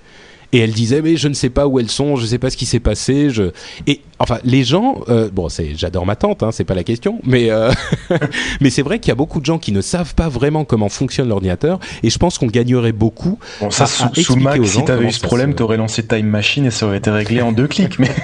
et 0.53 0.59
elle 0.59 0.71
disait 0.71 1.01
mais 1.01 1.17
je 1.17 1.27
ne 1.27 1.33
sais 1.33 1.49
pas 1.49 1.67
où 1.67 1.79
elles 1.79 1.89
sont, 1.89 2.15
je 2.15 2.23
ne 2.23 2.27
sais 2.27 2.37
pas 2.37 2.49
ce 2.49 2.57
qui 2.57 2.65
s'est 2.65 2.79
passé. 2.79 3.29
Je... 3.29 3.51
Et 3.85 4.01
enfin 4.19 4.39
les 4.43 4.63
gens, 4.63 5.01
euh, 5.09 5.29
bon 5.31 5.49
c'est 5.49 5.75
j'adore 5.75 6.05
ma 6.05 6.15
tante, 6.15 6.43
hein, 6.43 6.51
c'est 6.51 6.63
pas 6.63 6.75
la 6.75 6.83
question, 6.83 7.19
mais 7.23 7.49
euh, 7.49 7.71
mais 8.61 8.69
c'est 8.69 8.81
vrai 8.81 8.99
qu'il 8.99 9.09
y 9.09 9.11
a 9.11 9.15
beaucoup 9.15 9.39
de 9.39 9.45
gens 9.45 9.59
qui 9.59 9.71
ne 9.71 9.81
savent 9.81 10.15
pas 10.15 10.29
vraiment 10.29 10.65
comment 10.65 10.89
fonctionne 10.89 11.29
l'ordinateur 11.29 11.79
et 12.03 12.09
je 12.09 12.17
pense 12.17 12.37
qu'on 12.37 12.47
gagnerait 12.47 12.91
beaucoup. 12.91 13.39
Bon 13.59 13.71
ça 13.71 13.83
à, 13.83 13.87
sous, 13.87 14.03
à 14.03 14.13
sous 14.15 14.35
Mac, 14.35 14.65
si 14.65 14.83
t'avais 14.83 15.07
eu 15.07 15.11
ce 15.11 15.21
problème, 15.21 15.51
se... 15.51 15.57
t'aurais 15.57 15.77
lancé 15.77 16.05
Time 16.05 16.27
Machine 16.27 16.65
et 16.65 16.71
ça 16.71 16.85
aurait 16.87 16.97
été 16.97 17.09
réglé 17.09 17.41
en 17.41 17.51
deux 17.51 17.67
clics, 17.67 17.99
mais. 17.99 18.09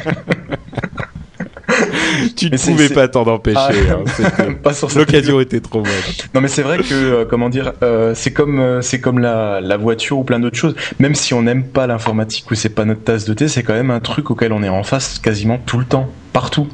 tu 2.36 2.50
ne 2.50 2.58
pouvais 2.58 2.90
pas 2.90 3.08
t'en 3.08 3.26
empêcher. 3.28 3.58
Ah, 3.58 3.72
hein, 3.72 4.86
L'occasion 4.96 5.40
était 5.40 5.60
trop 5.60 5.82
bonne. 5.82 5.92
Non, 6.34 6.42
mais 6.42 6.48
c'est 6.48 6.62
vrai 6.62 6.78
que 6.78 6.94
euh, 6.94 7.26
comment 7.26 7.50
dire, 7.50 7.74
euh, 7.84 8.14
c'est 8.16 8.32
comme 8.32 8.60
euh, 8.60 8.82
c'est 8.82 9.00
comme 9.00 9.20
la, 9.20 9.62
la 9.62 9.78
voiture 9.78 10.20
ou 10.20 10.24
plein 10.24 10.40
d'autres 10.40 10.58
choses. 10.58 10.76
Même 11.00 11.16
si 11.16 11.34
on 11.34 11.44
n'aime 11.44 11.64
pas 11.64 11.88
l'informatique 11.88 12.50
ou 12.52 12.56
c'est 12.56 12.70
pas 12.70 12.86
notre 12.86 13.04
tasse 13.04 13.26
de 13.26 13.34
thé, 13.34 13.48
c'est 13.48 13.64
quand 13.64 13.74
même 13.74 13.92
un 13.92 14.00
truc 14.00 14.32
auquel 14.32 14.54
on 14.54 14.64
est 14.64 14.70
en 14.70 14.84
face 14.84 15.20
quasiment 15.20 15.60
tout 15.66 15.78
le 15.78 15.86
temps, 15.86 16.10
partout. 16.34 16.68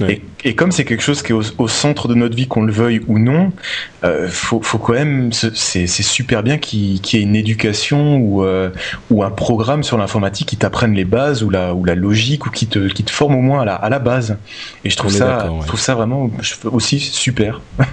Ouais. 0.00 0.22
Et, 0.44 0.50
et, 0.50 0.54
comme 0.54 0.70
c'est 0.70 0.84
quelque 0.84 1.02
chose 1.02 1.22
qui 1.22 1.32
est 1.32 1.34
au, 1.34 1.42
au, 1.58 1.68
centre 1.68 2.06
de 2.08 2.14
notre 2.14 2.36
vie, 2.36 2.46
qu'on 2.46 2.62
le 2.62 2.72
veuille 2.72 3.00
ou 3.08 3.18
non, 3.18 3.52
euh, 4.04 4.28
faut, 4.28 4.62
faut 4.62 4.78
quand 4.78 4.92
même, 4.92 5.32
c'est 5.32 5.86
super 5.86 6.42
bien 6.42 6.56
qu'il 6.56 7.00
qu 7.00 7.16
y 7.16 7.20
ait 7.20 7.22
une 7.22 7.34
éducation 7.34 8.16
ou, 8.16 8.44
euh, 8.44 8.70
ou 9.10 9.24
un 9.24 9.30
programme 9.30 9.82
sur 9.82 9.98
l'informatique 9.98 10.48
qui 10.48 10.56
t'apprenne 10.56 10.94
les 10.94 11.04
bases 11.04 11.42
ou 11.42 11.50
la, 11.50 11.74
ou 11.74 11.84
la 11.84 11.96
logique 11.96 12.46
ou 12.46 12.50
qui 12.50 12.68
te, 12.68 12.88
qui 12.88 13.02
te 13.02 13.10
forme 13.10 13.34
au 13.34 13.42
moins 13.42 13.62
à 13.62 13.64
la, 13.64 13.74
à 13.74 13.88
la 13.90 13.98
base. 13.98 14.38
Et 14.84 14.90
je 14.90 14.96
trouve 14.96 15.12
ça, 15.12 15.50
ouais. 15.50 15.58
je 15.62 15.66
trouve 15.66 15.80
ça 15.80 15.94
vraiment 15.94 16.30
aussi 16.64 17.00
super. 17.00 17.60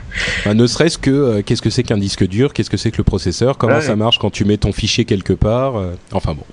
Bah, 0.46 0.54
ne 0.54 0.68
serait-ce 0.68 1.00
que 1.00 1.10
euh, 1.10 1.42
qu'est-ce 1.42 1.62
que 1.62 1.72
c'est 1.72 1.82
qu'un 1.82 1.98
disque 1.98 2.28
dur, 2.28 2.54
qu'est-ce 2.54 2.70
que 2.70 2.78
c'est 2.78 2.92
que 2.92 2.98
le 2.98 3.04
processeur, 3.04 3.58
comment 3.58 3.76
ouais, 3.76 3.82
ça 3.82 3.96
marche 3.96 4.20
quand 4.20 4.30
tu 4.30 4.46
mets 4.46 4.58
ton 4.58 4.72
fichier 4.72 5.06
quelque 5.06 5.34
part? 5.34 5.74
enfin 6.12 6.36
bon. 6.36 6.44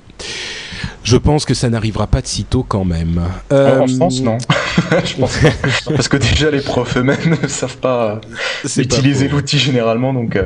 Je 1.03 1.17
pense 1.17 1.45
que 1.45 1.55
ça 1.55 1.69
n'arrivera 1.69 2.07
pas 2.07 2.21
de 2.21 2.27
sitôt 2.27 2.65
quand 2.67 2.85
même. 2.85 3.21
Euh... 3.53 3.81
En 3.81 3.87
France, 3.87 4.21
non. 4.21 4.39
je 5.05 5.17
pense 5.17 5.39
pas. 5.39 5.51
Parce 5.95 6.09
que 6.09 6.17
déjà, 6.17 6.51
les 6.51 6.61
profs 6.61 6.97
eux-mêmes 6.97 7.39
ne 7.43 7.49
savent 7.49 7.79
pas 7.79 8.21
utiliser 8.77 9.29
l'outil 9.29 9.59
généralement, 9.59 10.13
donc. 10.13 10.39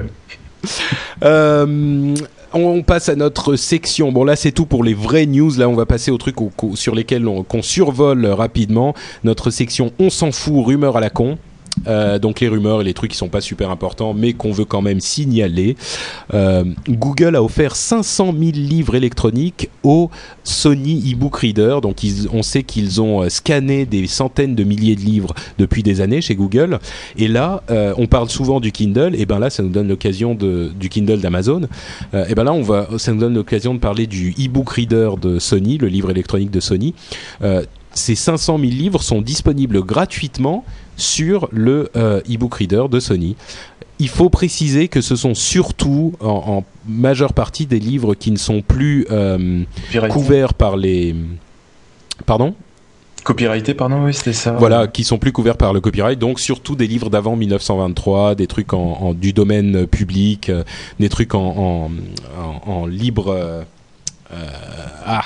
Euh, 1.22 2.14
on 2.54 2.82
passe 2.82 3.08
à 3.08 3.16
notre 3.16 3.56
section. 3.56 4.12
Bon 4.12 4.24
là 4.24 4.36
c'est 4.36 4.52
tout 4.52 4.66
pour 4.66 4.84
les 4.84 4.94
vraies 4.94 5.26
news. 5.26 5.52
Là 5.58 5.68
on 5.68 5.74
va 5.74 5.86
passer 5.86 6.10
aux 6.10 6.18
trucs 6.18 6.40
au, 6.40 6.50
au, 6.62 6.76
sur 6.76 6.94
lesquels 6.94 7.26
on, 7.26 7.42
qu'on 7.42 7.62
survole 7.62 8.24
rapidement. 8.26 8.94
Notre 9.24 9.50
section 9.50 9.92
on 9.98 10.10
s'en 10.10 10.32
fout, 10.32 10.64
rumeur 10.64 10.96
à 10.96 11.00
la 11.00 11.10
con. 11.10 11.38
Euh, 11.86 12.18
donc 12.18 12.40
les 12.40 12.48
rumeurs 12.48 12.80
et 12.80 12.84
les 12.84 12.94
trucs 12.94 13.10
qui 13.10 13.16
sont 13.16 13.28
pas 13.28 13.40
super 13.40 13.70
importants, 13.70 14.14
mais 14.14 14.32
qu'on 14.32 14.52
veut 14.52 14.64
quand 14.64 14.82
même 14.82 15.00
signaler. 15.00 15.76
Euh, 16.32 16.64
Google 16.88 17.36
a 17.36 17.42
offert 17.42 17.76
500 17.76 18.34
000 18.38 18.52
livres 18.54 18.94
électroniques 18.94 19.70
au 19.82 20.10
Sony 20.42 21.10
eBook 21.10 21.36
Reader. 21.36 21.80
Donc 21.82 21.98
on 22.32 22.42
sait 22.42 22.62
qu'ils 22.62 23.00
ont 23.00 23.28
scanné 23.28 23.86
des 23.86 24.06
centaines 24.06 24.54
de 24.54 24.64
milliers 24.64 24.96
de 24.96 25.00
livres 25.00 25.34
depuis 25.58 25.82
des 25.82 26.00
années 26.00 26.20
chez 26.20 26.34
Google. 26.34 26.78
Et 27.16 27.28
là, 27.28 27.62
euh, 27.70 27.94
on 27.96 28.06
parle 28.06 28.28
souvent 28.30 28.60
du 28.60 28.72
Kindle. 28.72 29.14
Et 29.16 29.26
ben 29.26 29.38
là, 29.38 29.50
ça 29.50 29.62
nous 29.62 29.70
donne 29.70 29.88
l'occasion 29.88 30.34
du 30.34 30.88
Kindle 30.88 31.20
d'Amazon. 31.20 31.62
Euh, 32.14 32.26
et 32.28 32.34
ben 32.34 32.44
là, 32.44 32.54
ça 32.98 33.12
nous 33.12 33.20
donne 33.20 33.34
l'occasion 33.34 33.74
de 33.74 33.80
parler 33.80 34.06
du 34.06 34.34
eBook 34.38 34.70
Reader 34.70 35.10
de 35.20 35.38
Sony, 35.38 35.78
le 35.78 35.88
livre 35.88 36.10
électronique 36.10 36.50
de 36.50 36.60
Sony 36.60 36.94
euh, 37.42 37.64
ces 37.96 38.16
500 38.16 38.58
000 38.58 38.70
livres 38.72 39.02
sont 39.02 39.22
disponibles 39.22 39.80
gratuitement 39.82 40.64
sur 40.96 41.48
le 41.52 41.90
euh, 41.96 42.20
e-book 42.30 42.54
reader 42.54 42.84
de 42.90 43.00
Sony. 43.00 43.36
Il 43.98 44.08
faut 44.08 44.28
préciser 44.28 44.88
que 44.88 45.00
ce 45.00 45.14
sont 45.16 45.34
surtout 45.34 46.14
en, 46.20 46.28
en 46.28 46.64
majeure 46.86 47.32
partie 47.32 47.66
des 47.66 47.78
livres 47.78 48.14
qui 48.14 48.30
ne 48.30 48.36
sont 48.36 48.60
plus 48.60 49.06
euh, 49.10 49.62
couverts 50.10 50.54
par 50.54 50.76
les... 50.76 51.14
Pardon? 52.26 52.54
Copyrighté, 53.24 53.72
pardon, 53.72 54.04
oui, 54.04 54.12
c'était 54.12 54.34
ça. 54.34 54.52
Voilà, 54.52 54.86
qui 54.86 55.02
sont 55.02 55.16
plus 55.16 55.32
couverts 55.32 55.56
par 55.56 55.72
le 55.72 55.80
copyright, 55.80 56.18
donc 56.18 56.38
surtout 56.38 56.76
des 56.76 56.86
livres 56.86 57.08
d'avant 57.08 57.36
1923, 57.36 58.34
des 58.34 58.46
trucs 58.46 58.74
en, 58.74 58.98
en, 59.00 59.14
du 59.14 59.32
domaine 59.32 59.86
public, 59.86 60.50
euh, 60.50 60.62
des 61.00 61.08
trucs 61.08 61.34
en, 61.34 61.90
libre... 62.86 63.28
Euh, 63.28 63.62
ah 65.06 65.22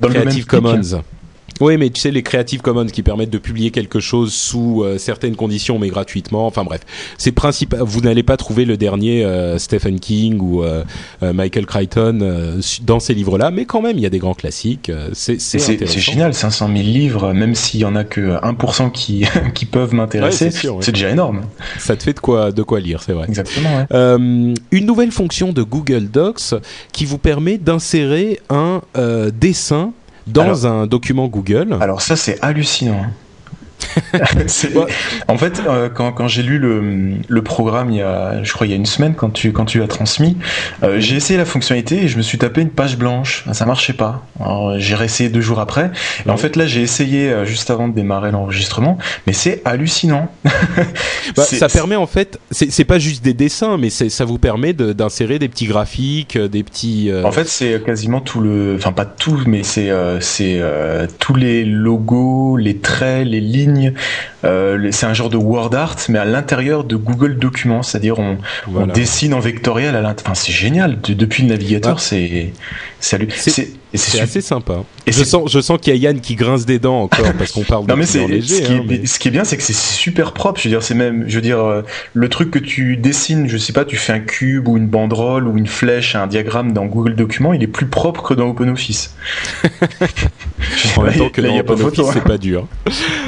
Dans 0.00 0.08
Creative 0.08 0.46
Commons. 0.46 1.02
Oui, 1.60 1.76
mais 1.76 1.90
tu 1.90 2.00
sais, 2.00 2.10
les 2.10 2.22
Creative 2.22 2.60
Commons 2.60 2.86
qui 2.86 3.02
permettent 3.02 3.30
de 3.30 3.38
publier 3.38 3.70
quelque 3.70 4.00
chose 4.00 4.32
sous 4.32 4.82
euh, 4.84 4.98
certaines 4.98 5.36
conditions, 5.36 5.78
mais 5.78 5.88
gratuitement. 5.88 6.46
Enfin 6.46 6.64
bref, 6.64 6.82
c'est 7.16 7.32
principal. 7.32 7.80
Vous 7.82 8.00
n'allez 8.00 8.22
pas 8.22 8.36
trouver 8.36 8.64
le 8.64 8.76
dernier 8.76 9.24
euh, 9.24 9.58
Stephen 9.58 9.98
King 9.98 10.38
ou 10.40 10.62
euh, 10.62 10.84
Michael 11.20 11.66
Crichton 11.66 12.58
dans 12.82 13.00
ces 13.00 13.14
livres-là, 13.14 13.50
mais 13.50 13.64
quand 13.64 13.82
même, 13.82 13.96
il 13.96 14.02
y 14.02 14.06
a 14.06 14.10
des 14.10 14.18
grands 14.18 14.34
classiques. 14.34 14.90
c'est 15.12 15.38
c'est 15.40 15.98
génial, 15.98 16.34
500 16.34 16.68
000 16.68 16.78
livres, 16.80 17.32
même 17.32 17.54
s'il 17.54 17.80
y 17.80 17.84
en 17.84 17.96
a 17.96 18.04
que 18.04 18.40
1% 18.40 18.92
qui 18.92 19.24
qui 19.54 19.66
peuvent 19.66 19.94
m'intéresser, 19.94 20.50
c'est 20.50 20.92
déjà 20.92 21.10
énorme. 21.10 21.42
Ça 21.78 21.96
te 21.96 22.02
fait 22.02 22.12
de 22.12 22.20
quoi 22.20 22.52
de 22.52 22.62
quoi 22.62 22.80
lire, 22.80 23.02
c'est 23.02 23.12
vrai. 23.12 23.26
Exactement. 23.28 23.86
une 23.90 24.86
nouvelle 24.86 25.12
fonction 25.12 25.52
de 25.52 25.62
Google 25.62 26.08
Docs 26.08 26.54
qui 26.92 27.04
vous 27.04 27.18
permet 27.18 27.58
d'insérer 27.58 28.40
un 28.50 28.80
dessin 29.32 29.92
dans 30.32 30.66
un 30.66 30.86
document 30.86 31.26
Google. 31.28 31.76
Alors 31.80 32.02
ça, 32.02 32.16
c'est 32.16 32.38
hallucinant. 32.42 33.06
en 35.28 35.38
fait, 35.38 35.62
euh, 35.66 35.88
quand, 35.88 36.12
quand 36.12 36.28
j'ai 36.28 36.42
lu 36.42 36.58
le, 36.58 37.14
le, 37.26 37.42
programme 37.42 37.90
il 37.90 37.98
y 37.98 38.02
a, 38.02 38.42
je 38.42 38.52
crois 38.52 38.66
il 38.66 38.70
y 38.70 38.72
a 38.72 38.76
une 38.76 38.86
semaine 38.86 39.14
quand 39.14 39.30
tu 39.30 39.52
quand 39.52 39.64
tu 39.64 39.78
l'as 39.78 39.86
transmis, 39.86 40.36
euh, 40.82 40.98
j'ai 40.98 41.16
essayé 41.16 41.38
la 41.38 41.44
fonctionnalité 41.44 42.02
et 42.02 42.08
je 42.08 42.16
me 42.16 42.22
suis 42.22 42.38
tapé 42.38 42.60
une 42.60 42.70
page 42.70 42.96
blanche. 42.96 43.44
Ça 43.52 43.66
marchait 43.66 43.92
pas. 43.92 44.26
J'ai 44.78 44.94
réessayé 44.94 45.30
deux 45.30 45.40
jours 45.40 45.60
après. 45.60 45.90
Et 46.26 46.30
en 46.30 46.36
fait 46.36 46.56
là, 46.56 46.66
j'ai 46.66 46.82
essayé 46.82 47.30
euh, 47.30 47.44
juste 47.44 47.70
avant 47.70 47.88
de 47.88 47.94
démarrer 47.94 48.30
l'enregistrement, 48.30 48.98
mais 49.26 49.32
c'est 49.32 49.62
hallucinant. 49.64 50.30
bah, 51.36 51.44
ça 51.44 51.68
permet 51.68 51.96
en 51.96 52.06
fait, 52.06 52.38
c'est 52.50 52.84
pas 52.84 52.98
juste 52.98 53.22
des 53.24 53.34
dessins, 53.34 53.76
mais 53.78 53.90
ça 53.90 54.24
vous 54.24 54.38
permet 54.38 54.72
d'insérer 54.72 55.38
des 55.38 55.48
petits 55.48 55.66
graphiques, 55.66 56.38
des 56.38 56.62
petits. 56.62 57.10
En 57.24 57.32
fait, 57.32 57.48
c'est 57.48 57.82
quasiment 57.84 58.20
tout 58.20 58.40
le, 58.40 58.76
enfin 58.76 58.92
pas 58.92 59.04
tout, 59.04 59.40
mais 59.46 59.62
c'est 59.62 59.90
c'est 60.20 60.60
tous 61.18 61.34
les 61.34 61.64
logos, 61.64 62.56
les 62.56 62.78
traits, 62.78 63.26
les 63.26 63.40
lignes 63.40 63.67
euh, 64.44 64.88
c'est 64.90 65.06
un 65.06 65.14
genre 65.14 65.30
de 65.30 65.36
word 65.36 65.74
art, 65.74 65.96
mais 66.08 66.18
à 66.18 66.24
l'intérieur 66.24 66.84
de 66.84 66.96
Google 66.96 67.38
Documents, 67.38 67.82
c'est-à-dire 67.82 68.18
on, 68.18 68.38
dessine 68.86 69.34
en 69.34 69.40
vectoriel. 69.40 69.96
À 69.96 70.02
enfin, 70.10 70.34
c'est 70.34 70.52
génial. 70.52 71.00
depuis 71.00 71.42
le 71.42 71.50
navigateur, 71.50 72.00
c'est 72.00 72.52
c'est 73.00 74.20
assez 74.20 74.40
sympa. 74.40 74.84
Et 75.06 75.12
je 75.12 75.22
sens, 75.24 75.50
je 75.50 75.60
sens 75.60 75.78
qu'il 75.80 75.94
y 75.94 75.96
a 75.96 76.00
Yann 76.00 76.20
qui 76.20 76.34
grince 76.34 76.66
des 76.66 76.78
dents 76.78 77.02
encore 77.02 77.32
parce 77.38 77.52
qu'on 77.52 77.62
parle 77.62 77.86
de 77.86 77.94
mais 77.94 78.04
léger. 78.04 78.42
Ce 78.42 78.62
qui, 78.62 78.72
est, 78.72 78.76
hein, 78.76 79.02
ce 79.04 79.18
qui 79.18 79.28
est 79.28 79.30
bien, 79.30 79.44
c'est 79.44 79.56
que 79.56 79.62
c'est 79.62 79.72
super 79.72 80.32
propre. 80.32 80.60
Je 80.60 80.68
veux 80.68 80.74
dire, 80.74 80.82
c'est 80.82 80.94
même, 80.94 81.24
je 81.28 81.36
veux 81.36 81.40
dire, 81.40 81.60
euh, 81.60 81.82
le 82.12 82.28
truc 82.28 82.50
que 82.50 82.58
tu 82.58 82.96
dessines, 82.96 83.48
je 83.48 83.56
sais 83.56 83.72
pas, 83.72 83.84
tu 83.84 83.96
fais 83.96 84.12
un 84.12 84.20
cube 84.20 84.68
ou 84.68 84.76
une 84.76 84.88
banderole 84.88 85.46
ou 85.46 85.56
une 85.56 85.66
flèche, 85.66 86.16
un 86.16 86.26
diagramme 86.26 86.72
dans 86.72 86.86
Google 86.86 87.14
Documents, 87.14 87.52
il 87.52 87.62
est 87.62 87.68
plus 87.68 87.86
propre 87.86 88.22
que 88.22 88.34
dans 88.34 88.48
OpenOffice. 88.48 89.14
en 90.96 91.02
même 91.02 91.16
temps 91.16 91.30
que 91.30 91.40
dans 91.40 91.58
OpenOffice, 91.58 92.06
c'est 92.12 92.18
hein. 92.18 92.22
pas 92.26 92.38
dur. 92.38 92.66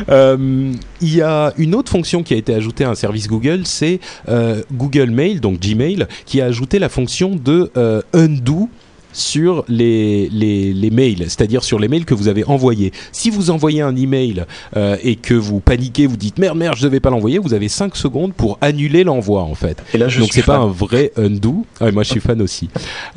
Euh, 0.09 0.73
il 1.01 1.15
y 1.15 1.23
a 1.23 1.55
une 1.59 1.75
autre 1.75 1.93
fonction 1.93 2.23
qui 2.23 2.35
a 2.35 2.37
été 2.37 2.53
ajoutée 2.53 2.85
à 2.85 2.91
un 2.91 2.95
service 2.95 3.29
Google, 3.29 3.63
c'est 3.65 4.01
euh, 4.29 4.63
Google 4.73 5.11
Mail, 5.11 5.41
donc 5.41 5.61
Gmail, 5.61 6.07
qui 6.27 6.41
a 6.41 6.47
ajouté 6.47 6.79
la 6.79 6.89
fonction 6.89 7.37
de 7.37 7.71
undo 8.13 8.69
sur 9.13 9.65
les, 9.69 10.29
les, 10.31 10.73
les 10.73 10.91
mails, 10.91 11.25
c'est-à-dire 11.25 11.65
sur 11.65 11.79
les 11.79 11.89
mails 11.89 12.05
que 12.05 12.15
vous 12.15 12.29
avez 12.29 12.45
envoyés. 12.45 12.93
Si 13.13 13.31
vous 13.31 13.51
envoyez 13.51 13.83
un 13.83 13.97
email 13.97 14.45
euh, 14.77 14.97
et 15.03 15.17
que 15.17 15.35
vous 15.35 15.61
paniquez, 15.61 16.07
vous 16.07 16.17
dites 16.17 16.39
merde 16.39 16.59
merde 16.59 16.77
je 16.77 16.83
devais 16.83 17.01
pas 17.01 17.11
l'envoyer, 17.11 17.39
vous 17.39 17.55
avez 17.55 17.69
5 17.69 17.97
secondes 17.97 18.33
pour 18.33 18.59
annuler 18.61 19.05
l'envoi 19.05 19.43
en 19.43 19.55
fait. 19.55 19.83
Et 19.95 19.99
là, 19.99 20.09
je 20.09 20.21
Donc 20.21 20.33
c'est 20.33 20.43
pas 20.43 20.57
un 20.57 20.69
vrai 20.69 21.13
undo. 21.17 21.65
Ah, 21.81 21.91
moi 21.91 22.03
je 22.03 22.11
suis 22.11 22.21
fan 22.21 22.41
aussi. 22.43 22.69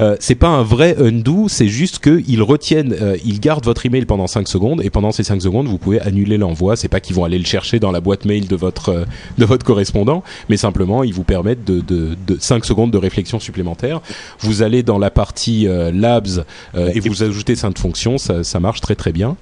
Euh, 0.02 0.16
c'est 0.20 0.36
pas 0.36 0.50
un 0.50 0.64
vrai 0.64 0.96
undo, 1.00 1.48
c'est 1.48 1.68
juste 1.68 2.00
qu'ils 2.00 2.42
retiennent, 2.42 2.96
euh, 3.02 3.18
ils 3.26 3.40
gardent 3.40 3.66
votre 3.66 3.86
email 3.86 4.06
pendant 4.06 4.28
5 4.28 4.48
secondes 4.48 4.82
et 4.84 4.90
pendant 4.90 5.12
ces 5.12 5.24
5 5.24 5.42
secondes 5.42 5.68
vous 5.68 5.78
pouvez 5.78 6.00
annuler 6.02 6.38
l'envoi. 6.38 6.76
C'est 6.76 6.88
pas 6.88 7.00
qu'ils 7.00 7.16
vont 7.16 7.24
aller 7.24 7.40
le 7.40 7.46
chercher 7.46 7.80
dans 7.80 7.92
la 7.92 8.02
boîte 8.02 8.26
mail 8.26 8.48
de 8.48 8.56
votre 8.56 8.90
euh, 8.90 9.06
de 9.38 9.46
votre 9.46 9.66
correspondant, 9.66 10.24
mais 10.50 10.58
simplement 10.58 11.04
ils 11.04 11.14
vous 11.14 11.24
permettent 11.24 11.66
de, 11.66 11.82
de, 11.82 12.16
de 12.28 12.38
5 12.40 12.66
secondes 12.66 12.92
de 12.92 12.98
réflexion 12.98 13.40
supplémentaire. 13.40 14.02
Vous 14.40 14.62
allez 14.64 14.84
dans 14.84 15.00
la 15.00 15.12
partie 15.12 15.68
euh, 15.68 15.83
Labs 15.92 16.46
euh, 16.76 16.92
et 16.94 17.00
vous 17.00 17.24
ajoutez 17.24 17.56
cette 17.56 17.80
fonction, 17.80 18.18
ça, 18.18 18.44
ça 18.44 18.60
marche 18.60 18.82
très 18.82 18.96
très 18.96 19.12
bien. 19.12 19.36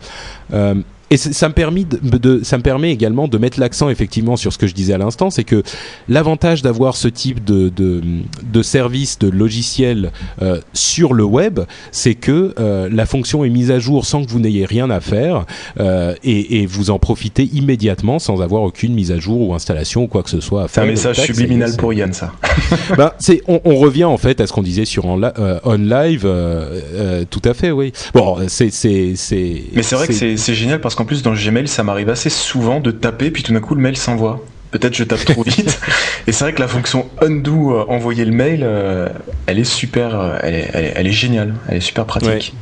Euh, 1.11 1.13
et 1.13 1.17
ça 1.17 1.47
me, 1.47 1.53
permet 1.53 1.83
de, 1.83 2.41
ça 2.43 2.57
me 2.57 2.63
permet 2.63 2.91
également 2.91 3.27
de 3.27 3.37
mettre 3.37 3.59
l'accent 3.59 3.89
effectivement 3.89 4.35
sur 4.37 4.53
ce 4.53 4.57
que 4.57 4.67
je 4.67 4.73
disais 4.73 4.93
à 4.93 4.97
l'instant, 4.97 5.29
c'est 5.29 5.43
que 5.43 5.63
l'avantage 6.07 6.61
d'avoir 6.61 6.95
ce 6.95 7.07
type 7.07 7.43
de, 7.43 7.69
de, 7.69 8.01
de, 8.43 8.61
service, 8.61 9.19
de 9.19 9.27
logiciel 9.27 10.11
euh, 10.41 10.59
sur 10.73 11.13
le 11.13 11.23
web, 11.23 11.59
c'est 11.91 12.15
que 12.15 12.53
euh, 12.59 12.89
la 12.91 13.05
fonction 13.05 13.43
est 13.43 13.49
mise 13.49 13.71
à 13.71 13.79
jour 13.79 14.05
sans 14.05 14.23
que 14.23 14.29
vous 14.29 14.39
n'ayez 14.39 14.65
rien 14.65 14.89
à 14.89 14.99
faire 14.99 15.45
euh, 15.79 16.15
et, 16.23 16.61
et, 16.61 16.65
vous 16.65 16.89
en 16.89 16.99
profitez 16.99 17.49
immédiatement 17.53 18.19
sans 18.19 18.41
avoir 18.41 18.63
aucune 18.63 18.93
mise 18.93 19.11
à 19.11 19.19
jour 19.19 19.49
ou 19.49 19.53
installation 19.53 20.03
ou 20.03 20.07
quoi 20.07 20.23
que 20.23 20.29
ce 20.29 20.39
soit 20.39 20.63
à 20.63 20.67
faire. 20.67 20.83
C'est 20.83 20.89
un 20.89 20.91
message 20.91 21.21
subliminal 21.21 21.75
pour 21.77 21.93
Yann, 21.93 22.13
ça. 22.13 22.31
ben, 22.97 23.11
c'est, 23.19 23.41
on, 23.47 23.59
on, 23.65 23.75
revient 23.75 24.05
en 24.05 24.17
fait 24.17 24.39
à 24.39 24.47
ce 24.47 24.53
qu'on 24.53 24.61
disait 24.61 24.85
sur 24.85 25.05
on, 25.05 25.21
euh, 25.21 25.59
on 25.63 25.77
live, 25.77 26.23
euh, 26.25 27.25
tout 27.29 27.41
à 27.43 27.53
fait, 27.53 27.71
oui. 27.71 27.91
Bon, 28.13 28.37
c'est, 28.47 28.71
c'est, 28.71 29.13
c'est. 29.15 29.63
Mais 29.73 29.83
c'est 29.83 29.95
vrai 29.95 30.07
que 30.07 30.13
c'est, 30.13 30.37
c'est 30.37 30.53
génial 30.53 30.79
parce 30.79 30.95
que 30.95 31.00
en 31.01 31.05
plus 31.05 31.23
dans 31.23 31.33
Gmail, 31.33 31.67
ça 31.67 31.83
m'arrive 31.83 32.09
assez 32.09 32.29
souvent 32.29 32.79
de 32.79 32.91
taper, 32.91 33.31
puis 33.31 33.43
tout 33.43 33.51
d'un 33.51 33.59
coup 33.59 33.75
le 33.75 33.81
mail 33.81 33.97
s'envoie. 33.97 34.45
Peut-être 34.69 34.95
je 34.95 35.03
tape 35.03 35.25
trop 35.25 35.43
vite. 35.45 35.79
Et 36.27 36.31
c'est 36.31 36.45
vrai 36.45 36.53
que 36.53 36.61
la 36.61 36.67
fonction 36.67 37.09
undo, 37.21 37.73
euh, 37.73 37.85
envoyer 37.89 38.23
le 38.23 38.31
mail, 38.31 38.61
euh, 38.63 39.09
elle 39.47 39.59
est 39.59 39.65
super, 39.65 40.17
euh, 40.17 40.37
elle, 40.41 40.55
est, 40.55 40.93
elle, 40.95 41.07
est, 41.07 41.11
géniale, 41.11 41.55
elle 41.67 41.77
est 41.77 41.81
super 41.81 42.05
pratique. 42.05 42.53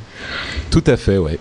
Tout 0.72 0.84
à 0.88 0.98
fait, 0.98 1.18
ouais. 1.18 1.40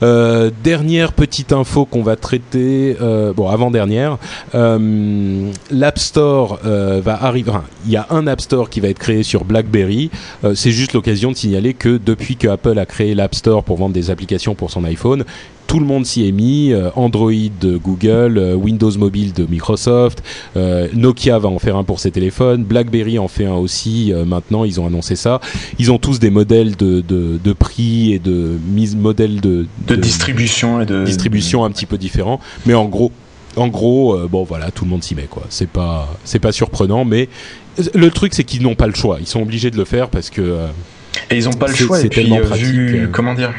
dernière 0.62 1.12
petite 1.12 1.52
info 1.52 1.84
qu'on 1.84 2.02
va 2.02 2.16
traiter, 2.16 2.96
bon 3.34 3.48
avant 3.48 3.70
dernière, 3.70 4.18
l'App 4.52 5.98
Store 5.98 6.60
va 6.62 7.22
arriver. 7.22 7.52
il 7.86 7.92
y 7.92 7.96
a 7.96 8.06
un 8.10 8.26
App 8.26 8.40
Store 8.40 8.70
qui 8.70 8.80
va 8.80 8.88
être 8.88 8.98
créé 8.98 9.22
sur 9.22 9.44
BlackBerry. 9.44 10.10
c'est 10.54 10.70
juste 10.70 10.92
l'occasion 10.92 11.32
de 11.32 11.36
signaler 11.36 11.74
que 11.74 11.98
depuis 12.04 12.36
que 12.36 12.48
Apple 12.48 12.78
a 12.78 12.86
créé 12.86 13.14
l'App 13.14 13.34
Store 13.34 13.64
pour 13.64 13.78
vendre 13.78 13.94
des 13.94 14.10
applications 14.10 14.54
pour 14.54 14.70
son 14.70 14.84
iPhone, 14.84 15.24
tout 15.68 15.78
le 15.78 15.86
monde 15.86 16.04
s'y 16.04 16.26
est 16.26 16.32
mis. 16.32 16.72
Euh, 16.72 16.90
Android 16.96 17.30
de 17.60 17.76
Google, 17.76 18.38
euh, 18.38 18.54
Windows 18.54 18.90
Mobile 18.98 19.32
de 19.34 19.44
Microsoft, 19.44 20.24
euh, 20.56 20.88
Nokia 20.94 21.38
va 21.38 21.50
en 21.50 21.58
faire 21.60 21.76
un 21.76 21.84
pour 21.84 22.00
ses 22.00 22.10
téléphones, 22.10 22.64
BlackBerry 22.64 23.18
en 23.18 23.28
fait 23.28 23.44
un 23.44 23.54
aussi. 23.54 24.12
maintenant, 24.26 24.64
ils 24.64 24.80
ont 24.80 24.86
annoncé 24.86 25.14
ça. 25.14 25.40
Ils 25.78 25.92
ont 25.92 25.98
tous 25.98 26.18
des 26.18 26.30
modèles 26.30 26.74
de, 26.76 27.02
de, 27.02 27.38
de 27.42 27.52
prix 27.52 28.07
et 28.12 28.18
de 28.18 28.58
mise 28.66 28.96
modèles 28.96 29.40
de, 29.40 29.66
de, 29.86 29.96
distribution 29.96 30.80
et 30.80 30.86
de 30.86 31.04
distribution 31.04 31.64
un 31.64 31.70
petit 31.70 31.86
peu 31.86 31.98
différents. 31.98 32.40
Mais 32.66 32.74
en 32.74 32.86
gros, 32.86 33.12
en 33.56 33.68
gros, 33.68 34.18
bon 34.28 34.44
voilà, 34.44 34.70
tout 34.70 34.84
le 34.84 34.90
monde 34.90 35.02
s'y 35.02 35.14
met 35.14 35.24
quoi. 35.24 35.44
C'est 35.48 35.68
pas 35.68 36.14
c'est 36.24 36.38
pas 36.38 36.52
surprenant, 36.52 37.04
mais 37.04 37.28
le 37.94 38.10
truc 38.10 38.34
c'est 38.34 38.44
qu'ils 38.44 38.62
n'ont 38.62 38.74
pas 38.74 38.86
le 38.86 38.94
choix. 38.94 39.18
Ils 39.20 39.26
sont 39.26 39.42
obligés 39.42 39.70
de 39.70 39.76
le 39.76 39.84
faire 39.84 40.08
parce 40.08 40.30
que 40.30 40.66
et 41.30 41.36
ils 41.36 41.44
n'ont 41.44 41.52
pas 41.52 41.68
le 41.68 41.74
choix. 41.74 42.00
Et 42.00 42.08
puis, 42.08 42.30
vu, 42.54 43.08
comment 43.12 43.34
dire 43.34 43.52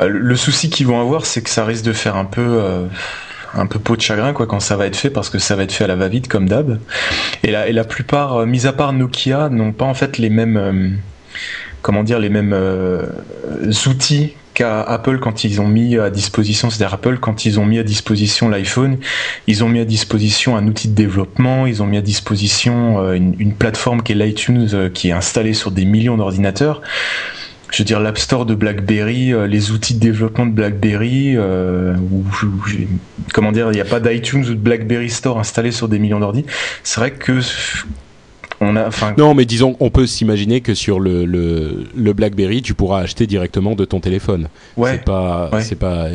euh, 0.00 0.08
le 0.08 0.36
souci 0.36 0.70
qu'ils 0.70 0.86
vont 0.86 1.00
avoir, 1.00 1.26
c'est 1.26 1.42
que 1.42 1.50
ça 1.50 1.64
risque 1.64 1.84
de 1.84 1.92
faire 1.92 2.16
un 2.16 2.24
peu 2.24 2.40
euh, 2.40 2.86
un 3.54 3.66
peu 3.66 3.78
peau 3.78 3.96
de 3.96 4.00
chagrin 4.00 4.32
quoi 4.32 4.46
quand 4.46 4.60
ça 4.60 4.76
va 4.76 4.86
être 4.86 4.96
fait 4.96 5.10
parce 5.10 5.28
que 5.28 5.38
ça 5.38 5.56
va 5.56 5.64
être 5.64 5.72
fait 5.72 5.84
à 5.84 5.86
la 5.86 5.96
va-vite 5.96 6.28
comme 6.28 6.48
d'hab. 6.48 6.78
Et 7.42 7.50
la, 7.50 7.68
et 7.68 7.72
la 7.72 7.84
plupart, 7.84 8.36
euh, 8.36 8.46
mis 8.46 8.66
à 8.66 8.72
part 8.72 8.92
Nokia, 8.92 9.48
n'ont 9.50 9.72
pas 9.72 9.84
en 9.84 9.94
fait 9.94 10.18
les 10.18 10.30
mêmes 10.30 10.98
comment 11.82 12.02
dire 12.02 12.18
les 12.18 12.28
mêmes 12.28 12.56
outils 13.86 14.34
qu'à 14.54 14.82
Apple 14.82 15.18
quand 15.18 15.44
ils 15.44 15.60
ont 15.60 15.68
mis 15.68 15.98
à 15.98 16.10
disposition, 16.10 16.70
c'est-à-dire 16.70 16.94
Apple 16.94 17.18
quand 17.18 17.44
ils 17.44 17.58
ont 17.58 17.64
mis 17.64 17.78
à 17.78 17.82
disposition 17.82 18.48
l'iPhone, 18.48 18.98
ils 19.46 19.64
ont 19.64 19.68
mis 19.68 19.80
à 19.80 19.84
disposition 19.84 20.56
un 20.56 20.66
outil 20.66 20.88
de 20.88 20.94
développement, 20.94 21.66
ils 21.66 21.82
ont 21.82 21.86
mis 21.86 21.96
à 21.96 22.02
disposition 22.02 23.12
une, 23.12 23.34
une 23.38 23.54
plateforme 23.54 24.02
qui 24.02 24.12
est 24.12 24.14
l'iTunes 24.14 24.90
qui 24.92 25.08
est 25.08 25.12
installée 25.12 25.54
sur 25.54 25.70
des 25.70 25.84
millions 25.84 26.16
d'ordinateurs 26.16 26.82
je 27.72 27.78
veux 27.78 27.84
dire 27.84 28.00
l'App 28.00 28.18
Store 28.18 28.44
de 28.44 28.54
BlackBerry, 28.54 29.32
euh, 29.32 29.46
les 29.46 29.70
outils 29.70 29.94
de 29.94 29.98
développement 29.98 30.44
de 30.46 30.52
BlackBerry, 30.52 31.36
euh, 31.36 31.94
comment 33.32 33.50
dire, 33.50 33.68
il 33.70 33.74
n'y 33.74 33.80
a 33.80 33.86
pas 33.86 33.98
d'iTunes 33.98 34.44
ou 34.44 34.54
de 34.54 34.54
BlackBerry 34.54 35.08
Store 35.08 35.38
installé 35.38 35.72
sur 35.72 35.88
des 35.88 35.98
millions 35.98 36.20
d'ordi. 36.20 36.44
C'est 36.84 37.00
vrai 37.00 37.12
que 37.12 37.40
on 38.62 38.76
a, 38.76 38.90
non, 39.18 39.34
mais 39.34 39.44
disons, 39.44 39.76
on 39.80 39.90
peut 39.90 40.06
s'imaginer 40.06 40.60
que 40.60 40.74
sur 40.74 41.00
le, 41.00 41.24
le, 41.24 42.12
BlackBerry, 42.12 42.62
tu 42.62 42.74
pourras 42.74 43.00
acheter 43.00 43.26
directement 43.26 43.74
de 43.74 43.84
ton 43.84 44.00
téléphone. 44.00 44.48
Ouais. 44.76 44.92
C'est 44.92 45.04
pas, 45.04 45.50
c'est 45.60 45.78
pas, 45.78 46.06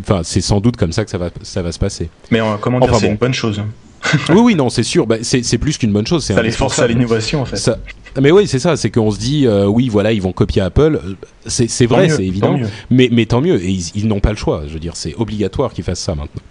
enfin, 0.00 0.20
c'est 0.22 0.40
sans 0.40 0.60
doute 0.60 0.76
comme 0.76 0.92
ça 0.92 1.04
que 1.04 1.10
ça 1.10 1.18
va, 1.18 1.30
ça 1.42 1.62
va 1.62 1.72
se 1.72 1.78
passer. 1.78 2.10
Mais 2.30 2.40
euh, 2.40 2.56
comment 2.60 2.80
dire, 2.80 2.94
c'est 2.96 3.08
une 3.08 3.16
bonne 3.16 3.34
chose. 3.34 3.62
oui, 4.28 4.40
oui, 4.40 4.54
non, 4.54 4.68
c'est 4.68 4.82
sûr. 4.82 5.06
Bah, 5.06 5.16
c'est 5.22 5.58
plus 5.58 5.78
qu'une 5.78 5.92
bonne 5.92 6.06
chose. 6.06 6.24
Ça 6.24 6.40
les 6.42 6.50
force 6.50 6.78
à 6.78 6.86
l'innovation, 6.86 7.40
en 7.40 7.44
fait. 7.44 7.56
Ça, 7.56 7.78
mais 8.20 8.30
oui, 8.30 8.46
c'est 8.46 8.58
ça. 8.58 8.76
C'est 8.76 8.90
qu'on 8.90 9.10
se 9.10 9.18
dit, 9.18 9.46
euh, 9.46 9.66
oui, 9.66 9.88
voilà, 9.88 10.12
ils 10.12 10.22
vont 10.22 10.32
copier 10.32 10.62
Apple. 10.62 11.00
C'est 11.46 11.86
vrai, 11.86 12.08
c'est 12.08 12.24
évident. 12.24 12.58
Mais, 12.90 13.08
mais 13.10 13.26
tant 13.26 13.40
mieux. 13.40 13.62
Et 13.62 13.78
ils, 13.94 14.06
n'ont 14.06 14.20
pas 14.20 14.30
le 14.30 14.36
choix. 14.36 14.62
Je 14.66 14.72
veux 14.72 14.80
dire, 14.80 14.96
c'est 14.96 15.14
obligatoire 15.16 15.72
qu'ils 15.72 15.84
fassent 15.84 16.00
ça 16.00 16.14
maintenant. 16.14 16.42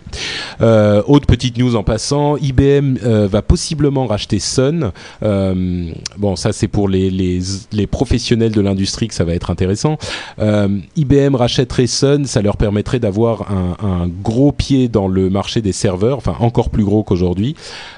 Euh, 0.62 1.04
autre 1.08 1.26
petite 1.26 1.58
news 1.58 1.76
en 1.76 1.84
passant, 1.84 2.38
IBM 2.38 2.98
euh, 3.04 3.28
va 3.28 3.42
possiblement 3.42 4.08
racheter 4.08 4.40
Sun. 4.40 4.92
Euh, 5.24 5.92
bon, 6.18 6.36
ça 6.36 6.54
c'est 6.54 6.68
pour 6.68 6.90
les, 6.90 7.10
les, 7.10 7.40
les, 7.72 7.88
professionnels 7.88 8.52
de 8.52 8.62
l'industrie 8.62 9.08
que 9.08 9.14
ça 9.14 9.24
va 9.24 9.34
être 9.34 9.52
intéressant. 9.52 9.98
Euh, 10.40 10.80
IBM 10.96 11.36
rachèterait 11.36 11.88
Sun, 11.88 12.26
ça 12.26 12.42
leur 12.42 12.58
permettrait 12.58 13.00
d'avoir 13.00 13.52
un, 13.52 13.78
un, 13.86 14.08
gros 14.08 14.52
pied 14.52 14.88
dans 14.88 15.08
le 15.08 15.30
marché 15.30 15.62
des 15.62 15.74
serveurs, 15.74 16.18
enfin 16.18 16.36
encore 16.40 16.70
plus 16.70 16.84
gros 16.84 17.04
qu'aujourd'hui, 17.04 17.56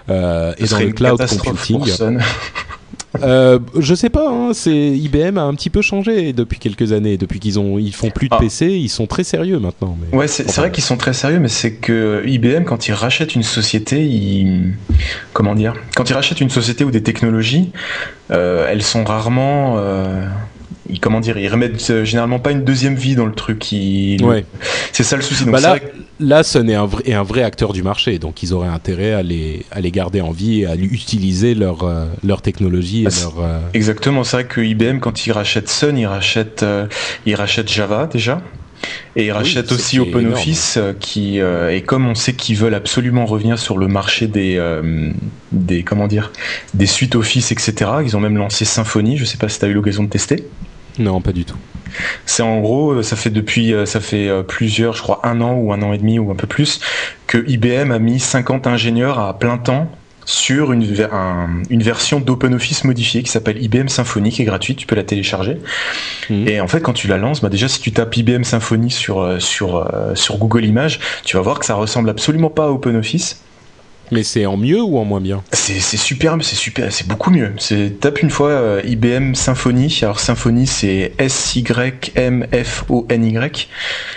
euh, 0.09 0.53
et 0.57 0.65
dans 0.65 0.79
le 0.79 0.91
cloud 0.91 1.19
computing. 1.43 1.81
Euh, 3.21 3.59
je 3.77 3.95
sais 3.95 4.09
pas, 4.09 4.29
hein, 4.29 4.53
c'est 4.53 4.71
IBM 4.71 5.37
a 5.37 5.41
un 5.41 5.53
petit 5.55 5.69
peu 5.69 5.81
changé 5.81 6.31
depuis 6.31 6.59
quelques 6.59 6.91
années, 6.91 7.17
depuis 7.17 7.39
qu'ils 7.39 7.59
ont 7.59 7.79
ils 7.79 7.93
font 7.93 8.11
plus 8.11 8.29
de 8.29 8.35
ah. 8.35 8.39
PC, 8.39 8.67
ils 8.67 8.89
sont 8.89 9.07
très 9.07 9.23
sérieux 9.23 9.59
maintenant. 9.59 9.97
Mais... 9.99 10.15
Ouais, 10.15 10.27
c'est 10.27 10.55
vrai 10.55 10.71
qu'ils 10.71 10.83
sont 10.83 10.97
très 10.97 11.13
sérieux, 11.13 11.39
mais 11.39 11.47
c'est 11.47 11.73
que 11.73 12.23
IBM 12.25 12.65
quand 12.65 12.87
ils 12.87 12.93
rachètent 12.93 13.35
une 13.35 13.43
société, 13.43 14.05
ils 14.05 14.73
comment 15.33 15.55
dire, 15.55 15.73
quand 15.95 16.09
ils 16.09 16.13
rachètent 16.13 16.41
une 16.41 16.51
société 16.51 16.83
ou 16.83 16.91
des 16.91 17.03
technologies, 17.03 17.71
euh, 18.31 18.67
elles 18.69 18.83
sont 18.83 19.03
rarement 19.03 19.77
euh, 19.77 20.27
comment 20.97 21.19
dire, 21.19 21.37
ils 21.37 21.47
remettent 21.47 21.89
euh, 21.91 22.03
généralement 22.03 22.39
pas 22.39 22.51
une 22.51 22.63
deuxième 22.63 22.95
vie 22.95 23.15
dans 23.15 23.25
le 23.25 23.33
truc. 23.33 23.67
Ouais. 23.71 24.45
C'est 24.91 25.03
ça 25.03 25.15
le 25.15 25.21
souci. 25.21 25.43
Donc 25.43 25.53
bah 25.53 25.59
là, 25.59 25.77
là, 26.19 26.43
Sun 26.43 26.69
est 26.69 26.75
un, 26.75 26.85
vrai, 26.85 27.13
un 27.13 27.23
vrai 27.23 27.43
acteur 27.43 27.73
du 27.73 27.83
marché, 27.83 28.17
donc 28.17 28.41
ils 28.41 28.53
auraient 28.53 28.69
intérêt 28.69 29.13
à 29.13 29.21
les, 29.21 29.65
à 29.71 29.81
les 29.81 29.91
garder 29.91 30.21
en 30.21 30.31
vie 30.31 30.61
et 30.61 30.65
à 30.65 30.75
utiliser 30.75 31.53
leur, 31.53 31.83
euh, 31.83 32.05
leur 32.23 32.41
technologie. 32.41 33.01
Et 33.01 33.05
bah, 33.05 33.11
leur, 33.21 33.39
euh, 33.39 33.59
Exactement, 33.73 34.23
c'est 34.23 34.37
vrai 34.37 34.45
que 34.45 34.61
IBM, 34.61 34.99
quand 34.99 35.27
il 35.27 35.31
rachète 35.31 35.69
Sun, 35.69 35.97
il 35.97 36.07
rachète, 36.07 36.65
il 37.25 37.35
rachète 37.35 37.69
Java 37.69 38.07
déjà. 38.11 38.41
Et 39.17 39.25
ils 39.25 39.31
rachètent 39.31 39.73
aussi 39.73 39.99
OpenOffice, 39.99 40.79
qui 41.01 41.39
et 41.39 41.81
comme 41.81 42.07
on 42.07 42.15
sait 42.15 42.31
qu'ils 42.31 42.55
veulent 42.55 42.75
absolument 42.75 43.25
revenir 43.25 43.59
sur 43.59 43.77
le 43.77 43.89
marché 43.89 44.27
des 44.27 44.57
des 45.51 45.83
comment 45.83 46.07
dire 46.07 46.31
des 46.73 46.85
suites 46.85 47.15
Office, 47.15 47.51
etc. 47.51 47.91
Ils 48.05 48.15
ont 48.15 48.21
même 48.21 48.37
lancé 48.37 48.63
Symfony. 48.63 49.17
Je 49.17 49.25
sais 49.25 49.37
pas 49.37 49.49
si 49.49 49.59
tu 49.59 49.65
as 49.65 49.67
eu 49.67 49.73
l'occasion 49.73 50.03
de 50.03 50.09
tester. 50.09 50.45
Non, 50.97 51.21
pas 51.21 51.31
du 51.31 51.45
tout. 51.45 51.57
C'est 52.25 52.43
en 52.43 52.59
gros, 52.59 52.91
euh, 52.91 53.03
ça 53.03 53.15
fait 53.15 53.29
depuis, 53.29 53.73
euh, 53.73 53.85
ça 53.85 53.99
fait 53.99 54.27
euh, 54.27 54.43
plusieurs, 54.43 54.93
je 54.93 55.01
crois 55.01 55.21
un 55.23 55.41
an 55.41 55.53
ou 55.53 55.73
un 55.73 55.81
an 55.81 55.93
et 55.93 55.97
demi 55.97 56.19
ou 56.19 56.31
un 56.31 56.35
peu 56.35 56.47
plus, 56.47 56.79
que 57.27 57.43
IBM 57.47 57.91
a 57.91 57.99
mis 57.99 58.19
50 58.19 58.67
ingénieurs 58.67 59.19
à 59.19 59.37
plein 59.37 59.57
temps 59.57 59.89
sur 60.25 60.73
une, 60.73 60.85
une 61.71 61.81
version 61.81 62.19
d'OpenOffice 62.19 62.83
modifiée 62.83 63.23
qui 63.23 63.31
s'appelle 63.31 63.63
IBM 63.63 63.87
Symfony, 63.87 64.29
qui 64.29 64.43
est 64.43 64.45
gratuite, 64.45 64.77
tu 64.77 64.85
peux 64.85 64.95
la 64.95 65.03
télécharger. 65.03 65.57
Mhm. 66.29 66.47
Et 66.47 66.61
en 66.61 66.67
fait, 66.67 66.81
quand 66.81 66.93
tu 66.93 67.07
la 67.07 67.17
lances, 67.17 67.41
bah 67.41 67.49
déjà 67.49 67.67
si 67.67 67.81
tu 67.81 67.91
tapes 67.91 68.15
IBM 68.15 68.43
Symfony 68.43 68.91
sur 68.91 69.41
sur 69.41 69.89
sur 70.13 70.37
Google 70.37 70.65
Images, 70.65 70.99
tu 71.25 71.35
vas 71.35 71.41
voir 71.41 71.57
que 71.57 71.65
ça 71.65 71.73
ressemble 71.73 72.11
absolument 72.11 72.51
pas 72.51 72.65
à 72.65 72.69
OpenOffice. 72.69 73.41
Mais 74.11 74.23
c'est 74.23 74.45
en 74.45 74.57
mieux 74.57 74.81
ou 74.81 74.97
en 74.97 75.05
moins 75.05 75.21
bien 75.21 75.43
C'est 75.51 75.79
super, 75.79 76.35
c'est 76.41 76.55
super, 76.55 76.91
c'est 76.91 77.07
beaucoup 77.07 77.31
mieux. 77.31 77.53
Tape 77.99 78.21
une 78.21 78.29
fois 78.29 78.49
euh, 78.49 78.81
IBM 78.85 79.35
Symfony. 79.35 79.99
Alors 80.01 80.19
Symfony, 80.19 80.67
c'est 80.67 81.13
S 81.17 81.55
Y 81.55 82.11
M 82.15 82.47
F 82.51 82.85
O 82.89 83.05
N 83.09 83.25
Y. 83.25 83.69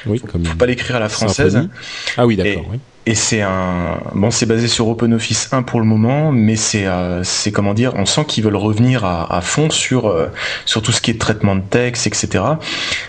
Oui, 0.06 0.18
faut, 0.18 0.26
comme 0.26 0.44
faut 0.44 0.56
pas 0.56 0.66
l'écrire 0.66 0.96
à 0.96 1.00
la 1.00 1.08
française. 1.08 1.68
Ah 2.16 2.26
oui, 2.26 2.36
d'accord. 2.36 2.66
Oui. 2.70 2.78
Et 3.04 3.16
c'est 3.16 3.40
un 3.40 3.98
bon, 4.14 4.30
c'est 4.30 4.46
basé 4.46 4.68
sur 4.68 4.86
OpenOffice 4.86 5.48
1 5.52 5.64
pour 5.64 5.80
le 5.80 5.86
moment, 5.86 6.30
mais 6.30 6.54
c'est 6.54 6.86
euh, 6.86 7.24
c'est 7.24 7.50
comment 7.50 7.74
dire, 7.74 7.94
on 7.96 8.06
sent 8.06 8.24
qu'ils 8.28 8.44
veulent 8.44 8.54
revenir 8.54 9.04
à, 9.04 9.36
à 9.36 9.40
fond 9.40 9.70
sur 9.70 10.06
euh, 10.06 10.28
sur 10.66 10.82
tout 10.82 10.92
ce 10.92 11.00
qui 11.00 11.10
est 11.10 11.20
traitement 11.20 11.56
de 11.56 11.62
texte, 11.62 12.06
etc. 12.06 12.44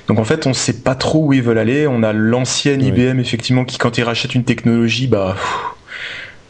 Donc 0.07 0.17
en 0.17 0.23
fait, 0.23 0.47
on 0.47 0.53
sait 0.53 0.81
pas 0.81 0.95
trop 0.95 1.27
où 1.27 1.33
ils 1.33 1.43
veulent 1.43 1.59
aller. 1.59 1.85
On 1.85 2.01
a 2.01 2.11
l'ancienne 2.11 2.81
IBM 2.81 3.19
effectivement 3.19 3.65
qui, 3.65 3.77
quand 3.77 3.99
ils 3.99 4.03
rachètent 4.03 4.33
une 4.33 4.45
technologie, 4.45 5.05
bah 5.05 5.35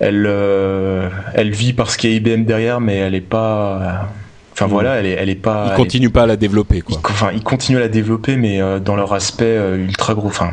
elle, 0.03 0.25
euh, 0.27 1.09
elle 1.33 1.51
vit 1.51 1.73
parce 1.73 1.95
qu'il 1.95 2.11
y 2.11 2.13
a 2.13 2.17
IBM 2.17 2.43
derrière, 2.43 2.81
mais 2.81 2.97
elle 2.97 3.15
est 3.15 3.21
pas. 3.21 4.09
Enfin 4.51 4.67
voilà, 4.67 4.95
elle 4.95 5.05
est, 5.05 5.11
elle 5.11 5.29
est 5.29 5.35
pas. 5.35 5.69
Ils 5.71 5.77
continuent 5.77 6.09
pas 6.09 6.23
à 6.23 6.27
la 6.27 6.35
développer, 6.35 6.81
quoi. 6.81 6.99
enfin, 7.05 7.31
ils 7.33 7.43
continuent 7.43 7.77
à 7.77 7.81
la 7.81 7.87
développer, 7.87 8.35
mais 8.35 8.61
euh, 8.61 8.79
dans 8.79 8.95
leur 8.95 9.13
aspect 9.13 9.45
euh, 9.45 9.77
ultra 9.77 10.13
gros. 10.13 10.27
Enfin, 10.27 10.51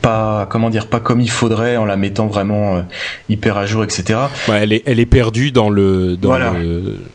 pas 0.00 0.46
comment 0.50 0.70
dire 0.70 0.88
pas 0.88 0.98
comme 0.98 1.20
il 1.20 1.30
faudrait 1.30 1.76
en 1.76 1.84
la 1.84 1.96
mettant 1.96 2.26
vraiment 2.26 2.84
hyper 3.28 3.58
à 3.58 3.66
jour 3.66 3.84
etc 3.84 4.18
ouais, 4.48 4.60
elle 4.62 4.72
est 4.72 4.82
elle 4.86 4.98
est 4.98 5.06
perdue 5.06 5.52
dans 5.52 5.68
le 5.68 6.16
dans 6.16 6.30
voilà. 6.30 6.54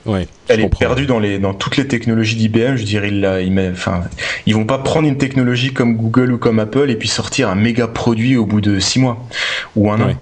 ouais 0.06 0.28
elle 0.48 0.62
est 0.62 0.70
perdue 0.70 1.08
dans 1.08 1.20
les 1.20 1.40
dans 1.40 1.56
toutes 1.56 1.78
les 1.78 1.88
technologies 1.88 2.36
d'IBM 2.36 2.76
je 2.76 2.84
dirais 2.84 3.10
il, 3.10 3.28
il 3.44 3.72
enfin 3.72 4.04
ils 4.46 4.54
vont 4.54 4.66
pas 4.66 4.78
prendre 4.78 5.08
une 5.08 5.18
technologie 5.18 5.74
comme 5.74 5.98
Google 5.98 6.32
ou 6.32 6.38
comme 6.38 6.60
Apple 6.60 6.92
et 6.92 6.96
puis 6.96 7.10
sortir 7.10 7.50
un 7.50 7.56
méga 7.56 7.88
produit 7.88 8.38
au 8.38 8.46
bout 8.46 8.62
de 8.62 8.80
six 8.80 9.00
mois 9.00 9.28
ou 9.76 9.92
un 9.92 10.00
an 10.00 10.14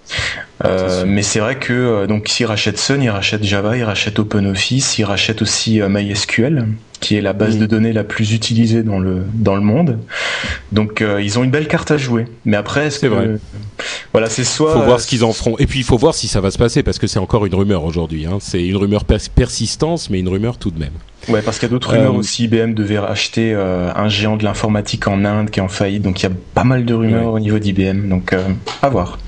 euh, 0.65 1.03
mais 1.05 1.21
c'est 1.21 1.39
vrai 1.39 1.55
que 1.55 1.73
euh, 1.73 2.07
donc 2.07 2.27
s'ils 2.27 2.45
rachètent 2.45 2.79
Sun, 2.79 3.01
ils 3.01 3.09
rachètent 3.09 3.43
Java, 3.43 3.77
ils 3.77 3.83
rachètent 3.83 4.17
OpenOffice, 4.17 4.97
ils 4.97 5.03
rachètent 5.03 5.41
aussi 5.43 5.81
euh, 5.81 5.87
MySQL, 5.87 6.67
qui 6.99 7.15
est 7.15 7.21
la 7.21 7.33
base 7.33 7.59
de 7.59 7.67
données 7.67 7.93
la 7.93 8.03
plus 8.03 8.33
utilisée 8.33 8.81
dans 8.81 8.97
le 8.97 9.23
dans 9.33 9.55
le 9.55 9.61
monde. 9.61 9.99
Donc 10.71 11.03
ils 11.19 11.37
ont 11.37 11.43
une 11.43 11.51
belle 11.51 11.67
carte 11.67 11.91
à 11.91 11.97
jouer. 11.97 12.25
Mais 12.45 12.57
après, 12.57 12.89
c'est 12.89 13.07
vrai. 13.07 13.35
Voilà, 14.13 14.29
c'est 14.29 14.43
soit. 14.43 14.73
Faut 14.73 14.81
voir 14.81 14.99
ce 14.99 15.05
qu'ils 15.05 15.23
en 15.23 15.31
feront. 15.31 15.55
Et 15.59 15.67
puis 15.67 15.79
il 15.79 15.85
faut 15.85 15.97
voir 15.97 16.15
si 16.15 16.27
ça 16.27 16.41
va 16.41 16.49
se 16.49 16.57
passer 16.57 16.81
parce 16.81 16.97
que 16.97 17.05
c'est 17.05 17.19
encore 17.19 17.45
une 17.45 17.53
rumeur 17.53 17.83
aujourd'hui. 17.83 18.25
Hein. 18.25 18.39
C'est 18.41 18.65
une 18.65 18.77
rumeur 18.77 19.05
persistance, 19.05 20.09
mais 20.09 20.19
une 20.19 20.29
rumeur 20.29 20.57
tout 20.57 20.71
de 20.71 20.79
même. 20.79 20.93
Ouais, 21.29 21.43
parce 21.43 21.59
qu'il 21.59 21.67
y 21.67 21.69
a 21.69 21.73
d'autres 21.73 21.91
rumeurs 21.91 22.15
aussi. 22.15 22.45
IBM 22.45 22.73
devait 22.73 22.97
racheter 22.97 23.53
un 23.53 24.09
géant 24.09 24.37
de 24.37 24.43
l'informatique 24.43 25.07
en 25.07 25.23
Inde 25.23 25.51
qui 25.51 25.59
est 25.59 25.63
en 25.63 25.67
faillite. 25.67 26.01
Donc 26.01 26.19
il 26.21 26.23
y 26.23 26.29
a 26.29 26.35
pas 26.55 26.63
mal 26.63 26.83
de 26.83 26.95
rumeurs 26.95 27.33
au 27.33 27.39
niveau 27.39 27.59
d'IBM. 27.59 28.09
Donc 28.09 28.35
à 28.81 28.89
voir. 28.89 29.19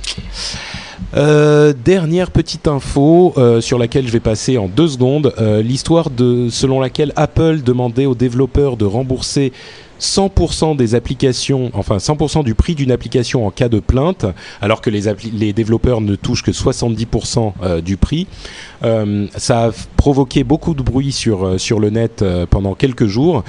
Euh, 1.16 1.74
dernière 1.74 2.30
petite 2.30 2.68
info 2.68 3.34
euh, 3.38 3.62
sur 3.62 3.80
laquelle 3.80 4.06
je 4.06 4.12
vais 4.12 4.20
passer 4.20 4.58
en 4.58 4.68
deux 4.68 4.88
secondes, 4.88 5.34
euh, 5.40 5.64
l'histoire 5.64 6.12
de 6.12 6.50
selon 6.50 6.80
laquelle 6.80 7.14
Apple 7.16 7.62
demandait 7.62 8.06
aux 8.06 8.14
développeurs 8.14 8.78
de 8.78 8.86
rembourser 8.86 9.52
100% 10.00 10.76
des 10.76 10.96
applications, 10.96 11.72
enfin 11.74 11.98
100% 11.98 12.44
du 12.44 12.56
prix 12.56 12.76
d'une 12.76 12.92
application 12.92 13.46
en 13.46 13.52
cas 13.52 13.70
de 13.70 13.80
plainte, 13.80 14.26
alors 14.62 14.82
que 14.82 14.90
les, 14.90 15.04
les 15.34 15.54
développeurs 15.54 16.02
ne 16.02 16.16
touchent 16.16 16.44
que 16.44 16.52
70% 16.52 17.54
euh, 17.62 17.82
du 17.82 17.98
prix. 17.98 18.28
Euh, 18.84 19.28
ça 19.36 19.66
a 19.66 19.72
provoqué 19.98 20.44
beaucoup 20.44 20.74
de 20.74 20.82
bruit 20.82 21.12
sur 21.12 21.46
euh, 21.46 21.58
sur 21.58 21.80
le 21.80 21.90
net 21.90 22.24
pendant 22.50 22.76
quelques 22.76 23.08
jours. 23.08 23.44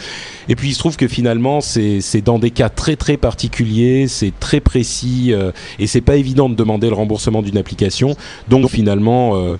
Et 0.48 0.56
puis 0.56 0.70
il 0.70 0.74
se 0.74 0.78
trouve 0.78 0.96
que 0.96 1.06
finalement 1.06 1.60
c'est 1.60 2.00
c'est 2.00 2.20
dans 2.20 2.38
des 2.38 2.50
cas 2.50 2.68
très 2.68 2.96
très 2.96 3.16
particuliers, 3.16 4.08
c'est 4.08 4.32
très 4.38 4.60
précis 4.60 5.32
et 5.78 5.86
c'est 5.86 6.00
pas 6.00 6.16
évident 6.16 6.48
de 6.48 6.54
demander 6.54 6.88
le 6.88 6.94
remboursement 6.94 7.42
d'une 7.42 7.58
application. 7.58 8.16
Donc 8.48 8.68
finalement 8.68 9.56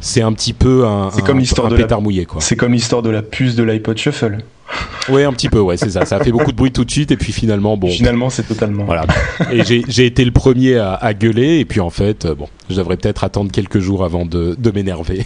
c'est 0.00 0.22
un 0.22 0.32
petit 0.32 0.52
peu 0.52 0.84
un, 0.86 1.10
comme 1.24 1.38
l'histoire 1.38 1.68
de 1.68 1.76
pétard 1.76 2.02
mouillé. 2.02 2.26
C'est 2.40 2.56
comme 2.56 2.72
l'histoire 2.72 3.02
de 3.02 3.10
la 3.10 3.22
puce 3.22 3.54
de 3.54 3.62
l'iPod 3.62 3.96
Shuffle. 3.96 4.38
Oui, 5.08 5.24
un 5.24 5.32
petit 5.32 5.48
peu, 5.48 5.60
ouais, 5.60 5.76
c'est 5.76 5.90
ça. 5.90 6.04
Ça 6.04 6.16
a 6.16 6.24
fait 6.24 6.30
beaucoup 6.30 6.52
de 6.52 6.56
bruit 6.56 6.72
tout 6.72 6.84
de 6.84 6.90
suite, 6.90 7.10
et 7.10 7.16
puis 7.16 7.32
finalement, 7.32 7.76
bon. 7.76 7.88
Finalement, 7.88 8.30
c'est 8.30 8.44
totalement. 8.44 8.84
Voilà. 8.84 9.04
Et 9.50 9.62
j'ai 9.64 10.06
été 10.06 10.24
le 10.24 10.30
premier 10.30 10.76
à, 10.76 10.94
à, 10.94 11.14
gueuler, 11.14 11.58
et 11.58 11.64
puis 11.64 11.80
en 11.80 11.90
fait, 11.90 12.26
bon, 12.26 12.48
je 12.70 12.76
devrais 12.76 12.96
peut-être 12.96 13.24
attendre 13.24 13.50
quelques 13.50 13.80
jours 13.80 14.04
avant 14.04 14.24
de, 14.24 14.54
de 14.58 14.70
m'énerver. 14.70 15.24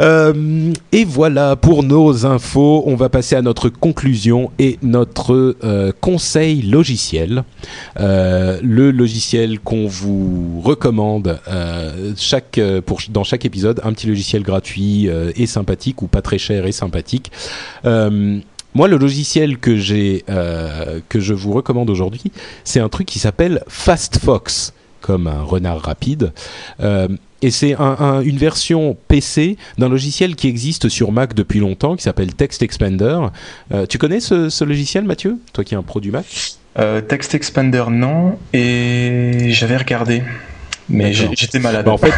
Euh, 0.00 0.72
et 0.92 1.04
voilà 1.04 1.56
pour 1.56 1.82
nos 1.82 2.26
infos. 2.26 2.82
On 2.86 2.94
va 2.94 3.08
passer 3.08 3.36
à 3.36 3.42
notre 3.42 3.68
conclusion 3.68 4.50
et 4.58 4.78
notre 4.82 5.56
euh, 5.64 5.92
conseil 6.00 6.62
logiciel. 6.62 7.44
Euh, 7.98 8.58
le 8.62 8.90
logiciel 8.90 9.60
qu'on 9.60 9.86
vous 9.86 10.60
recommande 10.62 11.40
chaque, 12.16 12.60
dans 13.10 13.24
chaque 13.24 13.44
épisode, 13.44 13.80
un 13.84 13.92
petit 13.92 14.06
logiciel 14.06 14.42
gratuit 14.42 15.08
et 15.36 15.46
sympathique 15.46 16.02
ou 16.02 16.06
pas 16.06 16.22
très 16.22 16.38
cher 16.38 16.66
et 16.66 16.72
sympathique. 16.72 17.30
moi, 17.84 18.88
le 18.88 18.96
logiciel 18.96 19.58
que 19.58 19.76
j'ai, 19.76 20.24
que 21.08 21.20
je 21.20 21.34
vous 21.34 21.52
recommande 21.52 21.90
aujourd'hui, 21.90 22.22
c'est 22.64 22.80
un 22.80 22.88
truc 22.88 23.06
qui 23.06 23.18
s'appelle 23.18 23.62
FastFox, 23.68 24.72
comme 25.00 25.26
un 25.26 25.42
renard 25.42 25.80
rapide. 25.80 26.32
Et 27.42 27.50
c'est 27.50 27.74
un, 27.78 28.20
une 28.22 28.36
version 28.36 28.96
PC 29.08 29.56
d'un 29.78 29.88
logiciel 29.88 30.36
qui 30.36 30.48
existe 30.48 30.88
sur 30.88 31.10
Mac 31.10 31.34
depuis 31.34 31.58
longtemps, 31.58 31.96
qui 31.96 32.02
s'appelle 32.02 32.34
Text 32.34 32.62
Expander. 32.62 33.18
Euh, 33.72 33.86
tu 33.86 33.98
connais 33.98 34.20
ce, 34.20 34.64
logiciel, 34.64 35.04
Mathieu? 35.04 35.38
Toi 35.52 35.64
qui 35.64 35.74
es 35.74 35.76
un 35.76 35.82
pro 35.82 36.00
du 36.00 36.10
Mac? 36.10 36.26
Euh, 36.78 37.00
Text 37.00 37.34
Expander, 37.34 37.84
non. 37.90 38.38
Et 38.52 39.50
j'avais 39.50 39.76
regardé. 39.76 40.22
Mais 40.90 41.12
j'étais 41.12 41.60
malade. 41.60 41.86
Bah, 41.86 41.92
en 41.92 41.98
fait, 41.98 42.12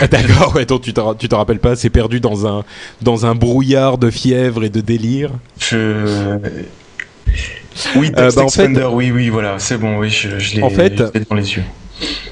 d'accord. 0.10 0.54
Ouais, 0.54 0.66
donc 0.66 0.82
tu 0.82 0.92
te, 0.92 1.14
tu 1.14 1.28
te 1.28 1.34
rappelles 1.34 1.60
pas 1.60 1.76
C'est 1.76 1.90
perdu 1.90 2.20
dans 2.20 2.46
un 2.46 2.64
dans 3.00 3.26
un 3.26 3.34
brouillard 3.34 3.96
de 3.96 4.10
fièvre 4.10 4.64
et 4.64 4.70
de 4.70 4.80
délire. 4.80 5.30
Je 5.60 6.36
oui, 7.94 8.10
euh, 8.16 8.24
Text 8.24 8.36
bah, 8.36 8.42
Expander. 8.42 8.88
oui, 8.92 9.12
oui, 9.12 9.28
voilà, 9.28 9.58
c'est 9.58 9.78
bon. 9.78 9.98
Oui, 9.98 10.10
je, 10.10 10.38
je 10.38 10.56
l'ai 10.56 10.62
en 10.62 10.70
fait, 10.70 10.96
dans 11.30 11.36
les 11.36 11.54
yeux 11.54 11.62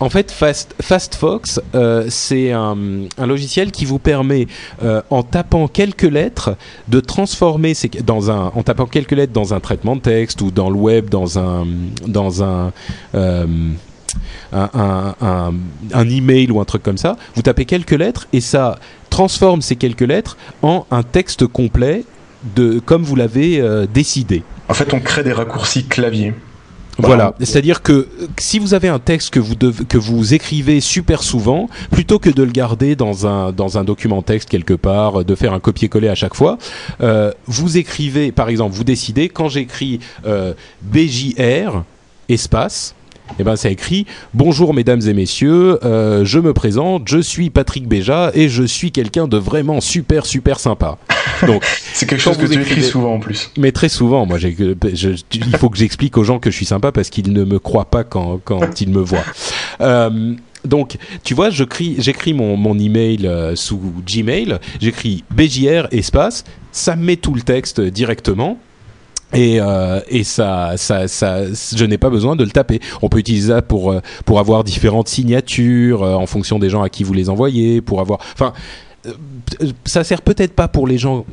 en 0.01 0.11
fait, 0.11 0.31
Fast, 0.31 0.75
FastFox, 0.81 1.61
euh, 1.75 2.07
c'est 2.09 2.53
un, 2.53 2.77
logiciel 3.19 3.71
qui 3.71 3.85
vous 3.85 3.99
permet, 3.99 4.47
euh, 4.83 5.03
en 5.11 5.23
tapant 5.23 5.69
quelques 5.69 6.03
lettres, 6.03 6.57
de 6.89 7.01
transformer 7.01 7.73
dans 8.05 8.31
un, 8.31 8.53
en 8.55 8.63
tapant 8.63 8.87
quelques 8.87 9.13
lettres 9.13 9.33
dans 9.33 9.55
un 9.55 9.61
traitement 9.61 9.97
de 9.97 10.01
texte 10.01 10.41
ou 10.43 10.51
dans 10.51 10.71
le 10.71 10.77
web, 10.77 11.09
dans 11.09 11.39
un, 11.39 11.67
dans 12.07 12.43
euh, 12.43 12.67
un, 14.53 15.15
un, 15.93 16.09
email 16.09 16.51
ou 16.51 16.61
un 16.61 16.65
truc 16.65 16.83
comme 16.83 16.99
ça, 16.99 17.17
vous 17.35 17.43
tapez 17.43 17.65
quelques 17.65 17.93
lettres 17.93 18.29
et 18.33 18.41
ça 18.41 18.79
transforme 19.11 19.63
ces 19.63 19.77
quelques 19.77 20.03
lettres 20.03 20.37
en 20.63 20.87
un 20.91 21.03
texte 21.03 21.47
complet 21.47 22.05
de 22.55 22.79
comme 22.79 23.03
vous 23.03 23.17
l'avez 23.17 23.63
décidé. 23.93 24.43
En 24.69 24.75
fait, 24.75 24.93
on 24.95 25.01
crée 25.01 25.23
des 25.23 25.33
raccourcis 25.33 25.87
clavier. 25.87 26.35
Voilà, 26.99 27.35
c'est-à-dire 27.41 27.83
que 27.83 28.09
si 28.39 28.59
vous 28.59 28.75
avez 28.75 28.89
un 28.89 28.99
texte 28.99 29.31
que 29.31 29.41
vous 29.41 29.55
que 29.55 29.99
vous 29.99 30.35
écrivez 30.35 30.81
super 30.81 31.23
souvent, 31.23 31.69
plutôt 31.91 32.19
que 32.19 32.31
de 32.31 32.43
le 32.43 32.51
garder 32.51 32.97
dans 32.97 33.27
un 33.27 33.53
dans 33.53 33.79
un 33.79 33.85
document 33.85 34.23
texte 34.23 34.49
quelque 34.49 34.75
part, 34.75 35.25
de 35.25 35.35
faire 35.35 35.53
un 35.53 35.61
copier-coller 35.61 36.09
à 36.09 36.15
chaque 36.15 36.35
fois, 36.35 36.59
euh, 37.03 37.33
vous 37.47 37.77
écrivez, 37.77 38.33
par 38.33 38.49
exemple, 38.49 38.75
vous 38.75 38.85
décidez 38.85 39.29
quand 39.29 39.49
j'écris 39.49 40.01
euh, 40.27 40.55
BJR 40.83 41.83
espace 42.29 42.95
eh 43.39 43.45
ben, 43.45 43.57
ça 43.57 43.71
écrit 43.71 44.07
Bonjour 44.35 44.75
mesdames 44.75 45.03
et 45.07 45.13
messieurs, 45.13 45.79
euh, 45.85 46.25
je 46.25 46.39
me 46.39 46.53
présente, 46.53 47.09
je 47.09 47.19
suis 47.19 47.51
Patrick 47.51 47.89
Béja 47.89 48.31
et 48.35 48.49
je 48.49 48.63
suis 48.63 48.93
quelqu'un 48.93 49.29
de 49.29 49.37
vraiment 49.37 49.81
super 49.81 50.27
super 50.27 50.59
sympa. 50.59 50.99
Donc 51.47 51.65
c'est 51.93 52.07
quelque 52.07 52.21
chose 52.21 52.39
que 52.39 52.47
tu 52.47 52.61
écris 52.61 52.83
souvent 52.83 53.15
en 53.15 53.21
plus. 53.21 53.51
Mais 53.57 53.73
très 53.73 53.89
souvent, 53.89 54.27
moi, 54.27 54.39
j'ai, 54.39 54.57
je, 54.95 55.11
il 55.33 55.57
faut 55.57 55.71
que 55.71 55.79
j'explique 55.79 56.17
aux 56.17 56.25
gens 56.25 56.39
que 56.39 56.51
je 56.51 56.57
suis 56.57 56.67
sympa 56.67 56.93
parce 56.93 57.11
qu'ils 57.11 57.33
ne 57.33 57.45
me 57.45 57.59
croient 57.59 57.91
pas 57.91 58.05
quand 58.05 58.41
quand 58.45 58.61
ils 58.81 58.91
me 58.91 59.01
voient. 59.01 59.25
Euh, 59.81 60.35
donc, 60.65 60.97
tu 61.23 61.35
vois, 61.35 61.51
j'écris 61.51 62.35
mon, 62.35 62.57
mon 62.57 62.79
email 62.79 63.27
euh, 63.27 63.55
sous 63.55 63.81
Gmail, 64.05 64.59
j'écris 64.81 65.25
BJR 65.31 65.87
espace, 65.93 66.45
ça 66.73 66.97
met 66.97 67.17
tout 67.17 67.35
le 67.35 67.43
texte 67.43 67.81
directement. 67.81 68.59
Et, 69.33 69.61
euh, 69.61 70.01
et 70.09 70.25
ça, 70.25 70.75
ça, 70.77 71.09
ça, 71.09 71.45
je 71.53 71.85
n'ai 71.85 71.99
pas 71.99 72.11
besoin 72.11 72.37
de 72.37 72.45
le 72.45 72.51
taper. 72.51 72.81
On 73.03 73.09
peut 73.09 73.19
utiliser 73.19 73.53
ça 73.53 73.63
pour 73.63 73.91
euh, 73.91 74.01
avoir 74.37 74.65
différentes 74.65 75.09
signatures 75.09 76.03
euh, 76.03 76.15
en 76.15 76.27
fonction 76.27 76.59
des 76.59 76.71
gens 76.71 76.83
à 76.83 76.89
qui 76.89 77.05
vous 77.05 77.13
les 77.13 77.29
envoyez, 77.29 77.81
pour 77.81 78.01
avoir. 78.01 78.21
Enfin, 78.35 78.53
ça 79.85 80.05
sert 80.05 80.23
peut-être 80.23 80.55
pas 80.55 80.69
pour 80.69 80.87
les 80.87 80.99
gens 80.99 81.25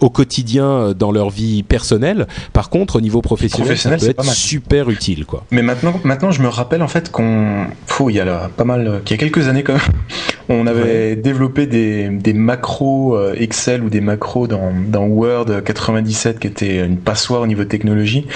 au 0.00 0.10
quotidien 0.10 0.66
euh, 0.66 0.94
dans 0.94 1.12
leur 1.12 1.30
vie 1.30 1.62
personnelle. 1.62 2.26
Par 2.52 2.70
contre, 2.70 2.96
au 2.96 3.00
niveau 3.00 3.20
professionnel, 3.20 3.66
professionnel 3.66 4.00
ça 4.00 4.06
peut 4.06 4.22
être 4.22 4.24
super 4.24 4.90
utile, 4.90 5.24
quoi. 5.24 5.44
Mais 5.50 5.62
maintenant, 5.62 5.94
maintenant, 6.04 6.30
je 6.30 6.42
me 6.42 6.48
rappelle 6.48 6.82
en 6.82 6.88
fait 6.88 7.10
qu'on, 7.10 7.66
il 8.08 8.14
y 8.14 8.20
a 8.20 8.24
là, 8.24 8.50
pas 8.56 8.64
mal, 8.64 9.02
qu'il 9.04 9.16
y 9.16 9.20
a 9.20 9.20
quelques 9.20 9.48
années 9.48 9.62
quand 9.62 9.74
même, 9.74 9.82
on 10.48 10.66
avait 10.66 10.82
ouais. 10.82 11.16
développé 11.16 11.66
des, 11.66 12.08
des 12.08 12.32
macros 12.32 13.16
euh, 13.16 13.34
Excel 13.36 13.82
ou 13.82 13.90
des 13.90 14.00
macros 14.00 14.46
dans, 14.46 14.72
dans 14.88 15.06
Word 15.06 15.62
97 15.64 16.38
qui 16.38 16.46
était 16.46 16.84
une 16.84 16.96
passoire 16.96 17.42
au 17.42 17.46
niveau 17.46 17.64
technologie. 17.64 18.26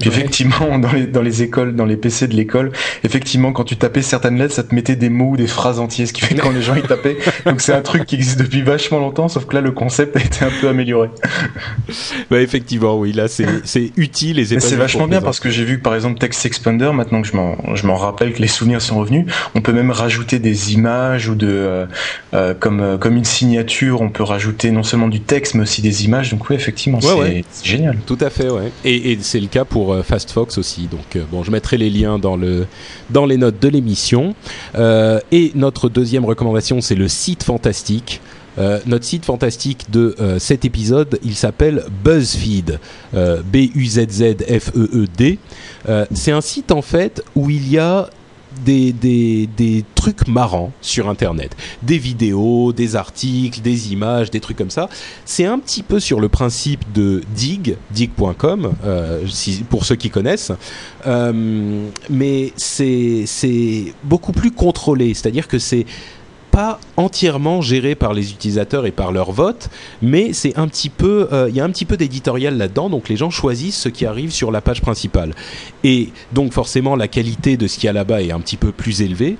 Puis 0.00 0.10
ouais. 0.10 0.16
effectivement, 0.16 0.78
dans 0.78 0.92
les, 0.92 1.06
dans 1.06 1.22
les 1.22 1.42
écoles, 1.42 1.74
dans 1.74 1.86
les 1.86 1.96
PC 1.96 2.28
de 2.28 2.34
l'école, 2.34 2.72
effectivement, 3.04 3.52
quand 3.52 3.64
tu 3.64 3.76
tapais 3.76 4.02
certaines 4.02 4.38
lettres, 4.38 4.54
ça 4.54 4.62
te 4.62 4.74
mettait 4.74 4.96
des 4.96 5.08
mots 5.08 5.30
ou 5.30 5.36
des 5.36 5.46
phrases 5.46 5.78
entières, 5.78 6.08
ce 6.08 6.12
qui 6.12 6.20
fait 6.20 6.34
que 6.34 6.40
quand 6.40 6.50
les 6.50 6.62
gens 6.62 6.74
y 6.74 6.82
tapaient. 6.82 7.16
Donc 7.46 7.60
c'est 7.60 7.72
un 7.72 7.82
truc 7.82 8.04
qui 8.06 8.16
existe 8.16 8.38
depuis 8.38 8.62
vachement 8.62 8.98
longtemps, 8.98 9.28
sauf 9.28 9.46
que 9.46 9.54
là, 9.54 9.60
le 9.60 9.72
concept 9.72 10.16
a 10.16 10.20
été 10.20 10.44
un 10.44 10.50
peu 10.60 10.68
amélioré. 10.68 11.03
bah 12.30 12.40
effectivement, 12.40 12.98
oui, 12.98 13.12
là 13.12 13.28
c'est 13.28 13.92
utile 13.96 14.38
et 14.38 14.44
c'est. 14.44 14.60
C'est 14.60 14.76
vachement 14.76 15.08
bien 15.08 15.20
parce 15.20 15.40
que 15.40 15.50
j'ai 15.50 15.64
vu 15.64 15.78
que 15.78 15.82
par 15.82 15.94
exemple 15.94 16.18
Text 16.18 16.44
Expander, 16.46 16.90
maintenant 16.92 17.22
que 17.22 17.28
je 17.28 17.86
m'en 17.86 17.96
rappelle 17.96 18.32
que 18.32 18.40
les 18.40 18.48
souvenirs 18.48 18.82
sont 18.82 18.98
revenus, 18.98 19.26
on 19.54 19.60
peut 19.60 19.72
même 19.72 19.90
rajouter 19.90 20.38
des 20.38 20.72
images 20.72 21.28
ou 21.28 21.34
de 21.34 21.48
euh, 21.48 21.86
euh, 22.34 22.54
comme 22.54 22.80
euh, 22.80 22.98
comme 22.98 23.16
une 23.16 23.24
signature, 23.24 24.00
on 24.00 24.08
peut 24.08 24.22
rajouter 24.22 24.70
non 24.70 24.82
seulement 24.82 25.08
du 25.08 25.20
texte 25.20 25.54
mais 25.54 25.62
aussi 25.62 25.82
des 25.82 26.04
images. 26.04 26.30
Donc 26.30 26.48
oui, 26.48 26.56
effectivement, 26.56 26.98
ouais, 26.98 27.04
c'est 27.04 27.18
ouais. 27.18 27.44
génial. 27.62 27.98
Tout 28.06 28.18
à 28.20 28.30
fait, 28.30 28.50
ouais. 28.50 28.72
Et, 28.84 29.12
et 29.12 29.18
c'est 29.20 29.40
le 29.40 29.46
cas 29.46 29.64
pour 29.64 29.96
FastFox 30.04 30.58
aussi. 30.58 30.88
Donc 30.90 31.22
bon, 31.30 31.42
je 31.42 31.50
mettrai 31.50 31.76
les 31.76 31.90
liens 31.90 32.18
dans 32.18 32.36
le 32.36 32.66
dans 33.10 33.26
les 33.26 33.36
notes 33.36 33.60
de 33.60 33.68
l'émission. 33.68 34.34
et 34.76 35.52
notre 35.54 35.88
deuxième 35.88 36.24
recommandation, 36.24 36.80
c'est 36.80 36.94
le 36.94 37.08
site 37.08 37.42
fantastique. 37.42 38.20
Euh, 38.58 38.78
notre 38.86 39.04
site 39.04 39.24
fantastique 39.24 39.90
de 39.90 40.14
euh, 40.20 40.38
cet 40.38 40.64
épisode, 40.64 41.18
il 41.24 41.34
s'appelle 41.34 41.84
BuzzFeed, 42.04 42.78
euh, 43.14 43.42
B-U-Z-Z-F-E-E-D. 43.44 45.38
c'est 46.12 46.32
un 46.32 46.40
site 46.40 46.72
en 46.72 46.82
fait 46.82 47.22
où 47.34 47.50
il 47.50 47.68
y 47.68 47.78
a 47.78 48.08
des, 48.64 48.92
des, 48.92 49.48
des, 49.56 49.84
trucs 49.96 50.28
marrants 50.28 50.70
sur 50.80 51.08
Internet. 51.08 51.56
Des 51.82 51.98
vidéos, 51.98 52.72
des 52.72 52.94
articles, 52.94 53.60
des 53.60 53.92
images, 53.92 54.30
des 54.30 54.38
trucs 54.38 54.56
comme 54.56 54.70
ça. 54.70 54.88
C'est 55.24 55.44
un 55.44 55.58
petit 55.58 55.82
peu 55.82 55.98
sur 55.98 56.20
le 56.20 56.28
principe 56.28 56.92
de 56.92 57.22
Dig, 57.34 57.76
dig.com, 57.90 58.74
pour 59.68 59.84
ceux 59.84 59.96
qui 59.96 60.08
connaissent. 60.08 60.52
Mais 61.04 62.52
c'est 62.56 63.92
beaucoup 64.04 64.32
plus 64.32 64.52
contrôlé. 64.52 65.14
C'est-à-dire 65.14 65.48
que 65.48 65.58
c'est 65.58 65.84
pas 66.54 66.78
entièrement 66.96 67.62
géré 67.62 67.96
par 67.96 68.14
les 68.14 68.30
utilisateurs 68.30 68.86
et 68.86 68.92
par 68.92 69.10
leur 69.10 69.32
vote, 69.32 69.70
mais 70.02 70.32
c'est 70.32 70.56
un 70.56 70.68
petit 70.68 70.88
peu, 70.88 71.26
il 71.32 71.34
euh, 71.34 71.50
y 71.50 71.58
a 71.58 71.64
un 71.64 71.70
petit 71.70 71.84
peu 71.84 71.96
d'éditorial 71.96 72.56
là-dedans, 72.56 72.90
donc 72.90 73.08
les 73.08 73.16
gens 73.16 73.28
choisissent 73.28 73.80
ce 73.80 73.88
qui 73.88 74.06
arrive 74.06 74.30
sur 74.30 74.52
la 74.52 74.60
page 74.60 74.80
principale. 74.80 75.34
Et 75.82 76.10
donc 76.30 76.52
forcément 76.52 76.94
la 76.94 77.08
qualité 77.08 77.56
de 77.56 77.66
ce 77.66 77.74
qu'il 77.74 77.88
y 77.88 77.90
a 77.90 77.92
là-bas 77.92 78.22
est 78.22 78.30
un 78.30 78.38
petit 78.38 78.56
peu 78.56 78.70
plus 78.70 79.02
élevée, 79.02 79.36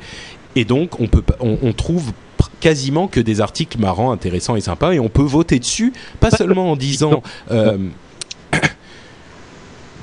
et 0.56 0.64
donc 0.64 0.98
on 0.98 1.06
peut, 1.06 1.22
on, 1.38 1.56
on 1.62 1.72
trouve 1.72 2.10
quasiment 2.58 3.06
que 3.06 3.20
des 3.20 3.40
articles 3.40 3.78
marrants, 3.78 4.10
intéressants 4.10 4.56
et 4.56 4.60
sympas, 4.60 4.92
et 4.92 4.98
on 4.98 5.08
peut 5.08 5.22
voter 5.22 5.60
dessus, 5.60 5.92
pas 6.18 6.32
seulement 6.32 6.72
en 6.72 6.76
disant. 6.76 7.22
Euh, 7.52 7.78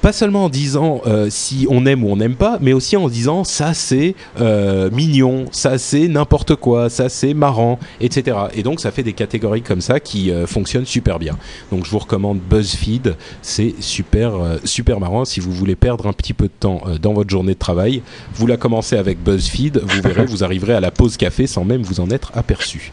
pas 0.02 0.14
seulement 0.14 0.45
en 0.45 0.49
disant 0.49 1.02
euh, 1.06 1.28
si 1.30 1.68
on 1.70 1.86
aime 1.86 2.04
ou 2.04 2.10
on 2.10 2.18
n'aime 2.18 2.36
pas, 2.36 2.58
mais 2.60 2.74
aussi 2.74 2.97
en 2.97 3.08
disant 3.08 3.43
ça 3.43 3.74
c'est 3.74 4.16
euh, 4.39 4.89
mignon, 4.91 5.45
ça 5.52 5.78
c'est 5.78 6.08
n'importe 6.08 6.56
quoi, 6.56 6.89
ça 6.89 7.08
c'est 7.08 7.34
marrant, 7.34 7.80
etc. 7.99 8.38
Et 8.56 8.64
donc 8.64 8.80
ça 8.80 8.91
fait 8.91 9.04
des 9.04 9.14
catégories 9.14 9.62
comme 9.62 9.82
ça 9.82 9.99
qui 9.99 10.32
euh, 10.32 10.47
fonctionnent 10.47 10.86
super 10.86 11.20
bien. 11.20 11.38
Donc 11.72 11.86
je 11.86 11.91
vous 11.91 11.99
recommande 11.99 12.39
BuzzFeed, 12.39 13.16
c'est 13.41 13.76
super 13.80 14.32
super 14.64 14.99
marrant. 14.99 15.26
Si 15.26 15.39
vous 15.39 15.52
voulez 15.52 15.76
perdre 15.76 16.08
un 16.08 16.14
petit 16.14 16.34
peu 16.34 16.45
de 16.45 16.54
temps 16.60 16.82
dans 17.02 17.14
votre 17.14 17.30
journée 17.30 17.54
de 17.54 17.60
travail, 17.60 18.02
vous 18.34 18.47
la 18.47 18.58
commencez 18.58 18.97
avec 18.97 19.24
BuzzFeed, 19.24 19.82
vous 19.84 20.02
verrez, 20.02 20.26
vous 20.26 20.43
arriverez 20.43 20.74
à 20.74 20.80
la 20.80 20.91
pause 20.91 21.18
café 21.18 21.45
sans 21.47 21.64
même 21.64 21.84
vous 21.84 21.99
en 21.99 22.10
être 22.10 22.32
aperçu. 22.34 22.91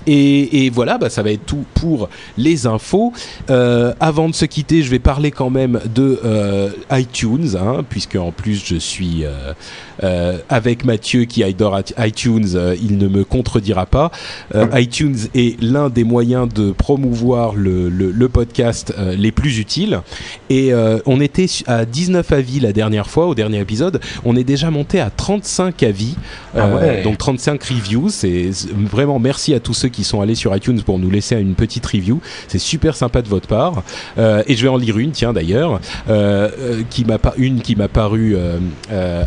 et, 0.06 0.70
voilà, 0.70 0.96
bah, 0.96 1.10
ça 1.10 1.22
va 1.22 1.30
être 1.30 1.44
tout 1.44 1.64
pour 1.74 2.08
les 2.38 2.66
infos. 2.66 3.12
Euh, 3.50 3.92
avant 4.00 4.28
de 4.28 4.34
se 4.34 4.46
quitter, 4.46 4.82
je 4.82 4.90
vais 4.90 4.98
parler 4.98 5.30
quand 5.30 5.50
même 5.50 5.80
de 5.94 6.20
euh, 6.24 6.70
iTunes, 6.90 7.56
hein, 7.60 7.84
puisque 7.88 8.16
en 8.16 8.32
plus 8.32 8.64
je 8.64 8.76
suis 8.76 9.24
euh, 9.24 9.52
euh, 10.02 10.38
avec 10.48 10.84
Mathieu 10.84 11.24
qui 11.24 11.42
adore 11.42 11.80
iTunes, 11.98 12.48
euh, 12.54 12.76
il 12.80 12.98
ne 12.98 13.08
me 13.08 13.24
contredira 13.24 13.86
pas. 13.86 14.10
Euh, 14.54 14.66
iTunes 14.74 15.16
est 15.34 15.60
l'un 15.62 15.88
des 15.88 16.04
moyens 16.04 16.48
de 16.52 16.72
promouvoir 16.72 17.54
le, 17.54 17.88
le, 17.88 18.10
le 18.10 18.28
podcast 18.28 18.94
les 19.16 19.32
plus 19.32 19.58
utiles. 19.58 20.00
Et 20.50 20.72
on 21.06 21.20
était 21.20 21.46
à 21.66 21.84
19 21.84 22.32
avis 22.32 22.60
la 22.60 22.72
dernière 22.72 23.08
fois, 23.08 23.26
au 23.26 23.34
dernier 23.34 23.60
épisode. 23.60 24.00
On 24.24 24.36
est 24.36 24.44
déjà 24.44 24.70
monté 24.70 25.00
à 25.00 25.10
35 25.10 25.82
avis, 25.82 26.16
ah 26.56 26.68
ouais. 26.68 27.02
donc 27.02 27.18
35 27.18 27.62
reviews. 27.62 28.08
C'est 28.08 28.50
vraiment 28.74 29.18
merci 29.18 29.54
à 29.54 29.60
tous 29.60 29.74
ceux 29.74 29.88
qui 29.88 30.04
sont 30.04 30.20
allés 30.20 30.34
sur 30.34 30.54
iTunes 30.54 30.80
pour 30.82 30.98
nous 30.98 31.10
laisser 31.10 31.36
une 31.36 31.54
petite 31.54 31.86
review. 31.86 32.20
C'est 32.48 32.58
super 32.58 32.96
sympa 32.96 33.22
de 33.22 33.28
votre 33.28 33.48
part. 33.48 33.82
Euh, 34.18 34.42
et 34.46 34.56
je 34.56 34.62
vais 34.62 34.68
en 34.68 34.76
lire 34.76 34.98
une, 34.98 35.12
tiens 35.12 35.32
d'ailleurs, 35.32 35.80
euh, 36.08 36.82
qui 36.90 37.04
m'a 37.04 37.18
pas 37.18 37.34
une 37.36 37.60
qui 37.60 37.76
m'a 37.76 37.88
paru 37.88 38.36
euh, 38.36 39.24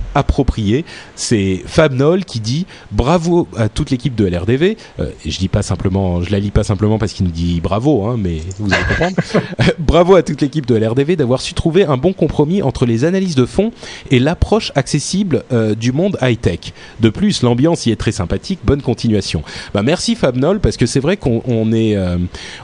C'est 1.15 1.61
Fab 1.65 1.93
Noll 1.93 2.25
qui 2.25 2.39
dit 2.39 2.65
bravo 2.91 3.47
à 3.57 3.69
toute 3.69 3.89
l'équipe 3.89 4.15
de 4.15 4.25
LRDV. 4.25 4.77
et 4.99 5.31
je 5.31 5.39
dis 5.39 5.47
pas 5.47 5.61
simplement, 5.61 6.21
je 6.21 6.31
la 6.31 6.39
lis 6.39 6.51
pas 6.51 6.63
simplement 6.63 6.97
parce 6.97 7.13
qu'il 7.13 7.25
nous 7.25 7.31
dit 7.31 7.61
bravo, 7.61 8.05
hein, 8.05 8.15
mais 8.17 8.39
vous 8.59 8.71
allez 8.73 8.83
comprendre. 8.83 9.15
bravo 9.79 10.15
à 10.15 10.23
toute 10.23 10.41
l'équipe 10.41 10.65
de 10.65 10.75
LRDV 10.75 11.15
d'avoir 11.15 11.41
su 11.41 11.53
trouver 11.53 11.85
un 11.85 11.97
bon 11.97 12.13
compromis 12.13 12.61
entre 12.61 12.85
les 12.85 13.05
analyses 13.05 13.35
de 13.35 13.45
fond 13.45 13.71
et 14.09 14.19
l'approche 14.19 14.71
accessible 14.75 15.43
du 15.77 15.91
monde 15.91 16.17
high 16.21 16.39
tech. 16.39 16.73
De 16.99 17.09
plus, 17.09 17.43
l'ambiance 17.43 17.85
y 17.85 17.91
est 17.91 17.95
très 17.95 18.11
sympathique. 18.11 18.59
Bonne 18.63 18.81
continuation. 18.81 19.43
Bah 19.73 19.83
merci 19.83 20.15
Fab 20.15 20.35
Noll 20.35 20.59
parce 20.59 20.77
que 20.77 20.85
c'est 20.85 20.99
vrai 20.99 21.17
qu'on 21.17 21.41
on 21.45 21.71
est, 21.71 21.95
euh, 21.95 22.17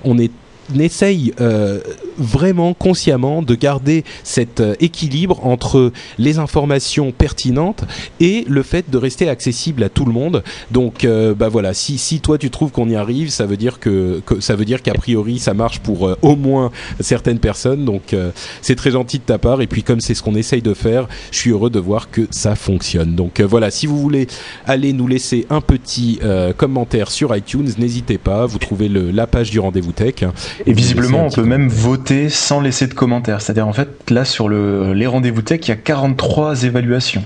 on 0.04 0.18
est 0.18 0.32
essaye 0.76 1.34
euh, 1.40 1.80
vraiment 2.18 2.74
consciemment 2.74 3.42
de 3.42 3.56
garder 3.56 4.04
cet 4.24 4.60
euh, 4.60 4.76
équilibre 4.80 5.46
entre 5.46 5.92
les 6.18 6.40
informations 6.40 7.12
pertinentes 7.12 7.84
et 8.20 8.46
le 8.48 8.64
fait 8.64 8.90
de 8.90 8.98
rester 8.98 9.30
accessible 9.30 9.84
à 9.84 9.90
tout 9.90 10.06
le 10.06 10.12
monde. 10.12 10.44
Donc, 10.72 11.06
euh, 11.06 11.34
bah 11.34 11.50
voilà, 11.50 11.74
si, 11.74 11.98
si 11.98 12.20
toi 12.20 12.38
tu 12.38 12.50
trouves 12.50 12.72
qu'on 12.72 12.90
y 12.90 12.96
arrive, 12.96 13.30
ça 13.30 13.46
veut 13.46 13.58
dire 13.58 13.80
que, 13.80 14.22
que 14.26 14.40
ça 14.40 14.56
veut 14.56 14.66
dire 14.66 14.82
qu'a 14.82 14.94
priori 14.94 15.40
ça 15.40 15.54
marche 15.54 15.80
pour 15.80 16.16
au 16.22 16.36
moins 16.36 16.72
certaines 17.00 17.40
personnes. 17.40 17.86
Donc, 17.86 18.16
c'est 18.62 18.76
très 18.76 18.92
gentil 18.92 19.20
de 19.20 19.24
ta 19.24 19.38
part. 19.38 19.62
Et 19.62 19.68
puis, 19.68 19.84
comme 19.84 20.02
c'est 20.02 20.14
ce 20.14 20.24
qu'on 20.24 20.36
essaye 20.36 20.62
de 20.62 20.74
faire, 20.74 21.08
je 21.32 21.38
suis 21.38 21.52
heureux 21.52 21.70
de 21.70 21.80
voir 21.80 22.10
que 22.10 22.28
ça 22.32 22.56
fonctionne. 22.56 23.16
Donc 23.16 23.42
voilà, 23.42 23.72
si 23.72 23.88
vous 23.88 24.00
voulez 24.00 24.28
aller 24.66 24.94
nous 24.94 25.08
laisser 25.08 25.46
un 25.50 25.62
petit 25.62 26.20
commentaire 26.58 27.12
sur 27.12 27.36
iTunes, 27.36 27.70
n'hésitez 27.78 28.18
pas. 28.18 28.46
Vous 28.46 28.60
trouvez 28.60 28.90
le, 28.90 29.12
la 29.12 29.28
page 29.28 29.52
du 29.52 29.60
rendez-vous 29.60 29.92
tech. 29.92 30.24
Et 30.66 30.74
visiblement, 30.74 31.26
on 31.26 31.30
peut 31.30 31.44
même 31.44 31.68
voter 31.68 32.30
sans 32.30 32.62
laisser 32.62 32.88
de 32.88 32.94
commentaires. 32.94 33.42
C'est-à-dire, 33.42 33.68
en 33.68 33.74
fait, 33.74 34.10
là, 34.10 34.26
sur 34.26 34.48
le, 34.50 34.94
les 34.94 35.08
rendez-vous 35.08 35.42
tech, 35.42 35.60
il 35.64 35.70
y 35.70 35.72
a 35.72 35.76
43 35.76 36.64
évaluations. 36.64 37.24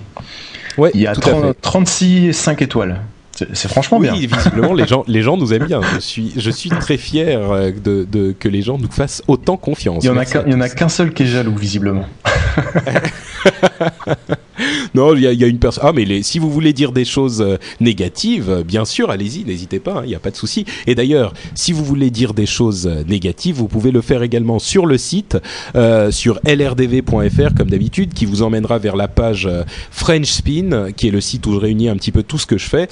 Ouais, 0.78 0.92
il 0.94 1.02
y 1.02 1.08
a 1.08 1.14
36 1.16 2.28
et 2.28 2.34
5 2.34 2.62
étoiles. 2.62 3.02
C'est 3.54 3.70
franchement 3.70 3.98
oui, 3.98 4.10
bien. 4.10 4.38
visiblement, 4.38 4.74
les 4.74 4.86
gens, 4.88 5.04
les 5.08 5.22
gens 5.24 5.38
nous 5.38 5.54
aiment 5.54 5.66
bien. 5.66 5.82
Je 5.96 6.00
suis, 6.00 6.34
je 6.36 6.52
suis 6.52 6.70
très 6.70 6.98
fier 6.98 7.40
euh, 7.40 7.72
de, 7.72 8.06
de, 8.10 8.36
que 8.38 8.48
les 8.48 8.62
gens 8.62 8.78
nous 8.78 8.92
fassent 8.92 9.24
autant 9.28 9.58
confiance. 9.58 10.04
Il 10.04 10.08
y 10.08 10.10
en 10.54 10.62
a 10.62 10.70
qu'un 10.70 10.90
seul 10.90 11.14
qui 11.14 11.24
est 11.24 11.28
jaloux, 11.28 11.56
visiblement. 11.56 12.06
non, 14.96 15.16
il 15.16 15.22
y, 15.22 15.44
a 15.44 15.48
une 15.48 15.60
personne. 15.60 15.84
Ah, 15.86 15.94
mais 15.94 16.24
si 16.24 16.40
vous 16.40 16.50
voulez 16.50 16.74
dire 16.74 16.92
des 16.92 17.06
choses 17.06 17.42
euh, 17.42 17.58
négatives, 17.80 18.50
euh, 18.50 18.64
bien 18.64 18.86
sûr, 18.86 19.10
allez-y, 19.10 19.46
n'hésitez 19.46 19.80
pas, 19.80 19.92
il 19.92 19.98
hein, 19.98 20.08
n'y 20.08 20.16
a 20.16 20.20
pas 20.20 20.32
de 20.32 20.36
souci. 20.36 20.66
Et 20.88 20.96
d'ailleurs, 20.96 21.34
si 21.56 21.72
vous 21.72 21.84
voulez 21.84 22.10
dire 22.10 22.34
des 22.34 22.46
choses 22.46 22.88
euh, 22.88 23.04
négatives, 23.08 23.56
vous 23.56 23.68
pouvez 23.68 23.92
le 23.92 24.02
faire 24.02 24.24
également 24.24 24.60
sur 24.60 24.86
le 24.86 24.98
site, 24.98 25.38
sur 26.12 26.40
lrdv.fr, 26.46 27.56
comme 27.56 27.70
d'habitude, 27.70 28.14
qui 28.14 28.26
vous 28.26 28.42
emmènera 28.42 28.78
vers 28.78 28.96
la 28.96 29.08
page 29.08 29.50
French 29.92 30.28
Spin, 30.28 30.92
qui 30.96 31.08
est 31.08 31.12
le 31.12 31.22
site 31.22 31.46
où 31.48 31.54
je 31.54 31.58
réunis 31.58 31.90
un 31.90 31.96
petit 31.96 32.12
peu 32.12 32.24
tout 32.24 32.38
ce 32.38 32.46
que 32.46 32.58
je 32.58 32.68
fais. 32.68 32.88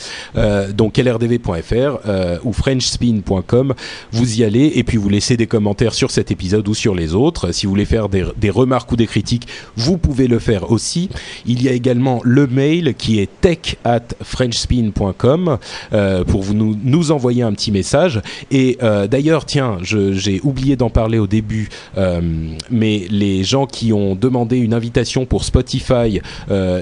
Donc 0.74 0.98
lrdv.fr 0.98 2.00
ou 2.44 2.54
frenchspin.com, 2.54 3.74
vous 4.12 4.40
y 4.40 4.44
allez 4.44 4.72
et 4.76 4.84
puis 4.84 4.98
vous 4.98 5.10
laissez 5.10 5.38
des 5.38 5.48
commentaires 5.48 5.94
sur 5.94 6.12
cet 6.12 6.32
épisode 6.32 6.68
ou 6.68 6.74
sur 6.74 6.96
les 6.96 7.16
autres. 7.16 7.52
Si 7.52 7.66
vous 7.66 7.72
voulez 7.72 7.86
faire 7.86 8.10
des, 8.10 8.50
remarques 8.50 8.92
ou 8.92 8.96
des 8.96 9.08
critiques, 9.08 9.48
vous 9.76 9.98
pouvez 9.98 10.28
le 10.28 10.40
faire 10.40 10.72
aussi. 10.72 11.10
Il 11.46 11.59
y 11.64 11.70
a 11.70 11.74
également 11.74 12.22
le 12.24 12.48
mail 12.48 12.94
qui 12.98 13.20
est 13.20 13.30
tech 13.42 13.78
at 13.84 14.02
frenchspin.com 14.22 15.58
euh, 15.94 16.24
pour 16.24 16.42
vous 16.42 16.54
nous, 16.54 17.12
envoyer 17.12 17.44
un 17.44 17.54
petit 17.54 17.72
message. 17.72 18.22
Et 18.52 18.78
euh, 18.84 19.08
d'ailleurs, 19.08 19.46
tiens, 19.46 19.78
j'ai 19.82 20.42
oublié 20.44 20.76
d'en 20.76 20.90
parler 20.90 21.18
au 21.18 21.28
début, 21.28 21.70
euh, 21.98 22.22
mais 22.70 23.08
les 23.10 23.44
gens 23.44 23.66
qui 23.66 23.94
ont 23.94 24.16
demandé 24.16 24.58
une 24.58 24.74
invitation 24.74 25.26
pour 25.26 25.44
Spotify 25.44 26.22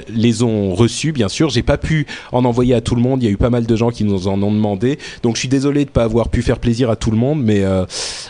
les 0.10 0.44
ont 0.44 0.74
reçus, 0.74 1.12
bien 1.12 1.30
sûr. 1.30 1.50
J'ai 1.50 1.64
pas 1.64 1.78
pu 1.78 2.06
en 2.32 2.46
envoyer 2.46 2.74
à 2.74 2.82
tout 2.82 2.96
le 2.96 3.02
monde. 3.02 3.22
Il 3.22 3.26
y 3.26 3.30
a 3.30 3.32
eu 3.32 3.38
pas 3.38 3.50
mal 3.50 3.66
de 3.66 3.76
gens 3.76 3.90
qui 3.90 4.04
nous 4.04 4.28
en 4.28 4.42
ont 4.42 4.52
demandé. 4.52 4.98
Donc 5.24 5.36
je 5.36 5.42
suis 5.42 5.50
désolé 5.50 5.86
de 5.86 5.90
pas 5.90 6.04
avoir 6.04 6.30
pu 6.30 6.42
faire 6.42 6.60
plaisir 6.60 6.90
à 6.90 6.96
tout 6.96 7.12
le 7.12 7.18
monde, 7.18 7.42
mais 7.44 7.64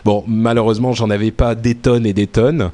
bon, 0.06 0.24
malheureusement, 0.28 0.94
j'en 0.94 1.10
avais 1.10 1.32
pas 1.32 1.56
des 1.56 1.76
tonnes 1.76 2.06
et 2.06 2.14
des 2.14 2.28
tonnes. 2.28 2.70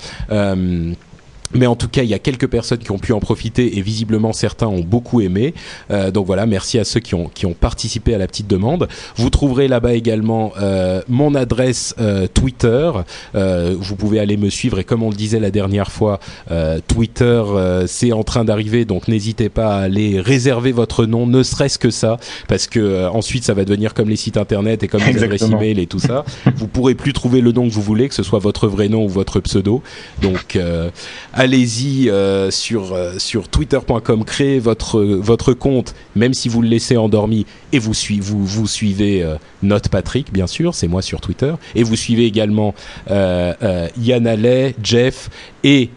Mais 1.55 1.67
en 1.67 1.75
tout 1.75 1.87
cas, 1.87 2.03
il 2.03 2.09
y 2.09 2.13
a 2.13 2.19
quelques 2.19 2.47
personnes 2.47 2.79
qui 2.79 2.91
ont 2.91 2.99
pu 2.99 3.13
en 3.13 3.19
profiter 3.19 3.77
et 3.77 3.81
visiblement 3.81 4.33
certains 4.33 4.67
ont 4.67 4.81
beaucoup 4.81 5.21
aimé. 5.21 5.53
Euh, 5.91 6.11
donc 6.11 6.25
voilà, 6.25 6.45
merci 6.45 6.79
à 6.79 6.83
ceux 6.83 6.99
qui 6.99 7.15
ont 7.15 7.29
qui 7.33 7.45
ont 7.45 7.53
participé 7.53 8.13
à 8.13 8.17
la 8.17 8.27
petite 8.27 8.47
demande. 8.47 8.87
Vous 9.15 9.29
trouverez 9.29 9.67
là-bas 9.67 9.93
également 9.93 10.53
euh, 10.59 11.01
mon 11.07 11.35
adresse 11.35 11.95
euh, 11.99 12.27
Twitter. 12.27 12.91
Euh, 13.35 13.75
vous 13.79 13.95
pouvez 13.95 14.19
aller 14.19 14.37
me 14.37 14.49
suivre 14.49 14.79
et 14.79 14.83
comme 14.83 15.03
on 15.03 15.09
le 15.09 15.15
disait 15.15 15.39
la 15.39 15.51
dernière 15.51 15.91
fois, 15.91 16.19
euh, 16.51 16.79
Twitter 16.87 17.23
euh, 17.23 17.85
c'est 17.87 18.11
en 18.11 18.23
train 18.23 18.45
d'arriver, 18.45 18.85
donc 18.85 19.07
n'hésitez 19.07 19.49
pas 19.49 19.75
à 19.75 19.81
aller 19.81 20.19
réserver 20.19 20.71
votre 20.71 21.05
nom, 21.05 21.27
ne 21.27 21.43
serait-ce 21.43 21.79
que 21.79 21.89
ça, 21.89 22.17
parce 22.47 22.67
que 22.67 23.07
ensuite 23.07 23.43
ça 23.43 23.53
va 23.53 23.65
devenir 23.65 23.93
comme 23.93 24.09
les 24.09 24.15
sites 24.15 24.37
internet 24.37 24.83
et 24.83 24.87
comme 24.87 25.01
les 25.03 25.23
adresses 25.23 25.43
email 25.43 25.79
et 25.79 25.87
tout 25.87 25.99
ça. 25.99 26.25
vous 26.55 26.67
pourrez 26.67 26.95
plus 26.95 27.13
trouver 27.13 27.41
le 27.41 27.51
nom 27.51 27.67
que 27.67 27.73
vous 27.73 27.81
voulez, 27.81 28.07
que 28.07 28.15
ce 28.15 28.23
soit 28.23 28.39
votre 28.39 28.67
vrai 28.67 28.89
nom 28.89 29.05
ou 29.05 29.09
votre 29.09 29.39
pseudo. 29.39 29.81
Donc 30.21 30.57
allez-y 31.43 32.09
euh, 32.09 32.49
sur 32.51 32.93
euh, 32.93 33.19
sur 33.19 33.49
twitter.com, 33.49 34.23
créez 34.23 34.59
votre 34.59 35.01
votre 35.01 35.53
compte, 35.53 35.93
même 36.15 36.33
si 36.33 36.47
vous 36.47 36.61
le 36.61 36.69
laissez 36.69 36.95
endormi, 36.95 37.45
et 37.73 37.79
vous 37.79 37.93
suivez 37.93 38.21
vous 38.21 38.45
vous 38.45 38.65
suivez 38.65 39.21
euh, 39.21 39.35
Note 39.61 39.89
Patrick, 39.89 40.31
bien 40.31 40.47
sûr, 40.47 40.73
c'est 40.73 40.87
moi 40.87 41.01
sur 41.01 41.19
Twitter, 41.19 41.53
et 41.75 41.83
vous 41.83 41.97
suivez 41.97 42.25
également 42.25 42.73
Yann 43.09 44.25
Allais, 44.25 44.75
Jeff 44.81 45.29
et 45.63 45.89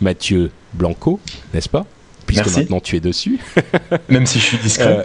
Mathieu 0.00 0.50
Blanco, 0.72 1.20
n'est-ce 1.52 1.68
pas? 1.68 1.84
Puisque 2.28 2.44
Merci. 2.44 2.60
maintenant 2.60 2.80
tu 2.80 2.94
es 2.94 3.00
dessus. 3.00 3.40
Même 4.10 4.26
si 4.26 4.38
je 4.38 4.44
suis 4.44 4.58
discret. 4.58 4.98
Euh, 4.98 5.04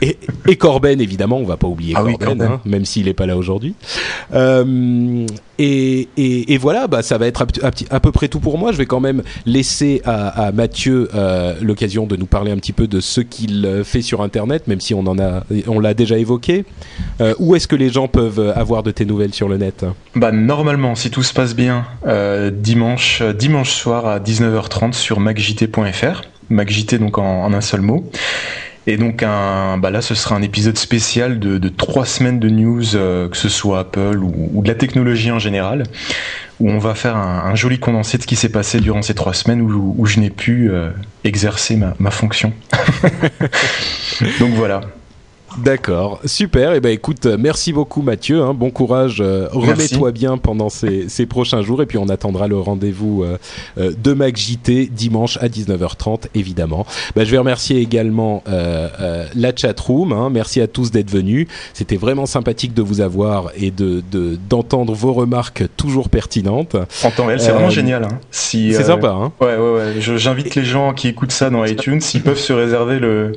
et, 0.00 0.16
et, 0.46 0.56
Corben, 0.56 1.00
évidemment, 1.00 1.38
on 1.38 1.44
va 1.44 1.56
pas 1.56 1.66
oublier 1.66 1.94
ah 1.96 2.02
Corben, 2.02 2.14
oui, 2.14 2.24
Corben. 2.24 2.42
Hein, 2.42 2.60
même 2.64 2.84
s'il 2.84 3.06
n'est 3.06 3.12
pas 3.12 3.26
là 3.26 3.36
aujourd'hui. 3.36 3.74
Euh, 4.32 5.26
et, 5.58 6.58
voilà, 6.58 6.86
bah, 6.86 7.02
ça 7.02 7.18
va 7.18 7.26
être 7.26 7.46
à, 7.90 8.00
peu 8.00 8.12
près 8.12 8.28
tout 8.28 8.40
pour 8.40 8.58
moi. 8.58 8.72
Je 8.72 8.78
vais 8.78 8.86
quand 8.86 9.00
même 9.00 9.22
laisser 9.46 10.02
à, 10.04 10.52
Mathieu 10.52 11.08
euh, 11.14 11.54
l'occasion 11.60 12.06
de 12.06 12.16
nous 12.16 12.26
parler 12.26 12.50
un 12.50 12.56
petit 12.56 12.72
peu 12.72 12.86
de 12.86 13.00
ce 13.00 13.20
qu'il 13.20 13.82
fait 13.84 14.02
sur 14.02 14.22
Internet, 14.22 14.66
même 14.66 14.80
si 14.80 14.94
on 14.94 15.80
l'a 15.80 15.94
déjà 15.94 16.18
évoqué. 16.18 16.64
Euh, 17.20 17.34
où 17.38 17.54
est-ce 17.56 17.68
que 17.68 17.76
les 17.76 17.90
gens 17.90 18.08
peuvent 18.08 18.52
avoir 18.56 18.82
de 18.82 18.90
tes 18.90 19.04
nouvelles 19.04 19.34
sur 19.34 19.48
le 19.48 19.56
net? 19.56 19.84
Bah 20.14 20.32
normalement, 20.32 20.94
si 20.94 21.10
tout 21.10 21.22
se 21.22 21.32
passe 21.32 21.54
bien, 21.54 21.86
euh, 22.06 22.50
dimanche, 22.50 23.22
dimanche 23.22 23.70
soir 23.70 24.06
à 24.06 24.18
19h30 24.20 24.92
sur 24.92 25.20
macjt.fr. 25.20 26.22
MacJT 26.50 26.98
donc 26.98 27.18
en, 27.18 27.52
un 27.52 27.60
seul 27.60 27.80
mot. 27.80 28.10
Et 28.86 28.96
donc 28.96 29.22
un, 29.22 29.78
bah 29.78 29.90
là, 29.90 30.02
ce 30.02 30.14
sera 30.14 30.34
un 30.34 30.42
épisode 30.42 30.76
spécial 30.76 31.38
de, 31.38 31.68
trois 31.68 32.04
semaines 32.04 32.38
de 32.38 32.48
news, 32.48 32.96
euh, 32.96 33.28
que 33.28 33.36
ce 33.36 33.48
soit 33.48 33.80
Apple 33.80 34.18
ou, 34.22 34.62
de 34.62 34.68
la 34.68 34.74
technologie 34.74 35.30
en 35.30 35.38
général, 35.38 35.84
où 36.60 36.70
on 36.70 36.78
va 36.78 36.94
faire 36.94 37.16
un, 37.16 37.54
joli 37.54 37.78
condensé 37.78 38.18
de 38.18 38.22
ce 38.22 38.26
qui 38.26 38.36
s'est 38.36 38.50
passé 38.50 38.80
durant 38.80 39.02
ces 39.02 39.14
trois 39.14 39.34
semaines 39.34 39.62
où, 39.62 40.06
je 40.06 40.20
n'ai 40.20 40.30
pu 40.30 40.70
euh, 40.70 40.90
exercer 41.24 41.78
ma 41.98 42.10
fonction. 42.10 42.52
donc 44.40 44.52
voilà. 44.52 44.82
D'accord, 45.58 46.20
super. 46.24 46.72
Et 46.72 46.76
eh 46.78 46.80
ben 46.80 46.90
écoute, 46.90 47.26
merci 47.26 47.72
beaucoup 47.72 48.02
Mathieu. 48.02 48.42
Hein. 48.42 48.54
Bon 48.54 48.70
courage. 48.70 49.18
Euh, 49.20 49.46
Remets-toi 49.52 50.10
bien 50.10 50.36
pendant 50.36 50.68
ces, 50.68 51.08
ces, 51.08 51.26
prochains 51.26 51.62
jours 51.62 51.80
et 51.80 51.86
puis 51.86 51.96
on 51.96 52.08
attendra 52.08 52.48
le 52.48 52.58
rendez-vous 52.58 53.22
euh, 53.22 53.38
euh, 53.78 53.92
de 53.96 54.12
Mac 54.14 54.36
JT 54.36 54.86
dimanche 54.86 55.38
à 55.40 55.46
19h30 55.46 56.24
évidemment. 56.34 56.86
Bah, 57.14 57.24
je 57.24 57.30
vais 57.30 57.38
remercier 57.38 57.78
également 57.78 58.42
euh, 58.48 59.26
la 59.34 59.52
chat 59.54 59.78
room. 59.78 60.12
Hein. 60.12 60.28
Merci 60.30 60.60
à 60.60 60.66
tous 60.66 60.90
d'être 60.90 61.10
venus. 61.10 61.46
C'était 61.72 61.96
vraiment 61.96 62.26
sympathique 62.26 62.74
de 62.74 62.82
vous 62.82 63.00
avoir 63.00 63.50
et 63.56 63.70
de 63.70 64.02
d'entendre 64.50 64.92
de, 64.92 64.98
vos 64.98 65.12
remarques 65.12 65.64
toujours 65.76 66.08
pertinentes. 66.08 66.76
En 67.04 67.10
temps 67.10 67.26
réel, 67.26 67.40
c'est 67.40 67.52
vraiment 67.52 67.70
génial. 67.70 68.04
Hein. 68.04 68.18
Si, 68.32 68.72
c'est 68.74 68.84
sympa. 68.84 69.10
Hein. 69.10 69.32
Ouais, 69.40 69.56
ouais, 69.56 69.72
ouais. 69.72 69.94
J'invite 70.00 70.56
les 70.56 70.64
gens 70.64 70.92
qui 70.94 71.08
écoutent 71.08 71.32
ça 71.32 71.50
dans 71.50 71.64
iTunes, 71.64 72.00
s'ils 72.00 72.22
peuvent 72.22 72.38
se 72.38 72.52
réserver 72.52 72.98
le 72.98 73.32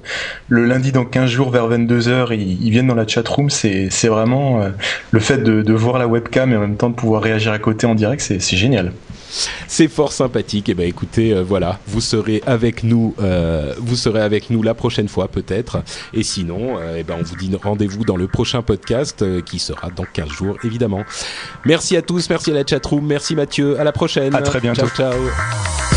le 0.49 0.65
lundi 0.65 0.91
dans 0.91 1.06
15 1.06 1.30
jours 1.30 1.52
vers 1.52 1.68
22 1.68 2.06
heures, 2.07 2.34
ils, 2.34 2.63
ils, 2.63 2.71
viennent 2.71 2.88
dans 2.88 2.95
la 2.95 3.07
chat 3.07 3.27
room. 3.27 3.49
C'est 3.49 4.07
vraiment 4.07 4.61
euh, 4.61 4.69
le 5.11 5.19
fait 5.19 5.38
de, 5.38 5.61
de, 5.61 5.73
voir 5.73 5.97
la 5.99 6.07
webcam 6.07 6.51
et 6.51 6.57
en 6.57 6.61
même 6.61 6.77
temps 6.77 6.89
de 6.89 6.95
pouvoir 6.95 7.21
réagir 7.21 7.51
à 7.51 7.59
côté 7.59 7.88
en 7.88 7.95
direct, 7.95 8.21
c'est 8.21 8.57
génial. 8.57 8.93
C'est 9.67 9.88
fort 9.88 10.13
sympathique. 10.13 10.69
Et 10.69 10.71
eh 10.71 10.75
ben 10.75 10.88
écoutez, 10.88 11.34
euh, 11.34 11.43
voilà, 11.43 11.79
vous 11.88 12.01
serez 12.01 12.41
avec 12.45 12.84
nous, 12.84 13.13
euh, 13.19 13.73
vous 13.77 13.95
serez 13.95 14.21
avec 14.21 14.49
nous 14.49 14.63
la 14.63 14.73
prochaine 14.73 15.07
fois 15.07 15.27
peut-être. 15.27 15.84
Et 16.13 16.23
sinon, 16.23 16.79
et 16.95 17.03
ben 17.03 17.15
on 17.19 17.23
vous 17.23 17.35
dit 17.35 17.51
rendez-vous 17.61 18.03
dans 18.03 18.17
le 18.17 18.27
prochain 18.27 18.61
podcast 18.61 19.23
qui 19.43 19.59
sera 19.59 19.89
dans 19.89 20.05
15 20.11 20.29
jours 20.29 20.57
évidemment. 20.63 21.03
Merci 21.65 21.97
à 21.97 22.01
tous, 22.01 22.29
merci 22.29 22.51
à 22.51 22.53
la 22.53 22.65
chat 22.65 22.84
room, 22.85 23.05
merci 23.05 23.35
Mathieu. 23.35 23.79
À 23.79 23.84
la 23.84 23.91
prochaine. 23.91 24.34
À 24.34 24.41
très 24.41 24.59
bientôt. 24.59 24.88
Ciao 24.88 25.11
ciao. 25.11 25.97